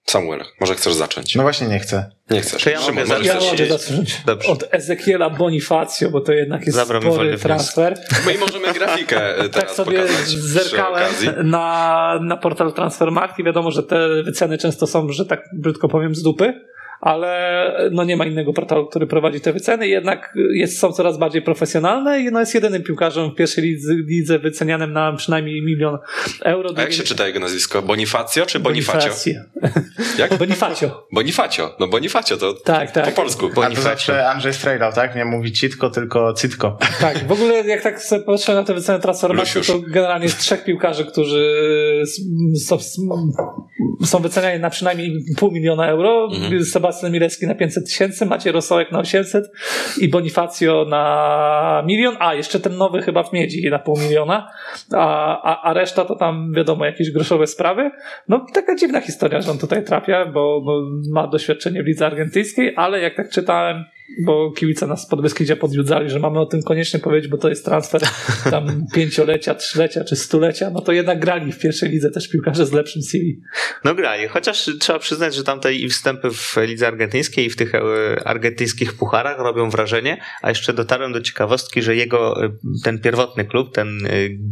Samuel, 0.07 0.45
może 0.61 0.75
chcesz 0.75 0.95
zacząć? 0.95 1.35
No 1.35 1.43
właśnie 1.43 1.67
nie 1.67 1.79
chcę. 1.79 2.11
Nie 2.31 2.41
chcesz. 2.41 2.65
To 2.65 2.71
ja 2.71 2.81
Szymon, 2.81 2.95
mogę 3.09 3.25
Ja 3.25 3.33
zacząć. 3.35 3.35
zacząć. 3.35 3.61
mogę 3.61 3.79
zacząć 3.79 4.17
Dobrze. 4.27 4.49
od 4.49 4.65
Ezekiela 4.71 5.31
Bonifacio, 5.31 6.11
bo 6.11 6.21
to 6.21 6.33
jednak 6.33 6.67
jest 6.67 6.77
Zabrał 6.77 7.03
spory 7.03 7.39
transfer. 7.39 7.99
My 8.27 8.35
i 8.35 8.39
możemy 8.39 8.73
grafikę 8.73 9.37
e, 9.39 9.43
Tak 9.49 9.53
teraz 9.53 9.77
sobie 9.77 10.01
pokazać 10.03 10.27
przy 10.27 10.41
zerkałem 10.43 11.13
na, 11.43 12.19
na 12.23 12.37
portal 12.37 12.73
Transfermarkt 12.73 13.39
i 13.39 13.45
wiadomo, 13.45 13.71
że 13.71 13.83
te 13.83 14.23
wyceny 14.23 14.59
często 14.59 14.87
są, 14.87 15.13
że 15.13 15.27
tak 15.27 15.41
brzydko 15.53 15.89
powiem, 15.89 16.15
z 16.15 16.23
dupy, 16.23 16.61
ale 17.05 17.91
no 17.93 18.05
nie 18.05 18.17
ma 18.17 18.27
innego 18.27 18.53
portalu, 18.53 18.87
który 18.87 19.07
prowadzi 19.07 19.41
te 19.41 19.53
wyceny, 19.53 19.89
jednak 19.89 20.35
jest, 20.55 20.79
są 20.79 20.93
coraz 20.93 21.19
bardziej 21.19 21.43
profesjonalne 21.43 22.21
i 22.21 22.25
no 22.33 22.41
jest 22.41 22.55
jedynym 22.55 22.83
piłkarzem 22.83 23.31
w 23.31 23.35
pierwszej 23.35 23.65
lidze, 23.65 23.95
lidze 23.95 24.39
wycenianym 24.39 24.93
na 24.93 25.13
przynajmniej 25.13 25.63
milion 25.63 25.99
euro. 26.43 26.71
A 26.77 26.81
jak 26.81 26.93
się 26.93 27.03
czyta 27.03 27.27
jego 27.27 27.41
nazwisko? 27.41 27.83
Bonifacio 27.83 28.47
czy 28.47 28.61
Bonifacio? 28.61 28.99
Bonifacio. 28.99 29.41
Jak? 30.19 30.39
Bonifacio. 30.39 31.07
Bonifacio. 31.13 31.77
No 31.81 31.89
Bonifacio 31.89 32.37
to 32.37 32.55
Tak, 32.55 32.93
po 32.93 33.01
tak. 33.01 33.15
polsku. 33.15 33.51
A 33.63 33.71
to 33.71 33.81
zawsze 33.81 34.29
Andrzej 34.31 34.55
strajlał, 34.55 34.93
tak? 34.93 35.17
Nie 35.17 35.25
mówi 35.25 35.53
citko, 35.53 35.91
tylko 35.91 36.33
cytko. 36.33 36.79
Tak, 37.01 37.27
w 37.27 37.33
ogóle 37.33 37.55
jak 37.55 37.83
tak 37.83 38.03
sobie 38.03 38.23
patrzę 38.25 38.55
na 38.55 38.63
te 38.65 38.75
wyceny 38.75 38.99
Lusiusz. 39.29 39.67
to 39.67 39.79
generalnie 39.79 40.25
jest 40.25 40.39
trzech 40.39 40.65
piłkarzy, 40.65 41.05
którzy 41.05 41.55
są, 42.67 42.79
są 44.05 44.19
wyceniani 44.19 44.61
na 44.61 44.71
przynajmniej 44.71 45.25
pół 45.37 45.51
miliona 45.51 45.89
euro. 45.89 46.29
Mhm. 46.33 46.65
Sebastian 46.65 46.94
Milecki 47.03 47.47
na 47.47 47.55
500 47.55 47.87
tysięcy, 47.87 48.27
Maciej 48.27 48.53
Rosołek 48.53 48.93
na 48.93 48.99
800 48.99 49.45
i 50.01 50.09
Bonifacio 50.09 50.87
na 50.89 51.83
milion, 51.87 52.17
a 52.19 52.35
jeszcze 52.35 52.61
ten 52.61 52.77
nowy 52.77 53.03
chyba 53.03 53.23
w 53.23 53.33
Miedzi 53.33 53.71
na 53.71 53.79
pół 53.79 53.99
miliona, 53.99 54.51
a, 54.93 55.43
a, 55.43 55.63
a 55.63 55.73
reszta 55.73 56.05
to 56.05 56.17
tam 56.17 56.53
wiadomo 56.57 56.85
jakieś 56.85 57.11
groszowe 57.11 57.47
sprawy. 57.47 57.91
No 58.29 58.47
taka 58.55 58.75
dziwna 58.75 59.01
historia, 59.01 59.41
że 59.41 59.51
on 59.51 59.59
tutaj 59.59 59.85
trafia, 59.85 60.27
bo, 60.27 60.61
bo 60.61 60.83
ma 61.11 61.27
doświadczenie 61.27 61.83
w 61.83 61.87
lidze 61.87 62.07
argentyńskiej, 62.07 62.73
ale 62.77 63.01
jak 63.01 63.17
tak 63.17 63.31
czytałem, 63.31 63.85
bo 64.19 64.53
kibice 64.53 64.87
nas 64.87 65.07
pod 65.07 65.23
Beskidzie 65.23 65.57
podjudzali, 65.57 66.11
że 66.11 66.19
mamy 66.19 66.41
o 66.41 66.47
tym 66.47 66.63
koniecznie 66.63 67.01
powiedzieć, 67.01 67.31
bo 67.31 67.39
to 67.39 67.49
jest 67.49 67.65
transfer 67.65 68.03
tam 68.51 68.67
pięciolecia, 68.95 69.55
trzylecia 69.55 70.05
czy 70.05 70.17
stulecia, 70.17 70.71
no 70.71 70.81
to 70.81 70.93
jednak 70.93 71.21
grali 71.21 71.53
w 71.53 71.59
pierwszej 71.59 71.91
lidze 71.91 72.11
też 72.11 72.29
piłkarze 72.29 72.67
z 72.67 72.73
lepszym 72.73 73.03
CV. 73.03 73.41
No 73.85 73.95
grali, 73.95 74.29
chociaż 74.29 74.71
trzeba 74.81 74.99
przyznać, 74.99 75.35
że 75.35 75.45
tamte 75.45 75.75
i 75.75 75.89
wstępy 75.89 76.31
w 76.31 76.57
lidze 76.57 76.84
argentyńskiej 76.87 77.47
i 77.47 77.51
w 77.51 77.57
tych 77.57 77.75
e, 77.75 77.81
argentyńskich 78.25 78.93
pucharach 78.93 79.39
robią 79.39 79.71
wrażenie, 79.71 80.21
a 80.43 80.49
jeszcze 80.49 80.73
dotarłem 80.73 81.13
do 81.13 81.21
ciekawostki, 81.21 81.83
że 81.83 81.97
jego 81.97 82.45
e, 82.45 82.51
ten 82.85 82.99
pierwotny 82.99 83.45
klub, 83.45 83.75
ten 83.75 84.07
e, 84.07 84.11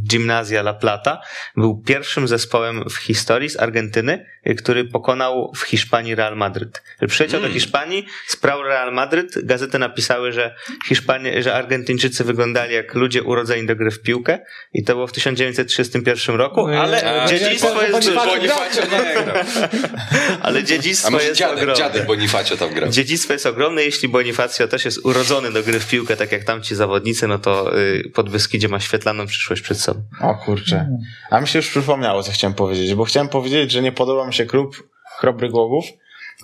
Gimnazja 0.09 0.61
La 0.61 0.75
Plata, 0.75 1.21
był 1.57 1.83
pierwszym 1.87 2.29
zespołem 2.29 2.85
w 2.91 2.97
historii 2.97 3.51
z 3.51 3.57
Argentyny, 3.57 4.27
e, 4.45 4.55
który 4.55 4.85
pokonał 4.85 5.53
w 5.57 5.63
Hiszpanii 5.63 6.15
Real 6.15 6.37
Madryt. 6.37 6.83
Przyleciał 7.09 7.41
do 7.41 7.49
Hiszpanii, 7.49 8.07
sprał 8.27 8.63
Real 8.63 8.93
Madryt, 8.93 9.47
gazety 9.47 9.79
napisały, 9.79 10.33
że 10.33 10.55
Hiszpanie, 10.89 11.43
że 11.43 11.55
Argentyńczycy 11.55 12.25
wyglądali 12.25 12.75
jak 12.75 12.95
ludzie 12.95 13.23
urodzeni 13.23 13.67
do 13.67 13.77
gry 13.77 13.91
w 13.91 14.03
piłkę 14.03 14.39
i 14.73 14.85
to 14.85 14.95
było 14.95 15.07
w 15.07 15.13
1931 15.13 16.37
roku, 16.37 16.67
ale 16.67 17.23
A, 17.23 17.27
dziedzictwo 17.27 17.83
jest 17.83 18.09
duże. 18.09 18.21
Ale 20.43 20.65
dziedzictwo 20.65 21.21
jest 21.21 21.37
dziadek, 21.37 21.59
ogromne. 21.59 22.03
Bonifacio 22.17 22.57
tam 22.57 22.75
grał. 22.75 22.91
Dziedzictwo 22.91 23.33
jest 23.33 23.47
ogromne, 23.47 23.83
jeśli 23.83 24.09
Bonifacio 24.09 24.69
też 24.69 24.85
jest 24.85 25.05
urodzony 25.05 25.53
do 25.53 25.63
gry 25.63 25.81
w 25.81 25.89
piłkę, 25.89 26.17
tak 26.17 26.33
jak 26.33 26.45
tamci 26.45 26.75
zawodnicy, 26.75 27.29
no 27.29 27.39
to 27.39 27.79
y, 27.79 28.11
pod 28.15 28.31
Beskidzie 28.31 28.69
ma 28.69 28.81
świetlaną 28.81 29.27
przyszłość 29.27 29.63
przed 29.63 29.81
sobą. 29.81 30.03
O 30.21 30.35
kurczę. 30.35 30.89
A 31.31 31.41
mi 31.41 31.49
się 31.49 31.59
już 31.59 31.69
przypomniało, 31.69 32.23
co 32.23 32.33
chciałem 32.33 32.55
powiedzieć, 32.55 32.95
bo 32.95 33.05
chciałem 33.05 33.29
powiedzieć, 33.29 33.71
że 33.71 33.83
nie 33.83 33.93
podoba 33.93 34.27
mi 34.27 34.35
się 34.35 34.47
klub 34.47 34.77
Chrobry 35.19 35.49
Głogów, 35.49 35.85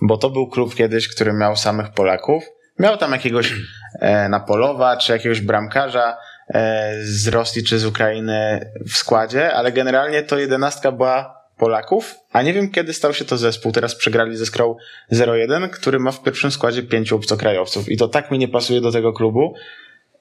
bo 0.01 0.17
to 0.17 0.29
był 0.29 0.47
klub 0.47 0.75
kiedyś, 0.75 1.07
który 1.07 1.33
miał 1.33 1.55
samych 1.55 1.89
Polaków. 1.89 2.43
Miał 2.79 2.97
tam 2.97 3.11
jakiegoś 3.11 3.53
e, 3.99 4.29
Napolowa, 4.29 4.97
czy 4.97 5.11
jakiegoś 5.11 5.41
bramkarza 5.41 6.17
e, 6.53 6.93
z 7.01 7.27
Rosji, 7.27 7.63
czy 7.63 7.79
z 7.79 7.85
Ukrainy 7.85 8.71
w 8.85 8.93
składzie, 8.93 9.53
ale 9.53 9.71
generalnie 9.71 10.23
to 10.23 10.39
jedenastka 10.39 10.91
była 10.91 11.38
Polaków, 11.59 12.15
a 12.31 12.41
nie 12.41 12.53
wiem 12.53 12.71
kiedy 12.71 12.93
stał 12.93 13.13
się 13.13 13.25
to 13.25 13.37
zespół. 13.37 13.71
Teraz 13.71 13.95
przegrali 13.95 14.37
ze 14.37 14.45
Skrą 14.45 14.75
0-1, 15.13 15.69
który 15.69 15.99
ma 15.99 16.11
w 16.11 16.23
pierwszym 16.23 16.51
składzie 16.51 16.83
pięciu 16.83 17.15
obcokrajowców. 17.15 17.89
I 17.89 17.97
to 17.97 18.07
tak 18.07 18.31
mi 18.31 18.39
nie 18.39 18.47
pasuje 18.47 18.81
do 18.81 18.91
tego 18.91 19.13
klubu, 19.13 19.53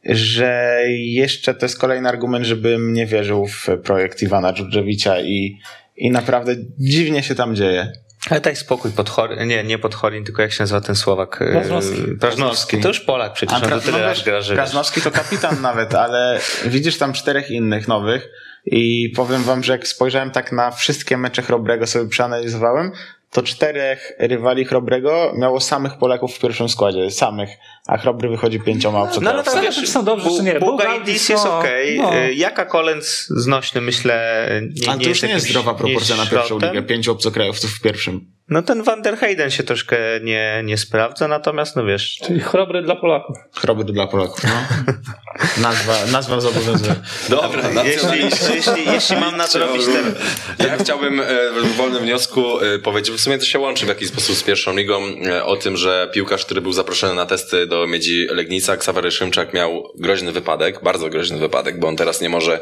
że 0.05 0.81
jeszcze 0.99 1.55
to 1.55 1.67
jest 1.67 1.79
kolejny 1.79 2.09
argument, 2.09 2.45
żebym 2.47 2.93
nie 2.93 3.07
wierzył 3.07 3.47
w 3.47 3.67
projekt 3.85 4.23
Iwana 4.23 4.53
Dżurdżewicza 4.53 5.21
i, 5.21 5.59
i 5.97 6.11
naprawdę 6.11 6.53
dziwnie 6.79 7.23
się 7.23 7.35
tam 7.35 7.57
dzieje. 7.57 7.93
Ale 8.31 8.41
daj 8.41 8.57
spokój, 8.57 8.91
pod 8.91 9.11
Chor- 9.11 9.47
nie, 9.47 9.65
nie 9.65 9.79
pod 9.79 9.95
Chorin, 9.95 10.25
tylko 10.25 10.43
jak 10.43 10.53
się 10.53 10.63
nazywa 10.63 10.81
ten 10.81 10.95
Słowak? 10.95 11.43
e, 11.43 11.53
Prażnowski. 11.53 12.03
Prażnowski. 12.21 12.79
To 12.81 12.89
już 12.89 13.01
Polak 13.01 13.33
przecież, 13.33 13.55
A 13.55 13.57
on 13.65 13.71
to 13.71 13.77
Pra- 13.77 13.81
tyle 13.81 13.99
no 13.99 14.05
raz 14.05 14.17
wiesz, 14.19 14.25
gra, 14.25 14.41
że 14.41 14.55
wiesz. 14.55 14.59
Krasnowski 14.63 15.01
to 15.01 15.11
kapitan 15.11 15.61
nawet, 15.63 15.95
ale 15.95 16.41
widzisz 16.67 16.99
tam 16.99 17.13
czterech 17.13 17.51
innych 17.51 17.89
nowych 17.89 18.29
i 18.67 19.13
powiem 19.17 19.43
wam, 19.43 19.65
że 19.65 19.73
jak 19.73 19.89
spojrzałem 19.89 20.31
tak 20.31 20.53
na 20.53 20.71
wszystkie 20.71 21.17
mecze 21.17 21.43
Chrobrego, 21.43 21.87
sobie 21.87 22.09
przeanalizowałem, 22.09 22.93
to 23.31 23.43
czterech 23.43 24.13
rywali 24.19 24.65
Chrobrego 24.65 25.33
miało 25.37 25.61
samych 25.61 25.99
Polaków 25.99 26.35
w 26.35 26.41
pierwszym 26.41 26.69
składzie, 26.69 27.11
samych, 27.11 27.51
a 27.87 27.99
Chrobry 27.99 28.29
wychodzi 28.29 28.61
pięcioma 28.61 28.99
No 28.99 29.05
ale 29.05 29.09
obcokrajowcami. 29.09 29.67
tam 29.67 29.75
czy 29.75 29.87
są 29.87 30.05
dobrze, 30.05 30.31
czy 30.37 30.43
nie. 30.43 30.53
Buga 30.61 30.85
Buga 30.85 30.97
i 30.97 31.05
Dis 31.05 31.29
jest 31.29 31.47
okej. 31.47 31.99
no. 31.99 32.15
E, 32.15 32.33
Jaka 32.33 32.65
Kolens 32.65 33.27
znośny, 33.29 33.81
myślę, 33.81 34.49
nie, 34.83 34.91
Ale 34.91 35.01
to 35.01 35.09
już 35.09 35.23
nie 35.23 35.29
jest 35.29 35.49
zdrowa 35.49 35.75
proporcja 35.75 36.17
na 36.17 36.27
pierwszą 36.27 36.59
ligę, 36.59 36.83
pięciu 36.83 37.13
obcokrajowców 37.13 37.71
w 37.71 37.81
pierwszym. 37.81 38.38
No 38.51 38.63
ten 38.63 38.83
Van 38.83 39.03
der 39.03 39.17
Heyden 39.17 39.51
się 39.51 39.63
troszkę 39.63 39.97
nie, 40.23 40.63
nie 40.65 40.79
sprawdza, 40.79 41.29
natomiast 41.29 41.77
no 41.77 41.85
wiesz, 41.85 42.19
Czyli 42.27 42.41
chrobry 42.41 42.83
dla 42.83 42.97
Polaków. 42.97 43.37
Chrobry 43.61 43.85
dla 43.85 44.07
Polaków, 44.07 44.45
no. 44.45 44.51
Nazwa, 45.63 46.07
nazwa 46.13 46.41
zobowiązuje. 46.41 46.95
Dobra, 47.29 47.63
jeśli, 47.85 48.25
jeśli, 48.55 48.93
jeśli 48.93 49.17
mam 49.17 49.37
nadrobić 49.37 49.83
ten... 49.87 50.15
Ja 50.67 50.77
chciałbym 50.77 51.21
e, 51.21 51.25
w 51.65 51.77
wolnym 51.77 52.03
wniosku 52.03 52.61
e, 52.61 52.79
powiedzieć, 52.79 53.15
w 53.15 53.21
sumie 53.21 53.39
to 53.39 53.45
się 53.45 53.59
łączy 53.59 53.85
w 53.85 53.89
jakiś 53.89 54.09
sposób 54.09 54.37
z 54.37 54.43
pierwszą 54.43 54.77
ligą, 54.77 55.03
e, 55.27 55.45
o 55.45 55.57
tym, 55.57 55.77
że 55.77 56.11
piłkarz, 56.13 56.45
który 56.45 56.61
był 56.61 56.73
zaproszony 56.73 57.15
na 57.15 57.27
testy 57.27 57.67
do 57.67 57.87
Miedzi 57.87 58.27
Legnica, 58.31 58.77
Ksawery 58.77 59.11
Szymczak 59.11 59.55
miał 59.55 59.93
groźny 59.95 60.33
wypadek, 60.33 60.83
bardzo 60.83 61.09
groźny 61.09 61.39
wypadek, 61.39 61.79
bo 61.79 61.89
on 61.89 61.97
teraz 61.97 62.21
nie 62.21 62.29
może 62.29 62.61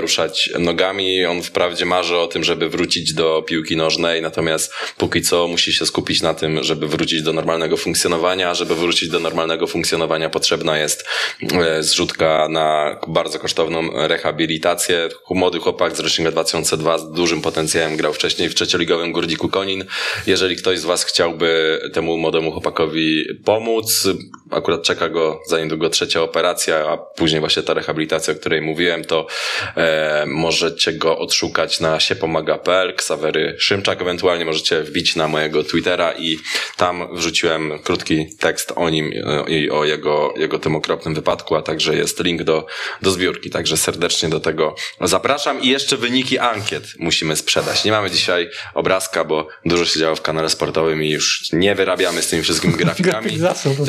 ruszać 0.00 0.50
nogami, 0.58 1.26
on 1.26 1.42
wprawdzie 1.42 1.86
marzy 1.86 2.16
o 2.16 2.26
tym, 2.26 2.44
żeby 2.44 2.68
wrócić 2.68 3.14
do 3.14 3.42
piłki 3.42 3.76
nożnej, 3.76 4.22
natomiast 4.22 4.74
póki 5.04 5.22
co 5.22 5.48
musi 5.48 5.72
się 5.72 5.86
skupić 5.86 6.22
na 6.22 6.34
tym, 6.34 6.62
żeby 6.62 6.88
wrócić 6.88 7.22
do 7.22 7.32
normalnego 7.32 7.76
funkcjonowania, 7.76 8.54
żeby 8.54 8.74
wrócić 8.74 9.08
do 9.08 9.20
normalnego 9.20 9.66
funkcjonowania 9.66 10.30
potrzebna 10.30 10.78
jest 10.78 11.04
e, 11.52 11.82
zrzutka 11.82 12.48
na 12.50 12.96
bardzo 13.08 13.38
kosztowną 13.38 13.90
rehabilitację. 13.92 15.08
Młody 15.30 15.58
chłopak 15.58 15.96
z 15.96 16.00
rocznika 16.00 16.30
2002 16.30 16.98
z 16.98 17.12
dużym 17.12 17.42
potencjałem 17.42 17.96
grał 17.96 18.12
wcześniej 18.12 18.48
w 18.48 18.54
trzecioligowym 18.54 19.12
Górniku 19.12 19.48
Konin. 19.48 19.84
Jeżeli 20.26 20.56
ktoś 20.56 20.78
z 20.78 20.84
was 20.84 21.04
chciałby 21.04 21.80
temu 21.92 22.16
młodemu 22.16 22.52
chłopakowi 22.52 23.24
pomóc, 23.44 24.08
akurat 24.50 24.82
czeka 24.82 25.08
go 25.08 25.40
za 25.48 25.58
niedługo 25.60 25.88
trzecia 25.88 26.22
operacja, 26.22 26.76
a 26.76 26.96
później 26.96 27.40
właśnie 27.40 27.62
ta 27.62 27.74
rehabilitacja, 27.74 28.34
o 28.34 28.36
której 28.36 28.62
mówiłem, 28.62 29.04
to 29.04 29.26
e, 29.76 30.24
możecie 30.26 30.92
go 30.92 31.18
odszukać 31.18 31.80
na 31.80 32.00
siepomaga.pl, 32.00 32.94
Ksawery 32.94 33.56
Szymczak, 33.58 34.02
ewentualnie 34.02 34.44
możecie 34.44 34.82
wbić 34.94 35.16
na 35.16 35.28
mojego 35.28 35.64
Twittera 35.64 36.12
i 36.12 36.38
tam 36.76 37.16
wrzuciłem 37.16 37.78
krótki 37.78 38.36
tekst 38.36 38.72
o 38.76 38.90
nim 38.90 39.12
e, 39.26 39.50
i 39.50 39.70
o 39.70 39.84
jego, 39.84 40.34
jego 40.36 40.58
tym 40.58 40.76
okropnym 40.76 41.14
wypadku, 41.14 41.56
a 41.56 41.62
także 41.62 41.96
jest 41.96 42.24
link 42.24 42.42
do, 42.42 42.66
do 43.02 43.10
zbiórki, 43.10 43.50
także 43.50 43.76
serdecznie 43.76 44.28
do 44.28 44.40
tego 44.40 44.74
zapraszam 45.00 45.62
i 45.62 45.68
jeszcze 45.68 45.96
wyniki 45.96 46.38
ankiet 46.38 46.84
musimy 46.98 47.36
sprzedać. 47.36 47.84
Nie 47.84 47.92
mamy 47.92 48.10
dzisiaj 48.10 48.50
obrazka, 48.74 49.24
bo 49.24 49.48
dużo 49.64 49.84
się 49.84 50.00
działo 50.00 50.16
w 50.16 50.22
kanale 50.22 50.50
sportowym 50.50 51.02
i 51.02 51.10
już 51.10 51.52
nie 51.52 51.74
wyrabiamy 51.74 52.22
z 52.22 52.28
tymi 52.28 52.42
wszystkimi 52.42 52.74
grafikami. 52.84 53.38
Zasób. 53.38 53.86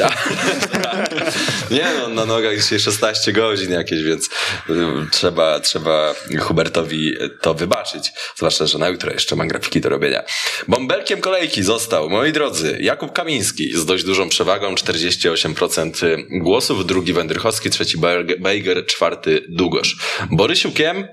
Nie 1.72 1.86
no, 2.00 2.08
na 2.08 2.26
nogach 2.26 2.58
dzisiaj 2.58 2.80
16 2.80 3.34
godzin 3.34 3.72
jakieś, 3.72 4.04
więc 4.04 4.26
y, 4.26 4.74
trzeba, 5.12 5.60
trzeba 5.60 6.16
Hubertowi 6.40 7.14
to 7.42 7.54
wybaczyć. 7.54 8.12
Zwłaszcza, 8.36 8.66
że 8.66 8.78
na 8.78 8.90
jutro 8.90 9.12
jeszcze 9.12 9.36
ma 9.36 9.46
grafiki 9.46 9.82
do 9.82 9.90
robienia. 9.90 10.24
Bąbelkiem 10.96 11.22
kolejki 11.22 11.64
został, 11.64 12.10
moi 12.10 12.32
drodzy, 12.32 12.78
Jakub 12.82 13.14
Kamiński 13.14 13.78
z 13.78 13.86
dość 13.86 14.04
dużą 14.04 14.30
przewagą, 14.30 14.76
48% 14.76 16.18
głosów, 16.32 16.86
drugi 16.86 17.14
Wędrychowski, 17.14 17.70
trzeci 17.70 17.98
Bejger, 18.40 18.86
czwarty 18.86 19.46
Długosz. 19.50 19.98
Borysiukiem 20.32 21.08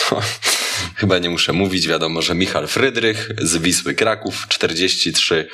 Chyba 0.96 1.18
nie 1.18 1.30
muszę 1.30 1.52
mówić, 1.52 1.88
wiadomo, 1.88 2.22
że 2.22 2.34
Michal 2.34 2.68
Frydrych 2.68 3.28
z 3.38 3.56
Wisły 3.56 3.94
Kraków 3.94 4.46
43% 4.48 5.44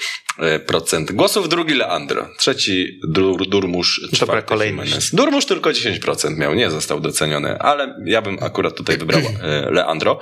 głosów, 1.13 1.49
drugi 1.49 1.75
Leandro, 1.75 2.29
trzeci 2.39 3.01
Dur, 3.09 3.49
Durmusz, 3.49 4.01
czwarty 4.15 4.49
kolejność. 4.49 4.89
Jimenez. 4.91 5.15
Durmusz 5.15 5.47
tylko 5.47 5.71
10% 5.71 6.37
miał, 6.37 6.55
nie 6.55 6.71
został 6.71 7.01
doceniony, 7.01 7.59
ale 7.59 7.95
ja 8.05 8.23
bym 8.23 8.39
akurat 8.43 8.77
tutaj 8.77 8.99
wybrał 8.99 9.21
e, 9.43 9.71
Leandro. 9.71 10.21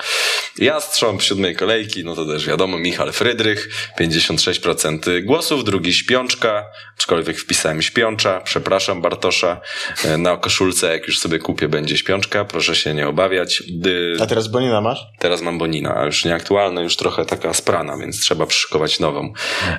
Ja 0.59 0.81
strząb 0.81 1.23
siódmej 1.23 1.57
kolejki, 1.57 2.05
no 2.05 2.15
to 2.15 2.27
też 2.27 2.47
wiadomo, 2.47 2.79
Michal 2.79 3.13
Frydrych, 3.13 3.69
56% 4.01 5.25
głosów, 5.25 5.65
drugi 5.65 5.95
Śpiączka, 5.95 6.65
aczkolwiek 6.99 7.39
wpisałem 7.39 7.83
Śpiącza, 7.83 8.41
przepraszam 8.41 9.03
Bartosza, 9.03 9.61
e, 10.05 10.19
na 10.19 10.37
koszulce 10.37 10.93
jak 10.93 11.07
już 11.07 11.19
sobie 11.19 11.39
kupię 11.39 11.69
będzie 11.69 11.97
Śpiączka, 11.97 12.45
proszę 12.45 12.77
się 12.77 12.95
nie 12.95 13.09
obawiać. 13.09 13.63
Dy- 13.69 14.17
A 14.21 14.27
teraz 14.27 14.49
Bonina 14.49 14.81
masz? 14.87 15.07
Teraz 15.19 15.43
mam 15.43 15.59
Bonina, 15.59 15.97
a 15.97 16.05
już 16.05 16.25
nieaktualna, 16.25 16.81
już 16.81 16.97
trochę 16.97 17.25
taka 17.25 17.55
sprana, 17.55 17.97
więc 17.97 18.21
trzeba 18.21 18.47
przyszykować 18.47 19.01
nową. 19.01 19.33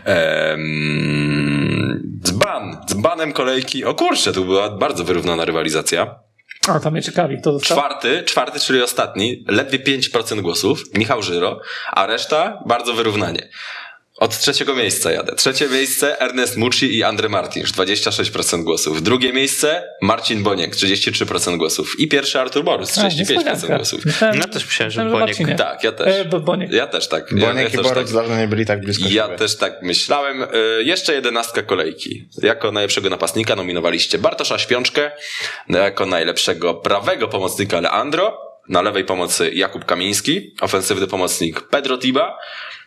Ehm, 0.05 2.01
dzban, 2.23 2.77
dzbanem 2.87 3.33
kolejki. 3.33 3.85
O 3.85 3.93
kurczę, 3.93 4.33
tu 4.33 4.45
była 4.45 4.69
bardzo 4.69 5.03
wyrównana 5.03 5.45
rywalizacja. 5.45 6.19
A, 6.67 6.79
to 6.79 6.91
mnie 6.91 7.01
ciekawi, 7.01 7.37
kto 7.37 7.53
został. 7.53 7.77
Czwarty, 7.77 8.23
czwarty, 8.23 8.59
czyli 8.59 8.81
ostatni, 8.81 9.45
ledwie 9.47 9.79
5% 9.79 10.41
głosów, 10.41 10.83
Michał 10.93 11.21
Żyro, 11.21 11.59
a 11.91 12.05
reszta 12.05 12.63
bardzo 12.65 12.93
wyrównanie. 12.93 13.49
Od 14.17 14.39
trzeciego 14.39 14.75
miejsca 14.75 15.11
jadę. 15.11 15.35
Trzecie 15.35 15.69
miejsce 15.69 16.21
Ernest 16.21 16.57
Mucci 16.57 16.95
i 16.97 17.03
Andre 17.03 17.29
Martins, 17.29 17.71
26% 17.71 18.63
głosów. 18.63 19.03
Drugie 19.03 19.33
miejsce 19.33 19.83
Marcin 20.01 20.43
Boniek, 20.43 20.75
33% 20.75 21.57
głosów. 21.57 21.99
I 21.99 22.07
pierwszy 22.07 22.39
Artur 22.39 22.63
Borys, 22.63 22.97
A, 22.97 23.01
35% 23.07 23.17
niespodzianka. 23.19 23.75
głosów. 23.75 24.05
Myślałem, 24.05 24.39
No 24.39 24.47
też 24.47 24.65
myślałem, 24.65 24.91
że 24.91 25.03
myślałem, 25.03 25.35
Boniek. 25.37 25.57
Tak, 25.57 25.83
ja 25.83 25.91
też. 25.91 26.07
E, 26.15 26.25
bo 26.25 26.39
Boniek. 26.39 26.71
Ja 26.71 26.87
też 26.87 27.07
tak. 27.07 27.31
Ja, 27.31 27.37
ja 27.39 27.47
Boniek 27.53 27.73
i 27.73 27.77
też 27.77 27.83
Borek 27.85 28.05
tak. 28.05 28.13
dawno 28.15 28.37
nie 28.37 28.47
byli 28.47 28.65
tak 28.65 28.81
blisko 28.81 29.05
Ja 29.09 29.23
siebie. 29.25 29.37
też 29.37 29.55
tak 29.57 29.81
myślałem. 29.81 30.43
Y, 30.43 30.47
Jeszcze 30.83 31.13
jedenastka 31.13 31.63
kolejki. 31.63 32.27
Jako 32.43 32.71
najlepszego 32.71 33.09
napastnika 33.09 33.55
nominowaliście 33.55 34.17
Bartosza 34.17 34.59
Śpiączkę, 34.59 35.11
jako 35.69 36.05
najlepszego 36.05 36.73
prawego 36.73 37.27
pomocnika 37.27 37.81
Leandro, 37.81 38.46
na 38.69 38.81
lewej 38.81 39.03
pomocy 39.03 39.51
Jakub 39.53 39.85
Kamiński, 39.85 40.55
ofensywny 40.61 41.07
pomocnik 41.07 41.61
Pedro 41.61 41.97
Tiba, 41.97 42.37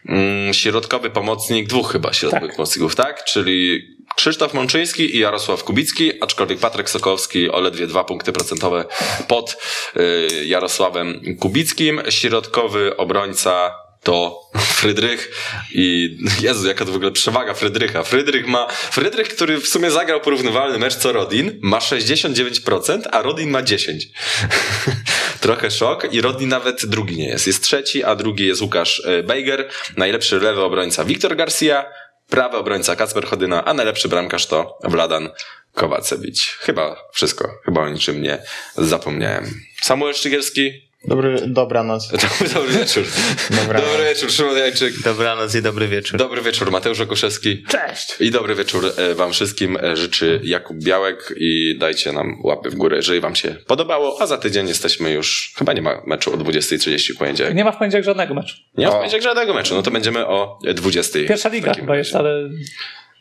mm, 0.08 0.54
środkowy 0.54 1.10
pomocnik, 1.10 1.68
dwóch 1.68 1.92
chyba 1.92 2.12
środkowych 2.12 2.48
Tak. 2.48 2.56
pomocników, 2.56 2.94
tak? 2.94 3.24
Czyli 3.24 3.82
Krzysztof 4.16 4.54
Mączyński 4.54 5.16
i 5.16 5.18
Jarosław 5.18 5.64
Kubicki, 5.64 6.22
aczkolwiek 6.22 6.58
Patryk 6.58 6.90
Sokowski 6.90 7.50
o 7.50 7.60
ledwie 7.60 7.86
dwa 7.86 8.04
punkty 8.04 8.32
procentowe 8.32 8.84
pod 9.28 9.56
y, 9.96 10.46
Jarosławem 10.46 11.36
Kubickim. 11.40 12.02
Środkowy 12.08 12.96
obrońca 12.96 13.74
to 14.02 14.40
Frydrych 14.80 15.30
i 15.74 16.16
Jezu, 16.42 16.68
jaka 16.68 16.84
to 16.84 16.92
w 16.92 16.96
ogóle 16.96 17.10
przewaga 17.10 17.54
Frydrycha. 17.54 18.02
Frydrych 18.02 18.46
ma, 18.46 18.66
Frydrych, 18.68 19.28
który 19.28 19.60
w 19.60 19.68
sumie 19.68 19.90
zagrał 19.90 20.20
porównywalny 20.20 20.78
mecz 20.78 20.94
co 20.94 21.12
Rodin, 21.12 21.58
ma 21.62 21.78
69%, 21.78 23.00
a 23.12 23.22
Rodin 23.22 23.50
ma 23.50 23.62
10%. 23.62 23.98
Trochę 25.40 25.70
szok 25.70 26.12
i 26.14 26.20
Rodin 26.20 26.48
nawet 26.48 26.86
drugi 26.86 27.16
nie 27.16 27.28
jest. 27.28 27.46
Jest 27.46 27.62
trzeci, 27.62 28.04
a 28.04 28.14
drugi 28.14 28.46
jest 28.46 28.62
Łukasz 28.62 29.02
e, 29.06 29.22
Bejger, 29.22 29.68
najlepszy 29.96 30.40
lewy 30.40 30.62
obrońca 30.62 31.04
Wiktor 31.04 31.36
Garcia, 31.36 31.84
prawy 32.28 32.56
obrońca 32.56 32.96
Kacper 32.96 33.26
Chodyna, 33.26 33.64
a 33.64 33.74
najlepszy 33.74 34.08
bramkarz 34.08 34.46
to 34.46 34.78
Wladan 34.84 35.30
Kowacewicz. 35.74 36.58
Chyba 36.60 36.96
wszystko. 37.12 37.50
Chyba 37.64 37.80
o 37.80 37.88
niczym 37.88 38.22
nie 38.22 38.42
zapomniałem. 38.76 39.44
Samuel 39.82 40.14
Szczygielski, 40.14 40.89
Dobry, 41.04 41.40
dobranoc. 41.46 42.08
Dobry 42.54 42.72
wieczór. 42.72 43.04
Dobranoc. 43.50 43.90
Dobry 43.90 44.04
wieczór, 44.04 44.30
Szymon 44.30 44.56
Jajczyk. 44.58 45.02
Dobranoc 45.04 45.54
i 45.54 45.62
dobry 45.62 45.88
wieczór. 45.88 46.18
Dobry 46.18 46.42
wieczór, 46.42 46.70
Mateusz 46.70 47.00
Okuszewski. 47.00 47.64
Cześć! 47.68 48.16
I 48.20 48.30
dobry 48.30 48.54
wieczór 48.54 48.92
e, 48.96 49.14
wam 49.14 49.32
wszystkim. 49.32 49.76
E, 49.82 49.96
Życzy 49.96 50.40
Jakub 50.44 50.76
Białek 50.84 51.34
i 51.36 51.76
dajcie 51.78 52.12
nam 52.12 52.40
łapy 52.44 52.70
w 52.70 52.74
górę, 52.74 52.96
jeżeli 52.96 53.20
wam 53.20 53.34
się 53.36 53.56
podobało. 53.66 54.16
A 54.22 54.26
za 54.26 54.38
tydzień 54.38 54.68
jesteśmy 54.68 55.12
już, 55.12 55.52
chyba 55.58 55.72
nie 55.72 55.82
ma 55.82 56.02
meczu 56.06 56.34
o 56.34 56.36
20.30 56.36 57.14
w 57.14 57.18
poniedziałek. 57.18 57.54
Nie 57.54 57.64
ma 57.64 57.72
w 57.72 57.76
poniedziałek 57.78 58.04
żadnego 58.04 58.34
meczu. 58.34 58.56
Nie 58.78 58.86
ma 58.86 58.92
w 58.92 58.96
poniedziałek 58.96 59.22
żadnego 59.22 59.54
meczu, 59.54 59.74
no 59.74 59.82
to 59.82 59.90
będziemy 59.90 60.26
o 60.26 60.58
20.00. 60.64 61.28
Pierwsza 61.28 61.48
liga 61.48 61.74
chyba 61.74 61.96
jest, 61.96 62.14
ale 62.16 62.48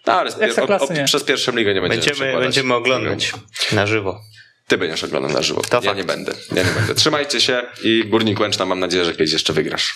No, 0.08 0.14
ale 0.14 0.32
pier- 0.32 0.82
o, 0.82 0.88
o, 0.88 0.94
nie. 0.94 1.04
przez 1.06 1.24
pierwszą 1.24 1.56
ligę 1.56 1.74
nie 1.74 1.82
będziemy 1.82 2.06
Będziemy, 2.20 2.40
będziemy 2.40 2.74
oglądać 2.74 3.34
na 3.72 3.88
żywo. 3.88 4.20
Ty 4.70 4.78
będziesz 4.78 5.04
oglądał 5.04 5.32
na 5.32 5.42
żywo. 5.42 5.62
To 5.62 5.76
ja 5.78 5.82
fakt. 5.82 5.98
nie 5.98 6.04
będę. 6.04 6.32
Ja 6.56 6.64
nie 6.64 6.72
będę. 6.72 6.96
Trzymajcie 6.96 7.42
się 7.42 7.62
i 7.84 8.04
Górnik 8.10 8.40
Łęczna 8.40 8.66
mam 8.66 8.80
nadzieję, 8.80 9.06
że 9.06 9.12
kiedyś 9.12 9.34
jeszcze 9.34 9.54
wygrasz. 9.54 9.96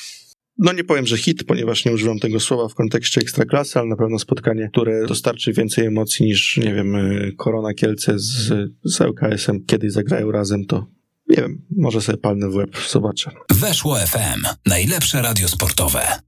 no 0.57 0.73
nie 0.73 0.83
powiem, 0.83 1.07
że 1.07 1.17
hit, 1.17 1.43
ponieważ 1.43 1.85
nie 1.85 1.91
używam 1.91 2.19
tego 2.19 2.39
słowa 2.39 2.67
w 2.69 2.73
kontekście 2.75 3.21
ekstraklasy, 3.21 3.79
ale 3.79 3.87
na 3.87 3.95
pewno 3.95 4.19
spotkanie, 4.19 4.69
które 4.71 5.05
dostarczy 5.07 5.53
więcej 5.53 5.85
emocji 5.85 6.25
niż, 6.25 6.57
nie 6.57 6.73
wiem, 6.73 6.95
y, 6.95 7.33
Korona 7.37 7.73
Kielce 7.73 8.19
z, 8.19 8.53
z 8.83 9.01
ŁKS-em, 9.01 9.65
kiedy 9.65 9.91
zagrają 9.91 10.31
razem, 10.31 10.65
to 10.65 10.87
nie 11.29 11.35
wiem, 11.37 11.61
może 11.77 12.01
sobie 12.01 12.17
palnę 12.17 12.49
w 12.49 12.55
łeb, 12.55 12.69
zobaczę. 12.89 13.31
Weszło 13.51 13.95
FM. 13.95 14.47
Najlepsze 14.65 15.21
radio 15.21 15.47
sportowe. 15.47 16.19